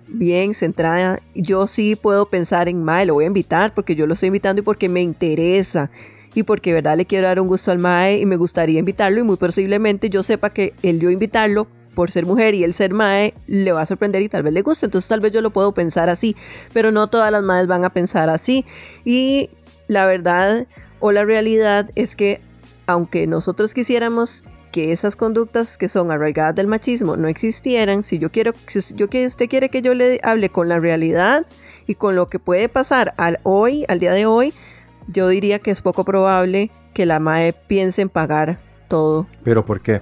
bien 0.07 0.53
centrada, 0.53 1.19
yo 1.33 1.65
sí 1.65 1.95
puedo 1.95 2.29
pensar 2.29 2.69
en 2.69 2.83
mae, 2.83 3.05
lo 3.05 3.15
voy 3.15 3.23
a 3.23 3.27
invitar 3.27 3.73
porque 3.73 3.95
yo 3.95 4.05
lo 4.05 4.13
estoy 4.13 4.27
invitando 4.27 4.61
y 4.61 4.63
porque 4.63 4.87
me 4.87 5.01
interesa 5.01 5.89
y 6.35 6.43
porque 6.43 6.73
verdad 6.73 6.97
le 6.97 7.05
quiero 7.05 7.27
dar 7.27 7.39
un 7.39 7.47
gusto 7.47 7.71
al 7.71 7.79
mae 7.79 8.19
y 8.19 8.25
me 8.25 8.35
gustaría 8.35 8.79
invitarlo 8.79 9.19
y 9.19 9.23
muy 9.23 9.37
posiblemente 9.37 10.09
yo 10.09 10.23
sepa 10.23 10.51
que 10.51 10.73
el 10.83 10.99
yo 10.99 11.09
invitarlo 11.09 11.67
por 11.93 12.11
ser 12.11 12.25
mujer 12.25 12.55
y 12.55 12.63
el 12.63 12.73
ser 12.73 12.93
mae 12.93 13.33
le 13.47 13.71
va 13.71 13.81
a 13.81 13.85
sorprender 13.85 14.21
y 14.21 14.29
tal 14.29 14.43
vez 14.43 14.53
le 14.53 14.61
guste. 14.61 14.85
Entonces 14.85 15.07
tal 15.07 15.19
vez 15.19 15.31
yo 15.31 15.41
lo 15.41 15.51
puedo 15.51 15.73
pensar 15.73 16.09
así, 16.09 16.35
pero 16.73 16.91
no 16.91 17.07
todas 17.07 17.31
las 17.31 17.43
madres 17.43 17.67
van 17.67 17.85
a 17.85 17.91
pensar 17.91 18.29
así. 18.29 18.65
Y 19.05 19.49
la 19.87 20.05
verdad 20.05 20.67
o 20.99 21.11
la 21.11 21.25
realidad 21.25 21.91
es 21.95 22.15
que 22.15 22.41
aunque 22.87 23.27
nosotros 23.27 23.73
quisiéramos 23.73 24.43
que 24.71 24.91
esas 24.91 25.15
conductas 25.15 25.77
que 25.77 25.87
son 25.87 26.09
arraigadas 26.11 26.55
del 26.55 26.67
machismo 26.67 27.15
no 27.15 27.27
existieran, 27.27 28.01
si 28.01 28.17
yo 28.17 28.31
quiero, 28.31 28.53
si 28.67 28.95
yo 28.95 29.07
que 29.07 29.25
usted 29.25 29.47
quiere 29.47 29.69
que 29.69 29.81
yo 29.81 29.93
le 29.93 30.19
hable 30.23 30.49
con 30.49 30.67
la 30.67 30.79
realidad 30.79 31.45
y 31.85 31.95
con 31.95 32.15
lo 32.15 32.27
que 32.27 32.39
puede 32.39 32.69
pasar 32.69 33.13
al 33.17 33.39
hoy, 33.43 33.85
al 33.87 33.99
día 33.99 34.13
de 34.13 34.25
hoy, 34.25 34.53
yo 35.07 35.27
diría 35.27 35.59
que 35.59 35.69
es 35.69 35.81
poco 35.81 36.03
probable 36.03 36.71
que 36.93 37.05
la 37.05 37.19
MAE 37.19 37.53
piense 37.53 38.01
en 38.01 38.09
pagar 38.09 38.59
todo. 38.87 39.27
¿Pero 39.43 39.63
por 39.63 39.81
qué? 39.81 40.01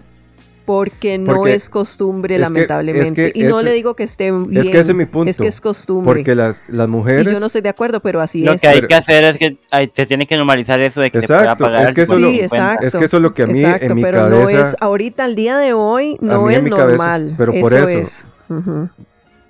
Porque 0.65 1.17
no 1.17 1.47
es 1.47 1.69
costumbre, 1.69 2.38
lamentablemente. 2.38 3.31
y 3.33 3.43
no 3.43 3.61
le 3.61 3.71
digo 3.71 3.95
que 3.95 4.03
esté 4.03 4.31
bien. 4.31 4.57
Es 4.57 4.69
que 4.69 4.79
ese 4.79 4.91
es 4.91 4.97
mi 4.97 5.05
punto. 5.05 5.29
Es 5.29 5.38
que 5.38 5.47
es 5.47 5.59
costumbre. 5.59 6.13
Porque 6.13 6.35
las, 6.35 6.63
las 6.67 6.88
mujeres. 6.88 7.27
Y 7.27 7.33
yo 7.33 7.39
no 7.39 7.47
estoy 7.47 7.61
de 7.61 7.69
acuerdo, 7.69 7.99
pero 7.99 8.21
así 8.21 8.41
es. 8.41 8.45
Lo 8.45 8.57
que 8.57 8.67
hay 8.67 8.81
que 8.81 8.95
hacer 8.95 9.23
es 9.23 9.38
que 9.38 9.57
se 9.95 10.05
tiene 10.05 10.27
que 10.27 10.38
normalizar 10.38 10.79
eso 10.79 11.01
de 11.01 11.11
que 11.11 11.19
exacto, 11.19 11.51
se 11.51 11.57
pueda 11.57 11.71
pagar. 11.71 11.88
Es 11.88 11.93
que, 11.93 12.01
eso 12.03 12.15
sí, 12.15 12.39
exacto, 12.41 12.88
es 12.88 12.95
que 12.95 13.05
eso 13.05 13.17
es 13.17 13.23
lo 13.23 13.33
que 13.33 13.43
a 13.43 13.47
mí 13.47 13.63
en 13.63 13.95
mi 13.95 14.01
pero 14.01 14.19
cabeza. 14.19 14.39
No 14.39 14.67
es, 14.67 14.75
ahorita, 14.79 15.23
al 15.23 15.35
día 15.35 15.57
de 15.57 15.73
hoy, 15.73 16.17
no 16.21 16.49
es 16.49 16.63
normal. 16.63 17.35
pero 17.38 17.53
por 17.59 17.73
eso. 17.73 18.25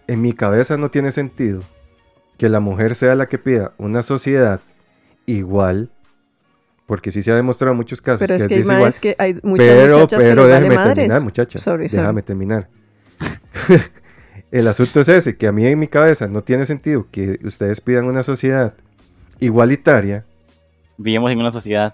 En 0.08 0.22
mi 0.22 0.34
cabeza 0.34 0.78
no 0.78 0.90
tiene 0.90 1.12
sentido 1.12 1.62
que 2.38 2.50
la 2.50 2.60
mujer 2.60 2.96
sea 2.96 3.16
la 3.16 3.28
que 3.28 3.38
pida 3.38 3.74
una 3.78 4.02
sociedad 4.02 4.62
igual 5.26 5.90
porque 6.92 7.10
sí 7.10 7.22
se 7.22 7.32
ha 7.32 7.36
demostrado 7.36 7.72
en 7.72 7.78
muchos 7.78 8.02
casos 8.02 8.28
pero 8.28 8.36
que 8.36 8.44
es 8.44 8.48
que, 8.50 8.60
es 8.60 8.70
igual. 8.70 8.94
que 9.00 9.16
hay 9.18 9.40
muchas 9.44 9.66
pero, 9.66 10.00
muchachas 10.00 10.22
pero 10.22 10.44
que 10.44 10.50
déjame 10.50 10.76
madres. 10.76 10.96
terminar, 10.96 11.22
muchacha. 11.22 11.78
déjame 11.78 12.22
terminar. 12.22 12.70
el 14.52 14.68
asunto 14.68 15.00
es 15.00 15.08
ese, 15.08 15.38
que 15.38 15.48
a 15.48 15.54
mí 15.54 15.66
en 15.66 15.80
mi 15.80 15.88
cabeza 15.88 16.28
no 16.28 16.44
tiene 16.44 16.66
sentido 16.66 17.08
que 17.10 17.40
ustedes 17.46 17.80
pidan 17.80 18.08
una 18.08 18.24
sociedad 18.24 18.74
igualitaria. 19.40 20.26
Vivimos 20.98 21.32
en 21.32 21.40
una 21.40 21.54
sociedad. 21.54 21.94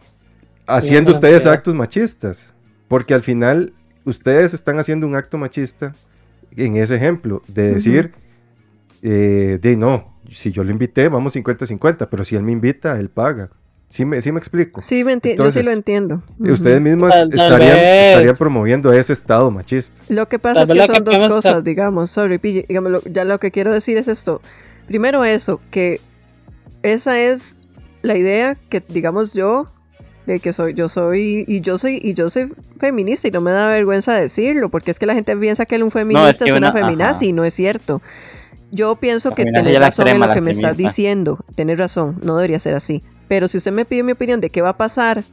Haciendo 0.65 1.11
ustedes 1.11 1.45
actos 1.45 1.75
machistas. 1.75 2.55
Porque 2.87 3.13
al 3.13 3.21
final 3.21 3.73
ustedes 4.03 4.55
están 4.55 4.79
haciendo 4.79 5.05
un 5.05 5.15
acto 5.15 5.37
machista 5.37 5.93
en 6.55 6.75
ese 6.75 6.95
ejemplo, 6.95 7.43
de 7.47 7.73
decir, 7.73 8.13
eh, 9.03 9.59
de 9.61 9.77
no, 9.77 10.17
si 10.27 10.51
yo 10.51 10.63
lo 10.63 10.71
invité, 10.71 11.07
vamos 11.07 11.35
50-50, 11.35 12.07
pero 12.09 12.25
si 12.25 12.35
él 12.35 12.41
me 12.41 12.51
invita, 12.51 12.99
él 12.99 13.09
paga. 13.09 13.51
¿Sí 13.89 14.03
me, 14.03 14.21
sí 14.21 14.31
me 14.33 14.39
explico? 14.39 14.81
Sí, 14.81 15.03
me 15.05 15.13
enti- 15.13 15.35
yo 15.37 15.49
sí 15.49 15.63
lo 15.63 15.71
Entonces, 15.71 15.77
entiendo. 15.77 16.21
Ustedes 16.39 16.81
mismos 16.81 17.13
Tal- 17.13 17.29
tal 17.29 17.39
estarían, 17.39 17.77
estarían 17.77 18.35
promoviendo 18.35 18.91
ese 18.91 19.13
estado 19.13 19.49
machista. 19.49 20.01
Lo 20.09 20.27
que 20.27 20.39
pasa 20.39 20.65
Tal 20.65 20.77
es 20.77 20.87
que 20.87 20.93
son 20.95 21.03
que 21.05 21.17
dos 21.17 21.27
cosas, 21.29 21.63
digamos, 21.63 22.09
sorry, 22.11 22.37
digamos, 22.37 22.91
lo- 22.91 23.01
ya 23.05 23.23
lo 23.23 23.39
que 23.39 23.49
quiero 23.51 23.71
decir 23.71 23.97
es 23.97 24.09
esto. 24.09 24.41
Primero 24.87 25.23
eso, 25.23 25.61
que 25.71 26.01
esa 26.83 27.17
es 27.19 27.55
la 28.01 28.17
idea 28.17 28.55
que, 28.69 28.83
digamos, 28.87 29.33
yo, 29.33 29.71
de 30.25 30.41
que 30.41 30.51
soy, 30.51 30.73
yo 30.73 30.89
soy, 30.89 31.45
y 31.47 31.61
yo 31.61 31.77
soy, 31.77 31.97
y 32.03 32.13
yo 32.13 32.29
soy 32.29 32.51
feminista 32.79 33.29
y 33.29 33.31
no 33.31 33.39
me 33.39 33.51
da 33.51 33.67
vergüenza 33.69 34.13
decirlo, 34.13 34.69
porque 34.69 34.91
es 34.91 34.99
que 34.99 35.05
la 35.05 35.13
gente 35.13 35.35
piensa 35.37 35.65
que 35.65 35.81
un 35.81 35.91
feminista 35.91 36.29
es, 36.29 36.37
que 36.43 36.51
una 36.51 36.71
una- 36.71 36.73
feminazi 36.73 37.25
ajá. 37.25 37.29
y 37.29 37.31
no 37.33 37.45
es 37.45 37.53
cierto. 37.53 38.01
Yo 38.69 38.97
pienso 38.97 39.29
La 39.29 39.35
que 39.35 39.45
tenés 39.45 39.79
razón 39.79 40.09
en 40.09 40.19
lo 40.19 40.29
que 40.29 40.41
me 40.41 40.51
estás 40.51 40.75
diciendo, 40.75 41.39
tenés 41.55 41.79
razón, 41.79 42.19
no 42.21 42.35
debería 42.35 42.59
ser 42.59 42.75
así. 42.75 43.01
Pero 43.27 43.47
si 43.47 43.57
usted 43.57 43.71
me 43.71 43.85
pide 43.85 44.03
mi 44.03 44.13
opinión 44.13 44.41
de 44.41 44.49
qué 44.49 44.61
va 44.61 44.69
a 44.69 44.77
pasar, 44.77 45.23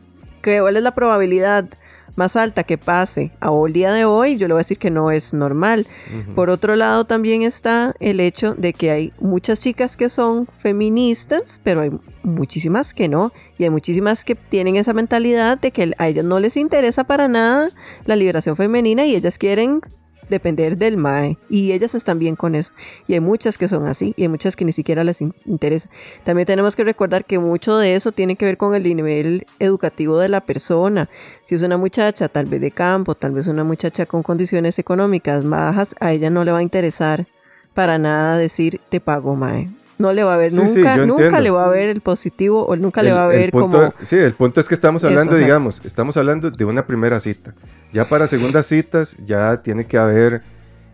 que 0.43 0.61
cuál 0.61 0.77
es 0.77 0.83
la 0.83 0.95
probabilidad 0.95 1.69
más 2.16 2.37
alta 2.37 2.62
que 2.62 2.79
pase 2.79 3.33
a 3.41 3.51
el 3.66 3.73
día 3.73 3.93
de 3.93 4.05
hoy, 4.05 4.37
yo 4.37 4.47
le 4.47 4.55
voy 4.55 4.61
a 4.61 4.62
decir 4.62 4.79
que 4.79 4.91
no 4.91 5.11
es 5.11 5.35
normal. 5.35 5.87
Por 6.35 6.51
otro 6.51 6.77
lado, 6.77 7.05
también 7.07 7.43
está 7.43 7.95
el 7.99 8.21
hecho 8.21 8.55
de 8.55 8.73
que 8.73 8.91
hay 8.91 9.12
muchas 9.21 9.61
chicas 9.61 9.97
que 9.97 10.09
son 10.09 10.47
feministas, 10.47 11.61
pero 11.65 11.81
hay 11.81 11.91
muchísimas 12.23 12.95
que 12.95 13.09
no. 13.09 13.33
Y 13.59 13.65
hay 13.65 13.71
muchísimas 13.71 14.25
que 14.25 14.35
tienen 14.35 14.77
esa 14.77 14.93
mentalidad 14.93 15.59
de 15.59 15.71
que 15.71 15.93
a 15.99 16.09
ellas 16.09 16.25
no 16.25 16.39
les 16.39 16.57
interesa 16.57 17.05
para 17.05 17.27
nada 17.27 17.71
la 18.05 18.16
liberación 18.16 18.57
femenina 18.57 19.05
y 19.07 19.16
ellas 19.16 19.39
quieren 19.39 19.81
depender 20.29 20.77
del 20.79 20.97
MAE. 20.97 21.39
Y 21.49 21.73
ellas 21.73 21.95
están 21.95 22.19
bien 22.19 22.37
con 22.37 22.55
eso. 22.55 22.73
Y 23.07 23.15
hay 23.15 23.21
muchas 23.21 23.59
que 23.59 23.69
son 23.69 23.87
así 23.87 24.15
y 24.17 24.23
hay 24.23 24.29
muchas 24.29 24.57
que 24.57 24.65
ni 24.65 24.73
siquiera 24.73 25.05
les 25.05 25.21
in- 25.21 25.35
interesa. 25.45 25.89
También 26.25 26.47
tenemos 26.47 26.77
que 26.77 26.85
recordar 26.85 27.25
que 27.25 27.39
mucho 27.39 27.77
de 27.77 27.95
eso 27.95 28.13
tiene 28.13 28.37
que 28.37 28.45
ver 28.45 28.57
con 28.57 28.75
el 28.75 28.83
nivel 28.97 29.47
educativo 29.59 30.19
de 30.19 30.29
la 30.29 30.41
persona. 30.41 31.09
Si 31.43 31.55
es 31.55 31.63
una 31.63 31.77
muchacha 31.77 32.29
tal 32.29 32.47
vez 32.47 32.61
de 32.61 32.71
campo, 32.71 33.15
tal 33.15 33.33
vez 33.33 33.47
una 33.47 33.65
muchacha 33.65 34.07
con 34.07 34.23
condiciones 34.23 34.79
económicas 34.79 35.49
bajas, 35.49 35.95
a 36.01 36.13
ella 36.13 36.31
no 36.31 36.45
le 36.45 36.53
va 36.53 36.59
a 36.59 36.63
interesar 36.63 37.27
para 37.75 37.99
nada 37.99 38.39
decir 38.39 38.81
te 38.89 39.01
pago 39.01 39.35
mae. 39.35 39.69
No 40.05 40.12
le 40.12 40.22
va 40.24 40.35
a 40.35 40.36
ver 40.36 40.51
Sí, 40.51 40.56
nunca, 40.60 40.97
nunca 40.98 41.12
entiendo. 41.24 41.40
le 41.40 41.51
va 41.51 41.64
a 41.64 41.68
ver 41.68 41.89
el 41.89 42.01
positivo 42.01 42.64
o 42.66 42.76
nunca 42.76 43.02
le 43.02 43.12
va 43.12 43.24
a 43.24 43.26
ver 43.28 43.51
punto- 43.51 43.78
como 43.78 43.94
Sí, 44.02 44.16
el 44.16 44.35
punto 44.35 44.60
es 44.60 44.68
que 44.68 44.74
estamos 44.74 45.02
hablando, 45.05 45.35
digamos, 45.36 45.82
estamos 45.85 46.16
hablando 46.16 46.51
de 46.51 46.64
una 46.64 46.86
primera 46.86 47.18
cita. 47.20 47.55
Ya 47.93 48.05
para 48.05 48.26
segundas 48.26 48.66
citas 48.66 49.16
ya 49.24 49.62
tiene 49.62 49.86
que 49.86 49.98
haber 49.98 50.43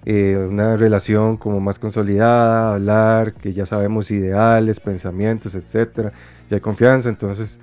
eh, 0.06 0.46
una 0.48 0.76
relación 0.76 1.36
como 1.36 1.60
más 1.60 1.78
consolidada, 1.78 2.74
hablar, 2.74 3.34
que 3.34 3.52
ya 3.52 3.66
sabemos 3.66 4.10
ideales, 4.10 4.80
pensamientos, 4.80 5.54
etcétera. 5.54 6.12
Ya 6.48 6.54
hay 6.56 6.60
confianza, 6.62 7.08
entonces 7.10 7.60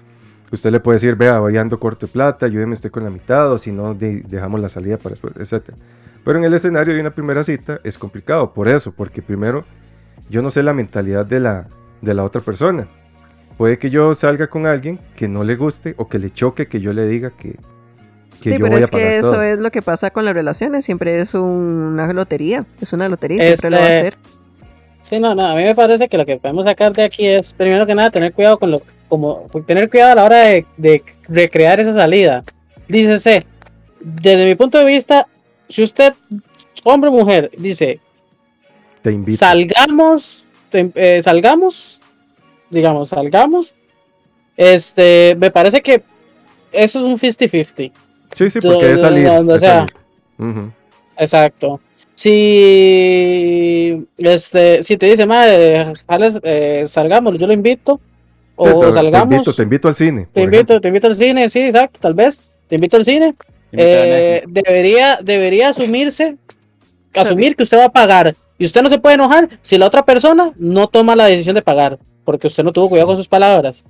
usted 0.52 0.72
le 0.72 0.80
puede 0.80 0.98
decir, 0.98 1.16
vea, 1.16 1.40
voy 1.40 1.58
ando 1.58 1.80
corto 1.80 2.06
de 2.06 2.12
plata, 2.14 2.46
ayúdeme 2.46 2.74
usted 2.74 2.92
con 2.92 3.04
la 3.04 3.10
mitad, 3.10 3.52
o 3.52 3.58
si 3.58 3.72
no, 3.72 3.94
de- 3.96 4.22
dejamos 4.28 4.60
la 4.60 4.70
salida 4.70 4.98
para 4.98 5.12
después, 5.12 5.34
etcétera. 5.38 5.78
Pero 6.24 6.38
en 6.38 6.46
el 6.46 6.54
escenario 6.54 6.94
de 6.94 7.02
una 7.02 7.10
primera 7.16 7.42
cita 7.42 7.80
es 7.84 7.98
complicado, 7.98 8.54
por 8.54 8.68
eso, 8.68 8.92
porque 8.92 9.22
primero 9.22 9.66
yo 10.30 10.42
no 10.42 10.50
sé 10.50 10.64
la 10.64 10.74
mentalidad 10.74 11.26
de 11.26 11.40
la, 11.40 11.68
de 12.02 12.14
la 12.14 12.24
otra 12.24 12.42
persona. 12.42 12.88
Puede 13.58 13.78
que 13.80 13.90
yo 13.90 14.14
salga 14.14 14.48
con 14.48 14.66
alguien 14.68 15.00
que 15.16 15.28
no 15.28 15.44
le 15.44 15.56
guste 15.56 15.96
o 15.98 16.08
que 16.08 16.20
le 16.20 16.30
choque 16.30 16.68
que 16.68 16.80
yo 16.80 16.94
le 16.94 17.08
diga 17.08 17.32
que, 17.32 17.54
que 18.40 18.52
Sí, 18.52 18.52
yo 18.52 18.58
pero 18.58 18.68
voy 18.68 18.76
a 18.76 18.80
es 18.86 18.92
que 18.92 18.98
pagar 18.98 19.14
eso 19.14 19.32
todo. 19.32 19.42
es 19.42 19.58
lo 19.60 19.72
que 19.72 19.82
pasa 19.82 20.12
con 20.12 20.26
las 20.26 20.34
relaciones, 20.36 20.86
siempre 20.86 21.20
es 21.20 21.34
un- 21.34 21.42
una 21.94 22.12
lotería, 22.14 22.66
es 22.80 22.94
una 22.94 23.10
lotería, 23.10 23.38
y 23.44 23.58
siempre 23.58 23.70
lo 23.72 23.78
va 23.78 23.84
a 23.84 23.88
Este, 23.88 24.00
hacer. 24.10 24.18
Sí, 25.02 25.20
no, 25.20 25.34
no, 25.34 25.48
a 25.48 25.56
mí 25.56 25.64
me 25.64 25.74
parece 25.74 26.08
que 26.10 26.18
lo 26.18 26.26
que 26.26 26.38
podemos 26.38 26.66
sacar 26.66 26.94
de 26.94 27.04
aquí 27.06 27.26
es, 27.26 27.54
primero 27.54 27.86
que 27.88 27.96
nada, 27.96 28.12
tener 28.12 28.34
cuidado 28.34 28.60
con 28.60 28.70
lo, 28.72 28.82
como, 29.08 29.48
tener 29.66 29.90
cuidado 29.90 30.12
a 30.12 30.16
la 30.16 30.24
hora 30.26 30.38
de, 30.42 30.66
de 30.76 31.02
recrear 31.30 31.80
esa 31.80 31.94
salida. 31.94 32.44
Dícese, 32.90 33.44
desde 34.02 34.46
mi 34.46 34.54
punto 34.56 34.78
de 34.78 34.86
vista, 34.86 35.26
si 35.70 35.82
usted, 35.82 36.14
hombre 36.84 37.10
o 37.10 37.14
mujer, 37.14 37.50
dice, 37.58 38.02
Te 39.02 39.12
invito. 39.12 39.38
salgamos, 39.38 40.46
te- 40.70 40.92
eh, 40.96 41.22
salgamos, 41.24 42.00
digamos, 42.70 43.10
salgamos, 43.10 43.76
este, 44.56 45.36
me 45.40 45.52
parece 45.52 45.82
que 45.82 46.04
eso 46.72 47.00
es 47.00 47.06
un 47.06 47.18
50-50. 47.18 47.92
sí, 48.32 48.50
sí, 48.50 48.60
porque 48.62 48.94
es 48.94 49.02
salir. 49.02 49.28
o 49.28 49.56
es 49.56 49.62
sea. 49.62 49.88
Exacto. 51.18 51.80
Si 52.16 54.06
este, 54.18 54.84
si 54.84 54.98
te 54.98 55.06
dice, 55.06 55.26
madre, 55.26 55.94
jales, 56.08 56.40
eh, 56.44 56.86
salgamos, 56.88 57.38
yo 57.40 57.48
lo 57.48 57.54
invito. 57.54 58.00
O 58.56 58.66
Sí, 58.68 58.74
te, 58.80 58.86
te 58.88 58.92
salgamos. 58.94 59.32
invito, 59.34 59.54
te 59.54 59.64
invito 59.64 59.88
al 59.88 59.96
cine. 59.96 60.28
te 60.34 60.42
invito, 60.42 60.58
ejemplo. 60.74 60.82
te 60.82 60.88
invito 60.88 61.08
al 61.08 61.16
cine, 61.16 61.50
sí, 61.50 61.60
exacto, 61.62 62.00
tal 62.02 62.14
vez. 62.16 62.42
Te 62.68 62.76
invito 62.76 62.98
al 62.98 63.06
cine. 63.06 63.36
Eh, 63.72 64.44
debería, 64.48 65.20
debería 65.22 65.70
asumirse, 65.70 66.38
asumir 67.16 67.56
que 67.56 67.64
usted 67.64 67.78
va 67.78 67.86
a 67.86 67.92
pagar. 67.92 68.36
Y 68.58 68.66
usted 68.66 68.82
no 68.82 68.90
se 68.90 69.00
puede 69.00 69.16
enojar 69.16 69.50
si 69.62 69.78
la 69.78 69.86
otra 69.86 70.04
persona 70.06 70.52
no 70.58 70.88
toma 70.88 71.16
la 71.16 71.26
decisión 71.26 71.56
de 71.56 71.62
pagar. 71.62 72.00
Porque 72.24 72.48
usted 72.48 72.64
no 72.64 72.72
tuvo 72.74 72.90
cuidado 72.90 73.08
con 73.08 73.18
sus 73.18 73.28
palabras. 73.28 73.84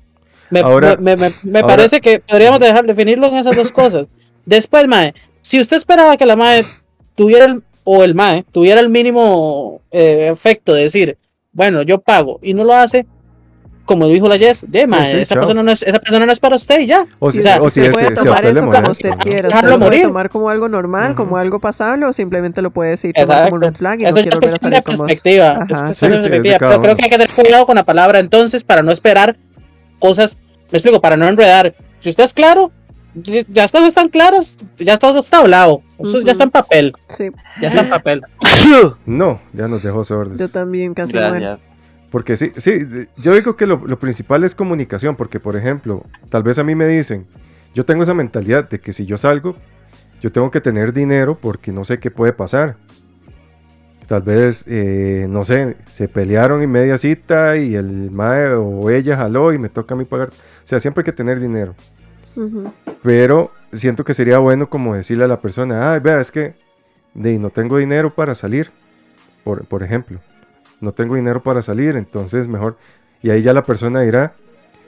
Me, 0.49 0.59
Ahora- 0.61 0.95
me, 0.97 1.15
me- 1.17 1.29
me 1.43 1.59
ahora- 1.59 1.75
parece 1.75 1.99
que 2.01 2.19
podríamos 2.19 2.59
dejar 2.59 2.85
definirlo 2.85 3.27
en 3.27 3.35
esas 3.35 3.55
dos 3.55 3.71
cosas. 3.71 4.07
Después, 4.45 4.87
Mae, 4.87 5.13
si 5.41 5.59
usted 5.59 5.77
esperaba 5.77 6.17
que 6.17 6.25
la 6.25 6.35
Mae 6.35 6.63
tuviera 7.15 7.45
el, 7.45 7.63
o 7.83 8.03
el 8.03 8.13
Mae 8.15 8.43
tuviera 8.51 8.79
el 8.79 8.89
mínimo 8.89 9.81
eh, 9.91 10.29
efecto 10.31 10.73
de 10.73 10.83
decir, 10.83 11.17
bueno, 11.51 11.81
yo 11.81 11.99
pago 11.99 12.39
y 12.41 12.53
no 12.53 12.63
lo 12.63 12.73
hace, 12.73 13.05
como 13.87 14.05
dijo 14.07 14.27
la 14.29 14.37
Jess, 14.37 14.63
de 14.69 14.85
Mae, 14.85 15.05
Sí, 15.07 15.11
sí, 15.13 15.17
esa, 15.21 15.33
chao. 15.33 15.41
persona 15.43 15.63
no 15.63 15.71
es, 15.71 15.81
esa 15.81 15.97
persona 15.97 16.25
no 16.27 16.31
es 16.31 16.39
para 16.39 16.55
usted 16.57 16.79
y 16.81 16.85
ya. 16.85 17.07
O 17.19 17.31
si, 17.31 17.39
o 17.39 17.41
sea, 17.41 17.59
o 17.59 17.69
si 17.71 17.79
usted 17.81 17.89
es- 17.89 17.97
puede 17.97 18.15
si 18.17 18.23
tomar 18.23 18.43
le 18.43 18.49
eso 18.51 18.65
como 18.69 18.89
usted 18.91 19.09
¿no? 19.09 19.15
quiera. 19.17 19.47
Usted 19.49 19.61
lo 19.63 19.67
puede 19.69 19.79
morir. 19.85 20.01
tomar 20.03 20.29
como 20.29 20.49
algo 20.51 20.69
normal, 20.69 21.15
como 21.15 21.29
Ujú. 21.31 21.37
algo 21.37 21.59
pasable, 21.59 22.05
o 22.05 22.13
simplemente 22.13 22.61
lo 22.61 22.69
puede 22.69 22.91
decir 22.91 23.13
tomar 23.15 23.45
como 23.45 23.55
un 23.55 23.61
red 23.63 23.73
flag 23.73 23.99
y 23.99 24.03
no 24.03 24.09
Eso 24.09 24.17
ya 24.19 24.23
quiero 24.23 24.37
es 24.37 24.41
volver 24.41 24.55
a 24.55 24.59
salir 24.61 24.83
con 24.83 24.97
perspectiva. 25.07 25.67
Ajá. 25.71 25.89
es 25.89 25.97
Sí, 25.97 26.07
perspectiva, 26.07 26.57
Pero 26.59 26.81
creo 26.83 26.95
que 26.95 27.03
hay 27.05 27.09
que 27.09 27.17
tener 27.17 27.29
cuidado 27.33 27.65
con 27.65 27.75
la 27.75 27.83
palabra 27.83 28.19
entonces 28.19 28.63
para 28.63 28.83
no 28.83 28.91
esperar 28.91 29.37
cosas. 29.99 30.37
Me 30.71 30.77
explico, 30.77 31.01
para 31.01 31.17
no 31.17 31.27
enredar. 31.27 31.73
Si 31.97 32.09
usted 32.09 32.25
es 32.25 32.33
claro, 32.33 32.71
si- 33.23 33.45
ya 33.49 33.67
cosas 33.69 33.87
están 33.87 34.09
claras, 34.09 34.57
ya 34.77 34.93
está, 34.95 35.17
está 35.17 35.39
hablado. 35.39 35.81
Eso 35.97 36.17
Ujú. 36.17 36.21
ya 36.25 36.33
está 36.33 36.43
en 36.43 36.51
papel. 36.51 36.93
Sí, 37.07 37.29
Ya 37.61 37.69
está 37.69 37.79
en 37.81 37.89
papel. 37.89 38.21
No, 39.05 39.39
ya 39.53 39.67
nos 39.69 39.81
dejó 39.81 40.03
sordos. 40.03 40.37
yo 40.37 40.49
también 40.49 40.93
casi 40.93 41.13
muero. 41.13 41.57
Porque 42.09 42.37
sí, 42.37 42.53
sí, 42.55 42.87
yo 43.17 43.35
digo 43.35 43.57
que 43.57 43.67
lo, 43.67 43.85
lo 43.85 43.99
principal 43.99 44.43
es 44.43 44.55
comunicación, 44.55 45.15
porque 45.15 45.39
por 45.39 45.55
ejemplo, 45.57 46.05
tal 46.29 46.43
vez 46.43 46.57
a 46.57 46.63
mí 46.63 46.73
me 46.73 46.87
dicen, 46.87 47.27
yo 47.73 47.85
tengo 47.85 48.03
esa 48.03 48.13
mentalidad 48.13 48.69
de 48.69 48.79
que 48.79 48.93
si 48.93 49.05
yo 49.05 49.17
salgo, 49.17 49.55
yo 50.21 50.31
tengo 50.31 50.49
que 50.51 50.61
tener 50.61 50.93
dinero 50.93 51.37
porque 51.39 51.71
no 51.71 51.83
sé 51.83 51.99
qué 51.99 52.11
puede 52.11 52.33
pasar. 52.33 52.77
Tal 54.07 54.21
vez, 54.21 54.63
eh, 54.67 55.27
no 55.29 55.43
sé, 55.43 55.75
se 55.85 56.07
pelearon 56.07 56.61
en 56.61 56.71
media 56.71 56.97
cita 56.97 57.57
y 57.57 57.75
el 57.75 58.09
mae 58.09 58.53
o 58.53 58.89
ella 58.89 59.17
jaló 59.17 59.51
y 59.51 59.59
me 59.59 59.67
toca 59.67 59.95
a 59.95 59.97
mí 59.97 60.05
pagar. 60.05 60.29
O 60.29 60.33
sea, 60.63 60.79
siempre 60.79 61.01
hay 61.01 61.05
que 61.05 61.11
tener 61.11 61.39
dinero. 61.39 61.75
Pero 63.03 63.51
siento 63.73 64.05
que 64.05 64.13
sería 64.13 64.37
bueno 64.37 64.69
como 64.69 64.95
decirle 64.95 65.25
a 65.25 65.27
la 65.27 65.41
persona, 65.41 65.91
ay, 65.91 65.99
vea, 65.99 66.21
es 66.21 66.31
que 66.31 66.53
de, 67.13 67.37
no 67.37 67.49
tengo 67.49 67.77
dinero 67.77 68.13
para 68.13 68.33
salir, 68.33 68.71
por, 69.43 69.65
por 69.65 69.83
ejemplo. 69.83 70.19
No 70.79 70.91
tengo 70.91 71.15
dinero 71.15 71.41
para 71.41 71.61
salir, 71.61 71.95
entonces 71.95 72.47
mejor. 72.47 72.77
Y 73.21 73.29
ahí 73.31 73.41
ya 73.41 73.53
la 73.53 73.63
persona 73.63 74.01
dirá, 74.01 74.33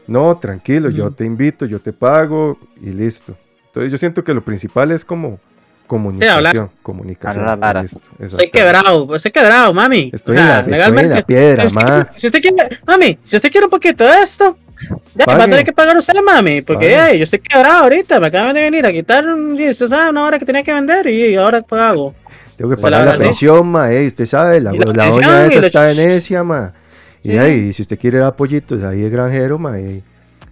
no, 0.08 0.38
tranquilo, 0.38 0.90
yo 0.90 1.12
te 1.12 1.26
invito, 1.26 1.66
yo 1.66 1.80
te 1.80 1.94
pago 1.94 2.58
y 2.82 2.92
listo. 2.92 3.36
Entonces 3.68 3.92
yo 3.92 3.98
siento 3.98 4.24
que 4.24 4.34
lo 4.34 4.44
principal 4.44 4.92
es 4.92 5.04
como 5.06 5.40
comunicación. 5.88 6.70
comunicación. 6.84 7.46
Listo, 7.82 8.00
Estoy 8.20 8.50
quebrado, 8.52 9.16
estoy 9.16 9.32
quebrado, 9.32 9.74
mami. 9.74 10.12
Estoy, 10.14 10.38
O 10.38 10.40
sea, 10.40 10.44
en 10.44 10.50
la, 10.50 10.60
estoy 10.60 10.74
en 10.74 10.78
legalmente. 10.80 11.16
la 11.16 11.22
piedra, 11.26 11.62
si, 11.62 11.68
usted, 11.76 11.82
ma. 11.90 12.08
si 12.16 12.28
usted 12.28 12.42
quiere, 12.42 12.80
mami, 12.86 13.20
si 13.24 13.36
usted 13.36 13.52
quiere 13.52 13.66
un 13.66 13.72
poquito 13.72 14.04
de 14.04 14.22
esto, 14.22 14.58
ya 15.16 15.26
va 15.26 15.34
a 15.34 15.46
tener 15.46 15.66
que 15.66 15.74
pagar 15.74 15.98
usted, 15.98 16.14
mami. 16.24 16.62
Porque 16.62 16.96
ay, 16.96 17.18
yo 17.18 17.24
estoy 17.24 17.40
quebrado 17.40 17.84
ahorita, 17.84 18.20
me 18.20 18.28
acaban 18.28 18.54
de 18.54 18.62
venir 18.62 18.86
a 18.86 18.92
quitar, 18.92 19.26
un- 19.28 19.54
usted 19.60 19.88
sabe, 19.88 20.10
una 20.12 20.24
hora 20.24 20.38
que 20.40 20.46
tenía 20.46 20.62
que 20.64 20.74
vender 20.74 21.08
y 21.08 21.36
ahora 21.36 21.62
pago. 21.62 22.14
Tengo 22.60 22.76
que 22.76 22.76
la 22.76 22.82
pagar 22.82 23.06
la 23.08 23.18
sí. 23.18 23.24
pensión, 23.24 23.68
ma, 23.72 23.90
ey, 23.92 24.06
usted 24.08 24.26
sabe, 24.26 24.60
la, 24.60 24.72
la 24.74 24.86
la 24.94 25.06
doña 25.10 25.46
esa 25.46 25.66
está 25.66 25.84
de 25.84 25.96
necia, 25.96 26.44
ma. 26.44 26.74
Y 27.24 27.32
Sí. 27.32 27.38
ahí, 27.38 27.74
si 27.74 27.82
usted 27.82 27.98
quiere 27.98 28.20
dar 28.20 28.36
pollitos, 28.36 28.84
ahí 28.84 29.04
es 29.04 29.12
granjero, 29.12 29.58
ma, 29.58 29.80
y, 29.80 30.04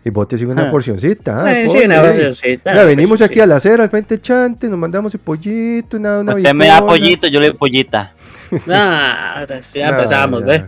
y 0.06 0.10
bótese 0.10 0.46
una 0.46 0.68
Ah. 0.68 0.72
porcioncita. 0.72 1.44
ah, 1.46 1.52
Eh, 1.60 1.68
sí, 1.70 1.80
una 1.86 2.02
porcioncita, 2.02 2.72
Mira, 2.72 2.84
venimos 2.86 3.20
sí. 3.20 3.26
aquí 3.26 3.40
a 3.42 3.46
la 3.46 3.58
acera, 3.58 3.84
al 3.84 3.90
frente 3.90 4.20
chante, 4.22 4.70
nos 4.70 4.80
mandamos 4.80 5.14
el 5.14 5.20
pollito, 5.20 5.98
una, 5.98 6.20
una 6.20 6.36
Usted 6.36 6.54
me 6.54 6.68
da 6.68 6.80
pollito, 6.80 7.28
yo 7.28 7.40
le 7.42 7.48
doy 7.50 7.58
pollita. 7.58 8.14
Nah, 8.68 9.46
ya 9.74 9.90
empezamos, 9.90 10.40
ya. 10.42 10.46
¿ve? 10.46 10.66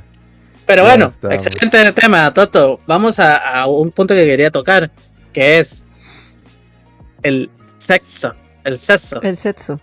Pero 0.66 0.84
Ya 0.84 0.90
bueno, 0.90 1.06
estamos. 1.06 1.34
excelente 1.48 1.92
tema, 1.94 2.34
Toto. 2.34 2.82
Vamos 2.86 3.18
a, 3.20 3.38
a 3.62 3.66
un 3.68 3.92
punto 3.92 4.14
que 4.14 4.26
quería 4.26 4.52
tocar, 4.52 4.92
que 5.34 5.60
es 5.60 5.84
el 7.24 7.50
sexo. 7.78 8.34
El 8.64 8.78
sexo. 8.78 9.22
El 9.22 9.36
sexo. 9.38 9.80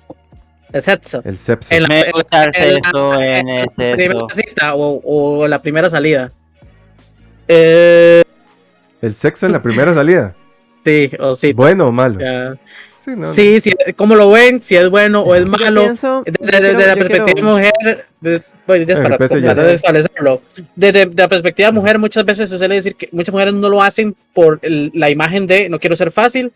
El 0.77 0.83
sexo. 0.83 1.23
El 1.25 1.39
sepso. 1.39 1.75
En 1.75 1.83
la, 1.83 1.89
Me 1.89 2.01
en 2.01 2.07
la- 2.07 2.13
gusta 2.13 2.45
el 2.45 2.55
en 2.57 2.69
la- 2.69 2.75
sexo, 2.77 3.15
en 3.15 3.23
en 3.23 3.49
el 3.49 3.67
la 3.67 3.71
primera 3.97 4.21
sexo. 4.21 4.29
cita 4.35 4.75
o, 4.75 5.01
o 5.43 5.49
la 5.49 5.61
primera 5.61 5.91
salida. 5.91 6.33
Eh, 7.49 8.23
El 9.03 9.15
sexo 9.15 9.47
en 9.47 9.53
la 9.53 9.63
primera 9.63 9.93
salida. 9.95 10.35
sí, 10.85 11.11
o 11.19 11.35
sí. 11.35 11.53
¿Bueno 11.53 11.89
o 11.89 11.93
malo? 11.93 12.21
ya. 12.21 12.55
Sí, 12.97 13.13
no, 13.17 13.25
Sí, 13.25 13.61
sí, 13.61 13.73
¿cómo 13.95 14.17
lo 14.17 14.31
ven? 14.33 14.61
Si 14.61 14.75
es 14.75 14.89
bueno 14.91 15.21
o 15.23 15.35
es 15.37 15.47
malo. 15.47 15.83
pienso- 15.83 16.25
Desde, 16.27 16.73
la 16.73 16.95
perspectiva 16.97 17.25
quiero- 17.25 17.35
de 17.37 17.43
mujer, 17.53 18.07
de- 18.21 18.43
bueno, 18.67 18.85
ya 18.85 18.95
es 18.95 19.01
para 19.01 19.15
empecé 19.15 19.41
ya. 19.41 19.49
tratar 19.55 19.67
de 19.67 19.75
establecerlo. 19.75 20.43
Desde 20.75 21.07
de 21.07 21.15
la 21.23 21.29
perspectiva 21.29 21.69
de 21.69 21.73
mujer, 21.73 22.01
muchas 22.01 22.25
veces 22.25 22.49
se 22.49 22.59
suele 22.59 22.75
decir 22.75 22.97
que 22.97 23.09
muchas 23.13 23.33
mujeres 23.33 23.55
no 23.55 23.69
lo 23.69 23.81
hacen 23.81 24.17
por 24.35 24.59
el- 24.63 24.91
la 24.93 25.09
imagen 25.09 25.47
de 25.47 25.69
no 25.69 25.79
quiero 25.79 25.95
ser 25.95 26.11
fácil. 26.11 26.53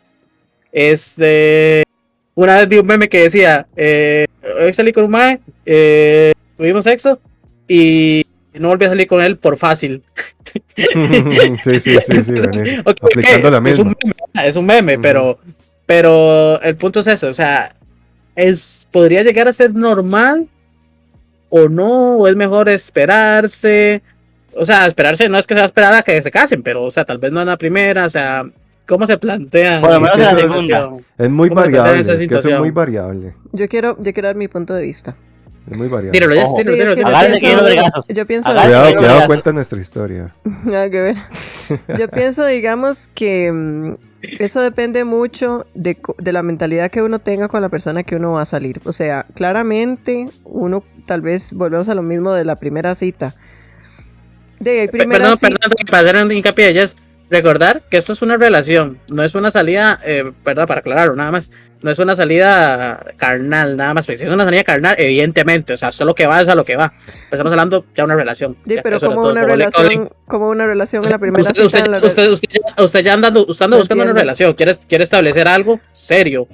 Este, 0.72 1.84
una 2.34 2.58
vez 2.58 2.68
vi 2.68 2.78
un 2.78 2.86
meme 2.86 3.08
que 3.08 3.22
decía, 3.22 3.66
eh, 3.76 4.26
hoy 4.62 4.72
salí 4.72 4.92
con 4.92 5.04
un 5.04 5.10
mae, 5.10 5.40
eh, 5.66 6.32
tuvimos 6.56 6.84
sexo 6.84 7.20
y 7.68 8.24
no 8.54 8.68
volví 8.68 8.84
a 8.86 8.90
salir 8.90 9.06
con 9.06 9.22
él 9.22 9.36
por 9.38 9.56
fácil. 9.56 10.02
sí, 10.76 11.80
sí, 11.80 11.96
sí, 12.00 12.22
sí. 12.22 12.78
Ok, 12.84 12.96
Aplicando 13.02 13.50
la 13.50 13.58
es, 13.70 13.78
un 13.78 13.88
misma. 13.88 14.12
meme, 14.34 14.48
es 14.48 14.56
un 14.56 14.66
meme, 14.66 14.98
pero, 14.98 15.38
pero 15.86 16.60
el 16.62 16.76
punto 16.76 17.00
es 17.00 17.06
eso, 17.06 17.28
o 17.28 17.34
sea, 17.34 17.74
es, 18.34 18.88
podría 18.90 19.22
llegar 19.22 19.48
a 19.48 19.52
ser 19.52 19.74
normal 19.74 20.48
o 21.48 21.68
no, 21.68 22.16
o 22.16 22.28
es 22.28 22.36
mejor 22.36 22.68
esperarse, 22.68 24.02
o 24.54 24.64
sea, 24.64 24.86
esperarse 24.86 25.28
no 25.28 25.38
es 25.38 25.46
que 25.46 25.54
se 25.54 25.60
va 25.60 25.64
a 25.64 25.66
esperar 25.66 25.94
a 25.94 26.02
que 26.02 26.22
se 26.22 26.30
casen, 26.30 26.62
pero, 26.62 26.84
o 26.84 26.90
sea, 26.90 27.04
tal 27.04 27.18
vez 27.18 27.32
no 27.32 27.40
en 27.40 27.48
la 27.48 27.56
primera, 27.56 28.06
o 28.06 28.10
sea, 28.10 28.44
¿cómo 28.90 29.06
se 29.06 29.16
plantean? 29.16 29.82
La 29.82 30.06
situación? 30.06 31.04
Es 31.16 31.30
muy 31.30 31.48
¿Cómo 31.48 31.62
se 31.62 31.70
plantea 31.70 31.92
variable. 31.92 32.12
Es 32.12 32.28
que 32.28 32.34
eso 32.34 32.48
es 32.50 32.58
muy 32.58 32.70
variable. 32.70 33.34
Yo 33.52 33.68
quiero, 33.68 33.96
yo 33.98 34.12
quiero 34.12 34.28
dar 34.28 34.36
mi 34.36 34.48
punto 34.48 34.74
de 34.74 34.82
vista. 34.82 35.16
Es 35.70 35.76
muy 35.76 35.88
variable. 35.88 36.18
Tíralo, 36.18 36.34
ya, 36.34 36.44
Ojo. 36.44 36.56
tíralo, 36.56 36.76
Sí, 36.76 36.82
es 36.82 36.94
tíralo, 36.96 37.14
que 37.14 37.40
yo 37.40 37.40
tíralo. 37.40 37.68
Pienso-. 37.68 38.04
Yo 38.08 38.26
pienso 38.26 38.50
Cuidado, 38.50 38.96
cuidado, 38.96 39.26
cuenta 39.26 39.52
nuestra 39.52 39.80
historia. 39.80 40.34
Nada 40.64 40.90
que 40.90 41.00
ver. 41.00 41.16
Yo 41.96 42.08
pienso, 42.08 42.44
digamos, 42.46 43.08
que 43.14 43.52
mm, 43.52 43.94
eso 44.40 44.60
depende 44.60 45.04
mucho 45.04 45.66
de, 45.74 45.96
la 46.32 46.42
mentalidad 46.42 46.90
que 46.90 47.02
uno 47.02 47.20
tenga 47.20 47.46
con 47.46 47.62
la 47.62 47.68
persona 47.68 48.02
que 48.02 48.16
uno 48.16 48.32
va 48.32 48.42
a 48.42 48.46
salir. 48.46 48.80
O 48.84 48.92
sea, 48.92 49.24
claramente 49.34 50.30
uno 50.44 50.82
tal 51.06 51.20
vez 51.20 51.52
volvemos 51.52 51.88
a 51.88 51.94
lo 51.94 52.02
mismo 52.02 52.32
de 52.32 52.44
la 52.44 52.56
primera 52.56 52.94
cita. 52.96 53.34
De 54.58 54.88
primera 54.88 55.20
Perdón, 55.20 55.38
cita. 55.38 55.58
perdón, 55.58 55.86
para 55.90 56.10
hacer 56.10 56.24
un 56.24 56.32
hincapié, 56.32 56.74
ya 56.74 56.82
es 56.82 56.96
recordar 57.30 57.82
que 57.88 57.96
esto 57.96 58.12
es 58.12 58.22
una 58.22 58.36
relación, 58.36 58.98
no 59.08 59.22
es 59.22 59.34
una 59.34 59.50
salida, 59.50 60.00
eh, 60.04 60.32
perdón, 60.44 60.66
para 60.66 60.80
aclararlo, 60.80 61.14
nada 61.16 61.30
más, 61.30 61.50
no 61.82 61.90
es 61.90 61.98
una 61.98 62.14
salida 62.16 63.06
carnal, 63.16 63.76
nada 63.76 63.94
más, 63.94 64.04
porque 64.06 64.18
si 64.18 64.24
es 64.24 64.30
una 64.30 64.44
salida 64.44 64.64
carnal, 64.64 64.96
evidentemente, 64.98 65.72
o 65.72 65.76
sea, 65.76 65.92
solo 65.92 66.14
que 66.14 66.26
va 66.26 66.42
es 66.42 66.48
a 66.48 66.54
lo 66.54 66.64
que 66.64 66.76
va. 66.76 66.92
Estamos 67.30 67.52
hablando 67.52 67.84
ya 67.94 68.02
de 68.02 68.04
una 68.04 68.16
relación. 68.16 68.56
Sí, 68.66 68.74
Ya, 68.74 68.82
pero 68.82 69.00
como 69.00 69.14
todo, 69.22 69.32
una 69.32 69.40
como 69.42 69.52
como 69.52 69.56
relación, 69.56 70.10
como 70.26 70.48
una 70.50 70.66
relación 70.66 71.04
en 71.04 71.10
la 71.10 71.16
Usted, 71.16 71.20
primera 71.20 71.40
usted, 71.40 71.54
cita. 71.54 71.66
usted, 71.66 71.86
la- 71.86 72.06
usted, 72.06 72.30
usted 72.30 72.48
ya- 72.76 72.84
usted 72.84 73.00
ya 73.00 73.12
andando, 73.14 73.46
usted 73.46 73.64
anda 73.64 73.76
buscando 73.78 74.04
una 74.04 74.12
relación, 74.12 74.52
quiere, 74.54 74.74
quiere 74.88 75.04
establecer 75.04 75.48
algo 75.48 75.80
serio. 75.92 76.48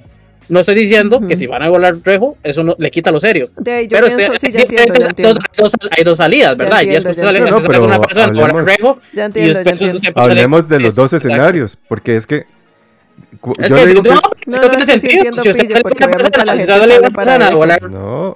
No 0.49 0.59
estoy 0.61 0.75
diciendo 0.75 1.17
Ujú. 1.17 1.27
que 1.27 1.35
si 1.35 1.45
van 1.47 1.61
a 1.63 1.69
volar 1.69 1.95
rejo, 2.03 2.37
eso 2.43 2.63
no 2.63 2.75
le 2.79 2.89
quita 2.89 3.11
lo 3.11 3.19
serio. 3.19 3.47
de 3.57 3.87
pero 3.89 4.07
pienso, 4.07 4.33
estoy- 4.33 4.49
sí, 4.51 4.53
ya 4.55 4.61
entiendo, 4.61 4.93
ya 4.93 5.03
hay, 5.05 5.09
entiendo. 5.09 5.33
dos, 5.33 5.43
hay 5.43 5.57
dos- 5.57 5.73
hay 5.97 6.03
dos 6.05 6.17
salidas, 6.17 6.55
¿verdad? 6.57 6.77
y 6.77 6.83
entiendo, 6.85 6.93
después 7.09 7.17
ya 7.17 7.23
sale, 7.23 7.37
se 7.39 7.43
con 7.43 7.51
No, 7.51 7.85
una 7.85 8.01
persona 8.01 8.23
hablemos- 8.25 8.65
rejo 8.65 8.99
Ya 9.13 9.21
y 9.21 9.25
entiendo, 9.25 9.53
después 9.59 9.79
sale- 9.79 10.13
Hablemos 10.15 10.69
de 10.69 10.79
los 10.79 10.95
dos 10.95 11.11
exacto. 11.13 11.33
escenarios, 11.33 11.77
porque 11.87 12.15
es 12.15 12.25
que. 12.25 12.45
cu- 13.41 13.53
Es 13.59 13.73
que 13.73 13.87
si 13.87 13.93
no, 13.93 14.01
tiene 14.69 14.85
sentido. 14.85 15.11
Si 15.43 15.49
usted 15.49 15.53
Pillo, 15.53 15.69
sale 15.69 15.81
porque 15.83 15.99
con 15.99 16.09
una 16.09 16.15
obviamente 16.15 16.37
la 16.37 16.45
persona, 16.45 16.51
si 16.53 16.57
gente 16.57 16.61
usted 16.61 16.65
sale 16.65 16.79
sale 16.79 16.93
con 16.93 16.99
una 17.03 17.09
para 17.09 17.25
persona, 17.25 17.47
eso. 17.49 17.57
volar- 17.57 17.91
No, 17.91 18.31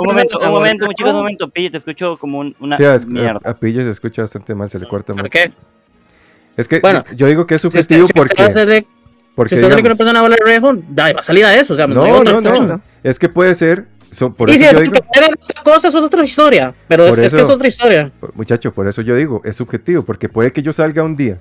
un 0.00 0.06
momento, 0.06 0.38
un 0.40 0.50
momento, 0.50 0.86
chicos, 0.96 1.12
un 1.12 1.16
momento, 1.18 1.48
pille, 1.48 1.70
te 1.70 1.78
escucho 1.78 2.16
como 2.16 2.38
un- 2.40 2.56
una 2.60 2.76
mierda. 3.06 3.40
a, 3.44 3.54
Pille 3.54 3.84
se 3.84 3.90
escucha 3.90 4.22
bastante 4.22 4.54
mal, 4.54 4.68
se 4.68 4.78
le 4.80 4.88
corta 4.88 5.12
¿Por 5.12 5.22
mucho. 5.22 5.30
qué? 5.30 5.52
Es 6.56 6.66
que 6.68 6.80
Bueno, 6.80 7.04
yo 7.14 7.26
digo 7.26 7.46
que 7.46 7.54
es 7.54 7.60
Si 7.60 7.66
usted, 7.68 7.80
subjetivo 7.82 8.08
porque. 8.14 8.34
Porque 9.36 9.54
si 9.54 9.62
usted 9.62 9.68
sale 9.68 9.82
con 9.82 9.92
una 9.92 9.94
digamos- 9.94 9.98
persona 9.98 10.18
a 10.18 10.22
volar 10.22 10.38
rejo, 10.44 10.82
da, 10.88 11.12
va 11.12 11.20
a 11.20 11.22
salir 11.22 11.44
a 11.44 11.54
eso. 11.56 11.74
O 11.74 11.76
sea, 11.76 11.86
no, 11.86 11.94
no, 12.24 12.36
opción. 12.36 12.66
no. 12.66 12.80
Es 13.04 13.18
que 13.20 13.28
puede 13.28 13.54
ser. 13.54 13.86
por 14.36 14.48
y 14.50 14.54
eso 14.54 14.64
si 14.64 14.64
es 14.70 14.76
digo, 14.80 14.92
que 14.92 15.18
era 15.18 15.28
otra 15.28 15.62
cosa, 15.62 15.88
eso 15.88 15.98
es 15.98 16.04
otra 16.04 16.24
historia. 16.24 16.74
Pero 16.88 17.06
es, 17.06 17.16
que 17.16 17.26
es 17.26 17.48
otra 17.50 17.68
historia. 17.68 18.10
muchacho, 18.34 18.72
por 18.72 18.88
eso 18.88 19.02
yo 19.02 19.14
digo, 19.14 19.42
es 19.44 19.54
subjetivo, 19.54 20.02
porque 20.02 20.28
puede 20.28 20.52
que 20.52 20.62
yo 20.62 20.72
salga 20.72 21.04
un 21.04 21.14
día, 21.14 21.38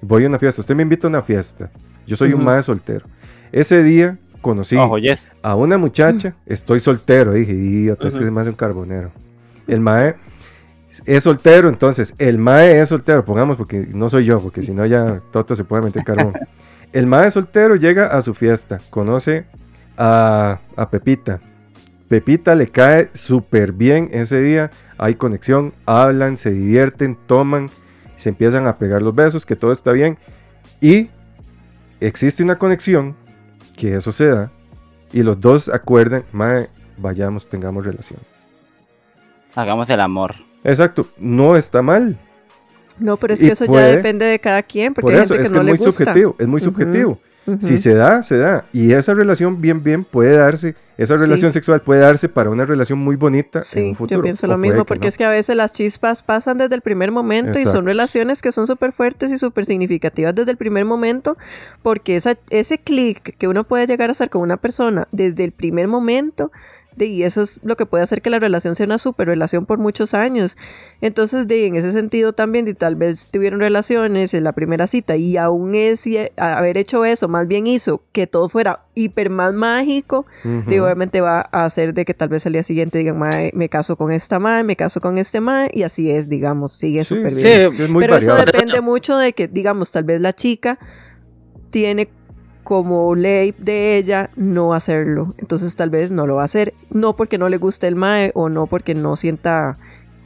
voy 0.00 0.24
a 0.24 0.28
una 0.28 0.38
fiesta, 0.38 0.60
usted 0.60 0.76
me 0.76 0.82
invita 0.84 1.06
a 1.08 1.10
una 1.10 1.22
fiesta, 1.22 1.70
yo 2.06 2.14
soy 2.16 2.32
un 2.34 2.44
madre 2.44 2.62
soltero. 2.62 3.06
Ese 3.50 3.82
día 3.82 4.18
conocí 4.42 4.76
Ojo, 4.76 4.98
yes. 4.98 5.20
a 5.42 5.54
una 5.56 5.78
muchacha, 5.78 6.34
estoy 6.46 6.78
soltero, 6.80 7.32
dije, 7.32 7.52
idiota, 7.52 8.06
es 8.06 8.12
que 8.14 8.18
Ujú. 8.20 8.26
es 8.26 8.32
más 8.32 8.46
un 8.46 8.52
carbonero. 8.54 9.10
El 9.66 9.80
mae 9.80 10.14
es 11.06 11.22
soltero, 11.22 11.68
entonces, 11.68 12.14
el 12.18 12.38
mae 12.38 12.80
es 12.80 12.88
soltero, 12.90 13.24
pongamos, 13.24 13.56
porque 13.56 13.86
no 13.94 14.08
soy 14.08 14.24
yo, 14.26 14.40
porque 14.40 14.62
si 14.62 14.72
no 14.72 14.84
ya 14.86 15.20
Toto 15.32 15.56
se 15.56 15.64
puede 15.64 15.82
meter 15.82 16.04
carbón. 16.04 16.34
El 16.92 17.06
mae 17.06 17.30
soltero 17.30 17.76
llega 17.76 18.06
a 18.06 18.20
su 18.20 18.34
fiesta, 18.34 18.80
conoce 18.90 19.46
a, 19.96 20.60
a 20.76 20.90
Pepita. 20.90 21.40
Pepita 22.08 22.54
le 22.54 22.68
cae 22.68 23.10
súper 23.12 23.72
bien 23.72 24.08
ese 24.12 24.40
día, 24.40 24.70
hay 24.96 25.16
conexión, 25.16 25.74
hablan, 25.84 26.38
se 26.38 26.50
divierten, 26.50 27.18
toman, 27.26 27.70
se 28.16 28.30
empiezan 28.30 28.66
a 28.66 28.78
pegar 28.78 29.02
los 29.02 29.14
besos, 29.14 29.44
que 29.44 29.56
todo 29.56 29.72
está 29.72 29.92
bien. 29.92 30.18
Y 30.80 31.10
existe 32.00 32.42
una 32.42 32.56
conexión, 32.56 33.14
que 33.76 33.94
eso 33.94 34.10
se 34.10 34.26
da, 34.26 34.50
y 35.12 35.22
los 35.22 35.38
dos 35.38 35.68
acuerdan, 35.68 36.24
mae, 36.32 36.68
vayamos, 36.96 37.48
tengamos 37.48 37.84
relaciones. 37.84 38.26
Hagamos 39.54 39.90
el 39.90 40.00
amor. 40.00 40.36
Exacto, 40.64 41.08
no 41.18 41.56
está 41.56 41.82
mal. 41.82 42.18
No, 43.00 43.16
pero 43.16 43.34
es 43.34 43.40
que 43.40 43.52
eso 43.52 43.66
puede- 43.66 43.90
ya 43.90 43.96
depende 43.96 44.24
de 44.26 44.38
cada 44.38 44.62
quien, 44.62 44.94
porque 44.94 45.06
Por 45.06 45.14
hay 45.14 45.20
eso, 45.22 45.34
gente 45.34 45.42
es 45.42 45.48
que 45.48 45.52
que 45.52 45.56
no 45.58 45.60
es 45.62 45.66
le 45.66 45.72
muy 45.72 45.86
gusta. 45.86 46.04
subjetivo, 46.04 46.36
es 46.38 46.46
muy 46.46 46.60
subjetivo. 46.60 47.20
Si 47.60 47.78
se 47.78 47.94
da, 47.94 48.22
se 48.22 48.36
da. 48.36 48.66
Y 48.74 48.92
esa 48.92 49.14
relación 49.14 49.58
bien, 49.62 49.82
bien 49.82 50.04
puede 50.04 50.36
darse, 50.36 50.74
esa 50.98 51.16
Sí. 51.16 51.24
relación 51.24 51.50
sexual 51.50 51.80
puede 51.80 52.02
darse 52.02 52.28
para 52.28 52.50
una 52.50 52.66
relación 52.66 52.98
muy 52.98 53.16
bonita 53.16 53.62
en 53.74 53.86
un 53.88 53.94
futuro. 53.94 54.18
yo 54.18 54.22
pienso 54.22 54.46
lo 54.46 54.58
mismo, 54.58 54.80
que 54.80 54.84
porque 54.84 55.04
no. 55.06 55.08
es 55.08 55.16
que 55.16 55.24
a 55.24 55.30
veces 55.30 55.56
las 55.56 55.72
chispas 55.72 56.22
pasan 56.22 56.58
desde 56.58 56.74
el 56.74 56.82
primer 56.82 57.10
momento 57.10 57.58
y 57.58 57.62
son 57.64 57.86
relaciones 57.86 58.42
que 58.42 58.52
son 58.52 58.66
súper 58.66 58.92
fuertes 58.92 59.32
y 59.32 59.38
súper 59.38 59.64
significativas 59.64 60.34
desde 60.34 60.50
el 60.50 60.58
primer 60.58 60.84
momento, 60.84 61.38
porque 61.82 62.16
esa, 62.16 62.36
ese 62.50 62.76
clic 62.76 63.34
que 63.38 63.48
uno 63.48 63.64
puede 63.64 63.86
llegar 63.86 64.10
a 64.10 64.12
hacer 64.12 64.28
con 64.28 64.42
una 64.42 64.58
persona 64.58 65.08
desde 65.10 65.44
el 65.44 65.52
primer 65.52 65.88
momento, 65.88 66.52
y 67.06 67.22
eso 67.22 67.42
es 67.42 67.60
lo 67.62 67.76
que 67.76 67.86
puede 67.86 68.04
hacer 68.04 68.22
que 68.22 68.30
la 68.30 68.38
relación 68.38 68.74
sea 68.74 68.86
una 68.86 68.98
super 68.98 69.26
relación 69.28 69.66
por 69.66 69.78
muchos 69.78 70.14
años. 70.14 70.56
Entonces, 71.00 71.46
de, 71.48 71.66
en 71.66 71.76
ese 71.76 71.92
sentido 71.92 72.32
también, 72.32 72.66
y 72.68 72.74
tal 72.74 72.96
vez 72.96 73.28
tuvieron 73.30 73.60
relaciones 73.60 74.34
en 74.34 74.44
la 74.44 74.52
primera 74.52 74.86
cita 74.86 75.16
y 75.16 75.36
aún 75.36 75.74
ese, 75.74 76.32
haber 76.36 76.78
hecho 76.78 77.04
eso, 77.04 77.28
más 77.28 77.46
bien 77.46 77.66
hizo 77.66 78.02
que 78.12 78.26
todo 78.26 78.48
fuera 78.48 78.84
hiper 78.94 79.30
más 79.30 79.54
mágico. 79.54 80.26
Digo, 80.66 80.84
obviamente 80.84 81.20
va 81.20 81.48
a 81.52 81.64
hacer 81.64 81.94
de 81.94 82.04
que 82.04 82.14
tal 82.14 82.28
vez 82.28 82.46
al 82.46 82.52
día 82.52 82.62
siguiente 82.62 82.98
digan, 82.98 83.18
me 83.52 83.68
caso 83.68 83.96
con 83.96 84.10
esta 84.12 84.38
mae, 84.38 84.64
me 84.64 84.76
caso 84.76 85.00
con 85.00 85.18
este 85.18 85.40
mae, 85.40 85.70
y 85.72 85.82
así 85.82 86.10
es, 86.10 86.28
digamos, 86.28 86.74
sigue 86.74 87.00
Sí, 87.00 87.14
súper 87.16 87.30
sí, 87.30 87.42
bien. 87.42 87.60
es 87.60 87.72
que 87.74 87.84
es 87.84 87.90
muy 87.90 88.00
Pero 88.02 88.16
eso 88.16 88.34
depende 88.34 88.80
mucho 88.80 89.16
de 89.16 89.32
que, 89.32 89.48
digamos, 89.48 89.90
tal 89.90 90.04
vez 90.04 90.20
la 90.20 90.32
chica 90.32 90.78
tiene 91.70 92.08
como 92.68 93.14
ley 93.14 93.54
de 93.56 93.96
ella 93.96 94.28
no 94.36 94.74
hacerlo. 94.74 95.34
Entonces 95.38 95.74
tal 95.74 95.88
vez 95.88 96.10
no 96.10 96.26
lo 96.26 96.34
va 96.34 96.42
a 96.42 96.44
hacer. 96.44 96.74
No 96.90 97.16
porque 97.16 97.38
no 97.38 97.48
le 97.48 97.56
guste 97.56 97.86
el 97.86 97.96
mae 97.96 98.30
o 98.34 98.50
no 98.50 98.66
porque 98.66 98.94
no 98.94 99.16
sienta 99.16 99.78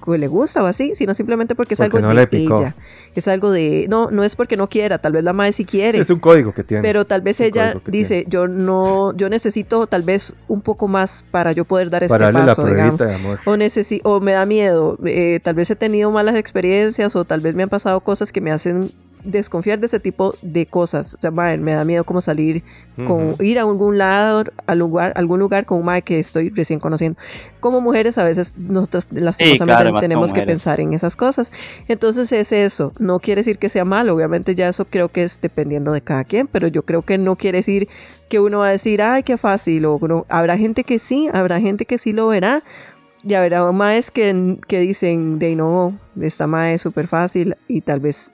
que 0.04 0.18
le 0.18 0.26
gusta 0.26 0.60
o 0.64 0.66
así, 0.66 0.96
sino 0.96 1.14
simplemente 1.14 1.54
porque 1.54 1.74
es 1.74 1.78
Porque 1.78 1.98
algo 1.98 2.08
no 2.08 2.14
de 2.16 2.28
ella. 2.32 2.74
Es 3.14 3.28
algo 3.28 3.52
de... 3.52 3.86
No, 3.88 4.10
no 4.10 4.24
es 4.24 4.34
porque 4.34 4.56
no 4.56 4.68
quiera, 4.68 4.98
tal 4.98 5.12
vez 5.12 5.22
la 5.22 5.32
mae 5.32 5.52
sí 5.52 5.64
quiere. 5.64 6.00
Es 6.00 6.10
un 6.10 6.18
código 6.18 6.52
que 6.52 6.64
tiene. 6.64 6.82
Pero 6.82 7.04
tal 7.04 7.20
vez 7.20 7.38
ella 7.40 7.80
dice, 7.86 8.24
yo 8.28 8.48
no, 8.48 9.16
yo 9.16 9.28
necesito 9.28 9.86
tal 9.86 10.02
vez 10.02 10.34
un 10.48 10.62
poco 10.62 10.88
más 10.88 11.24
para 11.30 11.52
yo 11.52 11.64
poder 11.64 11.90
dar 11.90 12.00
para 12.08 12.24
este 12.26 12.32
darle 12.32 12.40
la 12.40 12.46
paso, 12.56 12.62
pruebita 12.62 13.06
de 13.06 13.14
amor. 13.14 13.38
O, 13.44 13.52
necesi- 13.54 14.00
o 14.02 14.18
me 14.18 14.32
da 14.32 14.44
miedo, 14.46 14.98
eh, 15.04 15.38
tal 15.44 15.54
vez 15.54 15.70
he 15.70 15.76
tenido 15.76 16.10
malas 16.10 16.34
experiencias 16.34 17.14
o 17.14 17.24
tal 17.24 17.38
vez 17.40 17.54
me 17.54 17.62
han 17.62 17.68
pasado 17.68 18.00
cosas 18.00 18.32
que 18.32 18.40
me 18.40 18.50
hacen 18.50 18.90
desconfiar 19.24 19.78
de 19.78 19.86
ese 19.86 20.00
tipo 20.00 20.34
de 20.42 20.66
cosas. 20.66 21.14
O 21.14 21.20
sea, 21.20 21.30
mae, 21.30 21.58
me 21.58 21.74
da 21.74 21.84
miedo 21.84 22.04
como 22.04 22.20
salir 22.20 22.62
con 23.06 23.30
Ujú. 23.30 23.42
ir 23.42 23.58
a 23.58 23.62
algún 23.62 23.96
lado, 23.98 24.44
al 24.66 24.78
lugar, 24.78 25.12
algún 25.16 25.40
lugar 25.40 25.64
con 25.64 25.78
un 25.78 25.84
mae 25.84 26.02
que 26.02 26.18
estoy 26.18 26.50
recién 26.50 26.78
conociendo. 26.78 27.18
Como 27.60 27.80
mujeres 27.80 28.18
a 28.18 28.24
veces 28.24 28.54
nosotros 28.56 29.08
lastimosamente 29.10 29.80
claro, 29.80 29.92
más 29.92 30.00
tenemos 30.00 30.32
que 30.32 30.42
pensar 30.42 30.80
en 30.80 30.92
esas 30.92 31.16
cosas. 31.16 31.52
Entonces 31.88 32.30
es 32.32 32.52
eso, 32.52 32.92
no 32.98 33.20
quiere 33.20 33.40
decir 33.40 33.58
que 33.58 33.68
sea 33.68 33.84
malo, 33.84 34.14
obviamente 34.14 34.54
ya 34.54 34.68
eso 34.68 34.84
creo 34.84 35.08
que 35.08 35.24
es 35.24 35.40
dependiendo 35.40 35.92
de 35.92 36.02
cada 36.02 36.24
quien, 36.24 36.46
pero 36.46 36.68
yo 36.68 36.82
creo 36.82 37.02
que 37.02 37.18
no 37.18 37.36
quiere 37.36 37.58
decir 37.58 37.88
que 38.28 38.40
uno 38.40 38.60
va 38.60 38.68
a 38.68 38.70
decir, 38.70 39.02
ay, 39.02 39.22
qué 39.22 39.36
fácil, 39.36 39.84
o 39.86 39.98
no. 40.08 40.26
habrá 40.28 40.56
gente 40.58 40.84
que 40.84 40.98
sí, 40.98 41.28
habrá 41.32 41.60
gente 41.60 41.84
que 41.84 41.98
sí 41.98 42.12
lo 42.12 42.28
verá, 42.28 42.62
y 43.24 43.34
habrá 43.34 43.70
maes 43.70 44.10
que, 44.10 44.58
que 44.66 44.80
dicen, 44.80 45.38
de 45.38 45.54
no, 45.54 45.98
esta 46.20 46.46
mae 46.46 46.74
es 46.74 46.82
súper 46.82 47.06
fácil, 47.06 47.56
y 47.68 47.82
tal 47.82 48.00
vez 48.00 48.32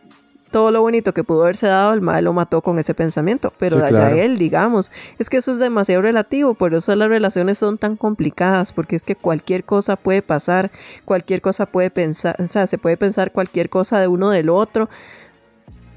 todo 0.50 0.70
lo 0.70 0.80
bonito 0.80 1.14
que 1.14 1.24
pudo 1.24 1.42
haberse 1.42 1.66
dado, 1.66 1.92
el 1.94 2.00
mal 2.00 2.24
lo 2.24 2.32
mató 2.32 2.62
con 2.62 2.78
ese 2.78 2.94
pensamiento. 2.94 3.52
Pero 3.58 3.76
Sí, 3.76 3.80
de 3.80 3.86
allá 3.86 3.96
claro. 4.08 4.16
él, 4.16 4.38
digamos. 4.38 4.90
Es 5.18 5.28
que 5.30 5.36
eso 5.36 5.52
es 5.52 5.58
demasiado 5.58 6.02
relativo, 6.02 6.54
por 6.54 6.74
eso 6.74 6.94
las 6.96 7.08
relaciones 7.08 7.58
son 7.58 7.78
tan 7.78 7.96
complicadas, 7.96 8.72
porque 8.72 8.96
es 8.96 9.04
que 9.04 9.14
cualquier 9.16 9.64
cosa 9.64 9.96
puede 9.96 10.22
pasar, 10.22 10.70
cualquier 11.04 11.40
cosa 11.40 11.66
puede 11.66 11.90
pensar, 11.90 12.36
o 12.38 12.46
sea, 12.46 12.66
se 12.66 12.78
puede 12.78 12.96
pensar 12.96 13.32
cualquier 13.32 13.68
cosa 13.68 14.00
de 14.00 14.08
uno 14.08 14.30
del 14.30 14.48
otro. 14.50 14.88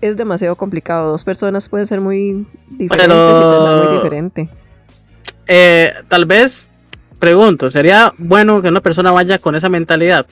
Es 0.02 0.18
demasiado 0.18 0.56
complicado. 0.56 1.12
Dos 1.12 1.24
personas 1.24 1.70
pueden 1.70 1.86
ser 1.88 2.02
muy 2.02 2.48
diferentes 2.70 3.16
y 3.16 3.42
pensar 3.42 3.86
muy 3.86 3.96
diferente. 3.96 4.50
Eh, 5.48 5.92
tal 6.08 6.26
vez, 6.26 6.70
pregunto, 7.20 7.70
¿sería 7.70 8.12
bueno 8.18 8.62
que 8.62 8.70
una 8.70 8.82
persona 8.82 9.12
vaya 9.12 9.38
con 9.38 9.56
esa 9.56 9.70
mentalidad? 9.70 10.26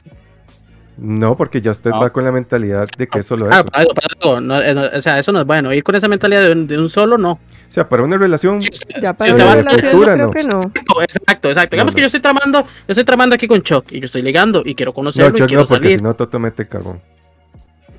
No, 1.02 1.38
porque 1.38 1.62
ya 1.62 1.72
usted 1.72 1.92
No. 1.92 2.02
va 2.02 2.10
con 2.10 2.26
la 2.26 2.32
mentalidad 2.32 2.86
de 2.98 3.08
que 3.08 3.20
es 3.20 3.26
solo 3.26 3.48
Ah, 3.50 3.60
eso. 3.62 3.66
para 3.66 3.82
algo, 3.82 3.94
para 3.94 4.08
algo, 4.20 4.42
no, 4.42 4.74
no, 4.74 4.98
o 4.98 5.02
sea, 5.02 5.18
eso 5.18 5.32
no 5.32 5.40
es 5.40 5.46
bueno. 5.46 5.72
Ir 5.74 5.82
con 5.84 5.96
esa 5.96 6.08
mentalidad 6.10 6.42
de 6.42 6.52
un, 6.52 6.68
de 6.68 6.78
un 6.78 6.90
solo, 6.90 7.18
no. 7.18 7.32
O 7.32 7.40
sea, 7.70 7.88
para 7.88 8.04
una 8.04 8.18
relación, 8.18 8.60
Ya 9.02 9.14
para 9.14 9.34
una 9.34 9.56
relación 9.56 9.92
yo 9.94 10.02
creo 10.02 10.18
no. 10.18 10.32
que 10.32 10.44
no. 10.44 10.62
Exacto, 10.62 11.02
exacto, 11.02 11.48
exacto. 11.50 11.76
Digamos 11.76 11.94
No, 11.94 11.96
que 11.96 12.02
no. 12.02 12.04
yo 12.04 12.06
estoy 12.08 12.20
tramando, 12.20 12.62
yo 12.64 12.68
estoy 12.90 13.04
tramando 13.06 13.36
aquí 13.36 13.48
con 13.48 13.62
Chuck 13.62 13.92
y 13.94 14.00
yo 14.02 14.06
estoy 14.08 14.24
ligando 14.24 14.62
y 14.66 14.76
quiero 14.76 14.90
no, 14.90 14.94
conocerlo 14.96 15.30
y 15.30 15.40
Chuck, 15.40 15.48
quiero 15.48 15.62
no, 15.64 15.68
porque 15.70 15.90
si 15.96 16.02
no, 16.02 16.14
Toto 16.16 16.38
mete 16.40 16.68
carbón. 16.68 17.00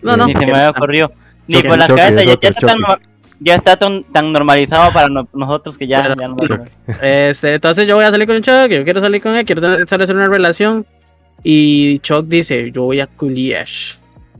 No, 0.02 0.16
no, 0.16 0.26
Ni 0.26 0.32
se 0.32 0.38
me 0.40 0.50
había 0.52 0.70
ocurrido. 0.70 1.12
Ni 1.46 1.62
por 1.62 1.78
la 1.78 1.86
cabeza, 1.86 2.22
ya, 2.22 2.32
otro 2.34 2.40
ya 2.42 2.48
está, 2.50 2.66
tan, 2.66 2.78
choque. 2.78 2.90
no- 3.02 3.10
ya 3.40 3.54
está 3.54 3.76
tan, 3.78 4.04
tan 4.04 4.32
normalizado 4.32 4.92
para 4.92 5.08
no- 5.08 5.26
nosotros 5.32 5.78
que 5.78 5.86
ya, 5.86 6.02
Pero- 6.02 6.14
ya 6.20 6.28
no. 6.28 6.36
Este, 7.02 7.54
entonces 7.54 7.86
yo 7.86 7.96
voy 7.96 8.04
a 8.04 8.10
salir 8.10 8.26
con 8.26 8.40
Chuck, 8.42 8.68
yo 8.70 8.84
quiero 8.84 9.00
salir 9.00 9.22
con 9.22 9.34
él, 9.34 9.44
quiero 9.46 9.60
tener- 9.62 9.80
establecer 9.80 10.14
una 10.14 10.28
relación. 10.28 10.86
Y 11.42 11.98
Chuck 12.00 12.26
dice, 12.26 12.70
yo 12.72 12.82
voy 12.84 13.00
a 13.00 13.06
Kuliesh. 13.06 13.98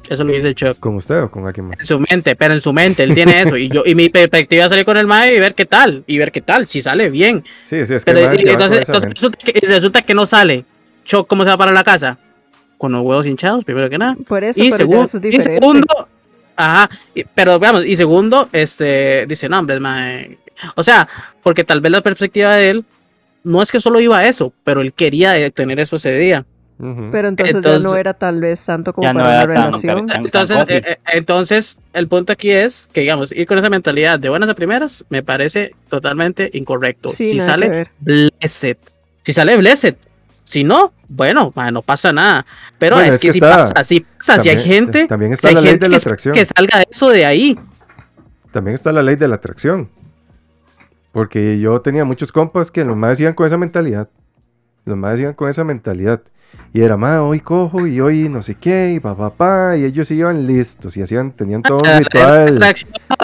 Eso 0.08 0.24
lo 0.24 0.32
dice 0.32 0.52
Chuck. 0.54 0.78
¿Con 0.80 0.96
usted 0.96 1.22
o 1.22 1.30
con 1.30 1.46
alguien 1.46 1.68
más? 1.68 1.78
En 1.78 1.86
su 1.86 2.00
mente, 2.00 2.34
pero 2.34 2.52
en 2.54 2.60
su 2.60 2.72
mente, 2.72 3.04
él 3.04 3.14
tiene 3.14 3.42
eso. 3.42 3.56
Y 3.56 3.68
yo, 3.68 3.84
y 3.86 3.94
mi 3.94 4.08
perspectiva 4.08 4.64
es 4.64 4.70
salir 4.70 4.84
con 4.84 4.96
el 4.96 5.06
mae 5.06 5.36
y 5.36 5.38
ver 5.38 5.54
qué 5.54 5.66
tal. 5.66 6.02
Y 6.06 6.18
ver 6.18 6.32
qué 6.32 6.40
tal, 6.40 6.66
si 6.66 6.82
sale 6.82 7.10
bien. 7.10 7.44
Sí, 7.60 7.86
sí, 7.86 7.94
es 7.94 8.04
que 8.04 8.12
Pero, 8.12 8.34
y- 8.34 8.42
con 8.42 8.48
entonces, 8.48 8.88
resulta, 8.88 9.38
que, 9.44 9.60
resulta 9.66 10.02
que 10.02 10.14
no 10.14 10.26
sale. 10.26 10.64
Chuck, 11.04 11.28
¿cómo 11.28 11.44
se 11.44 11.50
va 11.50 11.56
para 11.56 11.70
la 11.72 11.84
casa? 11.84 12.18
Con 12.76 12.90
los 12.92 13.02
huevos 13.02 13.24
hinchados, 13.26 13.64
primero 13.64 13.88
que 13.88 13.98
nada. 13.98 14.16
Por 14.26 14.42
eso, 14.42 14.60
y, 14.60 14.72
segun- 14.72 15.04
eso 15.04 15.18
es 15.18 15.34
y 15.34 15.40
segundo, 15.40 16.08
ajá, 16.56 16.90
y- 17.14 17.22
pero 17.24 17.58
veamos, 17.60 17.86
y 17.86 17.94
segundo, 17.94 18.48
este, 18.52 19.26
dice, 19.26 19.48
no, 19.48 19.60
hombre, 19.60 19.78
mae. 19.78 20.38
O 20.74 20.82
sea, 20.82 21.08
porque 21.42 21.62
tal 21.62 21.80
vez 21.80 21.92
la 21.92 22.00
perspectiva 22.00 22.54
de 22.56 22.70
él 22.70 22.84
no 23.44 23.62
es 23.62 23.70
que 23.70 23.78
solo 23.80 24.00
iba 24.00 24.18
a 24.18 24.26
eso, 24.26 24.52
pero 24.64 24.80
él 24.80 24.92
quería 24.92 25.48
tener 25.50 25.78
eso 25.78 25.96
ese 25.96 26.16
día. 26.18 26.44
Pero 27.12 27.28
entonces, 27.28 27.62
ya 27.62 27.78
no 27.78 27.94
era 27.96 28.14
tal 28.14 28.40
vez 28.40 28.64
tanto 28.64 28.92
como 28.92 29.06
no 29.12 29.18
para 29.20 29.28
una 29.44 29.54
tan- 29.54 29.64
relación. 29.72 30.06
tan- 30.06 30.24
Entonces, 30.24 30.58
eh, 30.68 30.82
eh, 30.86 30.96
entonces, 31.12 31.78
el 31.92 32.08
punto 32.08 32.32
aquí 32.32 32.50
es 32.50 32.88
que, 32.92 33.02
digamos, 33.02 33.32
ir 33.32 33.46
con 33.46 33.58
esa 33.58 33.68
mentalidad 33.68 34.18
de 34.18 34.28
buenas 34.30 34.48
a 34.48 34.54
primeras 34.54 35.04
me 35.10 35.22
parece 35.22 35.74
totalmente 35.88 36.50
incorrecto. 36.54 37.10
Sí, 37.10 37.32
si 37.32 37.40
sale 37.40 37.84
blessed, 38.00 38.76
si 39.22 39.32
sale 39.32 39.56
blessed, 39.56 39.94
si 40.44 40.64
no, 40.64 40.92
bueno, 41.08 41.52
no 41.72 41.82
pasa 41.82 42.12
nada. 42.12 42.46
Pero 42.78 42.96
Bueno, 42.96 43.10
es, 43.10 43.16
es 43.16 43.20
que, 43.20 43.28
que 43.28 43.32
si 43.34 43.40
pasa, 43.40 43.84
si 43.84 44.00
pasa, 44.00 44.42
si 44.42 44.48
hay 44.48 44.62
gente, 44.62 45.06
También 45.06 45.32
está 45.32 45.52
la 45.52 45.60
ley 45.60 45.76
de 45.78 45.88
la 45.88 45.96
que- 45.98 46.02
atracción. 46.02 46.34
que 46.34 46.44
salga 46.44 46.82
eso 46.90 47.10
de 47.10 47.26
ahí. 47.26 47.58
También 48.52 48.74
está 48.74 48.92
la 48.92 49.02
ley 49.02 49.16
de 49.16 49.28
la 49.28 49.36
atracción. 49.36 49.88
Porque 51.12 51.58
yo 51.58 51.80
tenía 51.80 52.04
muchos 52.04 52.30
compas 52.32 52.70
que 52.70 52.84
los 52.84 52.96
más 52.96 53.18
iban 53.20 53.32
con 53.34 53.44
esa 53.46 53.56
mentalidad. 53.56 54.08
Los 54.84 54.96
más 54.96 55.18
iban 55.20 55.34
con 55.34 55.48
esa 55.48 55.64
mentalidad. 55.64 56.22
Y 56.72 56.80
era, 56.80 56.96
ma, 56.96 57.22
hoy 57.22 57.40
cojo 57.40 57.86
y 57.86 58.00
hoy 58.00 58.28
no 58.28 58.42
sé 58.42 58.54
qué, 58.54 58.92
y 58.94 59.00
pa, 59.00 59.16
pa, 59.16 59.30
pa", 59.30 59.76
Y 59.76 59.84
ellos 59.84 60.10
iban 60.10 60.46
listos 60.46 60.96
y 60.96 61.02
hacían, 61.02 61.32
tenían 61.32 61.62
todo 61.62 61.78
un 61.78 61.82
La 61.84 61.98
ritual. 61.98 62.60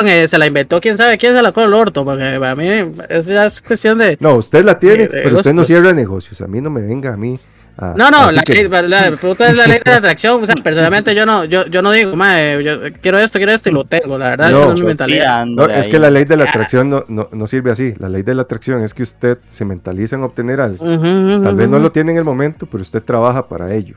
eh, 0.05 0.29
se 0.29 0.39
la 0.39 0.47
inventó 0.47 0.81
quién 0.81 0.97
sabe 0.97 1.19
quién 1.19 1.35
se 1.35 1.43
la 1.43 1.53
con 1.53 1.65
el 1.65 1.75
orto, 1.75 2.05
porque 2.05 2.39
para 2.39 2.55
mí 2.55 2.69
eso 3.09 3.33
ya 3.33 3.47
es 3.47 3.61
cuestión 3.63 3.99
de... 3.99 4.17
No, 4.21 4.37
usted 4.37 4.65
la 4.65 4.79
tiene, 4.79 5.09
de 5.09 5.09
pero 5.09 5.37
usted 5.37 5.53
no 5.53 5.65
cierra 5.65 5.93
negocios. 5.93 6.41
A 6.41 6.47
mí 6.47 6.61
no 6.61 6.71
me 6.71 6.83
venga 6.83 7.13
a 7.13 7.17
mí. 7.17 7.39
A- 7.79 7.95
No, 7.97 8.11
no, 8.11 8.31
la, 8.31 8.43
que- 8.43 8.55
ley, 8.55 8.69
la, 8.69 8.83
la 8.83 9.11
pregunta 9.17 9.49
es 9.49 9.57
la 9.57 9.67
ley 9.67 9.79
de 9.85 9.91
la 9.91 9.97
atracción. 9.99 10.43
O 10.43 10.47
sea, 10.47 10.55
personalmente 10.57 11.15
yo 11.15 11.27
no, 11.27 11.45
yo, 11.45 11.67
yo 11.67 11.83
no 11.83 11.93
digo, 11.93 12.17
"Mae, 12.17 12.63
yo 12.65 12.79
quiero 13.01 13.19
esto, 13.19 13.39
quiero 13.39 13.53
esto 13.53 13.69
y 13.69 13.73
lo 13.73 13.85
tengo. 13.85 14.17
La 14.19 14.31
verdad, 14.31 14.51
No, 14.51 14.57
esa 14.59 14.67
no 14.69 14.75
es 14.75 14.81
mi 14.81 14.87
mentalidad. 14.87 15.47
No, 15.47 15.67
es 15.67 15.87
ahí. 15.87 15.93
que 15.93 15.99
la 15.99 16.11
ley 16.11 16.25
de 16.25 16.37
la 16.37 16.45
Ah. 16.45 16.49
atracción 16.51 16.89
no, 16.89 17.05
no, 17.09 17.29
no 17.33 17.47
sirve 17.47 17.71
así. 17.71 17.95
La 17.99 18.09
ley 18.09 18.23
de 18.23 18.35
la 18.35 18.43
atracción 18.43 18.83
es 18.83 18.95
que 18.95 19.03
usted 19.03 19.39
se 19.47 19.65
mentaliza 19.65 20.17
en 20.17 20.23
obtener 20.23 20.61
algo. 20.61 20.85
Tal 20.85 21.57
vez 21.57 21.69
no 21.69 21.79
lo 21.79 21.93
tiene 21.93 22.13
en 22.13 22.19
el 22.19 22.25
momento, 22.25 22.67
pero 22.67 22.83
usted 22.83 23.03
trabaja 23.03 23.47
para 23.49 23.73
ello. 23.75 23.97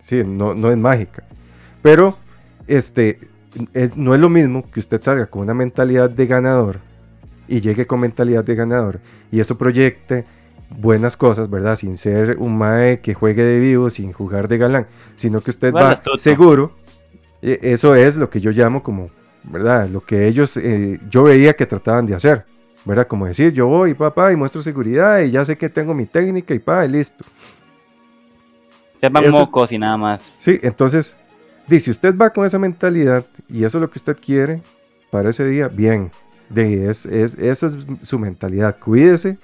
Sí, 0.00 0.22
no, 0.24 0.54
no 0.54 0.70
es 0.70 0.76
mágica. 0.78 1.22
Pero 1.82 2.16
este, 2.66 3.18
es- 3.74 3.96
no 3.96 4.14
es 4.14 4.20
lo 4.20 4.28
mismo 4.28 4.64
que 4.70 4.80
usted 4.80 5.02
salga 5.02 5.26
con 5.26 5.42
una 5.42 5.54
mentalidad 5.54 6.08
de 6.10 6.26
ganador 6.26 6.78
y 7.48 7.60
llegue 7.60 7.86
con 7.86 8.00
mentalidad 8.00 8.44
de 8.44 8.54
ganador 8.54 9.00
y 9.32 9.40
eso 9.40 9.56
proyecte 9.56 10.24
buenas 10.70 11.16
cosas, 11.16 11.48
¿verdad? 11.50 11.74
Sin 11.74 11.96
ser 11.96 12.36
un 12.38 12.56
mae 12.58 13.00
que 13.00 13.14
juegue 13.14 13.42
de 13.42 13.58
vivo, 13.58 13.90
sin 13.90 14.12
jugar 14.12 14.48
de 14.48 14.58
galán, 14.58 14.86
sino 15.16 15.40
que 15.40 15.50
usted 15.50 15.72
Bueno, 15.72 15.88
va 15.88 16.18
seguro. 16.18 16.72
E- 17.42 17.58
Eso 17.62 17.94
es 17.94 18.16
lo 18.16 18.28
que 18.30 18.40
yo 18.40 18.50
llamo 18.50 18.82
como, 18.82 19.10
¿verdad? 19.44 19.88
Lo 19.88 20.04
que 20.04 20.26
ellos, 20.26 20.56
eh, 20.56 20.98
yo 21.10 21.22
veía 21.24 21.54
que 21.54 21.66
trataban 21.66 22.06
de 22.06 22.14
hacer, 22.14 22.44
¿verdad? 22.84 23.06
Como 23.06 23.26
decir, 23.26 23.52
yo 23.52 23.66
voy, 23.66 23.94
papá, 23.94 24.32
y 24.32 24.36
muestro 24.36 24.62
seguridad 24.62 25.20
y 25.22 25.30
ya 25.30 25.44
sé 25.44 25.56
que 25.56 25.68
tengo 25.68 25.94
mi 25.94 26.06
técnica 26.06 26.54
y 26.54 26.58
pa, 26.58 26.84
y 26.84 26.88
listo. 26.88 27.24
Sepan 28.92 29.24
Eso- 29.24 29.38
mocos 29.38 29.70
y 29.72 29.78
nada 29.78 29.96
más. 29.96 30.22
Sí, 30.38 30.58
entonces, 30.62 31.16
di, 31.68 31.78
si 31.80 31.90
usted 31.90 32.16
va 32.16 32.30
con 32.30 32.44
esa 32.44 32.58
mentalidad 32.58 33.24
y 33.48 33.64
eso 33.64 33.78
es 33.78 33.82
lo 33.82 33.90
que 33.90 33.98
usted 33.98 34.16
quiere 34.20 34.62
para 35.10 35.30
ese 35.30 35.46
día, 35.46 35.68
bien. 35.68 36.10
De, 36.50 36.88
es, 36.88 37.04
es- 37.06 37.34
esa 37.38 37.66
es 37.66 37.86
su 38.02 38.18
mentalidad. 38.18 38.78
Cuídese 38.78 39.38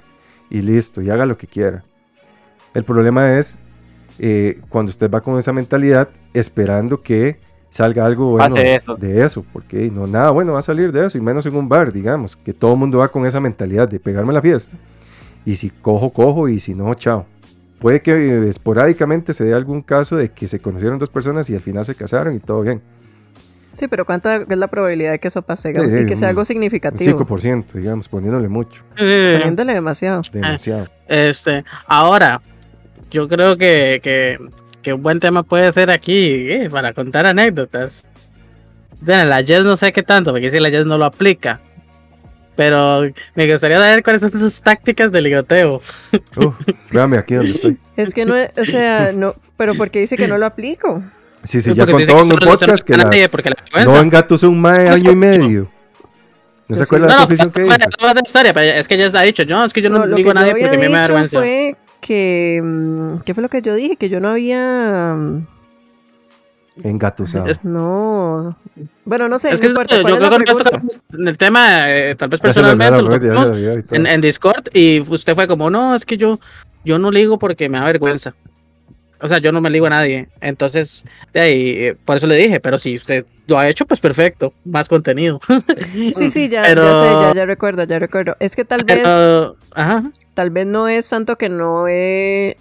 y 0.54 0.62
listo, 0.62 1.02
y 1.02 1.10
haga 1.10 1.26
lo 1.26 1.36
que 1.36 1.48
quiera. 1.48 1.82
El 2.74 2.84
problema 2.84 3.36
es 3.36 3.60
eh, 4.20 4.60
cuando 4.68 4.90
usted 4.90 5.10
va 5.10 5.20
con 5.20 5.36
esa 5.36 5.52
mentalidad 5.52 6.08
esperando 6.32 7.02
que 7.02 7.40
salga 7.70 8.06
algo 8.06 8.30
bueno 8.30 8.56
eso. 8.56 8.94
de 8.94 9.24
eso, 9.24 9.44
porque 9.52 9.90
no, 9.90 10.06
nada 10.06 10.30
bueno 10.30 10.52
va 10.52 10.60
a 10.60 10.62
salir 10.62 10.92
de 10.92 11.06
eso, 11.06 11.18
y 11.18 11.20
menos 11.20 11.44
en 11.46 11.56
un 11.56 11.68
bar, 11.68 11.92
digamos, 11.92 12.36
que 12.36 12.52
todo 12.52 12.74
el 12.74 12.78
mundo 12.78 12.98
va 12.98 13.08
con 13.08 13.26
esa 13.26 13.40
mentalidad 13.40 13.88
de 13.88 13.98
pegarme 13.98 14.32
la 14.32 14.40
fiesta. 14.40 14.76
Y 15.44 15.56
si 15.56 15.70
cojo, 15.70 16.10
cojo, 16.10 16.48
y 16.48 16.60
si 16.60 16.72
no, 16.72 16.94
chao. 16.94 17.26
Puede 17.80 18.00
que 18.00 18.12
eh, 18.12 18.48
esporádicamente 18.48 19.32
se 19.32 19.42
dé 19.42 19.54
algún 19.54 19.82
caso 19.82 20.14
de 20.14 20.30
que 20.30 20.46
se 20.46 20.60
conocieron 20.60 21.00
dos 21.00 21.10
personas 21.10 21.50
y 21.50 21.56
al 21.56 21.62
final 21.62 21.84
se 21.84 21.96
casaron 21.96 22.32
y 22.32 22.38
todo 22.38 22.62
bien. 22.62 22.80
Sí, 23.74 23.88
pero 23.88 24.04
¿cuánta 24.06 24.36
es 24.36 24.56
la 24.58 24.68
probabilidad 24.68 25.12
de 25.12 25.18
que 25.18 25.28
eso 25.28 25.42
pase? 25.42 25.74
Sí, 25.74 26.02
y 26.02 26.06
que 26.06 26.16
sea 26.16 26.28
algo 26.28 26.40
Un 26.42 26.46
significativo. 26.46 27.18
5%, 27.18 27.72
digamos, 27.74 28.08
poniéndole 28.08 28.48
mucho, 28.48 28.82
Eh, 28.96 29.34
Poniéndole 29.38 29.74
demasiado. 29.74 30.22
demasiado. 30.32 30.86
Este, 31.08 31.64
ahora, 31.86 32.40
yo 33.10 33.28
creo 33.28 33.56
que, 33.56 34.00
que, 34.02 34.38
que 34.82 34.92
un 34.94 35.02
buen 35.02 35.20
tema 35.20 35.42
puede 35.42 35.70
ser 35.72 35.90
aquí 35.90 36.50
eh, 36.50 36.68
para 36.70 36.92
contar 36.92 37.26
anécdotas. 37.26 38.08
La 39.04 39.42
Jess 39.44 39.64
no 39.64 39.76
sé 39.76 39.92
qué 39.92 40.02
tanto, 40.02 40.30
porque 40.30 40.48
si 40.50 40.58
la 40.60 40.70
Jess 40.70 40.86
no 40.86 40.96
lo 40.96 41.04
aplica. 41.04 41.60
Pero 42.56 43.02
me 43.34 43.50
gustaría 43.50 43.78
saber 43.78 44.02
cuáles 44.04 44.22
son 44.22 44.30
sus 44.30 44.62
tácticas 44.62 45.10
de 45.10 45.20
ligoteo. 45.20 45.76
Uf, 46.36 46.54
véame 46.92 47.18
aquí 47.18 47.34
donde 47.34 47.50
estoy. 47.50 47.78
Es 47.96 48.14
que 48.14 48.24
no, 48.24 48.36
es- 48.36 48.50
o 48.56 48.64
sea, 48.64 49.10
no, 49.12 49.34
pero 49.56 49.74
porque 49.74 49.98
dice 50.00 50.16
que 50.16 50.28
no 50.28 50.38
lo 50.38 50.46
aplico. 50.46 51.02
Sí, 51.44 51.60
sí, 51.60 51.70
Es 51.70 51.76
ya 51.76 51.84
contó 51.86 51.98
que 51.98 52.12
en 52.12 52.18
un 52.18 52.28
no 52.28 52.36
podcast 52.38 52.86
que 52.86 52.96
la, 52.96 53.84
no 53.84 54.00
engatusó 54.00 54.50
un 54.50 54.60
mae 54.60 54.88
año 54.88 55.10
y 55.12 55.14
medio. 55.16 55.60
¿No 55.62 56.68
Pues 56.68 56.78
se 56.78 56.84
acuerda 56.84 57.06
No, 57.06 57.10
la 57.12 57.16
no, 57.16 57.20
confesión 57.22 57.50
que 57.50 57.60
pero- 57.60 57.74
hizo? 57.76 58.20
historia, 58.24 58.54
pero 58.54 58.78
es 58.80 58.88
que 58.88 58.96
ya 58.96 59.06
está 59.06 59.20
dicho, 59.20 59.42
yo 59.42 59.62
es 59.64 59.72
que 59.74 59.82
yo 59.82 59.90
no, 59.90 60.06
No, 60.06 60.16
digo 60.16 60.30
a 60.30 60.32
que 60.32 60.40
yo 60.40 60.40
nadie 60.40 60.50
porque 60.52 60.66
a 60.66 60.70
mí 60.70 60.76
me 60.78 60.92
da 60.92 61.02
vergüenza. 61.02 61.38
fue 61.38 61.76
que... 62.00 62.60
mm, 62.64 63.16
¿Qué 63.26 63.34
fue 63.34 63.42
lo 63.42 63.48
que 63.50 63.60
yo 63.60 63.74
dije? 63.74 63.96
Que 63.96 64.08
yo 64.08 64.18
no 64.20 64.30
había... 64.30 65.14
mm, 65.14 65.46
Engatusado. 66.82 67.46
Es- 67.46 67.62
No... 67.64 68.56
Bueno, 69.04 69.28
no 69.28 69.38
sé, 69.38 69.50
Es 69.52 69.60
que 69.60 69.66
no 69.66 69.72
importa. 69.72 69.96
yo 69.96 70.02
¿Cuál 70.02 70.14
es 70.14 70.18
creo 70.20 70.38
que 70.38 70.52
esto 70.52 70.80
en 71.18 71.28
el 71.28 71.38
tema, 71.38 71.90
eh, 71.94 72.14
tal 72.16 72.28
vez 72.30 72.40
personalmente, 72.40 73.02
lo 73.02 73.10
tocamos 73.10 73.50
en, 73.92 74.06
en 74.06 74.20
Discord 74.20 74.64
y 74.72 75.00
usted 75.00 75.34
fue 75.34 75.46
como, 75.46 75.68
no, 75.70 75.94
es 75.94 76.04
que 76.06 76.16
yo, 76.16 76.40
yo 76.84 76.98
no 76.98 77.10
ligo 77.10 77.38
porque 77.38 77.68
me 77.68 77.78
da 77.78 77.84
vergüenza. 77.84 78.34
O 79.20 79.28
sea, 79.28 79.38
yo 79.38 79.52
no 79.52 79.60
me 79.60 79.70
ligo 79.70 79.86
a 79.86 79.90
nadie. 79.90 80.28
Entonces, 80.40 81.04
de 81.32 81.40
ahí, 81.40 81.70
eh, 81.70 81.96
por 82.04 82.16
eso 82.16 82.26
le 82.26 82.36
dije, 82.36 82.60
pero 82.60 82.76
si 82.78 82.96
usted 82.96 83.24
lo 83.46 83.58
ha 83.58 83.68
hecho, 83.68 83.86
pues 83.86 84.00
perfecto, 84.00 84.52
más 84.64 84.88
contenido. 84.88 85.40
Sí, 86.14 86.30
sí, 86.30 86.48
ya, 86.48 86.62
Pero- 86.62 86.82
ya 86.82 87.02
sé, 87.02 87.12
ya, 87.28 87.34
ya 87.34 87.46
recuerdo, 87.46 87.84
ya 87.84 87.98
recuerdo. 87.98 88.36
Es 88.40 88.54
que 88.56 88.64
tal 88.64 88.84
vez, 88.84 88.98
Pero, 89.02 89.56
ajá. 89.72 90.10
tal 90.34 90.50
vez 90.50 90.66
no 90.66 90.88
es 90.88 91.08
tanto 91.08 91.36
que 91.38 91.48
no 91.48 91.86
he 91.88 92.56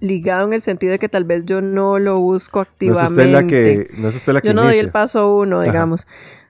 ligado 0.00 0.46
en 0.46 0.54
el 0.54 0.60
sentido 0.62 0.92
de 0.92 0.98
que 0.98 1.08
tal 1.08 1.24
vez 1.24 1.44
yo 1.44 1.60
no 1.60 1.98
lo 1.98 2.18
busco 2.18 2.60
No 2.60 2.62
es 2.62 2.68
activamente. 2.98 3.04
usted 3.12 3.32
la 3.32 3.46
que, 3.46 3.90
no 3.98 4.08
es 4.08 4.16
usted 4.16 4.32
la 4.32 4.40
que 4.40 4.48
Yo 4.48 4.54
no 4.54 4.62
doy 4.62 4.68
inicia. 4.70 4.84
el 4.84 4.90
paso 4.90 5.36
uno, 5.36 5.60
Ajá. 5.60 5.70
digamos. 5.70 6.06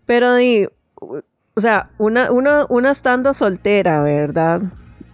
Pero 0.06 0.34
di, 0.36 0.66
o 0.94 1.60
sea, 1.60 1.90
una, 1.98 2.30
una, 2.30 2.64
una 2.68 2.90
estando 2.92 3.34
soltera, 3.34 4.02
¿verdad? 4.02 4.62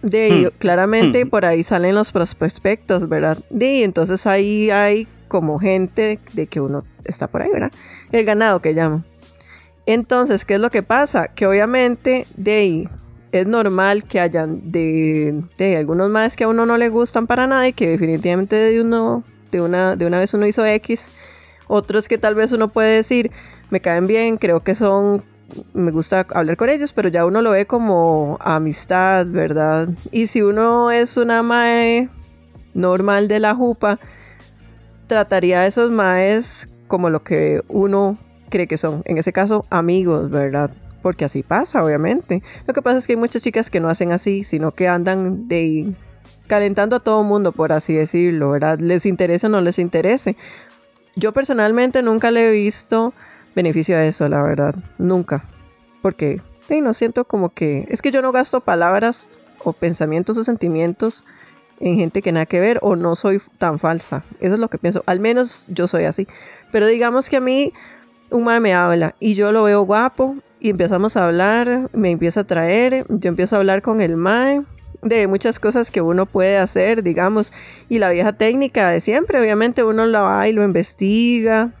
De 0.09 0.21
ahí, 0.21 0.47
claramente 0.57 1.25
por 1.25 1.45
ahí 1.45 1.63
salen 1.63 1.95
los 1.95 2.11
prospectos, 2.11 3.09
¿verdad? 3.09 3.37
De 3.49 3.83
entonces 3.83 4.25
ahí 4.25 4.69
hay 4.69 5.07
como 5.27 5.59
gente 5.59 6.19
de 6.31 6.47
que 6.47 6.61
uno 6.61 6.85
está 7.03 7.27
por 7.27 7.41
ahí, 7.41 7.49
¿verdad? 7.51 7.71
El 8.11 8.23
ganado 8.23 8.61
que 8.61 8.73
llamo. 8.73 9.03
Entonces, 9.85 10.45
¿qué 10.45 10.55
es 10.55 10.61
lo 10.61 10.71
que 10.71 10.81
pasa? 10.81 11.27
Que 11.27 11.45
obviamente 11.45 12.25
de 12.37 12.55
ahí 12.55 12.89
es 13.31 13.45
normal 13.47 14.05
que 14.05 14.21
hayan 14.21 14.71
de, 14.71 15.43
de 15.57 15.77
algunos 15.77 16.09
más 16.09 16.37
que 16.37 16.45
a 16.45 16.47
uno 16.47 16.65
no 16.65 16.77
le 16.77 16.87
gustan 16.89 17.27
para 17.27 17.47
nada 17.47 17.67
y 17.67 17.73
que 17.73 17.89
definitivamente 17.89 18.55
de 18.55 18.81
uno 18.81 19.23
de 19.51 19.61
una 19.61 19.95
de 19.95 20.05
una 20.05 20.19
vez 20.19 20.33
uno 20.33 20.47
hizo 20.47 20.65
X, 20.65 21.09
otros 21.67 22.07
que 22.07 22.17
tal 22.17 22.35
vez 22.35 22.51
uno 22.53 22.69
puede 22.69 22.95
decir 22.95 23.31
me 23.69 23.81
caen 23.81 24.07
bien, 24.07 24.37
creo 24.37 24.61
que 24.61 24.75
son 24.75 25.23
me 25.73 25.91
gusta 25.91 26.25
hablar 26.29 26.57
con 26.57 26.69
ellos, 26.69 26.93
pero 26.93 27.09
ya 27.09 27.25
uno 27.25 27.41
lo 27.41 27.51
ve 27.51 27.65
como 27.65 28.37
amistad, 28.41 29.25
¿verdad? 29.27 29.89
Y 30.11 30.27
si 30.27 30.41
uno 30.41 30.91
es 30.91 31.17
una 31.17 31.43
mae 31.43 32.09
normal 32.73 33.27
de 33.27 33.39
la 33.39 33.55
jupa, 33.55 33.99
trataría 35.07 35.61
a 35.61 35.67
esos 35.67 35.91
maes 35.91 36.69
como 36.87 37.09
lo 37.09 37.23
que 37.23 37.63
uno 37.67 38.17
cree 38.49 38.67
que 38.67 38.77
son, 38.77 39.01
en 39.05 39.17
ese 39.17 39.33
caso 39.33 39.65
amigos, 39.69 40.29
¿verdad? 40.29 40.71
Porque 41.01 41.25
así 41.25 41.43
pasa, 41.43 41.83
obviamente. 41.83 42.43
Lo 42.65 42.73
que 42.73 42.81
pasa 42.81 42.97
es 42.97 43.07
que 43.07 43.13
hay 43.13 43.17
muchas 43.17 43.41
chicas 43.41 43.69
que 43.69 43.79
no 43.79 43.89
hacen 43.89 44.11
así, 44.11 44.43
sino 44.43 44.73
que 44.73 44.87
andan 44.87 45.47
de 45.47 45.93
calentando 46.47 46.95
a 46.95 46.99
todo 46.99 47.23
mundo, 47.23 47.51
por 47.51 47.73
así 47.73 47.93
decirlo, 47.93 48.51
¿verdad? 48.51 48.79
Les 48.79 49.05
interese 49.05 49.47
o 49.47 49.49
no 49.49 49.61
les 49.61 49.79
interese. 49.79 50.35
Yo 51.15 51.33
personalmente 51.33 52.01
nunca 52.01 52.31
le 52.31 52.49
he 52.49 52.51
visto 52.51 53.13
beneficio 53.57 53.97
a 53.97 54.05
eso, 54.05 54.29
la 54.29 54.41
verdad. 54.41 54.75
Nunca. 54.97 55.43
Porque, 56.01 56.41
no 56.69 56.93
siento 56.93 57.25
como 57.25 57.49
que... 57.49 57.85
Es 57.89 58.01
que 58.01 58.11
yo 58.11 58.21
no 58.21 58.31
gasto 58.31 58.61
palabras 58.61 59.39
o 59.63 59.73
pensamientos 59.73 60.37
o 60.37 60.43
sentimientos 60.43 61.25
en 61.79 61.97
gente 61.97 62.21
que 62.21 62.31
nada 62.31 62.45
que 62.45 62.59
ver 62.59 62.79
o 62.81 62.95
no 62.95 63.15
soy 63.15 63.41
tan 63.57 63.79
falsa. 63.79 64.23
Eso 64.39 64.53
es 64.53 64.59
lo 64.59 64.69
que 64.69 64.77
pienso. 64.77 65.03
Al 65.07 65.19
menos 65.19 65.65
yo 65.67 65.87
soy 65.87 66.05
así. 66.05 66.27
Pero 66.71 66.85
digamos 66.85 67.29
que 67.29 67.37
a 67.37 67.41
mí 67.41 67.73
un 68.29 68.43
mae 68.43 68.59
me 68.59 68.73
habla 68.73 69.15
y 69.19 69.33
yo 69.33 69.51
lo 69.51 69.63
veo 69.63 69.81
guapo 69.83 70.35
y 70.59 70.69
empezamos 70.69 71.17
a 71.17 71.25
hablar, 71.25 71.89
me 71.93 72.11
empieza 72.11 72.41
a 72.41 72.43
traer, 72.43 73.05
yo 73.09 73.29
empiezo 73.29 73.55
a 73.55 73.59
hablar 73.59 73.81
con 73.81 74.01
el 74.01 74.17
mae 74.17 74.63
de 75.01 75.27
muchas 75.27 75.59
cosas 75.59 75.91
que 75.91 76.01
uno 76.01 76.25
puede 76.25 76.57
hacer, 76.57 77.03
digamos, 77.03 77.53
y 77.89 77.99
la 77.99 78.09
vieja 78.09 78.33
técnica 78.33 78.89
de 78.89 78.99
siempre, 78.99 79.39
obviamente 79.39 79.83
uno 79.83 80.05
la 80.05 80.21
va 80.21 80.47
y 80.47 80.53
lo 80.53 80.63
investiga, 80.63 81.71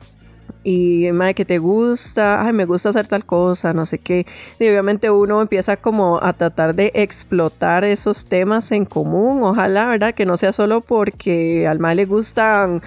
y 0.63 1.09
mae 1.13 1.33
que 1.33 1.45
te 1.45 1.59
gusta, 1.59 2.45
ay, 2.45 2.53
me 2.53 2.65
gusta 2.65 2.89
hacer 2.89 3.07
tal 3.07 3.25
cosa, 3.25 3.73
no 3.73 3.85
sé 3.85 3.99
qué. 3.99 4.25
Y 4.59 4.67
obviamente 4.67 5.09
uno 5.09 5.41
empieza 5.41 5.77
como 5.77 6.21
a 6.21 6.33
tratar 6.33 6.75
de 6.75 6.91
explotar 6.93 7.83
esos 7.83 8.25
temas 8.25 8.71
en 8.71 8.85
común, 8.85 9.43
ojalá, 9.43 9.85
¿verdad? 9.87 10.13
Que 10.13 10.25
no 10.25 10.37
sea 10.37 10.53
solo 10.53 10.81
porque 10.81 11.67
al 11.67 11.79
mae 11.79 11.95
le 11.95 12.05
gustan 12.05 12.81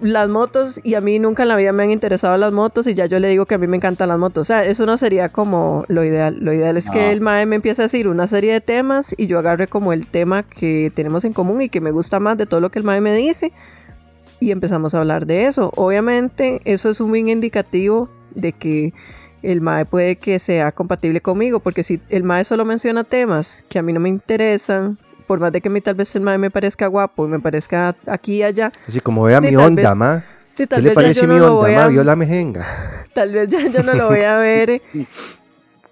las 0.00 0.28
motos 0.28 0.80
y 0.84 0.94
a 0.94 1.00
mí 1.00 1.18
nunca 1.18 1.42
en 1.42 1.48
la 1.48 1.56
vida 1.56 1.72
me 1.72 1.82
han 1.82 1.90
interesado 1.90 2.36
las 2.36 2.52
motos 2.52 2.86
y 2.86 2.94
ya 2.94 3.06
yo 3.06 3.18
le 3.18 3.28
digo 3.28 3.46
que 3.46 3.56
a 3.56 3.58
mí 3.58 3.66
me 3.66 3.76
encantan 3.76 4.08
las 4.08 4.18
motos. 4.18 4.42
O 4.42 4.44
sea, 4.44 4.64
eso 4.64 4.86
no 4.86 4.96
sería 4.96 5.28
como 5.28 5.84
lo 5.88 6.04
ideal. 6.04 6.38
Lo 6.40 6.52
ideal 6.52 6.76
es 6.76 6.90
que 6.90 7.10
el 7.10 7.20
mae 7.20 7.46
me 7.46 7.56
empiece 7.56 7.82
a 7.82 7.86
decir 7.86 8.08
una 8.08 8.26
serie 8.26 8.52
de 8.52 8.60
temas 8.60 9.14
y 9.16 9.26
yo 9.26 9.38
agarre 9.38 9.66
como 9.66 9.92
el 9.92 10.06
tema 10.06 10.44
que 10.44 10.92
tenemos 10.94 11.24
en 11.24 11.32
común 11.32 11.62
y 11.62 11.68
que 11.68 11.80
me 11.80 11.90
gusta 11.90 12.20
más 12.20 12.38
de 12.38 12.46
todo 12.46 12.60
lo 12.60 12.70
que 12.70 12.78
el 12.78 12.84
mae 12.84 13.00
me 13.00 13.14
dice 13.14 13.52
y 14.40 14.50
empezamos 14.50 14.94
a 14.94 14.98
hablar 14.98 15.26
de 15.26 15.46
eso. 15.46 15.72
Obviamente 15.76 16.60
eso 16.64 16.90
es 16.90 17.00
un 17.00 17.10
buen 17.10 17.28
indicativo 17.28 18.08
de 18.34 18.52
que 18.52 18.92
el 19.42 19.60
MAE 19.60 19.84
puede 19.84 20.16
que 20.16 20.38
sea 20.38 20.72
compatible 20.72 21.20
conmigo, 21.20 21.60
porque 21.60 21.82
si 21.82 22.00
el 22.08 22.24
MAE 22.24 22.44
solo 22.44 22.64
menciona 22.64 23.04
temas 23.04 23.64
que 23.68 23.78
a 23.78 23.82
mí 23.82 23.92
no 23.92 24.00
me 24.00 24.08
interesan, 24.08 24.98
por 25.26 25.40
más 25.40 25.52
de 25.52 25.60
que 25.60 25.68
a 25.68 25.70
mí 25.70 25.80
tal 25.80 25.94
vez 25.94 26.14
el 26.16 26.22
MAE 26.22 26.38
me 26.38 26.50
parezca 26.50 26.86
guapo 26.86 27.26
y 27.26 27.28
me 27.28 27.40
parezca 27.40 27.94
aquí 28.06 28.36
y 28.36 28.42
allá. 28.42 28.72
Así 28.86 29.00
como 29.00 29.22
vea 29.22 29.40
mi 29.40 29.54
onda, 29.56 29.94
ma. 29.94 30.24
¿Qué 30.56 30.66
le 30.80 30.90
parece 30.90 31.26
mi 31.26 31.38
onda, 31.38 31.68
ma? 31.68 31.86
Vio 31.88 32.02
la 32.02 32.16
mejenga. 32.16 32.66
Tal 33.14 33.32
vez 33.32 33.48
ya 33.48 33.66
yo 33.68 33.82
no 33.82 33.94
lo 33.94 34.08
voy 34.08 34.22
a 34.22 34.36
ver 34.38 34.82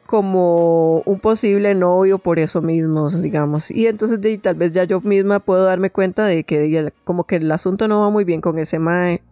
como 0.07 1.01
un 1.01 1.21
posible 1.21 1.75
novio 1.75 2.19
por 2.19 2.39
eso 2.39 2.63
mismo, 2.63 3.11
digamos. 3.11 3.71
Y 3.71 3.87
entonces 3.87 4.21
de, 4.21 4.39
tal 4.39 4.55
vez 4.55 4.73
ya 4.73 4.85
yo 4.85 5.01
misma 5.01 5.41
puedo 5.41 5.65
darme 5.65 5.91
cuenta 5.91 6.25
de 6.25 6.45
que 6.45 6.93
como 7.05 7.25
que 7.25 7.37
el 7.37 7.51
asunto 7.51 7.89
no 7.89 8.01
va 8.01 8.11
muy 8.11 8.25
bien 8.25 8.41
con 8.41 8.59
ese 8.59 8.79
mae. 8.79 9.23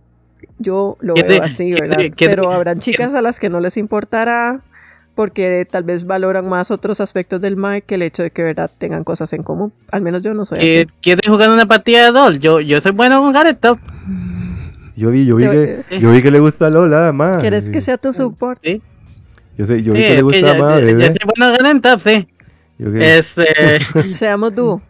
Yo 0.58 0.96
lo 1.00 1.14
veo 1.14 1.42
así, 1.42 1.72
¿verdad? 1.72 1.98
Pero 2.16 2.52
habrán 2.52 2.78
chicas 2.78 3.14
a 3.14 3.22
las 3.22 3.40
que 3.40 3.48
no 3.48 3.60
les 3.60 3.76
importará 3.76 4.62
porque 5.14 5.66
tal 5.70 5.84
vez 5.84 6.06
valoran 6.06 6.48
más 6.48 6.70
otros 6.70 7.00
aspectos 7.00 7.40
del 7.40 7.56
mae 7.56 7.82
que 7.82 7.94
el 7.94 8.02
hecho 8.02 8.22
de 8.22 8.30
que 8.30 8.42
verdad 8.42 8.70
tengan 8.76 9.04
cosas 9.04 9.32
en 9.32 9.42
común. 9.42 9.72
Al 9.90 10.02
menos 10.02 10.22
yo 10.22 10.34
no 10.34 10.44
soy 10.44 10.58
así. 10.58 10.86
¿Quieres 11.00 11.26
jugar 11.28 11.50
una 11.50 11.66
partida 11.66 12.06
de 12.06 12.12
LOL? 12.12 12.38
Yo, 12.38 12.60
yo 12.60 12.80
soy 12.80 12.92
bueno 12.92 13.20
con 13.20 13.32
Gareth 13.32 13.64
Yo 14.96 15.10
vi, 15.10 15.24
yo 15.24 15.36
vi, 15.36 15.44
que, 15.48 15.84
yo 16.00 16.10
vi 16.10 16.20
que 16.20 16.30
le 16.30 16.40
gusta 16.40 16.68
LOL, 16.68 16.92
además. 16.92 17.38
¿Quieres 17.38 17.70
que 17.70 17.80
sea 17.80 17.96
tu 17.96 18.12
support? 18.12 18.60
Sí. 18.62 18.82
Yo, 19.56 19.66
sé, 19.66 19.82
yo 19.82 19.92
vi 19.92 20.00
que 20.00 20.14
le 20.16 20.22
gusta 20.22 20.54
más, 20.54 20.82
bebé. 20.82 21.14
Yo 21.20 21.26
bueno 21.36 21.70
en 21.70 21.80
top, 21.80 22.00
sí. 22.00 22.26
Este... 22.78 23.80
Seamos 24.14 24.54
dúo. 24.54 24.82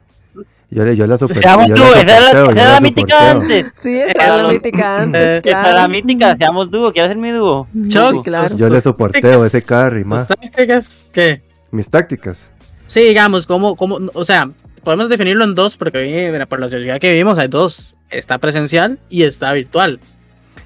Yo, 0.70 0.92
yo 0.92 1.06
la 1.06 1.18
super, 1.18 1.38
Seamos 1.38 1.68
dúo, 1.68 1.94
esa 1.94 2.50
era 2.50 2.72
la 2.72 2.80
mítica 2.80 3.30
antes. 3.30 3.72
Sí, 3.76 4.00
esa 4.00 4.24
era 4.24 4.42
la 4.42 4.48
mítica 4.48 5.02
antes, 5.02 5.40
claro. 5.42 5.60
Esa 5.60 5.70
era 5.70 5.80
la 5.82 5.88
mítica, 5.88 6.36
seamos 6.36 6.70
dúo, 6.70 6.92
¿quieres 6.92 7.10
ser 7.10 7.18
mi 7.18 7.30
dúo? 7.30 7.68
Chuck, 7.88 8.24
claro. 8.24 8.56
Yo 8.56 8.68
le 8.68 8.80
soporteo 8.80 9.44
ese 9.44 9.62
carry, 9.62 10.04
más. 10.04 10.26
tácticas 10.28 11.10
qué? 11.12 11.42
Mis 11.70 11.88
tácticas. 11.88 12.50
Sí, 12.86 13.02
digamos, 13.02 13.46
como, 13.46 13.76
como, 13.76 14.00
o 14.14 14.24
sea, 14.24 14.50
podemos 14.82 15.08
definirlo 15.08 15.44
en 15.44 15.54
dos, 15.54 15.76
porque 15.76 16.46
por 16.48 16.60
la 16.60 16.68
sociedad 16.68 16.98
que 17.00 17.10
vivimos 17.10 17.38
hay 17.38 17.48
dos. 17.48 17.96
Está 18.10 18.38
presencial 18.38 19.00
y 19.08 19.22
está 19.22 19.52
virtual. 19.52 19.98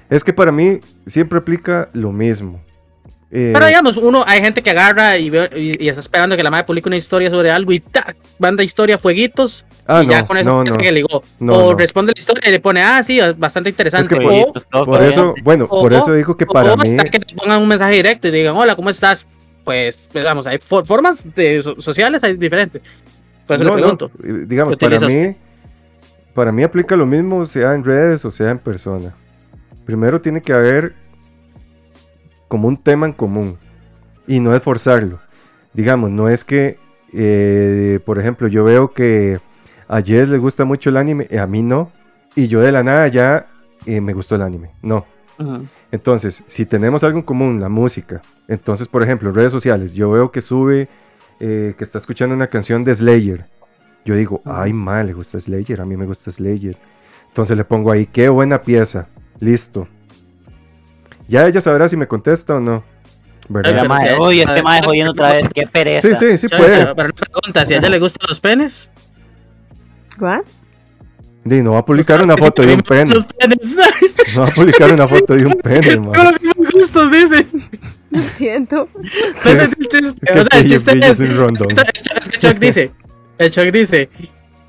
Es 0.09 0.23
que 0.23 0.33
para 0.33 0.51
mí 0.51 0.81
siempre 1.07 1.39
aplica 1.39 1.89
lo 1.93 2.11
mismo. 2.11 2.61
Eh, 3.31 3.51
Pero 3.53 3.67
digamos, 3.67 3.97
uno, 3.97 4.23
hay 4.25 4.41
gente 4.41 4.63
que 4.63 4.71
agarra 4.71 5.17
y, 5.17 5.31
y, 5.55 5.87
está 5.87 6.01
esperando 6.01 6.35
que 6.35 6.41
la 6.41 6.49
madre 6.49 6.63
publique 6.65 6.89
una 6.89 6.97
historia 6.97 7.29
sobre 7.29 7.51
algo 7.51 7.71
y 7.71 7.79
¡tac! 7.79 8.15
manda 8.39 8.63
historia, 8.63 8.97
fueguitos. 8.97 9.65
Ah, 9.85 10.03
y 10.03 10.07
ya 10.07 10.23
con 10.23 10.37
eso 10.37 10.63
no, 10.63 10.77
que 10.77 10.91
ligó. 10.91 11.23
o 11.47 11.73
responde 11.73 12.13
la 12.15 12.19
historia 12.19 12.47
y 12.47 12.51
le 12.51 12.59
pone, 12.59 12.81
ah, 12.81 13.03
sí, 13.03 13.19
bastante 13.37 13.69
interesante. 13.69 14.03
Es 14.03 14.07
que 14.07 14.53
por, 14.71 15.01
eso, 15.01 15.33
bueno, 15.43 15.67
por 15.67 15.91
eso 15.93 16.13
digo 16.13 16.37
que 16.37 16.45
para 16.45 16.75
mí. 16.75 16.95
que 17.11 17.19
te 17.19 17.35
pongan 17.35 17.61
un 17.61 17.67
mensaje 17.67 17.95
directo 17.95 18.27
y 18.27 18.31
digan, 18.31 18.55
hola, 18.55 18.75
¿cómo 18.75 18.89
estás? 18.91 19.25
Pues, 19.63 20.09
digamos, 20.13 20.45
hay 20.47 20.59
formas 20.59 21.25
de, 21.35 21.63
sociales 21.79 22.23
hay 22.23 22.35
diferentes. 22.35 22.81
Por 23.47 23.55
eso 23.55 23.65
le 23.65 23.71
pregunto. 23.71 24.11
digamos, 24.45 24.75
para 24.75 24.99
mí, 24.99 25.35
para 26.33 26.51
mí 26.51 26.63
aplica 26.63 26.95
lo 26.95 27.07
mismo, 27.07 27.43
sea 27.45 27.73
en 27.73 27.83
redes 27.83 28.25
o 28.25 28.31
sea 28.31 28.51
en 28.51 28.59
persona. 28.59 29.15
Primero 29.85 30.21
tiene 30.21 30.41
que 30.41 30.53
haber 30.53 30.93
como 32.49 32.67
un 32.67 32.75
tema 32.75 33.05
en 33.05 33.13
común 33.13 33.57
y 34.27 34.41
no 34.41 34.53
esforzarlo. 34.53 35.21
Digamos, 35.73 36.09
no 36.09 36.27
es 36.27 36.43
que, 36.43 36.77
eh, 37.13 37.99
por 38.05 38.19
ejemplo, 38.19 38.49
yo 38.49 38.65
veo 38.65 38.91
que 38.91 39.39
a 39.87 40.01
Jess 40.01 40.27
le 40.27 40.37
gusta 40.37 40.65
mucho 40.65 40.89
el 40.89 40.97
anime, 40.97 41.27
y 41.31 41.37
a 41.37 41.47
mí 41.47 41.63
no, 41.63 41.91
y 42.35 42.47
yo 42.47 42.59
de 42.59 42.73
la 42.73 42.83
nada 42.83 43.07
ya 43.07 43.47
eh, 43.85 44.01
me 44.01 44.13
gustó 44.13 44.35
el 44.35 44.41
anime. 44.41 44.71
No. 44.81 45.05
Entonces, 45.91 46.43
si 46.47 46.65
tenemos 46.65 47.03
algo 47.05 47.17
en 47.17 47.23
común, 47.23 47.61
la 47.61 47.69
música, 47.69 48.21
entonces, 48.49 48.89
por 48.89 49.03
ejemplo, 49.03 49.29
en 49.29 49.35
redes 49.35 49.53
sociales, 49.53 49.93
yo 49.93 50.11
veo 50.11 50.31
que 50.31 50.41
sube, 50.41 50.89
eh, 51.39 51.75
que 51.77 51.83
está 51.83 51.97
escuchando 51.97 52.35
una 52.35 52.47
canción 52.47 52.83
de 52.83 52.93
Slayer. 52.93 53.45
Yo 54.03 54.15
digo, 54.15 54.41
ay, 54.43 54.73
mal, 54.73 55.07
le 55.07 55.13
gusta 55.13 55.39
Slayer, 55.39 55.79
a 55.81 55.85
mí 55.85 55.95
me 55.95 56.05
gusta 56.05 56.29
Slayer. 56.31 56.77
Entonces 57.27 57.55
le 57.55 57.63
pongo 57.63 57.91
ahí, 57.91 58.05
qué 58.05 58.27
buena 58.27 58.61
pieza, 58.61 59.07
listo. 59.39 59.87
Ya 61.29 61.45
ella 61.47 61.61
sabrá 61.61 61.87
si 61.87 61.95
me 61.95 62.07
contesta 62.07 62.55
o 62.55 62.59
no. 62.59 62.83
¿Verdad? 63.47 63.85
uy, 64.19 64.41
este 64.41 64.61
mae 64.61 64.81
jodiendo 64.83 65.11
otra 65.11 65.33
vez, 65.33 65.47
qué 65.53 65.67
pereza. 65.67 66.07
Sí, 66.07 66.15
sí, 66.15 66.37
sí 66.37 66.47
puede. 66.47 66.87
Pero, 66.87 66.93
una 66.93 67.13
pregunta, 67.13 67.65
si 67.65 67.73
a 67.73 67.77
ella 67.77 67.89
le 67.89 67.99
gustan 67.99 68.25
los 68.27 68.39
penes. 68.39 68.91
¿What? 70.19 70.41
Di, 71.43 71.61
no 71.61 71.71
va 71.71 71.79
a 71.79 71.85
publicar 71.85 72.21
una 72.21 72.35
foto 72.35 72.63
de 72.63 72.73
un 72.73 72.81
pene. 72.81 73.13
Los 73.13 73.25
penes. 73.25 73.75
No 74.35 74.41
va 74.41 74.47
a 74.47 74.51
publicar 74.51 74.91
una 74.91 75.07
foto 75.07 75.35
de 75.35 75.45
un 75.45 75.53
pene, 75.53 75.99
man. 75.99 76.11
Pero 76.11 76.31
mismos 76.41 76.73
gustos, 76.73 77.11
dice. 77.11 77.47
No 78.09 78.21
entiendo. 78.21 78.89
No, 79.45 79.51
el 79.51 79.75
chiste, 79.75 80.31
o 80.31 80.45
sea, 80.45 80.59
el 80.59 80.67
chiste 80.67 80.91
es, 80.99 81.19
es 81.19 82.29
que 82.29 82.39
Chuck 82.39 82.59
dice, 82.59 82.91
el 83.37 83.51
Chuck 83.51 83.71
dice, 83.71 84.09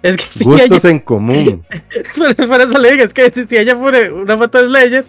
es 0.03 0.17
que 0.17 0.25
si 0.31 0.45
Gustos 0.45 0.85
en 0.87 0.99
común. 1.01 1.65
por, 2.17 2.61
eso 2.61 2.79
le 2.79 2.93
digo, 2.93 3.05
es 3.05 3.13
que 3.13 3.31
si, 3.31 3.57
ella 3.57 3.77
pone 3.77 4.11
una 4.11 4.37
foto 4.39 4.63
de 4.63 4.69
Slayer, 4.69 5.05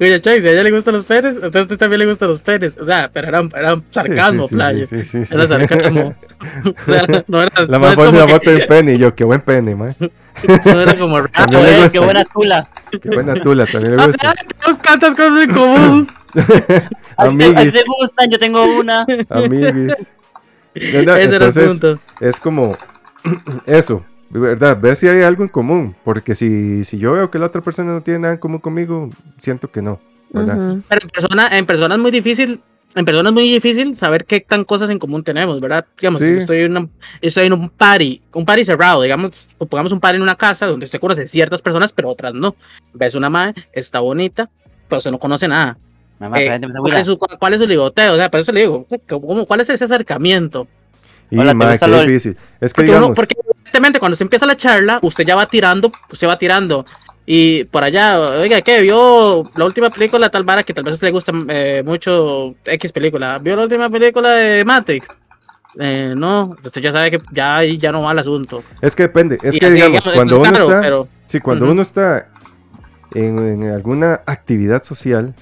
oye, 0.00 0.20
Chuck, 0.20 0.40
si 0.40 0.46
a 0.46 0.52
ella 0.52 0.62
le 0.62 0.70
gustan 0.70 0.94
los 0.94 1.04
penes, 1.04 1.34
entonces 1.34 1.56
a 1.56 1.62
usted 1.62 1.78
también 1.78 1.98
le 2.00 2.06
gustan 2.06 2.28
los 2.28 2.40
penes. 2.40 2.76
O 2.78 2.84
sea, 2.84 3.10
pero 3.12 3.28
era, 3.28 3.40
era 3.56 3.82
sarcasmo, 3.90 4.46
sí, 4.46 4.56
sí, 4.86 5.02
Sí, 5.02 5.24
sí, 5.24 5.34
Era 5.34 5.48
sarcasmo. 5.48 6.14
o 6.64 6.84
sea, 6.84 7.24
no 7.26 7.42
era. 7.42 7.66
La 7.66 7.78
más 7.78 7.96
pone 7.96 8.10
una 8.10 8.28
foto 8.28 8.50
de 8.50 8.56
un 8.62 8.66
pene 8.68 8.94
y 8.94 8.98
yo, 8.98 9.14
qué 9.14 9.24
buen 9.24 9.40
pene, 9.40 9.74
man. 9.74 9.94
no 10.64 10.80
era 10.80 10.96
como 10.96 11.20
raro. 11.20 11.30
Ah, 11.34 11.86
qué 11.90 11.98
buena 11.98 12.24
tula. 12.24 12.68
Qué 13.02 13.08
buena 13.08 13.34
tula, 13.34 13.66
también 13.66 13.96
le 13.96 14.06
gusta. 14.06 14.34
tenemos 14.34 14.82
tantas 14.82 15.14
cosas 15.14 15.42
en 15.42 15.52
común. 15.52 16.08
Amiguis. 17.16 17.56
A 17.56 17.62
ti 17.62 17.70
te 17.70 17.84
gustan, 18.00 18.30
yo 18.30 18.38
tengo 18.38 18.64
una. 18.64 19.06
Amiguis. 19.28 20.12
No, 20.92 21.02
no, 21.02 21.16
Ese 21.16 21.34
entonces, 21.34 21.56
era 21.56 21.72
el 21.72 21.80
punto. 21.80 22.00
Es 22.20 22.38
como 22.38 22.76
eso, 23.66 24.04
¿verdad? 24.30 24.78
Ver 24.80 24.96
si 24.96 25.08
hay 25.08 25.22
algo 25.22 25.42
en 25.42 25.48
común, 25.48 25.96
porque 26.04 26.34
si, 26.34 26.84
si 26.84 26.98
yo 26.98 27.12
veo 27.12 27.30
que 27.30 27.38
la 27.38 27.46
otra 27.46 27.60
persona 27.62 27.92
no 27.92 28.02
tiene 28.02 28.20
nada 28.20 28.34
en 28.34 28.40
común 28.40 28.58
conmigo, 28.60 29.10
siento 29.38 29.70
que 29.70 29.82
no, 29.82 30.00
¿verdad? 30.30 30.56
Ujú. 30.72 30.82
Pero 30.88 31.00
en 31.02 31.08
persona, 31.10 31.48
en 31.58 31.66
persona 31.66 31.94
es 31.94 32.00
muy 32.00 32.10
difícil. 32.10 32.60
En 32.94 33.04
persona 33.04 33.28
es 33.28 33.34
muy 33.34 33.42
difícil 33.52 33.94
saber 33.94 34.24
qué 34.24 34.40
tan 34.40 34.64
cosas 34.64 34.88
en 34.88 34.98
común 34.98 35.22
tenemos, 35.22 35.60
¿verdad? 35.60 35.84
Digamos, 36.00 36.18
Sí. 36.20 36.28
estoy 36.28 36.60
en, 36.60 36.70
una- 36.76 36.88
estoy 37.20 37.46
en 37.46 37.52
un 37.52 37.68
party, 37.68 38.22
un 38.32 38.46
party 38.46 38.64
cerrado, 38.64 39.02
digamos, 39.02 39.48
o 39.58 39.66
pongamos 39.66 39.92
un 39.92 40.00
party 40.00 40.16
en 40.16 40.22
una 40.22 40.34
casa 40.36 40.64
donde 40.66 40.86
usted 40.86 40.98
conoce 40.98 41.26
ciertas 41.26 41.60
personas, 41.60 41.92
pero 41.92 42.08
otras 42.08 42.32
no. 42.32 42.56
Ves 42.94 43.14
una 43.14 43.28
madre, 43.28 43.54
está 43.72 44.00
bonita, 44.00 44.48
pero 44.88 44.98
usted 44.98 45.10
no 45.10 45.18
conoce 45.18 45.46
nada. 45.46 45.76
Mamá, 46.18 46.40
Eh, 46.40 46.58
¿cuál, 46.78 46.96
es 46.96 47.04
su, 47.06 47.18
cuál 47.18 47.52
es 47.52 47.60
su 47.60 47.66
ligoteo? 47.66 48.14
O 48.14 48.16
sea, 48.16 48.30
por 48.30 48.40
eso 48.40 48.50
le 48.52 48.60
digo, 48.60 48.86
¿cómo, 49.06 49.44
¿cuál 49.44 49.60
es 49.60 49.68
ese 49.68 49.84
acercamiento? 49.84 50.66
Y, 51.30 51.36
Hola, 51.38 51.50
¿te 51.50 51.54
mae, 51.54 51.70
gusta 51.72 51.86
qué 51.86 51.92
lo- 51.92 52.00
difícil. 52.02 52.36
Es 52.60 52.72
que 52.72 52.76
Porque, 52.76 52.90
uno- 52.92 52.98
digamos, 53.00 53.16
porque 53.16 53.34
evidentemente 53.66 53.98
cuando 53.98 54.16
se 54.16 54.24
empieza 54.24 54.46
la 54.46 54.56
charla, 54.56 54.98
usted 55.02 55.24
ya 55.24 55.34
va 55.36 55.46
tirando, 55.46 55.90
usted 56.10 56.28
va 56.28 56.38
tirando. 56.38 56.84
Y 57.28 57.64
por 57.64 57.82
allá, 57.82 58.20
oiga, 58.20 58.62
¿qué? 58.62 58.80
¿Vio 58.82 59.42
la 59.56 59.64
última 59.64 59.90
película 59.90 60.26
de 60.26 60.30
tal 60.30 60.44
vara 60.44 60.62
que 60.62 60.72
tal 60.72 60.84
vez 60.84 60.92
a 60.92 60.94
usted 60.94 61.08
le 61.08 61.12
gusta 61.12 61.32
eh, 61.48 61.82
mucho 61.84 62.54
X 62.64 62.92
película? 62.92 63.38
¿Vio 63.38 63.56
la 63.56 63.62
última 63.64 63.88
película 63.90 64.30
de 64.30 64.64
Matrix? 64.64 65.08
Eh, 65.80 66.12
no, 66.16 66.54
usted 66.64 66.80
ya 66.80 66.92
sabe 66.92 67.10
que 67.10 67.18
ya 67.32 67.56
ahí 67.56 67.76
ya 67.78 67.90
no 67.90 68.02
va 68.02 68.12
el 68.12 68.20
asunto. 68.20 68.62
es 68.80 68.94
que 68.94 69.02
depende, 69.02 69.38
es 69.42 69.56
Y 69.56 69.58
que 69.58 69.66
así, 69.66 69.74
digamos, 69.74 70.04
digamos, 70.04 70.14
cuando 70.14 70.40
uno 70.40 70.58
está, 70.58 70.80
pero- 70.80 71.08
sí, 71.24 71.40
cuando 71.40 71.70
uno 71.70 71.82
está 71.82 72.28
en, 73.14 73.38
en 73.38 73.64
alguna 73.72 74.20
actividad 74.24 74.82
social, 74.84 75.34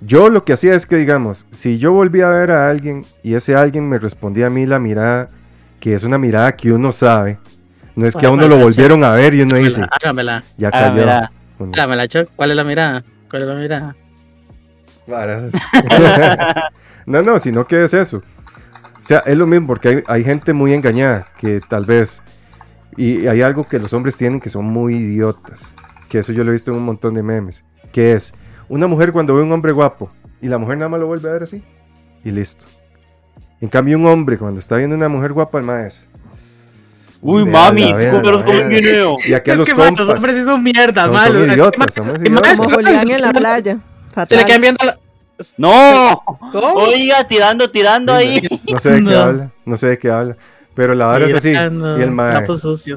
yo 0.00 0.30
lo 0.30 0.44
que 0.44 0.52
hacía 0.52 0.74
es 0.74 0.86
que, 0.86 0.96
digamos, 0.96 1.46
si 1.50 1.78
yo 1.78 1.90
volvía 1.92 2.28
a 2.28 2.32
ver 2.32 2.52
a 2.52 2.70
alguien 2.70 3.04
y 3.24 3.34
ese 3.34 3.56
alguien 3.56 3.88
me 3.88 3.98
respondía 3.98 4.46
a 4.46 4.50
mí 4.50 4.64
la 4.64 4.78
mirada, 4.78 5.28
que 5.80 5.94
es 5.94 6.04
una 6.04 6.18
mirada 6.18 6.54
que 6.56 6.72
uno 6.72 6.92
sabe, 6.92 7.38
no 7.94 8.06
es 8.06 8.14
que 8.14 8.26
a 8.26 8.30
uno 8.30 8.46
lo 8.48 8.58
volvieron 8.58 9.02
a 9.04 9.12
ver 9.12 9.34
y 9.34 9.42
uno 9.42 9.56
dice, 9.56 9.86
Hágamela, 9.90 10.44
ya 10.56 10.70
cayó. 10.70 10.86
hágamela. 10.86 11.30
¿Cuál 12.36 12.50
es 12.50 12.56
la 12.56 12.64
mirada? 12.64 13.04
¿Cuál 13.30 13.42
es 13.42 13.48
la 13.48 13.54
mirada? 13.54 13.96
No, 17.06 17.22
no, 17.22 17.38
sino 17.38 17.64
que 17.64 17.84
es 17.84 17.94
eso. 17.94 18.18
O 18.18 19.04
sea, 19.04 19.20
es 19.20 19.38
lo 19.38 19.46
mismo 19.46 19.68
porque 19.68 19.88
hay, 19.88 20.02
hay 20.08 20.24
gente 20.24 20.52
muy 20.52 20.72
engañada 20.72 21.24
que 21.40 21.60
tal 21.60 21.86
vez... 21.86 22.22
Y 22.96 23.28
hay 23.28 23.42
algo 23.42 23.64
que 23.64 23.78
los 23.78 23.92
hombres 23.92 24.16
tienen 24.16 24.40
que 24.40 24.48
son 24.48 24.64
muy 24.64 24.96
idiotas. 24.96 25.72
Que 26.08 26.18
eso 26.18 26.32
yo 26.32 26.42
lo 26.42 26.50
he 26.50 26.54
visto 26.54 26.72
en 26.72 26.78
un 26.78 26.84
montón 26.84 27.14
de 27.14 27.22
memes. 27.22 27.64
Que 27.92 28.14
es 28.14 28.34
una 28.68 28.88
mujer 28.88 29.12
cuando 29.12 29.34
ve 29.34 29.42
a 29.42 29.44
un 29.44 29.52
hombre 29.52 29.70
guapo 29.70 30.10
y 30.40 30.48
la 30.48 30.58
mujer 30.58 30.78
nada 30.78 30.88
más 30.88 31.00
lo 31.00 31.06
vuelve 31.06 31.28
a 31.28 31.32
ver 31.32 31.44
así. 31.44 31.62
Y 32.24 32.30
listo. 32.32 32.66
En 33.60 33.68
cambio 33.68 33.96
un 33.98 34.06
hombre 34.06 34.36
cuando 34.38 34.60
está 34.60 34.76
viendo 34.76 34.94
una 34.96 35.08
mujer 35.08 35.32
guapa, 35.32 35.58
el 35.58 35.64
más 35.64 35.84
es... 35.86 36.08
Uy, 37.22 37.44
mami, 37.46 37.92
véala, 37.92 38.18
¿cómo 38.20 38.30
los 38.30 38.44
véala. 38.44 38.62
comen 38.62 38.68
video? 38.80 39.16
Y 39.26 39.32
aquí 39.32 39.50
a 39.50 39.54
los 39.56 39.66
que 39.66 39.74
man, 39.74 39.88
los 39.94 39.98
compas. 40.00 40.16
hombres 40.16 40.36
sí 40.36 40.44
son 40.44 40.62
mierdas, 40.62 41.04
Son- 41.06 41.14
malos. 41.14 41.42
son 41.46 41.52
idiotas, 41.54 41.94
somos 41.94 42.18
idiotas. 42.20 42.56
Como 42.58 42.70
Julián 42.70 43.10
en 43.10 43.20
la 43.22 43.32
playa. 43.32 43.72
Se 43.72 43.78
le 43.78 44.12
Fatal. 44.12 44.44
quedan 44.44 44.60
viendo 44.60 44.84
la... 44.84 44.98
¡No! 45.56 46.22
¿Cómo? 46.52 46.72
Oiga, 46.74 47.24
tirando, 47.26 47.70
tirando 47.70 48.12
ahí. 48.14 48.46
No 48.70 48.78
sé 48.78 48.90
de 48.90 48.96
qué 48.98 49.10
No. 49.10 49.18
habla. 49.20 49.50
No 49.64 49.76
sé 49.76 49.86
de 49.88 49.98
qué 49.98 50.10
habla. 50.10 50.36
Pero 50.74 50.94
la 50.94 51.06
vara 51.06 51.26
es 51.26 51.34
así. 51.34 51.48
Mirando 51.48 51.98
Y 51.98 52.02
el 52.02 52.10
mae... 52.10 52.44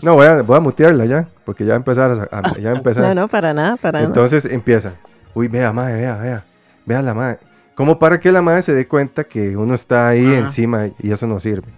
No, 0.03 0.15
voy 0.15 0.27
a, 0.27 0.41
voy 0.41 0.57
a 0.57 0.60
mutearla 0.60 1.06
ya, 1.06 1.27
porque 1.45 1.64
ya 1.64 1.69
va 1.69 1.76
a 1.76 1.77
empezar 1.77 2.11
a, 2.31 2.38
a- 2.38 2.57
ya 2.60 2.69
va 2.69 2.76
a 2.76 2.77
empezar. 2.77 3.03
No, 3.15 3.22
no, 3.22 3.27
para 3.30 3.53
nada, 3.53 3.77
para 3.77 3.99
nada. 3.99 4.07
Entonces 4.07 4.45
empieza. 4.45 4.94
Uy, 5.34 5.48
vea, 5.48 5.72
madre, 5.72 5.95
vea, 6.02 6.15
vea. 6.18 6.45
Vea 6.86 7.02
la 7.02 7.14
madre. 7.14 7.40
¿Cómo 7.80 7.97
para 7.97 8.19
que 8.19 8.30
la 8.34 8.41
madre 8.41 8.61
se 8.61 8.73
dé 8.73 8.85
cuenta 8.89 9.23
que 9.23 9.56
uno 9.56 9.73
está 9.73 10.10
ahí 10.10 10.26
Ajá. 10.26 10.38
encima 10.39 10.89
y 11.01 11.14
eso 11.14 11.27
no 11.27 11.39
sirve? 11.39 11.69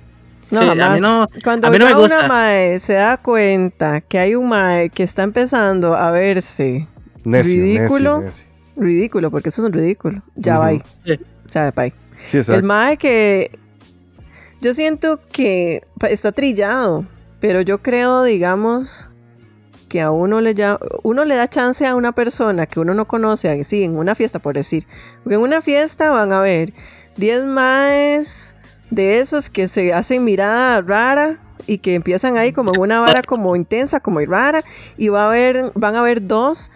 No, 0.50 0.62
Sí, 0.64 0.68
a 0.70 0.74
mí 0.74 0.82
jamás. 0.82 1.00
no- 1.00 1.30
Cuando 1.44 1.68
a 1.68 1.70
mí 1.70 1.78
no 1.78 1.86
me 1.86 1.92
ya 1.92 1.98
gusta. 1.98 2.18
una 2.22 2.28
mae 2.28 2.80
se 2.80 2.94
da 2.94 3.18
cuenta 3.18 4.02
que 4.02 4.18
hay 4.18 4.34
un 4.34 4.50
mae 4.50 4.90
que 4.90 5.04
está 5.04 5.22
empezando 5.22 5.94
a 5.96 6.10
verse 6.10 6.88
Necio, 7.24 7.62
Ridículo. 7.62 8.22
necio, 8.22 8.26
necio. 8.26 8.48
ridículo, 8.78 9.30
porque 9.30 9.50
eso 9.50 9.62
es 9.62 9.68
un 9.68 9.74
ridículo, 9.74 10.24
ya 10.36 10.58
va 10.58 10.66
ahí. 10.66 10.82
Sí. 11.06 11.14
O 11.46 11.48
sea, 11.48 11.70
bye. 11.70 11.94
Sí, 12.26 12.40
El 12.52 12.64
mae 12.64 12.98
que 12.98 13.52
yo 14.60 14.74
siento 14.74 15.20
que 15.32 15.84
está 16.10 16.32
trillado, 16.32 17.06
pero 17.40 17.62
yo 17.62 17.84
creo, 17.84 18.24
digamos, 18.24 19.11
que 19.92 20.00
a 20.00 20.10
uno 20.10 20.40
le 20.40 20.54
ya, 20.54 20.80
uno 21.04 21.26
le 21.26 21.36
da 21.36 21.50
chance 21.50 21.86
a 21.86 21.96
una 21.96 22.14
persona 22.14 22.66
que 22.66 22.80
uno 22.80 22.94
no 22.94 23.10
conoce, 23.10 23.62
sí, 23.66 23.84
en 23.84 23.98
una 23.98 24.16
fiesta 24.16 24.40
por 24.40 24.56
decir, 24.56 24.88
porque 25.22 25.36
en 25.36 25.42
una 25.42 25.60
fiesta 25.60 26.12
van 26.12 26.32
a 26.32 26.40
ver 26.40 26.72
10 27.18 27.44
maes 27.44 28.56
de 28.90 29.20
esos 29.20 29.50
que 29.50 29.68
se 29.68 29.94
hacen 29.94 30.24
mirada 30.24 30.80
rara 30.80 31.40
y 31.68 31.80
que 31.80 31.94
empiezan 31.96 32.38
ahí 32.38 32.54
como 32.54 32.74
en 32.74 32.80
una 32.80 33.02
vara 33.02 33.22
como 33.22 33.54
intensa, 33.58 34.00
como 34.00 34.22
rara, 34.22 34.64
y 34.98 35.10
va 35.10 35.24
a 35.26 35.28
haber, 35.28 35.74
van 35.76 35.96
a 35.98 36.00
haber 36.00 36.26
dos 36.26 36.72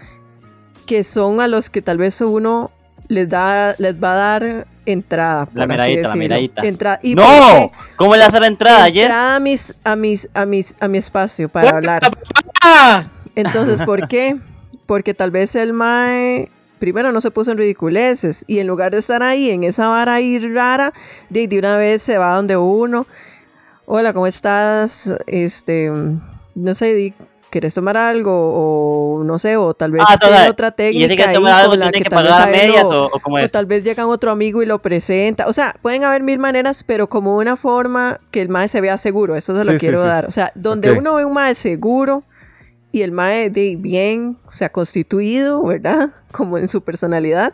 que 0.86 1.06
son 1.06 1.40
a 1.40 1.48
los 1.48 1.70
que 1.70 1.82
tal 1.82 1.98
vez 1.98 2.20
uno 2.20 2.70
les 3.08 3.30
da, 3.30 3.76
les 3.78 3.96
va 3.96 4.12
a 4.12 4.16
dar 4.16 4.68
entrada. 4.86 5.48
La 5.54 5.62
por 5.64 5.68
miradita, 5.70 6.10
la 6.10 6.16
miradita. 6.16 6.62
Entra- 6.64 7.00
¿Y 7.02 7.16
por 7.16 7.24
¡No! 7.24 7.72
¿Cómo 7.96 8.16
le 8.18 8.24
hace 8.26 8.40
la 8.42 8.48
entrada, 8.48 8.84
Jess? 8.88 9.04
Entrada 9.04 9.36
a 9.38 9.40
mis, 9.40 9.74
a 9.86 9.96
mis, 9.96 10.30
a 10.34 10.46
mis, 10.46 10.76
a 10.82 10.88
mi 10.90 10.98
espacio 10.98 11.48
para 11.48 11.70
hablar. 11.70 12.02
¡Ah! 12.68 13.04
Entonces, 13.36 13.82
¿por 13.86 14.08
qué? 14.08 14.38
Porque 14.86 15.14
tal 15.14 15.30
vez 15.32 15.56
el 15.56 15.74
mae 15.74 16.50
primero 16.80 17.12
no 17.12 17.22
se 17.22 17.32
puso 17.32 17.52
en 17.52 17.58
ridiculeces 17.58 18.44
y 18.48 18.60
en 18.60 18.68
lugar 18.68 18.92
de 18.92 19.00
estar 19.00 19.24
ahí 19.24 19.50
en 19.50 19.64
esa 19.64 19.88
vara 19.88 20.16
ahí 20.16 20.40
rara, 20.40 20.94
de, 21.30 21.48
de 21.48 21.60
una 21.60 21.78
vez 21.78 22.02
se 22.02 22.18
va 22.18 22.36
donde 22.36 22.58
uno. 22.58 23.08
Hola, 23.86 24.14
¿cómo 24.14 24.28
estás? 24.28 25.14
Este, 25.28 25.92
no 26.56 26.74
sé, 26.76 26.94
di, 26.94 27.14
¿quieres 27.50 27.74
tomar 27.74 27.98
algo? 27.98 28.32
O 29.20 29.24
no 29.24 29.38
sé, 29.38 29.58
o 29.58 29.74
tal 29.74 29.92
vez 29.92 30.04
Ah, 30.08 30.18
tiene 30.18 30.50
otra 30.50 30.70
Y 30.70 30.72
técnica 30.72 31.16
que 31.16 31.24
ahí 31.30 31.36
algo 31.46 31.70
con 31.72 31.80
la 31.80 31.92
tiene 31.92 32.04
que 32.04 32.10
tal 32.10 32.24
vez 32.24 32.32
pagar 32.34 32.48
a 32.50 32.52
medias 32.52 32.84
lo- 32.84 33.06
o, 33.08 33.48
tal 33.52 33.66
vez 33.66 33.84
llega 33.84 34.06
otro 34.08 34.32
amigo 34.32 34.62
y 34.64 34.66
lo 34.66 34.80
presenta. 34.82 35.48
O 35.48 35.54
sea, 35.54 35.76
pueden 35.82 36.04
haber 36.04 36.24
mil 36.24 36.40
maneras, 36.40 36.84
pero 36.84 37.08
como 37.10 37.38
una 37.38 37.56
forma 37.58 38.20
que 38.32 38.42
el 38.42 38.50
mae 38.50 38.68
se 38.68 38.82
vea 38.82 38.98
seguro. 38.98 39.36
Eso 39.36 39.56
se 39.58 39.66
lo 39.66 39.72
Sí, 39.74 39.80
sí, 39.80 39.86
quiero 39.88 40.02
sí. 40.02 40.08
dar. 40.08 40.26
O 40.26 40.32
sea, 40.32 40.52
donde 40.56 40.92
Ok. 40.92 40.98
uno 41.00 41.16
ve 41.16 41.26
un 41.26 41.34
mae 41.34 41.54
seguro 41.56 42.22
y 42.96 43.02
el 43.02 43.12
mae 43.12 43.50
de 43.50 43.76
bien, 43.78 44.38
o 44.48 44.52
sea, 44.52 44.70
constituido, 44.72 45.62
¿verdad? 45.64 46.12
Como 46.32 46.58
en 46.58 46.68
su 46.68 46.82
personalidad. 46.82 47.54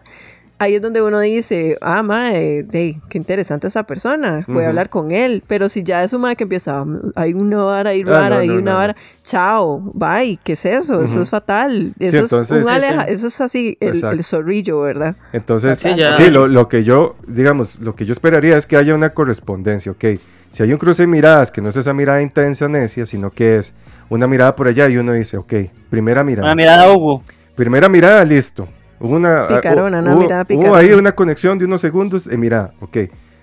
Ahí 0.60 0.76
es 0.76 0.82
donde 0.84 1.02
uno 1.02 1.20
dice, 1.22 1.76
ah, 1.82 2.04
mae, 2.04 2.62
de, 2.62 3.02
qué 3.10 3.18
interesante 3.18 3.66
esa 3.68 3.88
persona, 3.88 4.44
voy 4.48 4.58
Ujú. 4.58 4.66
a 4.66 4.68
hablar 4.68 4.90
con 4.92 5.10
él. 5.10 5.42
Pero 5.48 5.70
si 5.70 5.82
ya 5.82 6.04
es 6.04 6.14
un 6.14 6.22
mae 6.22 6.36
que 6.36 6.44
empieza, 6.44 6.82
"Ah, 6.82 6.86
hay 7.16 7.34
una 7.34 7.64
vara 7.64 7.90
ahí 7.90 8.04
Ah, 8.06 8.10
rara, 8.12 8.36
no, 8.36 8.42
hay 8.42 8.48
no, 8.50 8.54
una 8.60 8.72
no, 8.74 8.78
vara, 8.78 8.96
chao, 9.24 9.80
bye, 9.96 10.38
¿qué 10.44 10.52
es 10.54 10.64
eso? 10.66 11.02
Eso 11.02 11.14
Ujú. 11.14 11.22
es 11.24 11.30
fatal. 11.32 11.96
Eso 11.98 12.18
entonces- 12.18 12.52
es 12.52 12.52
un 12.52 12.64
Sí, 12.64 12.70
sí. 12.70 12.76
aleja, 12.76 13.04
eso 13.06 13.26
es 13.26 13.42
así, 13.42 13.78
el, 13.80 14.06
el 14.06 14.24
zorrillo, 14.24 14.80
¿verdad? 14.82 15.16
Entonces, 15.34 15.80
Sí, 15.80 15.90
sí, 16.12 16.30
lo, 16.30 16.48
lo 16.48 16.70
que 16.70 16.84
yo, 16.84 17.16
digamos, 17.28 17.80
lo 17.80 17.96
que 17.96 18.06
yo 18.06 18.12
esperaría 18.12 18.56
es 18.56 18.68
que 18.68 18.78
haya 18.78 18.94
una 18.94 19.16
correspondencia, 19.16 19.92
¿ok? 19.94 20.06
Si 20.52 20.62
hay 20.64 20.72
un 20.74 20.78
cruce 20.78 21.04
de 21.04 21.08
miradas, 21.08 21.50
que 21.50 21.62
no 21.62 21.70
es 21.70 21.78
esa 21.78 21.94
mirada 21.94 22.22
intensa, 22.22 22.68
necia, 22.68 23.06
sino 23.06 23.32
que 23.32 23.58
es 23.58 23.74
una 24.10 24.28
mirada 24.28 24.56
por 24.56 24.68
allá 24.68 24.88
y 24.90 24.98
uno 24.98 25.14
dice, 25.14 25.38
ok, 25.38 25.54
primera 25.90 26.24
mirada. 26.24 26.48
Una 26.48 26.56
mirada 26.56 26.84
a 26.86 26.92
Hugo. 26.94 27.24
Primera 27.56 27.88
mirada, 27.90 28.24
listo. 28.26 28.68
Una, 29.00 29.48
Picarona, 29.48 30.00
hu- 30.00 30.02
una 30.04 30.14
hubo- 30.16 30.20
mirada 30.20 30.42
Hubo 30.42 30.48
picarona. 30.48 30.78
ahí 30.80 30.92
una 30.94 31.14
conexión 31.14 31.58
de 31.58 31.66
unos 31.66 31.82
segundos. 31.82 32.28
Eh, 32.28 32.38
mira, 32.38 32.74
ok, 32.82 32.98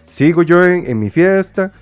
sigo 0.09 0.43
yo 0.43 0.63
en, 0.63 0.85
en 0.87 0.99
mi 1.01 1.11
fiesta 1.11 1.73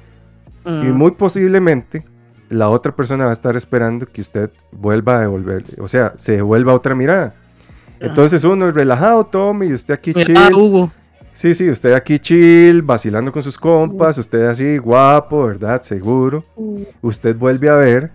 y 0.64 0.68
Mm. 0.70 0.92
muy 0.96 1.10
posiblemente 1.12 2.04
la 2.48 2.68
otra 2.68 2.94
persona 2.94 3.24
va 3.24 3.30
a 3.30 3.32
estar 3.32 3.54
esperando 3.56 4.06
que 4.06 4.20
usted 4.20 4.50
vuelva 4.72 5.16
a 5.18 5.20
devolver, 5.20 5.64
o 5.80 5.88
sea, 5.88 6.12
se 6.16 6.36
devuelva 6.36 6.72
otra 6.74 6.94
mirada. 6.94 7.34
Entonces 8.00 8.44
uno 8.44 8.68
es 8.68 8.74
relajado, 8.74 9.24
tome, 9.26 9.66
y 9.66 9.72
usted 9.74 9.94
aquí 9.94 10.12
chill. 10.14 10.36
Hugo. 10.54 10.90
Sí, 11.36 11.52
sí, 11.52 11.68
usted 11.68 11.92
aquí 11.92 12.18
chill, 12.18 12.80
vacilando 12.80 13.30
con 13.30 13.42
sus 13.42 13.58
compas, 13.58 14.16
usted 14.16 14.46
así 14.46 14.78
guapo, 14.78 15.46
¿verdad? 15.48 15.82
Seguro. 15.82 16.46
Usted 17.02 17.36
vuelve 17.36 17.68
a 17.68 17.74
ver 17.74 18.10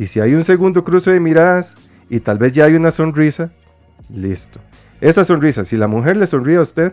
y 0.00 0.08
si 0.08 0.18
hay 0.18 0.34
un 0.34 0.42
segundo 0.42 0.82
cruce 0.82 1.12
de 1.12 1.20
miradas 1.20 1.76
y 2.10 2.18
tal 2.18 2.38
vez 2.38 2.52
ya 2.54 2.64
hay 2.64 2.74
una 2.74 2.90
sonrisa, 2.90 3.52
listo. 4.12 4.58
Esa 5.00 5.24
sonrisa, 5.24 5.62
si 5.62 5.76
la 5.76 5.86
mujer 5.86 6.16
le 6.16 6.26
sonríe 6.26 6.56
a 6.56 6.62
usted, 6.62 6.92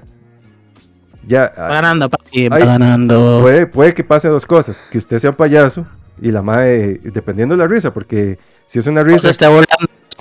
ya 1.25 1.51
ah, 1.57 1.69
ganando, 1.69 2.07
papi, 2.07 2.49
Ay, 2.51 2.65
ganando. 2.65 3.39
puede, 3.41 3.65
puede 3.65 3.95
que 3.95 4.03
pase 4.03 4.27
dos 4.27 4.45
cosas, 4.45 4.85
que 4.91 4.99
usted 4.99 5.17
sea 5.17 5.31
un 5.31 5.35
payaso 5.35 5.87
y 6.21 6.29
la 6.29 6.43
madre, 6.43 6.99
dependiendo 7.03 7.55
de 7.55 7.63
la 7.63 7.67
risa, 7.67 7.91
porque 7.91 8.37
si 8.67 8.77
es 8.77 8.85
una 8.85 9.01
O 9.01 9.05
risa, 9.05 9.21
se 9.21 9.29
esté 9.31 9.47
volando. 9.47 9.65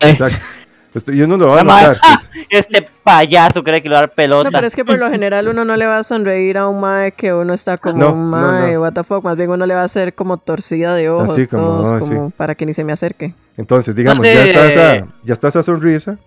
exacto, 0.01 0.39
usted- 0.99 1.13
y 1.15 1.23
uno 1.23 1.37
lo 1.37 1.49
va 1.49 1.61
a 1.61 1.65
notar. 1.65 1.97
si 1.99 2.07
es- 2.13 2.31
Este 2.51 2.87
payaso 3.03 3.63
cree 3.63 3.81
que 3.83 3.89
le 3.89 3.95
va 3.95 4.01
a 4.01 4.03
dar 4.03 4.15
pelota. 4.15 4.45
No, 4.51 4.53
pero 4.53 4.67
es 4.67 4.77
que 4.77 4.85
por 4.85 4.99
lo 4.99 5.11
general 5.11 5.49
uno 5.49 5.65
no 5.65 5.77
le 5.77 5.87
va 5.87 5.99
a 5.99 6.05
sonreír 6.05 6.59
a 6.59 6.69
un 6.69 6.81
mae 6.81 7.13
que 7.13 7.33
uno 7.33 7.55
está 7.55 7.79
como 7.79 7.97
No, 7.99 8.13
un 8.13 8.31
no, 8.31 8.37
mae, 8.37 8.75
no. 8.75 8.81
what 8.83 8.93
the 8.93 9.03
fuck, 9.05 9.25
más 9.25 9.37
bien 9.37 9.51
uno 9.51 9.65
le 9.67 9.75
va 9.75 9.83
a 9.83 9.85
hacer 9.85 10.15
como 10.15 10.37
torcida 10.37 10.95
de 10.95 11.09
ojos, 11.11 11.31
Así 11.31 11.47
como, 11.47 11.83
todos, 11.83 12.01
como 12.09 12.29
sí. 12.29 12.35
para 12.37 12.55
que 12.55 12.67
ni 12.67 12.75
se 12.75 12.85
me 12.85 12.93
acerque. 12.93 13.35
Entonces, 13.57 13.95
digamos, 13.97 14.23
ya, 14.25 14.45
está 14.45 14.67
esa, 14.67 15.07
ya 15.25 15.33
está 15.33 15.49
esa 15.49 15.63
sonrisa. 15.63 16.19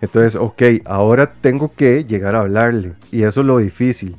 Entonces, 0.00 0.36
ok, 0.36 0.62
ahora 0.84 1.26
tengo 1.40 1.72
que 1.74 2.04
llegar 2.04 2.34
a 2.34 2.40
hablarle. 2.40 2.92
Y 3.10 3.22
eso 3.22 3.40
es 3.40 3.46
lo 3.46 3.58
difícil. 3.58 4.16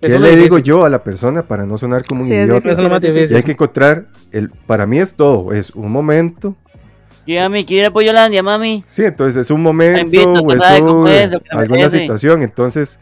¿Qué 0.00 0.08
Eso 0.08 0.18
le 0.18 0.30
digo 0.36 0.56
difícil. 0.56 0.62
yo 0.64 0.84
a 0.84 0.90
la 0.90 1.02
persona 1.02 1.42
para 1.42 1.64
no 1.64 1.78
sonar 1.78 2.04
como 2.04 2.20
un 2.20 2.26
Sí, 2.28 2.34
es 2.34 2.44
idiota? 2.46 2.68
Eso 2.68 2.78
es 2.80 2.84
lo 2.84 2.90
más 2.90 3.00
difícil, 3.00 3.14
difícil. 3.20 3.34
Y 3.34 3.36
hay 3.38 3.42
que 3.44 3.52
encontrar, 3.52 4.06
el, 4.30 4.50
para 4.50 4.84
mí 4.86 4.98
es 4.98 5.16
todo, 5.16 5.52
es 5.54 5.70
un 5.70 5.90
momento, 5.90 6.54
Yo, 7.26 7.40
mami, 7.40 7.64
quiero 7.64 7.82
ir 7.82 7.86
a 7.86 7.92
Pollolandia, 7.92 8.42
mami. 8.42 8.84
sí, 8.86 9.04
entonces 9.04 9.36
es 9.40 9.50
un 9.50 9.62
momento, 9.62 10.00
invito, 10.00 10.32
o 10.32 10.52
es 10.52 10.62
alguna 11.50 11.88
situación, 11.88 12.42
entonces 12.42 12.98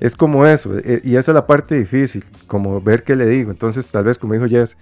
es 0.00 0.16
como 0.16 0.46
eso, 0.46 0.78
eh, 0.78 1.00
y 1.04 1.16
esa 1.16 1.32
es 1.32 1.34
la 1.34 1.46
parte 1.46 1.74
difícil, 1.76 2.24
como 2.46 2.80
ver 2.80 3.02
qué 3.02 3.16
le 3.16 3.26
digo, 3.26 3.50
entonces 3.50 3.86
tal 3.88 4.04
vez 4.04 4.18
como 4.18 4.32
dijo 4.34 4.46
Jess, 4.46 4.78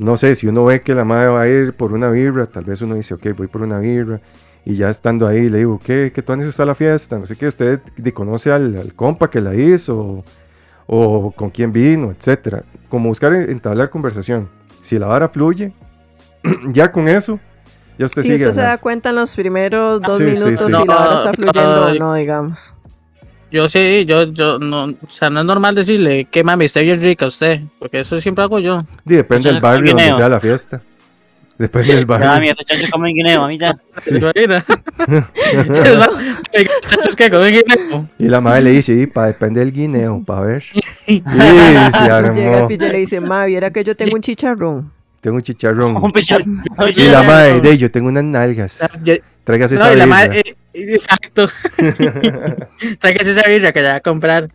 no 0.00 0.16
sé, 0.16 0.34
si 0.34 0.46
uno 0.48 0.64
ve 0.64 0.80
que 0.82 0.94
la 0.94 1.04
madre 1.04 1.28
va 1.28 1.42
a 1.42 1.48
ir 1.48 1.72
por 1.74 1.92
una 1.92 2.10
birra, 2.10 2.46
tal 2.46 2.64
vez 2.64 2.82
uno 2.82 2.94
dice, 2.96 3.14
ok, 3.14 3.26
voy 3.36 3.46
por 3.46 3.62
una 3.62 3.78
birra, 3.78 4.20
y 4.64 4.74
ya 4.76 4.90
estando 4.90 5.26
ahí 5.26 5.48
le 5.48 5.58
digo, 5.58 5.80
¿qué, 5.82 6.12
qué 6.14 6.20
tú 6.22 6.32
está 6.34 6.64
la 6.64 6.74
fiesta? 6.74 7.18
No 7.18 7.26
sé 7.26 7.36
qué, 7.36 7.46
usted 7.46 7.80
conoce 8.12 8.50
al, 8.52 8.76
al 8.76 8.94
compa 8.94 9.30
que 9.30 9.40
la 9.40 9.54
hizo, 9.54 9.96
o, 9.98 10.24
o 10.86 11.30
con 11.32 11.50
quién 11.50 11.72
vino, 11.72 12.10
etcétera. 12.10 12.64
Como 12.88 13.08
buscar 13.08 13.32
en- 13.34 13.50
entablar 13.50 13.88
conversación. 13.90 14.48
Si 14.82 14.98
la 14.98 15.06
vara 15.06 15.28
fluye, 15.28 15.72
ya 16.72 16.92
con 16.92 17.08
eso, 17.08 17.40
ya 17.98 18.06
usted 18.06 18.22
Y 18.22 18.24
sigue. 18.24 18.36
usted 18.36 18.52
se 18.52 18.60
da 18.60 18.78
cuenta 18.78 19.10
en 19.10 19.16
los 19.16 19.34
primeros 19.36 20.00
dos 20.00 20.16
Sí, 20.16 20.24
sí, 20.36 20.44
minutos 20.44 20.66
sí. 20.66 20.72
si 20.72 20.86
la 20.86 20.96
hora 20.96 21.16
está 21.16 21.28
No, 21.30 21.34
fluyendo 21.34 21.86
o 21.86 21.88
no, 21.88 21.94
no, 21.98 22.14
digamos. 22.14 22.74
Yo 23.50 23.68
sí, 23.70 24.04
yo, 24.06 24.24
yo, 24.24 24.58
no, 24.58 24.84
o 24.84 25.08
sea, 25.10 25.30
no 25.30 25.40
es 25.40 25.46
normal 25.46 25.74
decirle 25.74 26.26
que 26.26 26.44
mami, 26.44 26.66
esté 26.66 26.82
bien 26.82 27.00
rica 27.00 27.24
usted, 27.26 27.62
porque 27.78 28.00
eso 28.00 28.20
siempre 28.20 28.44
hago 28.44 28.58
yo. 28.58 28.84
Y 29.06 29.14
depende 29.14 29.50
del 29.50 29.60
barrio 29.62 29.94
donde 29.94 30.12
sea 30.12 30.28
la 30.28 30.38
fiesta. 30.38 30.82
Depende 31.56 31.96
del 31.96 32.06
Ya, 32.06 32.18
mami, 32.18 32.26
barrio. 32.26 32.50
estos 32.52 32.66
chanchos 32.66 32.90
comen 32.90 33.14
guineo, 33.16 33.40
mami, 33.40 33.58
ya. 33.58 33.76
¿Se 34.02 34.16
imagina? 34.18 34.64
Muchachos 36.84 37.16
que 37.16 37.30
comen 37.30 37.54
guineo. 37.54 38.06
Y 38.18 38.26
la 38.28 38.40
madre 38.40 38.62
le 38.62 38.70
dice, 38.70 38.92
y 38.94 39.06
pa, 39.06 39.26
depende 39.26 39.60
del 39.60 39.72
guineo, 39.72 40.22
para 40.24 40.40
ver. 40.42 40.64
Y 41.06 41.22
se 41.22 42.02
Llega 42.02 42.18
el 42.18 42.24
armó. 42.26 42.66
pillo 42.68 42.86
y 42.86 42.90
le 42.90 42.98
dice, 42.98 43.18
ma, 43.20 43.46
viera 43.46 43.70
que 43.70 43.82
yo 43.82 43.96
tengo 43.96 44.14
un 44.14 44.20
chicharrón. 44.20 44.92
Tengo 45.28 45.36
un 45.36 45.42
chicharrón. 45.42 45.94
Un 46.02 46.10
pichón. 46.10 46.62
Y 46.96 47.02
la 47.02 47.22
madre, 47.22 47.60
de 47.60 47.76
yo 47.76 47.90
tengo 47.90 48.08
unas 48.08 48.24
nalgas. 48.24 48.78
Tráigase 49.44 49.74
esa 49.74 49.90
birra. 49.90 50.06
madre, 50.06 50.40
eh, 50.40 50.54
exacto. 50.72 51.46
Tráigase 52.98 53.32
esa 53.32 53.46
birra 53.46 53.70
que 53.70 53.82
ya 53.82 53.90
va 53.90 53.94
a 53.96 54.00
comprar. 54.00 54.48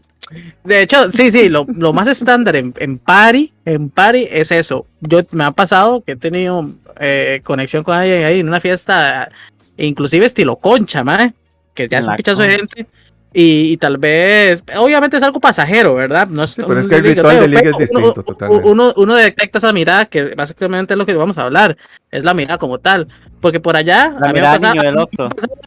De 0.63 0.81
hecho, 0.81 1.11
sí, 1.11 1.29
sí, 1.29 1.47
lo, 1.47 1.67
lo 1.75 1.93
más 1.93 2.07
estándar 2.07 2.55
en, 2.55 2.73
en 2.79 2.97
party, 2.97 3.53
en 3.65 3.91
party 3.91 4.27
es 4.31 4.49
eso. 4.51 4.87
Yo 4.99 5.21
me 5.33 5.43
ha 5.43 5.51
pasado 5.51 6.01
que 6.03 6.13
he 6.13 6.15
tenido 6.15 6.71
eh, 6.99 7.41
conexión 7.43 7.83
con 7.83 7.93
alguien 7.95 8.25
ahí 8.25 8.39
en 8.39 8.47
una 8.47 8.59
fiesta, 8.59 9.29
inclusive 9.77 10.25
estilo 10.25 10.55
concha, 10.55 11.03
mae, 11.03 11.33
que 11.75 11.87
ya 11.87 11.99
es 11.99 12.07
un 12.07 12.15
pichazo 12.15 12.41
de 12.41 12.57
concha. 12.57 12.75
gente. 12.77 12.91
Y, 13.33 13.71
y 13.71 13.77
tal 13.77 13.97
vez, 13.97 14.63
obviamente 14.77 15.17
es 15.17 15.23
algo 15.23 15.39
pasajero, 15.39 15.95
¿verdad? 15.95 16.27
No 16.27 16.43
es 16.43 16.51
Sí, 16.51 16.61
pero 16.67 16.79
es 16.79 16.87
que 16.87 16.95
el 16.97 17.03
ritual 17.03 17.39
de 17.39 17.47
liga 17.47 17.69
es 17.71 17.77
distinto, 17.77 18.13
uno- 18.13 18.23
totalmente. 18.23 18.67
Uno, 18.69 18.93
uno 18.95 19.15
detecta 19.15 19.57
esa 19.57 19.73
mirada 19.73 20.05
que 20.05 20.35
básicamente 20.35 20.93
es 20.93 20.97
lo 20.97 21.05
que 21.05 21.15
vamos 21.15 21.37
a 21.39 21.43
hablar, 21.45 21.75
es 22.11 22.23
la 22.23 22.33
mirada 22.35 22.59
como 22.59 22.77
tal. 22.79 23.07
Porque 23.43 23.59
por 23.59 23.75
allá, 23.75 24.15
La 24.21 24.29
a 24.29 24.33
mí 24.33 24.39
me 24.39 25.05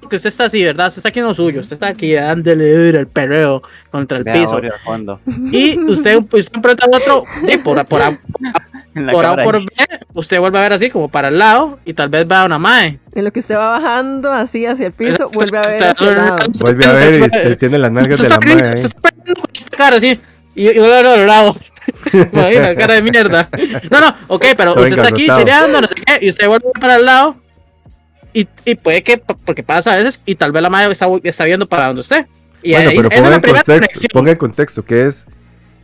que 0.08 0.16
usted 0.16 0.28
está 0.28 0.46
así, 0.46 0.64
¿verdad? 0.64 0.86
Usted 0.86 1.00
está 1.00 1.10
aquí 1.10 1.18
en 1.18 1.26
lo 1.26 1.34
suyo, 1.34 1.60
usted 1.60 1.74
está 1.74 1.88
aquí 1.88 2.14
dándole 2.14 2.72
duro 2.72 3.00
el 3.00 3.06
perreo 3.06 3.62
contra 3.90 4.16
el 4.16 4.24
Vea, 4.24 4.32
piso. 4.32 4.58
Fondo. 4.82 5.20
Y 5.52 5.78
usted, 5.80 6.16
usted 6.32 6.56
enfrenta 6.56 6.86
al 6.86 6.94
otro, 6.94 7.24
y 7.46 7.58
por, 7.58 7.84
por, 7.84 8.00
A- 8.00 8.18
por 9.12 9.26
A 9.26 9.36
por. 9.36 9.58
B, 9.58 9.66
usted 10.14 10.40
vuelve 10.40 10.58
a 10.58 10.62
ver 10.62 10.72
así 10.72 10.88
como 10.88 11.10
para 11.10 11.28
el 11.28 11.38
lado 11.38 11.78
y 11.84 11.92
tal 11.92 12.08
vez 12.08 12.26
vea 12.26 12.46
una 12.46 12.58
mae. 12.58 12.98
En 13.14 13.24
lo 13.24 13.30
que 13.30 13.40
usted 13.40 13.56
va 13.56 13.78
bajando 13.78 14.32
así 14.32 14.64
hacia 14.64 14.86
el 14.86 14.92
piso, 14.94 15.28
vuelve 15.28 15.58
a 15.58 15.60
ver 15.60 15.84
hacia 15.84 16.08
el 16.08 16.16
lado. 16.16 16.36
Vuelve 16.60 16.86
a 16.86 16.92
ver 16.92 17.20
y 17.20 17.24
este, 17.24 17.56
tiene 17.56 17.76
las 17.76 17.92
nalgas 17.92 18.18
de 18.22 18.28
la 18.30 18.38
se 18.74 18.86
está 18.86 19.00
poniendo 19.02 19.42
con 19.42 19.50
esta 19.54 19.76
cara 19.76 19.96
así. 19.98 20.18
Y, 20.54 20.70
y 20.70 20.78
vuelve 20.78 20.96
al 20.96 21.26
lado. 21.26 21.54
Imagina, 22.32 22.74
cara 22.74 22.94
de 22.94 23.02
mierda. 23.02 23.50
No, 23.90 24.00
no, 24.00 24.14
ok, 24.28 24.46
pero 24.56 24.70
usted 24.72 24.92
está 24.94 25.08
aquí 25.08 25.28
chileando, 25.28 25.82
no 25.82 25.86
sé 25.86 25.94
qué, 25.94 26.24
y 26.24 26.30
usted 26.30 26.48
vuelve 26.48 26.70
para 26.80 26.96
el 26.96 27.04
lado. 27.04 27.36
Y, 28.38 28.46
y 28.66 28.74
puede 28.74 29.02
que, 29.02 29.16
porque 29.16 29.62
pasa 29.62 29.92
a 29.92 29.96
veces, 29.96 30.20
y 30.26 30.34
tal 30.34 30.52
vez 30.52 30.62
la 30.62 30.68
madre 30.68 30.92
está, 30.92 31.06
está 31.22 31.44
viendo 31.46 31.66
para 31.66 31.86
donde 31.86 32.00
usted. 32.00 32.26
Y 32.62 32.72
Bueno, 32.72 32.90
ahí, 32.90 32.96
pero 32.96 33.08
esa 33.08 33.14
es 33.14 33.20
ponga 33.20 33.30
la 33.30 33.36
en, 33.36 33.40
primera 33.42 33.64
contexto, 33.64 34.08
ponga 34.12 34.30
en 34.32 34.36
contexto 34.38 34.84
que 34.84 35.06
es 35.06 35.26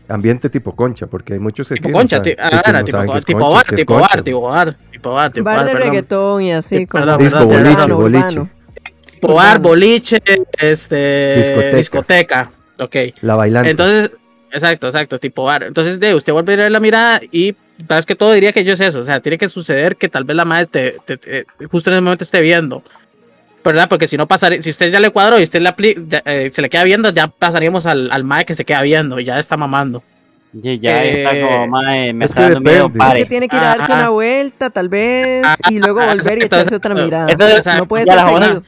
ambiente 0.08 0.50
tipo 0.50 0.76
concha, 0.76 1.06
porque 1.06 1.32
hay 1.34 1.38
muchos 1.38 1.68
que 1.68 1.76
Tipo 1.76 1.88
aquí 1.88 1.92
no 1.92 1.98
concha, 2.00 2.16
saben- 2.18 2.36
ti- 2.36 2.42
ah, 2.42 2.50
que 2.50 2.56
no 2.56 2.62
era, 2.78 2.84
tipo, 2.84 3.16
es 3.16 3.24
tipo 3.24 3.38
concha, 3.38 3.54
bar, 3.54 3.74
tipo 3.76 3.94
concha. 3.94 4.08
bar, 4.16 4.22
tipo 4.24 4.40
bar, 4.42 4.76
tipo 4.90 5.12
bar, 5.12 5.32
tipo 5.32 5.44
Bar 5.44 5.56
bar, 5.56 5.66
de 5.66 5.72
perdón. 5.72 5.88
reggaetón 5.88 6.42
y 6.42 6.52
así. 6.52 6.78
Sí, 6.78 6.86
como 6.86 7.04
perdón, 7.04 7.18
Disco, 7.22 7.38
perdón, 7.38 7.62
boliche, 7.62 7.76
perdón. 7.80 7.98
boliche. 8.00 8.50
Tipo 9.12 9.34
bar, 9.34 9.46
Urbano. 9.56 9.60
boliche, 9.68 10.18
este, 10.58 11.34
Discoteca. 11.36 11.76
discoteca. 11.76 12.52
Ok. 12.80 12.96
La 13.22 13.34
bailante. 13.36 13.70
Entonces, 13.70 14.10
exacto, 14.52 14.86
exacto, 14.86 15.18
tipo 15.18 15.44
bar. 15.44 15.62
Entonces, 15.64 15.98
de 16.00 16.14
usted 16.14 16.32
vuelve 16.32 16.54
a 16.54 16.56
ver 16.56 16.70
la 16.72 16.80
mirada 16.80 17.20
y 17.30 17.54
sabes 17.88 18.06
que 18.06 18.14
todo 18.14 18.32
diría 18.32 18.52
que 18.52 18.64
yo 18.64 18.74
es 18.74 18.80
eso. 18.80 19.00
O 19.00 19.04
sea, 19.04 19.20
tiene 19.20 19.38
que 19.38 19.48
suceder 19.48 19.96
que 19.96 20.08
tal 20.08 20.24
vez 20.24 20.36
la 20.36 20.44
madre 20.44 20.66
te, 20.66 20.96
te- 21.04 21.16
te- 21.16 21.44
justo 21.70 21.90
en 21.90 21.94
ese 21.94 22.00
momento 22.00 22.24
esté 22.24 22.40
viendo. 22.40 22.82
¿Verdad? 23.64 23.88
Porque 23.88 24.08
si 24.08 24.16
no 24.16 24.26
pasaría, 24.26 24.60
si 24.60 24.70
usted 24.70 24.90
ya 24.90 24.98
le 24.98 25.10
cuadró 25.10 25.38
y 25.38 25.44
usted 25.44 25.60
le 25.60 25.68
apli- 25.70 26.04
ya, 26.08 26.20
eh, 26.24 26.50
se 26.52 26.60
le 26.62 26.68
queda 26.68 26.82
viendo, 26.82 27.10
ya 27.10 27.28
pasaríamos 27.28 27.86
al, 27.86 28.10
al 28.10 28.24
mae 28.24 28.44
que 28.44 28.54
se 28.56 28.64
queda 28.64 28.82
viendo 28.82 29.20
y 29.20 29.24
ya 29.24 29.38
está 29.38 29.56
mamando. 29.56 30.02
Ya, 30.52 30.74
ya 30.74 31.04
está 31.04 31.30
Eh, 31.36 31.40
como, 31.40 31.66
mae, 31.68 32.12
me 32.12 32.24
es 32.24 32.30
está 32.32 32.42
dando 32.42 32.60
miedo, 32.60 32.88
depende. 32.88 32.98
Es 32.98 33.08
pare. 33.08 33.22
que 33.22 33.28
tiene 33.28 33.48
que 33.48 33.56
ir 33.56 33.62
a 33.62 33.66
darse 33.68 33.84
Ajá. 33.84 33.94
una 33.94 34.08
vuelta, 34.10 34.68
tal 34.70 34.88
vez, 34.88 35.44
Ajá, 35.44 35.56
y 35.70 35.78
luego 35.78 36.04
volver 36.04 36.38
y 36.38 36.42
echarse 36.42 36.74
otra 36.74 36.94
mirada. 36.94 37.28
Eso 37.30 37.48
es- 37.48 37.66
no 37.78 37.86
puede 37.86 38.04
ser 38.04 38.18
seguido. 38.18 38.62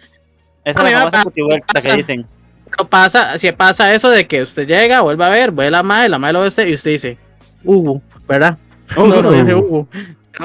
Esa 0.64 0.88
es 0.88 0.92
la 0.94 1.10
famosa 1.10 1.30
que 1.34 1.42
pasa. 1.74 1.96
dicen. 1.96 2.26
Pero 2.76 2.88
pasa, 2.88 3.38
si 3.38 3.50
pasa 3.52 3.94
eso 3.94 4.10
de 4.10 4.26
que 4.26 4.42
usted 4.42 4.66
llega, 4.66 5.00
vuelve 5.02 5.24
a 5.24 5.28
ver, 5.28 5.52
ve 5.52 5.70
la 5.70 5.82
madre, 5.82 6.08
la 6.08 6.18
madre 6.18 6.32
lo 6.34 6.40
ve 6.42 6.48
usted 6.48 6.66
y 6.66 6.74
usted 6.74 6.90
dice, 6.92 7.18
Hugo, 7.64 8.02
¿verdad? 8.28 8.58
No, 8.96 9.06
no 9.22 9.30
dice 9.32 9.54
Hugo. 9.54 9.88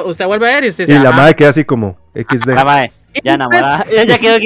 Usted 0.05 0.25
vuelve 0.27 0.47
a 0.49 0.55
ver 0.55 0.65
y 0.65 0.69
usted 0.69 0.83
y 0.83 0.87
dice, 0.87 1.03
la 1.03 1.09
"Ajá". 1.09 1.17
madre 1.21 1.35
queda 1.35 1.49
así 1.49 1.65
como 1.65 1.97
XD. 2.13 2.49
La 2.49 2.85
Y 3.13 3.21
ya 3.23 3.33
una 3.35 3.45
enamorada. 3.45 3.85
Ya, 3.91 4.03
ya 4.03 4.17
quedó. 4.19 4.37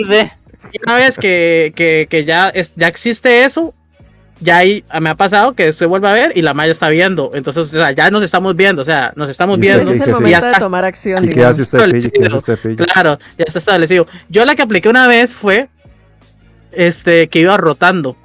Y 0.71 0.81
una 0.85 0.95
vez 0.95 1.17
que, 1.17 1.73
que, 1.75 2.07
que 2.09 2.23
ya, 2.23 2.47
es, 2.49 2.73
ya 2.77 2.87
existe 2.87 3.43
eso, 3.43 3.73
ya 4.39 4.57
ahí 4.57 4.85
me 5.01 5.09
ha 5.09 5.15
pasado 5.15 5.53
que 5.53 5.67
usted 5.67 5.87
vuelve 5.87 6.07
a 6.07 6.13
ver 6.13 6.31
y 6.35 6.41
la 6.41 6.53
madre 6.53 6.71
está 6.71 6.87
viendo. 6.87 7.31
Entonces, 7.33 7.63
o 7.65 7.67
sea, 7.77 7.91
ya 7.91 8.09
nos 8.09 8.23
estamos 8.23 8.55
viendo, 8.55 8.81
o 8.81 8.85
sea, 8.85 9.11
nos 9.17 9.27
estamos 9.29 9.57
Y 9.57 9.61
viendo. 9.61 9.83
usted 9.91 9.95
es 9.95 10.01
el 10.07 10.13
momento 10.13 10.29
Ya 10.31 10.39
de 10.39 10.47
está- 10.53 10.59
tomar 10.63 10.87
acción. 10.87 11.25
¿Y 11.25 11.27
qué 11.29 11.43
hace 11.43 11.63
pillo? 11.77 12.11
¿Qué 12.13 12.25
hace 12.27 12.57
pillo? 12.57 12.85
Claro, 12.85 13.19
ya 13.37 13.43
está 13.45 13.59
establecido. 13.59 14.07
Yo 14.29 14.45
la 14.45 14.55
que 14.55 14.61
apliqué 14.61 14.87
una 14.87 15.07
vez 15.07 15.33
fue 15.33 15.67
este 16.75 17.29
que 17.29 17.39
iba 17.39 17.57
rotando. 17.57 18.15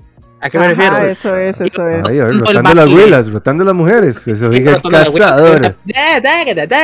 ¿A 0.41 0.51
qué 0.51 0.59
me 0.59 0.67
Ajá, 0.67 0.75
refiero? 0.75 0.99
Eso 0.99 1.37
es, 1.37 1.61
eso 1.61 1.89
es. 1.89 2.07
Ay, 2.07 2.21
a 2.21 2.25
ver, 2.25 2.39
rotando 2.39 2.75
las 2.75 2.87
huilas, 2.87 3.33
rotando 3.33 3.65
las 3.65 3.75
mujeres. 3.75 4.25
Que 4.25 4.37
se 4.37 4.47
huella. 4.49 4.81
cazador. 4.81 5.75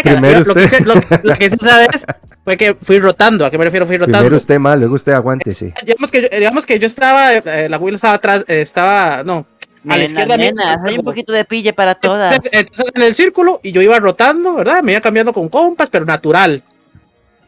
Primero 0.02 0.40
lo, 0.40 0.54
que 0.54 0.64
usted. 0.64 0.64
hice- 0.64 0.84
lo, 0.84 0.94
lo 1.22 1.34
que 1.36 1.44
esa 1.46 1.78
vez 1.78 2.04
fue 2.42 2.56
que 2.56 2.76
fui 2.80 2.98
rotando. 2.98 3.46
¿A 3.46 3.50
qué 3.50 3.58
me 3.58 3.64
refiero? 3.64 3.86
Fui 3.86 3.96
rotando. 3.96 4.18
Primero 4.18 4.36
usted 4.36 4.58
mal, 4.58 4.80
luego 4.80 4.96
usted 4.96 5.12
aguántese. 5.12 5.72
Digamos 5.86 6.10
que 6.10 6.22
yo, 6.22 6.28
digamos 6.36 6.66
que 6.66 6.78
yo 6.80 6.86
estaba, 6.86 7.32
eh, 7.34 7.68
la 7.68 7.78
Will 7.78 7.94
estaba 7.94 8.14
atrás, 8.14 8.44
eh, 8.48 8.60
estaba, 8.60 9.22
no, 9.22 9.46
a 9.88 9.96
la 9.96 10.04
izquierda 10.04 10.36
nena, 10.36 10.82
hay 10.84 10.98
un 10.98 11.04
poquito 11.04 11.32
de 11.32 11.44
pille 11.44 11.72
para 11.72 11.94
todas. 11.94 12.32
Entonces, 12.34 12.60
entonces 12.60 12.92
en 12.94 13.02
el 13.02 13.14
círculo 13.14 13.60
y 13.62 13.70
yo 13.70 13.80
iba 13.82 13.98
rotando, 14.00 14.54
¿verdad? 14.54 14.82
Me 14.82 14.92
iba 14.92 15.00
cambiando 15.00 15.32
con 15.32 15.48
compas, 15.48 15.90
pero 15.90 16.04
natural. 16.04 16.64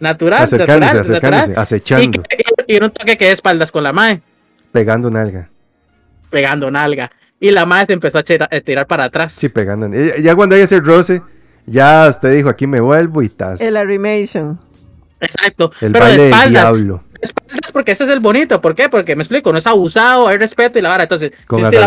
Natural, 0.01 0.43
Acercándose, 0.43 0.81
natural, 0.81 1.01
acercándose, 1.01 1.41
natural. 1.49 1.63
Acechando, 1.63 2.23
y, 2.67 2.73
y 2.73 2.77
en 2.77 2.85
un 2.85 2.91
toque 2.91 3.17
que 3.17 3.27
de 3.27 3.33
espaldas 3.33 3.73
con 3.73 3.83
la 3.83 3.93
mae, 3.93 4.21
pegando 4.73 5.11
nalga. 5.11 5.49
pegando 6.31 6.71
nalga. 6.71 7.11
Y 7.41 7.51
la 7.51 7.67
mae 7.67 7.85
se 7.87 7.93
empezó 7.93 8.19
a 8.19 8.23
tirar, 8.23 8.49
a 8.53 8.61
tirar 8.61 8.87
para 8.87 9.05
atrás. 9.05 9.33
Sí, 9.33 9.49
pegando. 9.49 9.89
Ya- 9.89 10.17
Ya 10.17 10.35
cuando 10.35 10.55
hay 10.55 10.63
ese 10.63 10.81
roce, 10.81 11.23
ya 11.67 12.07
usted 12.09 12.35
dijo, 12.35 12.49
aquí 12.49 12.67
me 12.67 12.81
vuelvo 12.81 13.23
y 13.23 13.29
tas. 13.29 13.61
El 13.61 13.77
arrimation. 13.77 14.59
Exacto. 15.21 15.71
El 15.81 15.93
pero 15.93 16.05
de 16.07 16.13
del 16.13 16.21
espaldas. 16.27 16.51
diablo. 16.51 17.03
de 17.13 17.19
espaldas 17.23 17.73
porque 17.73 17.93
ese 17.93 18.05
es 18.05 18.11
el 18.11 18.21
bonito. 18.21 18.61
¿Por 18.61 18.75
qué? 18.75 18.89
Porque 18.89 19.17
me 19.17 19.23
explico, 19.23 19.53
no 19.53 19.59
es 19.59 19.67
abusado, 19.67 20.29
hay 20.29 20.39
respeto 20.39 20.79
y 20.79 20.83
la 20.83 20.91
vara. 20.91 21.03
Entonces, 21.05 21.33
Con 21.47 21.61
la 21.63 21.71
mae- 21.71 21.79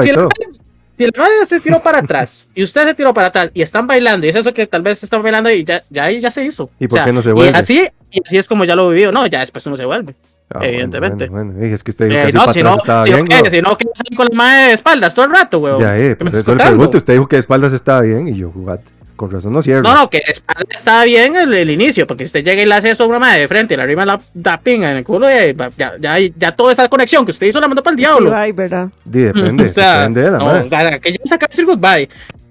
y 0.00 0.02
si 0.04 0.08
la 0.10 0.14
todo. 0.14 0.28
mae- 0.28 0.58
Si 0.98 1.04
la 1.04 1.12
madre 1.16 1.46
se 1.46 1.60
tiró 1.60 1.80
para 1.80 1.98
atrás 1.98 2.48
y 2.54 2.62
usted 2.64 2.84
se 2.88 2.94
tiró 2.94 3.14
para 3.14 3.28
atrás 3.28 3.50
y 3.54 3.62
están 3.62 3.86
bailando 3.86 4.26
y 4.26 4.30
es 4.30 4.36
eso 4.36 4.52
que 4.52 4.66
tal 4.66 4.82
vez 4.82 5.02
están 5.02 5.22
bailando 5.22 5.48
y 5.50 5.62
ya, 5.64 5.82
ya 5.90 6.10
ya 6.10 6.30
se 6.30 6.44
hizo. 6.44 6.70
¿Y 6.80 6.86
O 6.86 6.88
por 6.88 6.98
sea, 6.98 7.04
qué 7.06 7.12
no 7.12 7.22
se 7.22 7.30
Y 7.30 7.32
vuelve? 7.34 7.56
así, 7.56 7.86
y 8.10 8.20
así 8.26 8.36
es 8.36 8.48
como 8.48 8.64
ya 8.64 8.74
lo 8.74 8.88
vivió. 8.90 9.12
No, 9.12 9.24
ya 9.26 9.40
después 9.40 9.64
uno 9.66 9.76
se 9.76 9.84
vuelve. 9.84 10.14
Ah, 10.52 10.60
evidentemente. 10.62 11.26
Bueno, 11.28 11.52
bueno. 11.52 11.64
Es 11.74 11.84
que 11.84 11.90
usted 11.90 12.06
dijo 12.08 12.18
Eh, 12.20 12.32
no, 12.32 12.40
para 12.40 12.52
si 12.52 12.60
atrás 12.60 12.74
no, 12.74 12.78
estaba 12.80 13.02
si 13.02 13.12
bien. 13.12 13.26
¿no? 13.26 13.50
Si 13.50 13.62
no, 13.62 13.76
que 13.76 13.84
salir 13.94 14.16
con 14.16 14.26
la 14.30 14.36
madre 14.36 14.66
de 14.68 14.72
espaldas 14.72 15.14
todo 15.14 15.26
el 15.26 15.30
rato, 15.30 15.58
weón. 15.60 15.80
Ya, 15.80 15.96
eh, 15.98 16.16
¿Qué 16.18 16.24
me 16.24 16.30
pues 16.30 16.42
eso 16.42 16.54
le 16.54 16.64
pregunto. 16.64 16.96
Usted 16.96 17.12
dijo 17.12 17.28
que 17.28 17.36
de 17.36 17.40
espaldas 17.40 17.72
estaba 17.74 18.00
bien 18.00 18.28
y 18.28 18.34
yo, 18.34 18.48
what? 18.54 18.80
Con 19.18 19.30
razón 19.32 19.52
no 19.52 19.60
cierro. 19.60 19.82
No, 19.82 19.94
no, 19.94 20.08
que 20.08 20.22
espaldas 20.26 20.64
estaba 20.76 21.04
bien 21.04 21.34
el, 21.36 21.52
el 21.52 21.70
inicio, 21.70 22.06
porque 22.06 22.22
si 22.24 22.26
usted 22.28 22.44
llega 22.44 22.62
y 22.62 22.66
le 22.66 22.74
hace 22.74 22.90
eso 22.90 23.02
a 23.02 23.06
una 23.08 23.18
madre 23.18 23.40
de 23.40 23.48
frente 23.48 23.74
y 23.74 23.76
le 23.76 23.82
arrima 23.82 24.06
la, 24.06 24.20
la 24.42 24.60
pinga 24.60 24.92
en 24.92 24.98
el 24.98 25.04
culo, 25.04 25.28
y 25.28 25.54
ya, 25.76 25.92
ya, 25.98 26.16
ya, 26.18 26.52
toda 26.52 26.72
esa 26.72 26.88
conexión 26.88 27.24
que 27.26 27.32
usted 27.32 27.48
hizo 27.48 27.60
la 27.60 27.66
mandó 27.68 27.82
para 27.82 27.92
el 27.94 27.98
diablo. 27.98 28.30
Sí, 28.30 28.36
bye, 28.36 28.52
¿verdad? 28.52 28.88
Di, 29.04 29.20
depende, 29.22 29.64
o 29.66 29.68
sea, 29.68 29.98
depende 29.98 30.22
de 30.22 30.30
la 30.30 30.38
no, 30.38 30.44
madre. 30.46 30.64
o 30.64 30.68
sea, 30.68 30.98
que 31.00 31.12
ya 31.12 31.18
saca 31.26 31.46
decir 31.48 31.66
goodbye. 31.66 32.08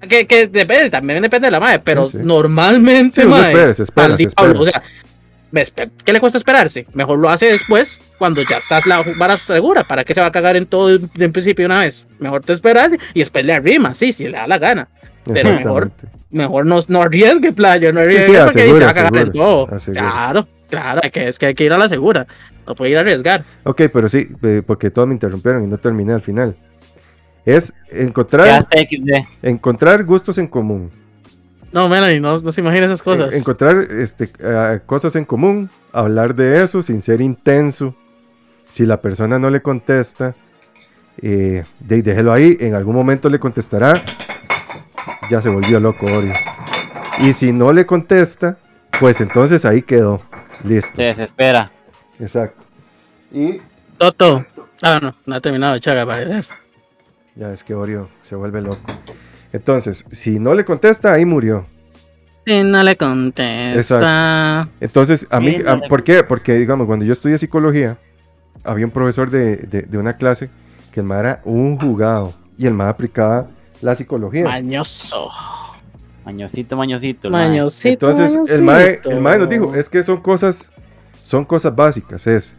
Que, 0.07 0.27
que 0.27 0.47
depende, 0.47 0.89
también 0.91 1.21
depende 1.23 1.47
de 1.47 1.51
la 1.51 1.59
madre, 1.59 1.79
pero 1.83 2.05
Sí, 2.05 2.17
sí. 2.17 2.17
normalmente, 2.23 3.21
Sí, 3.21 3.27
mae, 3.27 3.41
espera, 3.47 3.73
se 3.73 3.83
espera, 3.83 4.07
al 4.07 4.17
se 4.17 4.27
diablo, 4.27 4.65
espera. 4.67 4.83
O 5.49 5.65
sea, 5.65 5.89
¿qué 6.03 6.13
le 6.13 6.19
cuesta 6.19 6.37
esperarse? 6.37 6.85
Mejor 6.93 7.17
lo 7.17 7.29
hace 7.29 7.47
después 7.47 7.99
cuando 8.17 8.41
ya 8.43 8.57
estás 8.57 8.85
la 8.85 9.03
vara 9.15 9.37
segura. 9.37 9.83
¿Para 9.83 10.03
qué 10.03 10.13
se 10.13 10.19
va 10.21 10.27
a 10.27 10.31
cagar 10.31 10.57
en 10.57 10.65
todo 10.65 10.97
de 10.97 11.25
en 11.25 11.31
principio 11.31 11.65
una 11.65 11.79
vez? 11.79 12.05
Mejor 12.19 12.43
te 12.43 12.51
esperas 12.53 12.91
y 13.13 13.19
después 13.19 13.45
le 13.45 13.53
arrima, 13.53 13.93
sí, 13.93 14.11
si 14.13 14.25
le 14.25 14.31
da 14.37 14.45
la 14.45 14.57
gana. 14.57 14.87
Pero 15.33 15.49
mejor, 15.53 15.91
mejor 16.29 16.65
no, 16.65 16.79
no 16.87 17.01
arriesgue, 17.01 17.51
playo, 17.53 17.91
no 17.93 17.99
Sí, 18.01 18.05
arriesgue 18.05 18.21
sí, 18.25 18.27
porque 18.31 18.39
va 18.39 18.43
a 18.43 18.89
asegura, 18.89 18.89
asegura, 18.89 19.31
todo. 19.31 19.67
Claro, 19.93 20.47
claro, 20.69 21.01
hay 21.03 21.11
que, 21.11 21.27
es 21.27 21.39
que 21.39 21.45
hay 21.47 21.53
que 21.55 21.63
ir 21.63 21.73
a 21.73 21.77
la 21.77 21.89
segura. 21.89 22.27
No 22.65 22.75
puede 22.75 22.91
ir 22.91 22.97
a 22.97 23.01
arriesgar. 23.01 23.45
Ok, 23.63 23.83
pero 23.93 24.07
sí, 24.09 24.27
eh, 24.43 24.61
porque 24.65 24.89
todos 24.91 25.07
me 25.07 25.13
interrumpieron 25.13 25.63
y 25.63 25.67
no 25.67 25.77
terminé 25.77 26.13
al 26.13 26.21
final. 26.21 26.55
Es 27.45 27.73
encontrar, 27.91 28.67
encontrar 29.41 30.03
gustos 30.03 30.37
en 30.37 30.47
común. 30.47 30.91
No, 31.71 31.87
Melanie, 31.87 32.19
no, 32.19 32.39
no 32.41 32.51
se 32.51 32.61
imagina 32.61 32.85
esas 32.87 33.01
cosas. 33.03 33.33
En- 33.33 33.39
encontrar 33.39 33.77
este, 33.91 34.29
eh, 34.39 34.79
cosas 34.85 35.15
en 35.15 35.25
común, 35.25 35.69
hablar 35.93 36.35
de 36.35 36.63
eso 36.63 36.81
sin 36.83 37.01
ser 37.01 37.21
intenso. 37.21 37.95
Si 38.69 38.85
la 38.85 38.99
persona 38.99 39.39
no 39.39 39.49
le 39.49 39.61
contesta, 39.61 40.35
eh, 41.21 41.63
de- 41.79 42.01
déjelo 42.01 42.33
ahí, 42.33 42.57
en 42.59 42.73
algún 42.73 42.95
momento 42.95 43.29
le 43.29 43.39
contestará. 43.39 43.93
Ya 45.29 45.41
se 45.41 45.49
volvió 45.49 45.79
loco, 45.79 46.05
Oreo. 46.05 46.33
Y 47.19 47.33
si 47.33 47.51
no 47.51 47.71
le 47.73 47.85
contesta, 47.85 48.57
pues 48.99 49.19
entonces 49.21 49.65
ahí 49.65 49.81
quedó. 49.81 50.19
Listo. 50.63 50.95
Se 50.95 51.03
desespera. 51.03 51.71
Exacto. 52.19 52.63
Y 53.31 53.59
Toto. 53.97 54.45
Ah, 54.81 54.99
no, 55.01 55.15
no 55.25 55.35
ha 55.35 55.41
terminado, 55.41 55.77
chaga, 55.79 56.05
parece. 56.05 56.47
ya 57.35 57.51
es 57.51 57.63
que 57.63 57.73
Oreo 57.73 58.09
se 58.21 58.35
vuelve 58.35 58.61
loco. 58.61 58.79
Entonces, 59.51 60.05
si 60.11 60.39
no 60.39 60.53
le 60.53 60.63
contesta, 60.65 61.13
ahí 61.13 61.25
murió. 61.25 61.65
Si 62.45 62.63
no 62.63 62.83
le 62.83 62.95
contesta. 62.95 64.69
Entonces, 64.79 65.27
a 65.31 65.39
mí, 65.39 65.55
Sí, 65.57 65.63
no 65.63 65.81
¿por 65.81 66.03
qué? 66.03 66.23
Porque, 66.23 66.53
digamos, 66.53 66.85
cuando 66.87 67.05
yo 67.05 67.13
estudié 67.13 67.37
psicología, 67.37 67.97
había 68.63 68.85
un 68.85 68.91
profesor 68.91 69.29
de, 69.29 69.57
de- 69.57 69.81
de 69.81 69.97
una 69.97 70.17
clase 70.17 70.49
que 70.91 70.99
el 71.01 71.05
ma 71.05 71.19
era 71.19 71.41
un 71.43 71.77
jugado 71.77 72.33
y 72.57 72.67
el 72.67 72.73
ma 72.73 72.89
aplicaba 72.89 73.47
la 73.81 73.95
psicología. 73.95 74.43
Mañoso. 74.45 75.29
Mañosito, 76.25 76.75
mañosito. 76.75 77.29
Mañosito. 77.29 78.09
Entonces, 78.11 78.51
el 78.51 78.61
mae, 78.63 78.99
el 79.05 79.21
mae 79.21 79.39
nos 79.39 79.47
dijo, 79.49 79.73
es 79.75 79.89
que 79.89 80.03
son 80.03 80.17
cosas, 80.21 80.71
son 81.21 81.45
cosas 81.45 81.73
básicas, 81.75 82.27
es, 82.27 82.57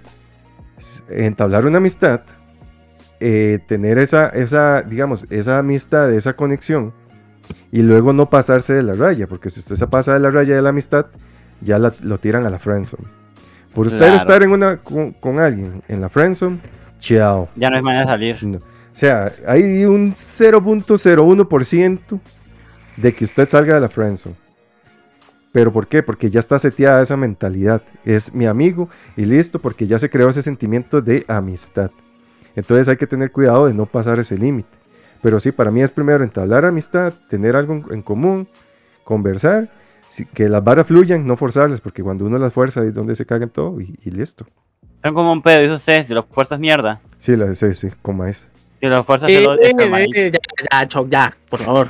es 0.78 1.02
entablar 1.10 1.66
una 1.66 1.76
amistad, 1.78 2.22
eh, 3.20 3.58
tener 3.66 3.98
esa, 3.98 4.28
esa, 4.30 4.80
digamos, 4.82 5.26
esa 5.28 5.58
amistad, 5.58 6.10
esa 6.14 6.34
conexión, 6.34 6.94
y 7.70 7.82
luego 7.82 8.12
no 8.14 8.30
pasarse 8.30 8.72
de 8.72 8.82
la 8.82 8.94
raya, 8.94 9.26
porque 9.26 9.50
si 9.50 9.60
usted 9.60 9.74
se 9.74 9.86
pasa 9.86 10.14
de 10.14 10.20
la 10.20 10.30
raya 10.30 10.54
de 10.54 10.62
la 10.62 10.70
amistad, 10.70 11.06
ya 11.60 11.78
la- 11.78 11.92
lo 12.02 12.18
tiran 12.18 12.46
a 12.46 12.50
la 12.50 12.58
friendzone. 12.58 13.06
Por 13.74 13.86
usted 13.86 13.98
Claro. 13.98 14.14
estar 14.14 14.42
en 14.42 14.50
una, 14.52 14.78
con, 14.78 15.12
con 15.12 15.38
alguien 15.40 15.82
en 15.88 16.00
la 16.00 16.08
friendzone, 16.08 16.58
chao. 17.00 17.48
Ya 17.54 17.68
no 17.68 17.76
es 17.76 17.82
manera 17.82 18.06
de 18.06 18.10
salir. 18.10 18.42
No. 18.44 18.60
O 18.92 18.96
sea, 18.96 19.32
hay 19.46 19.84
un 19.84 20.14
0.01% 20.14 22.20
de 22.96 23.14
que 23.14 23.24
usted 23.24 23.48
salga 23.48 23.74
de 23.74 23.80
la 23.80 23.88
friendzone. 23.88 24.36
¿Pero 25.52 25.72
por 25.72 25.86
qué? 25.86 26.02
Porque 26.02 26.30
ya 26.30 26.40
está 26.40 26.58
seteada 26.58 27.02
esa 27.02 27.16
mentalidad. 27.16 27.82
Es 28.04 28.34
mi 28.34 28.46
amigo 28.46 28.88
y 29.16 29.24
listo, 29.24 29.60
porque 29.60 29.86
ya 29.86 29.98
se 29.98 30.10
creó 30.10 30.28
ese 30.28 30.42
sentimiento 30.42 31.00
de 31.00 31.24
amistad. 31.26 31.90
Entonces 32.54 32.88
hay 32.88 32.96
que 32.96 33.06
tener 33.06 33.32
cuidado 33.32 33.66
de 33.66 33.74
no 33.74 33.86
pasar 33.86 34.18
ese 34.18 34.36
límite. 34.36 34.76
Pero 35.22 35.40
sí, 35.40 35.52
para 35.52 35.70
mí 35.70 35.80
es 35.80 35.90
primero 35.90 36.22
entablar 36.22 36.64
amistad, 36.64 37.14
tener 37.28 37.56
algo 37.56 37.82
en, 37.90 38.02
común, 38.02 38.48
conversar, 39.04 39.70
que 40.34 40.48
las 40.48 40.62
varas 40.62 40.86
fluyan, 40.86 41.26
no 41.26 41.36
forzarlas, 41.36 41.80
porque 41.80 42.02
cuando 42.02 42.24
uno 42.24 42.38
las 42.38 42.52
fuerza 42.52 42.84
es 42.84 42.94
donde 42.94 43.14
se 43.14 43.26
cagan 43.26 43.50
todo 43.50 43.80
y, 43.80 43.98
y 44.04 44.10
listo. 44.10 44.46
Son 45.02 45.14
como 45.14 45.32
un 45.32 45.42
pedo, 45.42 45.60
dice 45.60 45.74
usted, 45.74 46.06
si 46.06 46.14
lo 46.14 46.24
fuerzas 46.24 46.58
mierda. 46.58 47.00
Sí, 47.18 47.36
la, 47.36 47.54
sí, 47.54 47.74
sí, 47.74 47.88
como 48.02 48.24
es. 48.24 48.48
Si 48.80 48.86
lo 48.86 49.04
fuerzas 49.04 49.28
Eh, 49.28 49.36
se 49.36 49.42
lo 49.42 49.54
eh, 49.54 50.06
eh, 50.14 50.30
ya, 50.32 50.38
ya, 50.70 50.86
Choc, 50.86 51.08
ya, 51.08 51.36
por 51.48 51.58
favor. 51.58 51.88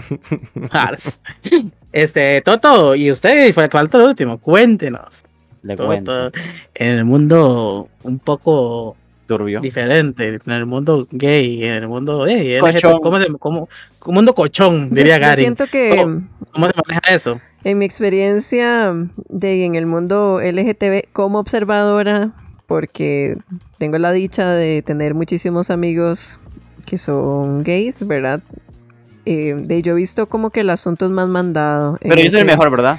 este, 1.92 2.40
Toto, 2.42 2.94
y 2.94 3.10
usted, 3.10 3.52
fue 3.52 3.68
falta 3.68 3.98
lo 3.98 4.06
último, 4.06 4.38
cuéntenos. 4.38 5.24
Le 5.62 5.76
cuento. 5.76 6.30
En 6.74 6.92
el 6.98 7.04
mundo 7.04 7.88
un 8.02 8.18
poco 8.20 8.96
Turbio. 9.26 9.60
diferente, 9.60 10.28
en 10.28 10.52
el 10.52 10.66
mundo 10.66 11.06
gay, 11.10 11.64
en 11.64 11.74
el 11.74 11.88
mundo, 11.88 12.26
eh, 12.26 12.58
Cochón. 12.60 12.92
LGBT, 12.92 13.02
¿cómo 13.02 13.20
se, 13.20 13.32
cómo, 13.38 13.68
un 14.06 14.14
mundo 14.14 14.34
cochón, 14.34 14.90
diría 14.90 15.16
yo, 15.16 15.20
yo 15.20 15.26
Gary. 15.26 15.42
siento 15.42 15.66
que 15.66 15.96
¿Cómo? 15.96 16.22
¿Cómo 16.52 16.66
se 16.66 16.72
maneja 16.86 17.14
eso? 17.14 17.40
en 17.64 17.78
mi 17.78 17.84
experiencia 17.84 18.94
de 19.28 19.64
en 19.64 19.74
el 19.74 19.86
mundo 19.86 20.40
LGTB 20.40 21.12
como 21.12 21.38
observadora, 21.38 22.30
porque 22.66 23.36
tengo 23.78 23.98
la 23.98 24.12
dicha 24.12 24.50
de 24.52 24.82
tener 24.82 25.14
muchísimos 25.14 25.70
amigos 25.70 26.38
que 26.88 26.96
son 26.96 27.62
gays, 27.62 28.06
¿verdad? 28.06 28.40
Eh, 29.26 29.54
de 29.62 29.82
yo 29.82 29.92
he 29.92 29.96
visto 29.96 30.26
como 30.26 30.48
que 30.48 30.60
el 30.60 30.70
asunto 30.70 31.04
es 31.04 31.10
más 31.10 31.28
mandado. 31.28 31.98
Pero 32.00 32.16
yo 32.16 32.30
soy 32.30 32.40
el 32.40 32.46
mejor, 32.46 32.70
¿verdad? 32.70 32.98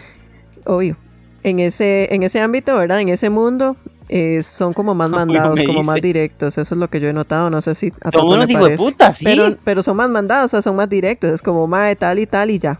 Obvio. 0.65 0.95
En 1.41 1.59
ese, 1.59 2.13
en 2.13 2.21
ese 2.21 2.39
ámbito, 2.39 2.75
¿verdad? 2.75 2.99
En 3.01 3.09
ese 3.09 3.31
mundo, 3.31 3.77
eh, 4.09 4.43
son 4.43 4.73
como 4.73 4.93
más 4.93 5.09
mandados, 5.09 5.59
como 5.63 5.81
más 5.81 6.01
directos. 6.01 6.57
Eso 6.59 6.75
es 6.75 6.79
lo 6.79 6.87
que 6.87 6.99
yo 6.99 7.07
he 7.07 7.13
notado. 7.13 7.49
No 7.49 7.61
sé 7.61 7.73
si 7.73 7.91
a 8.03 8.11
le 8.11 8.21
unos 8.21 8.49
hijos 8.49 8.69
de 8.69 8.75
puta, 8.75 9.11
sí. 9.11 9.25
Pero, 9.25 9.57
pero 9.63 9.81
son 9.81 9.97
más 9.97 10.09
mandados, 10.09 10.45
o 10.45 10.49
sea, 10.49 10.61
son 10.61 10.75
más 10.75 10.87
directos. 10.89 11.31
Es 11.31 11.41
como 11.41 11.65
más 11.65 11.87
de 11.87 11.95
tal 11.95 12.19
y 12.19 12.27
tal 12.27 12.51
y 12.51 12.59
ya. 12.59 12.79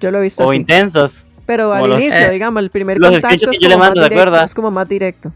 Yo 0.00 0.10
lo 0.10 0.18
he 0.18 0.22
visto 0.22 0.44
o 0.44 0.48
así. 0.50 0.58
intensos. 0.58 1.24
Pero 1.46 1.72
al 1.72 1.88
los- 1.88 2.00
inicio, 2.00 2.26
eh, 2.26 2.30
digamos, 2.30 2.62
el 2.62 2.70
primer 2.70 2.98
los 2.98 3.10
contacto 3.10 3.50
es 3.50 3.58
es 4.44 4.54
como 4.54 4.70
más 4.70 4.88
directo. 4.88 5.32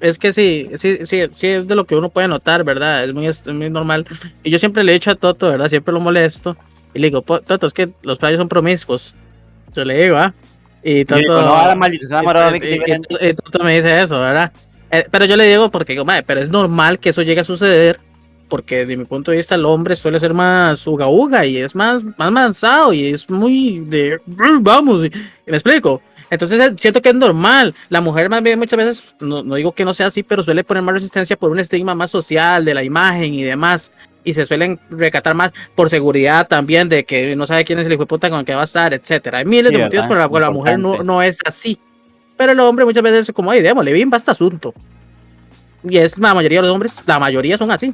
Es 0.00 0.18
que 0.18 0.32
sí, 0.32 0.68
sí, 0.76 0.98
sí, 1.02 1.22
sí 1.30 1.46
es 1.48 1.66
de 1.66 1.74
lo 1.74 1.84
que 1.84 1.96
uno 1.96 2.08
puede 2.08 2.28
notar, 2.28 2.62
¿verdad? 2.64 3.04
Es 3.04 3.12
muy, 3.12 3.26
es 3.26 3.46
muy 3.48 3.68
normal. 3.70 4.06
Y 4.44 4.50
yo 4.50 4.58
siempre 4.58 4.84
le 4.84 4.92
he 4.92 4.94
dicho 4.94 5.10
a 5.10 5.14
Toto, 5.16 5.50
¿verdad? 5.50 5.68
Siempre 5.68 5.92
lo 5.92 6.00
molesto. 6.00 6.56
Y 6.94 7.00
le 7.00 7.08
digo, 7.08 7.22
"Po- 7.22 7.40
Toto, 7.40 7.66
es 7.66 7.72
que 7.72 7.88
los 8.02 8.18
playos 8.18 8.38
son 8.38 8.48
promiscuos. 8.48 9.14
Yo 9.74 9.84
le 9.84 10.02
digo, 10.04 10.16
¿ah? 10.16 10.32
Y 10.82 11.04
Toto... 11.04 11.24
me 13.64 13.74
dice 13.76 14.00
eso, 14.00 14.20
¿verdad? 14.20 14.52
Eh, 14.90 15.06
pero 15.10 15.24
yo 15.24 15.36
le 15.36 15.44
digo 15.44 15.70
porque, 15.70 15.92
digo, 15.94 16.04
"Mae, 16.04 16.22
pero 16.22 16.40
es 16.40 16.48
normal 16.48 16.98
que 16.98 17.10
eso 17.10 17.22
llegue 17.22 17.40
a 17.40 17.44
suceder. 17.44 17.98
Porque 18.48 18.86
de 18.86 18.96
mi 18.96 19.04
punto 19.04 19.30
de 19.30 19.36
vista 19.36 19.56
el 19.56 19.66
hombre 19.66 19.94
suele 19.94 20.18
ser 20.18 20.32
más 20.32 20.86
uga 20.86 21.06
uga 21.06 21.44
y 21.44 21.58
es 21.58 21.74
más, 21.74 22.02
más 22.16 22.32
manzado 22.32 22.94
y 22.94 23.08
es 23.08 23.28
muy 23.28 23.80
de 23.80 24.18
vamos, 24.26 25.04
y, 25.04 25.08
y 25.08 25.50
me 25.50 25.56
explico. 25.58 26.00
Entonces 26.30 26.60
eh, 26.60 26.74
siento 26.76 27.00
que 27.02 27.10
es 27.10 27.14
normal. 27.14 27.74
La 27.88 28.00
mujer 28.00 28.28
más 28.28 28.42
bien 28.42 28.58
muchas 28.58 28.76
veces, 28.76 29.16
no, 29.20 29.42
no 29.42 29.54
digo 29.54 29.72
que 29.72 29.84
no 29.84 29.94
sea 29.94 30.08
así, 30.08 30.22
pero 30.22 30.42
suele 30.42 30.64
poner 30.64 30.82
más 30.82 30.94
resistencia 30.94 31.36
por 31.36 31.50
un 31.50 31.58
estigma 31.58 31.94
más 31.94 32.10
social 32.10 32.64
de 32.64 32.74
la 32.74 32.82
imagen 32.84 33.34
y 33.34 33.42
demás. 33.42 33.92
Y 34.24 34.34
se 34.34 34.44
suelen 34.44 34.78
recatar 34.90 35.34
más 35.34 35.52
por 35.74 35.88
seguridad 35.88 36.46
también 36.46 36.88
de 36.88 37.04
que 37.04 37.34
no 37.34 37.46
sabe 37.46 37.64
quién 37.64 37.78
es 37.78 37.86
el 37.86 37.92
hijo 37.94 38.02
de 38.02 38.06
puta 38.08 38.28
con 38.28 38.40
el 38.40 38.44
que 38.44 38.54
va 38.54 38.62
a 38.62 38.64
estar, 38.64 38.92
etcétera. 38.92 39.38
Hay 39.38 39.44
miles 39.46 39.70
Sí, 39.70 39.78
de 39.78 39.84
motivos 39.84 40.06
por 40.06 40.16
¿verdad? 40.16 40.26
la 40.26 40.28
cual 40.28 40.42
la 40.42 40.50
mujer 40.50 40.78
no, 40.78 41.02
no 41.02 41.22
es 41.22 41.38
así. 41.46 41.78
Pero 42.36 42.52
el 42.52 42.60
hombre 42.60 42.84
muchas 42.84 43.02
veces 43.02 43.28
es 43.28 43.34
como, 43.34 43.50
ay, 43.50 43.62
démosle, 43.62 43.92
bimba 43.92 44.18
este 44.18 44.30
asunto. 44.30 44.74
Y 45.82 45.96
es 45.96 46.18
la 46.18 46.34
mayoría 46.34 46.58
de 46.60 46.66
los 46.66 46.74
hombres, 46.74 47.00
la 47.06 47.18
mayoría 47.18 47.56
son 47.56 47.70
así. 47.70 47.92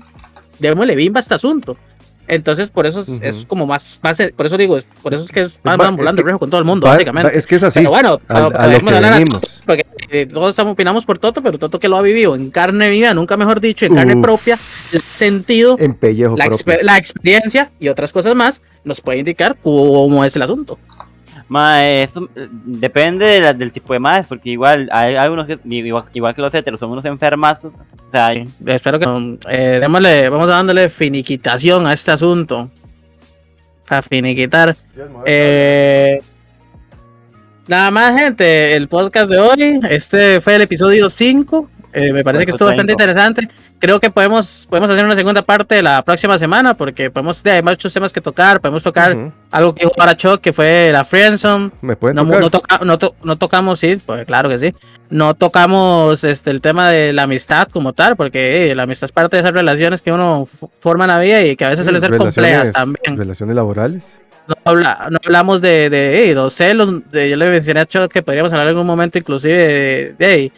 Démosle 0.58 0.96
bimba 0.96 1.20
este 1.20 1.34
asunto. 1.34 1.76
Entonces, 2.26 2.70
por 2.70 2.86
eso 2.86 3.00
es, 3.02 3.08
Ujú. 3.08 3.20
es 3.22 3.44
como 3.46 3.66
más, 3.66 4.00
más, 4.02 4.16
por 4.36 4.46
eso 4.46 4.56
digo, 4.56 4.76
es- 4.78 4.86
por 5.02 5.12
eso 5.12 5.24
es 5.24 5.30
que 5.30 5.42
es, 5.42 5.58
va- 5.58 5.76
van 5.76 5.92
es 5.92 5.96
volando 5.98 6.22
que 6.22 6.26
rejo 6.26 6.38
con 6.38 6.48
todo 6.50 6.58
el 6.58 6.64
mundo, 6.64 6.86
Va- 6.86 6.92
básicamente. 6.94 7.28
va- 7.32 7.36
es 7.38 7.46
que 7.46 7.56
es 7.56 7.62
así. 7.62 7.80
Pero 7.80 7.90
bueno, 7.90 8.18
a, 8.28 8.36
a 8.36 8.40
lo 8.40 8.50
podemos 8.50 8.90
que 8.90 8.96
hablar 8.96 9.12
a- 9.12 9.18
venimos. 9.18 9.62
porque 9.66 9.84
eh, 10.10 10.26
todos 10.26 10.50
estamos 10.50 10.72
opinamos 10.72 11.04
por 11.04 11.18
Toto, 11.18 11.42
pero 11.42 11.58
Toto 11.58 11.78
que 11.80 11.88
lo 11.88 11.96
ha 11.96 12.02
vivido 12.02 12.34
en 12.34 12.50
carne 12.50 12.88
viva, 12.88 13.12
nunca 13.14 13.36
mejor 13.36 13.60
dicho, 13.60 13.84
en 13.84 13.94
carne 13.94 14.14
Uf. 14.16 14.22
propia, 14.22 14.58
el 14.92 15.02
sentido, 15.12 15.76
En 15.78 15.94
pellejo 15.94 16.36
la, 16.36 16.46
propio. 16.46 16.64
exper- 16.64 16.82
la 16.82 16.96
experiencia 16.98 17.72
y 17.78 17.88
otras 17.88 18.12
cosas 18.12 18.34
más, 18.34 18.62
nos 18.84 19.00
puede 19.00 19.18
indicar 19.18 19.56
cómo 19.62 20.24
es 20.24 20.34
el 20.36 20.42
asunto. 20.42 20.78
Mae, 21.48 22.04
esto, 22.04 22.28
eh, 22.36 22.48
depende 22.50 23.26
de 23.26 23.40
la- 23.40 23.52
del 23.54 23.70
tipo 23.70 23.92
de 23.92 23.98
más, 24.00 24.26
porque 24.26 24.48
igual 24.50 24.88
hay 24.92 25.14
algunos 25.14 25.46
que, 25.46 25.58
igual, 25.68 26.04
igual 26.14 26.34
que 26.34 26.40
los 26.40 26.54
heteros, 26.54 26.80
son 26.80 26.90
unos 26.90 27.04
enfermazos. 27.04 27.72
Espero 28.66 29.00
que 29.00 29.38
eh, 29.48 29.78
démosle, 29.80 30.28
vamos 30.28 30.46
dándole 30.46 30.88
finiquitación 30.88 31.86
a 31.86 31.92
este 31.92 32.12
asunto. 32.12 32.70
A 33.88 34.02
finiquitar. 34.02 34.76
Eh, 35.26 36.20
nada 37.66 37.90
más, 37.90 38.18
gente. 38.18 38.76
El 38.76 38.88
podcast 38.88 39.28
de 39.28 39.38
hoy. 39.40 39.80
Este 39.90 40.40
fue 40.40 40.54
el 40.54 40.62
episodio 40.62 41.10
5. 41.10 41.70
Eh, 41.94 42.12
me 42.12 42.24
parece 42.24 42.44
que 42.44 42.50
estuvo 42.50 42.68
bastante 42.68 42.92
interesante. 42.92 43.48
Creo 43.78 44.00
que 44.00 44.10
podemos, 44.10 44.66
podemos 44.68 44.90
hacer 44.90 45.04
una 45.04 45.14
segunda 45.14 45.42
parte 45.42 45.82
la 45.82 46.02
próxima 46.02 46.36
semana. 46.38 46.76
Porque 46.76 47.10
podemos, 47.10 47.42
hay 47.46 47.62
muchos 47.62 47.92
temas 47.92 48.12
que 48.12 48.20
tocar. 48.20 48.60
Podemos 48.60 48.82
tocar 48.82 49.16
Ujú. 49.16 49.32
algo 49.50 49.74
que 49.74 49.80
dijo 49.84 49.92
Parachoc, 49.96 50.40
que 50.40 50.52
fue 50.52 50.90
la 50.92 51.04
Friendzone. 51.04 51.70
Me 51.80 51.96
pueden 51.96 52.16
No, 52.16 52.24
tocar. 52.24 52.40
no, 52.40 52.50
toca- 52.50 52.80
no, 52.84 52.98
to- 52.98 53.14
no 53.22 53.36
tocamos, 53.36 53.78
sí, 53.78 53.98
pues 54.04 54.26
claro 54.26 54.48
que 54.48 54.58
sí. 54.58 54.74
No 55.10 55.34
tocamos 55.34 56.24
este, 56.24 56.50
el 56.50 56.60
tema 56.60 56.90
de 56.90 57.12
la 57.12 57.22
amistad 57.24 57.68
como 57.68 57.92
tal, 57.92 58.16
porque 58.16 58.70
eh, 58.70 58.74
la 58.74 58.82
amistad 58.84 59.04
es 59.06 59.12
parte 59.12 59.36
de 59.36 59.40
esas 59.42 59.52
relaciones 59.52 60.02
que 60.02 60.10
uno 60.12 60.44
forma 60.80 61.04
en 61.04 61.08
la 61.08 61.18
vida 61.20 61.42
y 61.42 61.54
que 61.56 61.64
a 61.64 61.68
veces 61.68 61.84
suelen 61.84 62.00
ser 62.00 62.16
complejas 62.16 62.72
también. 62.72 63.16
Relaciones 63.16 63.54
laborales. 63.54 64.18
No, 64.48 64.54
habla- 64.64 65.08
no 65.10 65.18
hablamos 65.24 65.60
de, 65.62 65.88
de, 65.88 66.30
eh, 66.30 66.34
los 66.34 66.52
celos, 66.52 67.08
de- 67.10 67.30
yo 67.30 67.36
le 67.36 67.48
mencioné 67.48 67.80
a 67.80 67.86
Cho 67.86 68.08
que 68.08 68.22
podríamos 68.22 68.52
hablar 68.52 68.66
en 68.66 68.70
algún 68.72 68.86
momento 68.86 69.18
inclusive 69.18 69.54
de, 69.56 70.14
de, 70.18 70.52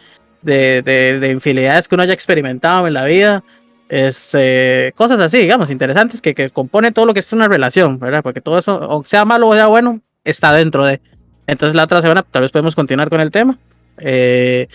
de, 0.47 0.81
de, 0.81 1.19
de 1.19 1.31
infidelidades 1.31 1.87
que 1.87 1.95
uno 1.95 2.03
haya 2.03 2.13
experimentado 2.13 2.87
en 2.87 2.93
la 2.93 3.05
vida. 3.05 3.43
Este, 3.89 4.93
cosas 4.95 5.19
así, 5.19 5.37
digamos, 5.37 5.69
interesantes 5.69 6.21
que, 6.21 6.33
que 6.33 6.49
componen 6.49 6.93
todo 6.93 7.05
lo 7.05 7.13
que 7.13 7.19
es 7.19 7.33
una 7.33 7.47
relación, 7.47 7.99
¿verdad? 7.99 8.23
Porque 8.23 8.41
todo 8.41 8.57
eso, 8.57 8.79
o 8.89 9.03
sea 9.03 9.25
malo 9.25 9.47
o 9.49 9.53
sea 9.53 9.67
bueno, 9.67 10.01
está 10.23 10.53
dentro 10.53 10.85
de. 10.85 11.01
Entonces 11.45 11.75
la 11.75 11.83
otra 11.83 12.01
semana 12.01 12.23
tal 12.23 12.41
vez 12.41 12.51
podemos 12.51 12.75
continuar 12.75 13.09
con 13.09 13.21
el 13.21 13.31
tema. 13.31 13.59
Eh, 13.99 14.67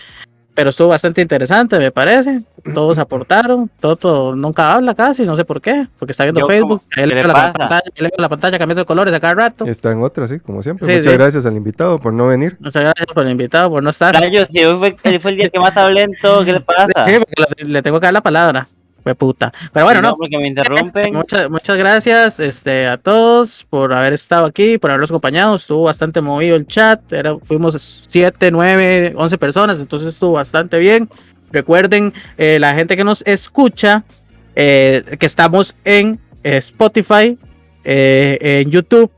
pero 0.53 0.69
estuvo 0.69 0.89
bastante 0.89 1.21
interesante, 1.21 1.79
me 1.79 1.91
parece. 1.91 2.41
Todos 2.73 2.97
aportaron. 2.97 3.69
Toto 3.79 4.35
nunca 4.35 4.73
habla 4.73 4.93
casi, 4.93 5.25
no 5.25 5.35
sé 5.35 5.43
por 5.45 5.61
qué, 5.61 5.87
porque 5.99 6.11
está 6.11 6.23
viendo 6.23 6.41
Yo, 6.41 6.47
Facebook. 6.47 6.83
¿qué 6.89 7.03
Él 7.03 7.09
le 7.09 7.15
ve 7.15 7.23
la 7.23 7.33
pasa? 7.33 7.53
pantalla, 7.53 7.81
él 7.95 8.03
ve 8.05 8.11
la 8.17 8.29
pantalla 8.29 8.59
cambiando 8.59 8.81
de 8.81 8.85
colores 8.85 9.13
a 9.13 9.19
cada 9.19 9.33
rato. 9.33 9.65
Está 9.65 9.91
en 9.91 10.03
otra, 10.03 10.27
sí, 10.27 10.39
como 10.39 10.61
siempre. 10.61 10.85
Sí, 10.87 10.93
Muchas 10.93 11.11
sí. 11.11 11.17
gracias 11.17 11.45
al 11.45 11.55
invitado 11.57 11.99
por 11.99 12.13
no 12.13 12.27
venir. 12.27 12.55
Muchas 12.59 12.83
gracias 12.83 13.07
por 13.13 13.25
el 13.25 13.31
invitado, 13.31 13.69
por 13.69 13.83
no 13.83 13.89
estar. 13.89 14.13
Rayos, 14.15 14.47
si 14.49 14.63
hoy 14.63 14.77
fue, 15.01 15.19
fue 15.19 15.31
el 15.31 15.37
día 15.37 15.49
que 15.49 15.59
más 15.59 15.75
hablé 15.75 16.03
en 16.03 16.11
todo, 16.21 16.45
¿qué 16.45 16.53
le 16.53 16.61
pasa? 16.61 17.05
Sí, 17.05 17.13
porque 17.19 17.63
le 17.65 17.81
tengo 17.81 17.99
que 17.99 18.05
dar 18.07 18.13
la 18.13 18.21
palabra. 18.21 18.67
Fue 19.03 19.15
puta. 19.15 19.53
Pero 19.73 19.85
bueno, 19.85 20.01
no. 20.01 20.15
Porque 20.15 20.37
me 20.37 20.47
interrumpen. 20.47 21.13
Muchas, 21.13 21.49
muchas 21.49 21.77
gracias 21.77 22.39
este, 22.39 22.87
a 22.87 22.97
todos 22.97 23.65
por 23.69 23.93
haber 23.93 24.13
estado 24.13 24.45
aquí, 24.45 24.77
por 24.77 24.91
habernos 24.91 25.11
acompañado. 25.11 25.55
Estuvo 25.55 25.83
bastante 25.83 26.21
movido 26.21 26.55
el 26.55 26.65
chat. 26.65 27.11
Era, 27.11 27.37
fuimos 27.39 28.05
7, 28.07 28.51
9, 28.51 29.13
11 29.17 29.37
personas, 29.37 29.79
entonces 29.79 30.13
estuvo 30.13 30.33
bastante 30.33 30.79
bien. 30.79 31.09
Recuerden, 31.51 32.13
eh, 32.37 32.57
la 32.59 32.73
gente 32.73 32.95
que 32.95 33.03
nos 33.03 33.21
escucha, 33.27 34.03
eh, 34.55 35.17
que 35.19 35.25
estamos 35.25 35.75
en 35.83 36.19
Spotify, 36.41 37.37
eh, 37.83 38.37
en 38.61 38.71
YouTube, 38.71 39.11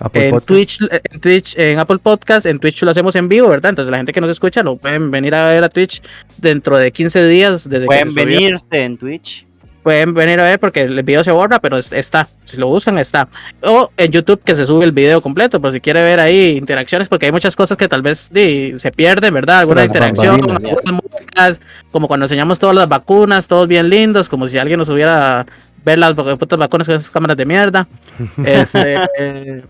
Apple 0.00 0.24
en 0.26 0.30
Podcast. 0.30 0.46
Twitch, 0.48 0.78
en 1.12 1.20
Twitch, 1.20 1.58
en 1.58 1.78
Apple 1.78 1.98
Podcast, 1.98 2.46
en 2.46 2.58
Twitch 2.58 2.82
lo 2.82 2.90
hacemos 2.90 3.14
en 3.16 3.28
vivo, 3.28 3.48
¿verdad? 3.48 3.70
Entonces 3.70 3.90
la 3.90 3.96
gente 3.96 4.12
que 4.12 4.20
nos 4.20 4.30
escucha 4.30 4.62
lo 4.62 4.76
pueden 4.76 5.10
venir 5.10 5.34
a 5.34 5.48
ver 5.48 5.64
a 5.64 5.68
Twitch 5.68 6.02
dentro 6.36 6.76
de 6.78 6.92
15 6.92 7.26
días. 7.26 7.64
Desde 7.68 7.80
que 7.82 7.86
Pueden 7.86 8.12
se 8.12 8.20
subió. 8.22 8.24
venirse 8.38 8.64
en 8.84 8.96
Twitch. 8.98 9.44
Pueden 9.82 10.12
venir 10.12 10.38
a 10.40 10.42
ver 10.42 10.60
porque 10.60 10.82
el 10.82 11.02
video 11.02 11.24
se 11.24 11.30
borra, 11.30 11.60
pero 11.60 11.78
es- 11.78 11.92
está. 11.92 12.28
Si 12.44 12.58
lo 12.58 12.66
buscan, 12.66 12.98
está. 12.98 13.28
O 13.62 13.90
en 13.96 14.12
YouTube 14.12 14.42
que 14.44 14.54
se 14.54 14.66
sube 14.66 14.84
el 14.84 14.92
video 14.92 15.22
completo, 15.22 15.60
por 15.62 15.72
si 15.72 15.80
quiere 15.80 16.02
ver 16.02 16.20
ahí 16.20 16.56
interacciones, 16.58 17.08
porque 17.08 17.26
hay 17.26 17.32
muchas 17.32 17.56
cosas 17.56 17.76
que 17.78 17.88
tal 17.88 18.02
vez 18.02 18.28
di, 18.30 18.78
se 18.78 18.90
pierden, 18.90 19.32
¿verdad? 19.32 19.60
Alguna 19.60 19.84
interacción, 19.84 20.34
algunas 20.34 20.62
músicas, 20.64 21.60
como 21.90 22.06
cuando 22.06 22.24
enseñamos 22.26 22.58
todas 22.58 22.74
las 22.76 22.88
vacunas, 22.88 23.48
todos 23.48 23.66
bien 23.66 23.88
lindos, 23.88 24.28
como 24.28 24.46
si 24.46 24.58
alguien 24.58 24.78
nos 24.78 24.90
hubiera 24.90 25.46
ver 25.84 25.98
las 25.98 26.12
putas 26.12 26.58
vacunas 26.58 26.86
con 26.86 26.96
esas 26.96 27.10
cámaras 27.10 27.36
de 27.36 27.46
mierda. 27.46 27.88
Este, 28.44 28.96
eh, 29.18 29.62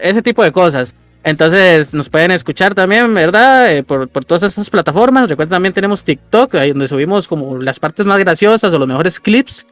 ese 0.00 0.22
tipo 0.22 0.42
de 0.42 0.52
cosas. 0.52 0.94
Entonces 1.24 1.94
nos 1.94 2.08
pueden 2.08 2.32
escuchar 2.32 2.74
también, 2.74 3.14
¿verdad? 3.14 3.72
Eh, 3.72 3.84
por, 3.84 4.08
por 4.08 4.24
todas 4.24 4.42
estas 4.42 4.68
plataformas. 4.70 5.28
Recuerden 5.28 5.50
también 5.50 5.72
tenemos 5.72 6.02
TikTok, 6.02 6.56
ahí 6.56 6.70
donde 6.70 6.88
subimos 6.88 7.28
como 7.28 7.58
las 7.58 7.78
partes 7.78 8.04
más 8.06 8.18
graciosas 8.18 8.72
o 8.72 8.78
los 8.78 8.88
mejores 8.88 9.20
clips. 9.20 9.66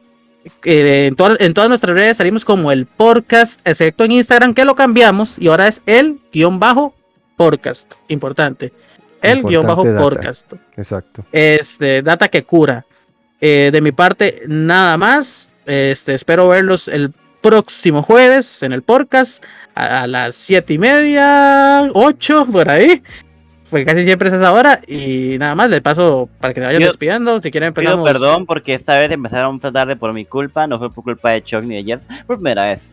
Eh, 0.63 1.07
en, 1.07 1.15
to- 1.15 1.39
en 1.39 1.53
todas 1.53 1.69
nuestras 1.69 1.93
redes 1.93 2.17
salimos 2.17 2.45
como 2.45 2.71
el 2.71 2.85
podcast, 2.85 3.59
excepto 3.65 4.05
en 4.05 4.11
Instagram 4.13 4.53
que 4.53 4.65
lo 4.65 4.75
cambiamos 4.75 5.37
y 5.37 5.49
ahora 5.49 5.67
es 5.67 5.81
el 5.85 6.19
guion 6.31 6.57
bajo 6.59 6.95
podcast. 7.35 7.93
Importante. 8.07 8.71
El 9.21 9.43
guion 9.43 9.67
bajo 9.67 9.83
data. 9.83 9.99
podcast. 10.01 10.53
Exacto. 10.77 11.25
Este, 11.31 12.01
data 12.01 12.29
que 12.29 12.43
cura. 12.43 12.85
Eh, 13.41 13.69
de 13.73 13.81
mi 13.81 13.91
parte, 13.91 14.43
nada 14.47 14.97
más. 14.97 15.53
Este, 15.65 16.13
espero 16.15 16.47
verlos 16.47 16.87
el 16.87 17.13
próximo 17.41 18.01
jueves 18.03 18.63
en 18.63 18.71
el 18.71 18.83
podcast 18.83 19.43
a, 19.81 20.03
a 20.03 20.07
las 20.07 20.35
siete 20.35 20.73
y 20.73 20.77
media, 20.77 21.89
ocho, 21.93 22.45
por 22.45 22.69
ahí. 22.69 23.01
Porque 23.69 23.85
casi 23.85 24.03
siempre 24.03 24.27
es 24.27 24.33
esa 24.35 24.51
hora. 24.51 24.81
Y 24.87 25.37
nada 25.39 25.55
más, 25.55 25.69
le 25.69 25.81
paso 25.81 26.27
para 26.41 26.53
que 26.53 26.59
se 26.59 26.65
vayan 26.65 26.81
despidiendo. 26.83 27.39
Si 27.39 27.51
quieren, 27.51 27.73
Pido 27.73 28.03
perdón 28.03 28.45
porque 28.45 28.73
esta 28.73 28.99
vez 28.99 29.09
empezaron 29.11 29.59
a 29.63 29.71
tarde 29.71 29.95
por 29.95 30.11
mi 30.13 30.25
culpa, 30.25 30.67
no 30.67 30.77
fue 30.77 30.91
por 30.93 31.03
culpa 31.05 31.31
de 31.31 31.41
Chuck 31.43 31.63
ni 31.63 31.75
de 31.75 31.83
Jets, 31.85 32.05
por 32.27 32.35
primera 32.37 32.65
vez. 32.65 32.91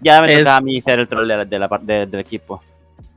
Ya 0.00 0.22
me 0.22 0.32
Es- 0.32 0.38
tocaba 0.40 0.56
a 0.58 0.60
mí 0.60 0.80
ser 0.80 1.00
el 1.00 1.08
troll 1.08 1.26
de 1.28 1.36
la, 1.36 1.44
de 1.44 1.58
la 1.58 1.68
par- 1.68 1.80
de- 1.82 2.06
del 2.06 2.20
equipo. 2.20 2.62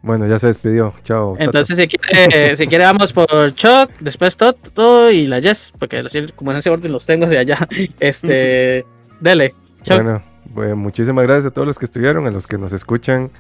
Bueno, 0.02 0.28
ya 0.28 0.38
se 0.38 0.48
despidió. 0.48 0.94
Chao. 1.04 1.36
Entonces, 1.40 1.78
si 1.78 1.88
quiere, 1.88 2.56
si 2.58 2.68
quiere, 2.68 2.84
vamos 2.86 3.14
por 3.14 3.54
Chuck, 3.54 3.92
después 4.02 4.36
Toto 4.36 5.10
y 5.12 5.28
la 5.28 5.40
Jess, 5.42 5.74
porque 5.80 6.00
así, 6.00 6.26
como 6.36 6.52
en 6.52 6.58
ese 6.58 6.70
orden 6.72 6.92
los 6.92 7.06
tengo 7.06 7.28
de 7.28 7.38
allá. 7.38 7.58
Este, 8.00 8.84
dele. 9.22 9.54
Chuck. 9.84 9.96
Bueno, 10.02 10.24
bueno, 10.54 10.76
muchísimas 10.76 11.26
gracias 11.26 11.48
a 11.48 11.52
todos 11.52 11.68
los 11.68 11.80
que 11.80 11.86
estuvieron, 11.86 12.28
a 12.28 12.32
los 12.32 12.48
que 12.48 12.58
nos 12.58 12.74
escuchan 12.74 13.32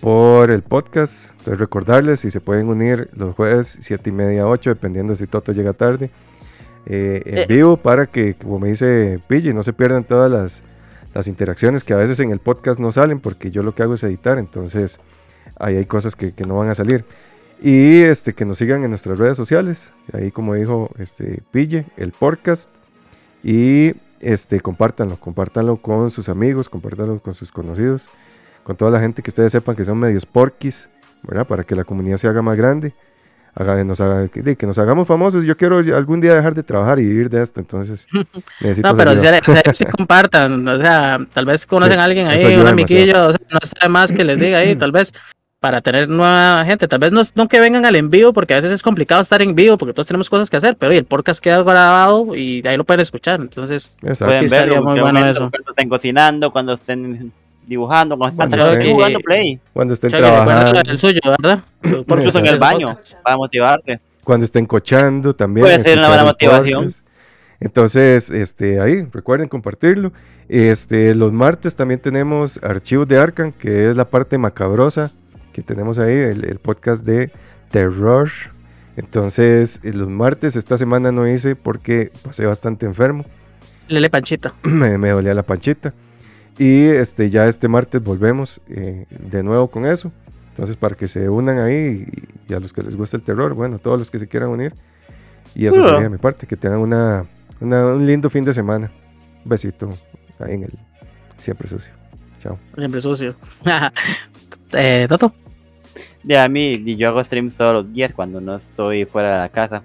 por 0.00 0.50
el 0.50 0.62
podcast. 0.62 1.30
Entonces 1.32 1.58
recordarles 1.58 2.20
si 2.20 2.30
se 2.30 2.40
pueden 2.40 2.68
unir 2.68 3.10
los 3.14 3.34
jueves 3.34 3.78
7 3.80 4.10
y 4.10 4.12
media 4.12 4.46
8, 4.46 4.70
dependiendo 4.70 5.14
si 5.14 5.26
Toto 5.26 5.52
llega 5.52 5.72
tarde, 5.72 6.10
eh, 6.86 7.22
en 7.24 7.38
Eh. 7.38 7.46
vivo 7.48 7.76
para 7.76 8.06
que, 8.06 8.34
como 8.34 8.58
me 8.58 8.68
dice 8.68 9.20
Pille, 9.26 9.52
no 9.54 9.62
se 9.62 9.72
pierdan 9.72 10.04
todas 10.04 10.30
las, 10.30 10.62
las 11.14 11.26
interacciones 11.28 11.82
que 11.82 11.94
a 11.94 11.96
veces 11.96 12.20
en 12.20 12.30
el 12.30 12.38
podcast 12.38 12.78
no 12.78 12.92
salen 12.92 13.20
porque 13.20 13.50
yo 13.50 13.62
lo 13.62 13.74
que 13.74 13.82
hago 13.82 13.94
es 13.94 14.04
editar, 14.04 14.38
entonces 14.38 15.00
ahí 15.58 15.76
hay 15.76 15.86
cosas 15.86 16.14
que, 16.14 16.32
que 16.32 16.44
no 16.46 16.56
van 16.56 16.68
a 16.68 16.74
salir. 16.74 17.04
Y 17.60 18.02
este, 18.02 18.34
que 18.34 18.44
nos 18.44 18.58
sigan 18.58 18.84
en 18.84 18.90
nuestras 18.90 19.18
redes 19.18 19.36
sociales, 19.36 19.94
ahí 20.12 20.30
como 20.30 20.54
dijo 20.54 20.90
este, 20.98 21.42
Pille, 21.50 21.86
el 21.96 22.12
podcast. 22.12 22.70
Y 23.42 23.94
este, 24.20 24.60
compártanlo, 24.60 25.16
compártanlo 25.18 25.76
con 25.76 26.10
sus 26.10 26.28
amigos, 26.28 26.68
compártanlo 26.68 27.18
con 27.20 27.34
sus 27.34 27.52
conocidos, 27.52 28.06
con 28.62 28.76
toda 28.76 28.90
la 28.90 29.00
gente 29.00 29.22
que 29.22 29.30
ustedes 29.30 29.52
sepan 29.52 29.76
que 29.76 29.84
son 29.84 29.98
medios 29.98 30.26
porquis, 30.26 30.90
¿verdad? 31.22 31.46
Para 31.46 31.64
que 31.64 31.74
la 31.74 31.84
comunidad 31.84 32.16
se 32.16 32.28
haga 32.28 32.42
más 32.42 32.56
grande, 32.56 32.94
haga, 33.54 33.82
nos 33.84 34.00
haga- 34.00 34.28
que, 34.28 34.66
nos 34.66 34.78
hagamos 34.78 35.06
famosos. 35.08 35.44
Yo 35.44 35.56
quiero 35.56 35.78
algún 35.78 36.20
día 36.20 36.34
dejar 36.34 36.54
de 36.54 36.62
trabajar 36.62 36.98
y 36.98 37.04
vivir 37.04 37.30
de 37.30 37.42
esto, 37.42 37.60
entonces 37.60 38.06
necesito 38.60 38.88
No, 38.88 38.96
pero 38.96 39.16
si, 39.16 39.26
ayuda. 39.26 39.40
si- 39.72 39.84
si 39.84 39.84
compartan, 39.86 40.66
o 40.68 40.76
sea, 40.78 41.18
tal 41.32 41.46
vez 41.46 41.66
conocen 41.66 41.94
Sí, 41.94 41.98
a 41.98 42.04
alguien 42.04 42.26
ahí, 42.28 42.56
un 42.56 42.66
amiguillo, 42.66 43.28
o 43.28 43.32
sea, 43.32 43.40
no 43.50 43.58
de 43.82 43.88
más 43.88 44.12
que 44.12 44.24
les 44.24 44.38
diga 44.40 44.58
ahí, 44.58 44.76
tal 44.76 44.92
vez 44.92 45.12
para 45.66 45.80
tener 45.80 46.08
nueva 46.08 46.64
gente, 46.64 46.86
tal 46.86 47.00
vez 47.00 47.10
no, 47.10 47.22
no 47.34 47.48
que 47.48 47.58
vengan 47.58 47.84
al 47.84 47.96
en 47.96 48.08
vivo, 48.08 48.32
porque 48.32 48.52
a 48.54 48.58
veces 48.58 48.70
es 48.70 48.82
complicado 48.84 49.20
estar 49.20 49.42
en 49.42 49.56
vivo, 49.56 49.76
porque 49.76 49.92
todos 49.92 50.06
tenemos 50.06 50.30
cosas 50.30 50.48
que 50.48 50.56
hacer, 50.56 50.76
pero 50.76 50.90
oye, 50.90 51.00
el 51.00 51.04
podcast 51.04 51.40
queda 51.42 51.60
grabado 51.64 52.36
y 52.36 52.62
de 52.62 52.68
ahí 52.68 52.76
lo 52.76 52.84
pueden 52.84 53.00
escuchar, 53.00 53.40
entonces, 53.40 53.90
Exacto. 54.00 54.26
Pueden 54.26 54.48
Sí, 54.48 54.74
en 54.76 54.84
muy 54.84 55.00
bueno 55.00 55.26
eso. 55.26 55.50
cuando 55.50 55.70
estén 55.72 55.88
cocinando, 55.88 56.52
cuando 56.52 56.74
estén 56.74 57.32
dibujando, 57.66 58.16
cuando 58.16 58.36
Cuando 58.36 58.56
estén- 58.58 58.92
jugando 58.92 59.18
play, 59.18 59.58
Cuando 59.72 59.94
estén 59.94 60.12
recuerda 60.12 60.44
trabajando, 60.44 60.90
el 60.92 60.98
suyo, 61.00 61.20
¿verdad? 61.24 61.64
por 62.06 62.18
incluso 62.18 62.38
en 62.38 62.46
el 62.46 62.58
baño, 62.60 62.92
para 63.24 63.36
motivarte. 63.36 64.00
cuando 64.22 64.44
estén 64.44 64.66
cochando 64.66 65.34
también. 65.34 65.64
Puede 65.66 65.82
ser 65.82 65.98
una 65.98 66.06
buena 66.06 66.24
motivación. 66.26 66.84
podcast. 66.84 67.04
Entonces, 67.58 68.30
este, 68.30 68.80
ahí, 68.80 69.02
recuerden 69.12 69.48
compartirlo. 69.48 70.12
Este, 70.48 71.12
los 71.16 71.32
martes 71.32 71.74
también 71.74 71.98
tenemos 71.98 72.60
Archivos 72.62 73.08
de 73.08 73.18
Arkham, 73.18 73.50
que 73.50 73.90
es 73.90 73.96
la 73.96 74.04
parte 74.08 74.38
macabrosa 74.38 75.10
que 75.56 75.62
tenemos 75.62 75.98
ahí, 75.98 76.12
el, 76.14 76.44
el 76.44 76.58
podcast 76.58 77.02
de 77.06 77.32
terror. 77.70 78.28
Entonces, 78.96 79.80
eh, 79.84 79.92
los 79.94 80.08
martes 80.10 80.54
esta 80.54 80.76
semana 80.76 81.12
no 81.12 81.26
hice 81.26 81.56
porque 81.56 82.12
pasé 82.22 82.44
bastante 82.44 82.84
enfermo. 82.84 83.24
Lele 83.88 84.10
Panchito. 84.10 84.52
me, 84.64 84.98
me 84.98 85.10
dolía 85.10 85.32
la 85.34 85.42
panchita. 85.42 85.94
Y 86.58 86.84
este, 86.86 87.30
ya 87.30 87.46
este 87.46 87.68
martes 87.68 88.02
volvemos 88.02 88.60
eh, 88.68 89.06
de 89.10 89.42
nuevo 89.42 89.68
con 89.70 89.86
eso. 89.86 90.12
Entonces, 90.50 90.76
para 90.76 90.94
que 90.94 91.06
se 91.08 91.28
unan 91.28 91.58
ahí 91.58 92.06
y, 92.48 92.52
y 92.52 92.54
a 92.54 92.60
los 92.60 92.72
que 92.72 92.82
les 92.82 92.96
gusta 92.96 93.16
el 93.16 93.22
terror, 93.22 93.54
bueno, 93.54 93.78
todos 93.78 93.98
los 93.98 94.10
que 94.10 94.18
se 94.18 94.26
quieran 94.28 94.50
unir. 94.50 94.74
Y 95.54 95.66
eso 95.66 95.80
Ah. 95.80 95.84
sería 95.84 96.00
de 96.02 96.08
mi 96.10 96.18
parte, 96.18 96.46
que 96.46 96.56
tengan 96.56 96.80
una, 96.80 97.24
una- 97.60 97.86
un 97.94 98.06
lindo 98.06 98.28
fin 98.30 98.44
de 98.44 98.52
semana. 98.52 98.90
Un 99.44 99.48
besito 99.50 99.90
ahí 100.38 100.54
en 100.54 100.64
el 100.64 100.72
siempre 101.38 101.66
sucio. 101.68 101.92
Chao. 102.40 102.58
Siempre 102.76 103.00
sucio. 103.00 103.34
eh, 104.74 105.06
Toto. 105.08 105.34
De 106.26 106.36
a 106.36 106.48
mí, 106.48 106.72
y 106.72 106.96
yo 106.96 107.08
hago 107.08 107.22
streams 107.22 107.54
todos 107.54 107.72
los 107.72 107.94
días 107.94 108.12
cuando 108.12 108.40
no 108.40 108.56
estoy 108.56 109.04
fuera 109.04 109.34
de 109.34 109.38
la 109.38 109.48
casa. 109.48 109.82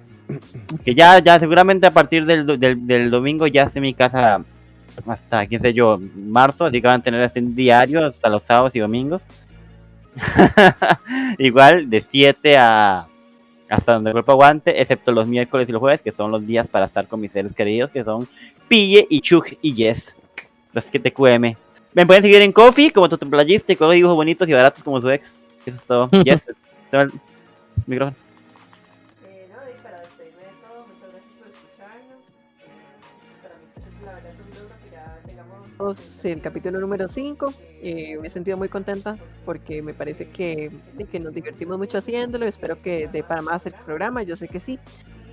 Que 0.83 0.95
ya, 0.95 1.19
ya 1.19 1.39
seguramente 1.39 1.85
a 1.85 1.91
partir 1.91 2.25
del, 2.25 2.59
del, 2.59 2.87
del 2.87 3.11
domingo 3.11 3.45
ya 3.45 3.69
en 3.73 3.81
mi 3.81 3.93
casa 3.93 4.43
hasta, 5.05 5.45
qué 5.45 5.59
sé 5.59 5.73
yo, 5.73 5.99
marzo, 6.15 6.65
así 6.65 6.81
que 6.81 6.87
van 6.87 7.01
a 7.01 7.03
tener 7.03 7.21
este 7.21 7.41
diario 7.41 8.05
hasta 8.05 8.29
los 8.29 8.41
sábados 8.43 8.75
y 8.75 8.79
domingos. 8.79 9.21
Igual 11.37 11.89
de 11.89 12.03
7 12.09 12.57
a 12.57 13.07
hasta 13.69 13.93
donde 13.93 14.09
el 14.09 14.13
cuerpo 14.15 14.33
aguante, 14.33 14.81
excepto 14.81 15.13
los 15.13 15.29
miércoles 15.29 15.69
y 15.69 15.71
los 15.71 15.79
jueves, 15.79 16.01
que 16.01 16.11
son 16.11 16.29
los 16.29 16.45
días 16.45 16.67
para 16.67 16.87
estar 16.87 17.07
con 17.07 17.21
mis 17.21 17.31
seres 17.31 17.53
queridos, 17.53 17.89
que 17.89 18.03
son 18.03 18.27
Pille 18.67 19.07
y 19.09 19.21
Chuk 19.21 19.53
y 19.61 19.73
Jess. 19.73 20.13
Los 20.73 20.85
que 20.85 20.99
te 20.99 21.13
QM. 21.13 21.55
Me 21.93 22.05
pueden 22.05 22.21
seguir 22.21 22.41
en 22.41 22.51
Coffee 22.51 22.91
como 22.91 23.07
Totoplayista 23.07 23.71
y 23.71 23.77
con 23.77 23.89
dibujos 23.91 24.17
bonitos 24.17 24.47
y 24.49 24.53
baratos 24.53 24.83
como 24.83 24.99
su 24.99 25.09
ex. 25.09 25.35
Eso 25.65 25.77
es 25.77 25.83
todo. 25.83 26.09
Jess, 26.23 26.45
te 26.89 26.97
va 26.97 27.03
el 27.03 27.11
micrófono. 27.87 28.15
Eh, 29.25 29.47
no, 29.49 29.55
y 29.69 29.81
para 29.81 29.99
despedirme 30.01 30.41
de 30.41 30.53
todo, 30.67 30.87
muchas 30.87 31.09
gracias 31.11 31.33
por 31.39 31.47
escucharnos. 31.47 32.19
Eh, 32.59 33.41
para 33.41 33.55
mí, 33.55 34.05
la 34.05 34.13
verdad 34.13 34.31
es 34.31 34.39
un 34.39 34.49
logro 34.63 34.75
que 34.83 34.89
ya 34.91 35.19
tengamos 35.25 35.97
sí, 35.97 36.29
el 36.29 36.41
capítulo 36.41 36.79
número 36.79 37.07
5. 37.07 37.53
Eh, 37.83 38.17
me 38.19 38.27
he 38.27 38.31
sentido 38.31 38.57
muy 38.57 38.69
contenta 38.69 39.17
porque 39.45 39.81
me 39.81 39.93
parece 39.93 40.29
que, 40.29 40.71
que 41.11 41.19
nos 41.19 41.33
divertimos 41.33 41.77
mucho 41.77 41.97
haciéndolo. 41.99 42.45
Espero 42.45 42.81
que 42.81 43.07
dé 43.07 43.23
para 43.23 43.41
más 43.41 43.65
el 43.65 43.73
programa, 43.85 44.23
yo 44.23 44.35
sé 44.35 44.47
que 44.47 44.59
sí. 44.59 44.79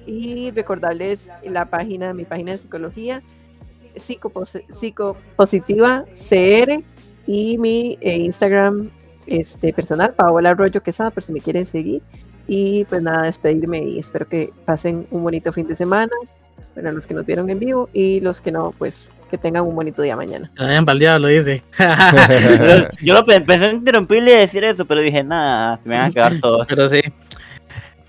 y 0.06 0.50
recordarles 0.52 1.30
la 1.44 1.66
página, 1.66 2.14
mi 2.14 2.24
página 2.24 2.52
de 2.52 2.59
psicología, 2.59 3.22
psicopos- 3.94 4.62
psicopositiva 4.72 6.05
CR 6.14 6.82
y 7.26 7.59
mi 7.59 7.98
eh, 8.00 8.16
Instagram 8.18 8.90
este, 9.28 9.72
personal, 9.72 10.14
Paola 10.14 10.50
Arroyo 10.50 10.82
Quesada, 10.82 11.10
por 11.10 11.22
si 11.22 11.32
me 11.32 11.40
quieren 11.40 11.66
seguir. 11.66 12.02
Y 12.46 12.84
pues 12.86 13.02
nada, 13.02 13.22
despedirme 13.22 13.78
y 13.78 13.98
espero 13.98 14.26
que 14.26 14.50
pasen 14.64 15.06
un 15.10 15.22
bonito 15.22 15.52
fin 15.52 15.68
de 15.68 15.76
semana 15.76 16.12
para 16.74 16.92
los 16.92 17.06
que 17.06 17.14
nos 17.14 17.26
vieron 17.26 17.50
en 17.50 17.59
vivo 17.59 17.90
y 17.92 18.20
los 18.20 18.40
que 18.40 18.52
no, 18.52 18.72
pues 18.78 19.10
que 19.30 19.36
tengan 19.36 19.64
un 19.64 19.74
bonito 19.74 20.00
día 20.00 20.16
mañana. 20.16 20.50
Que 20.56 20.64
hayan 20.64 20.84
baldeado, 20.84 21.18
lo 21.18 21.28
dice. 21.28 21.62
Yo, 23.02 23.16
yo 23.20 23.24
pensé 23.24 23.66
en 23.66 23.76
interrumpirle 23.76 24.32
y 24.32 24.36
decir 24.36 24.64
eso, 24.64 24.84
pero 24.84 25.00
dije, 25.00 25.22
nada, 25.22 25.78
se 25.82 25.88
me 25.88 25.96
van 25.96 26.06
a 26.06 26.10
quedar 26.10 26.40
todos. 26.40 26.66
Pero 26.68 26.88
sí. 26.88 27.00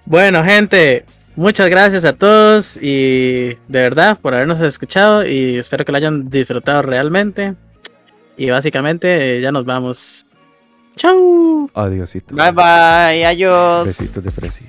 Bueno, 0.05 0.43
gente, 0.43 1.05
muchas 1.35 1.69
gracias 1.69 2.05
a 2.05 2.13
todos 2.15 2.77
y 2.81 3.49
de 3.67 3.81
verdad 3.81 4.17
por 4.19 4.33
habernos 4.33 4.61
escuchado 4.61 5.25
y 5.25 5.57
espero 5.57 5.85
que 5.85 5.91
lo 5.91 5.97
hayan 5.97 6.29
disfrutado 6.29 6.81
realmente. 6.81 7.55
Y 8.37 8.49
básicamente 8.49 9.37
eh, 9.37 9.41
ya 9.41 9.51
nos 9.51 9.65
vamos. 9.65 10.25
Chau. 10.99 11.69
Adiósito. 11.73 12.35
Bye 12.35 12.51
bye, 12.51 13.25
adiós. 13.25 13.85
Besitos 13.87 14.21
de 14.21 14.31
fresis. 14.31 14.67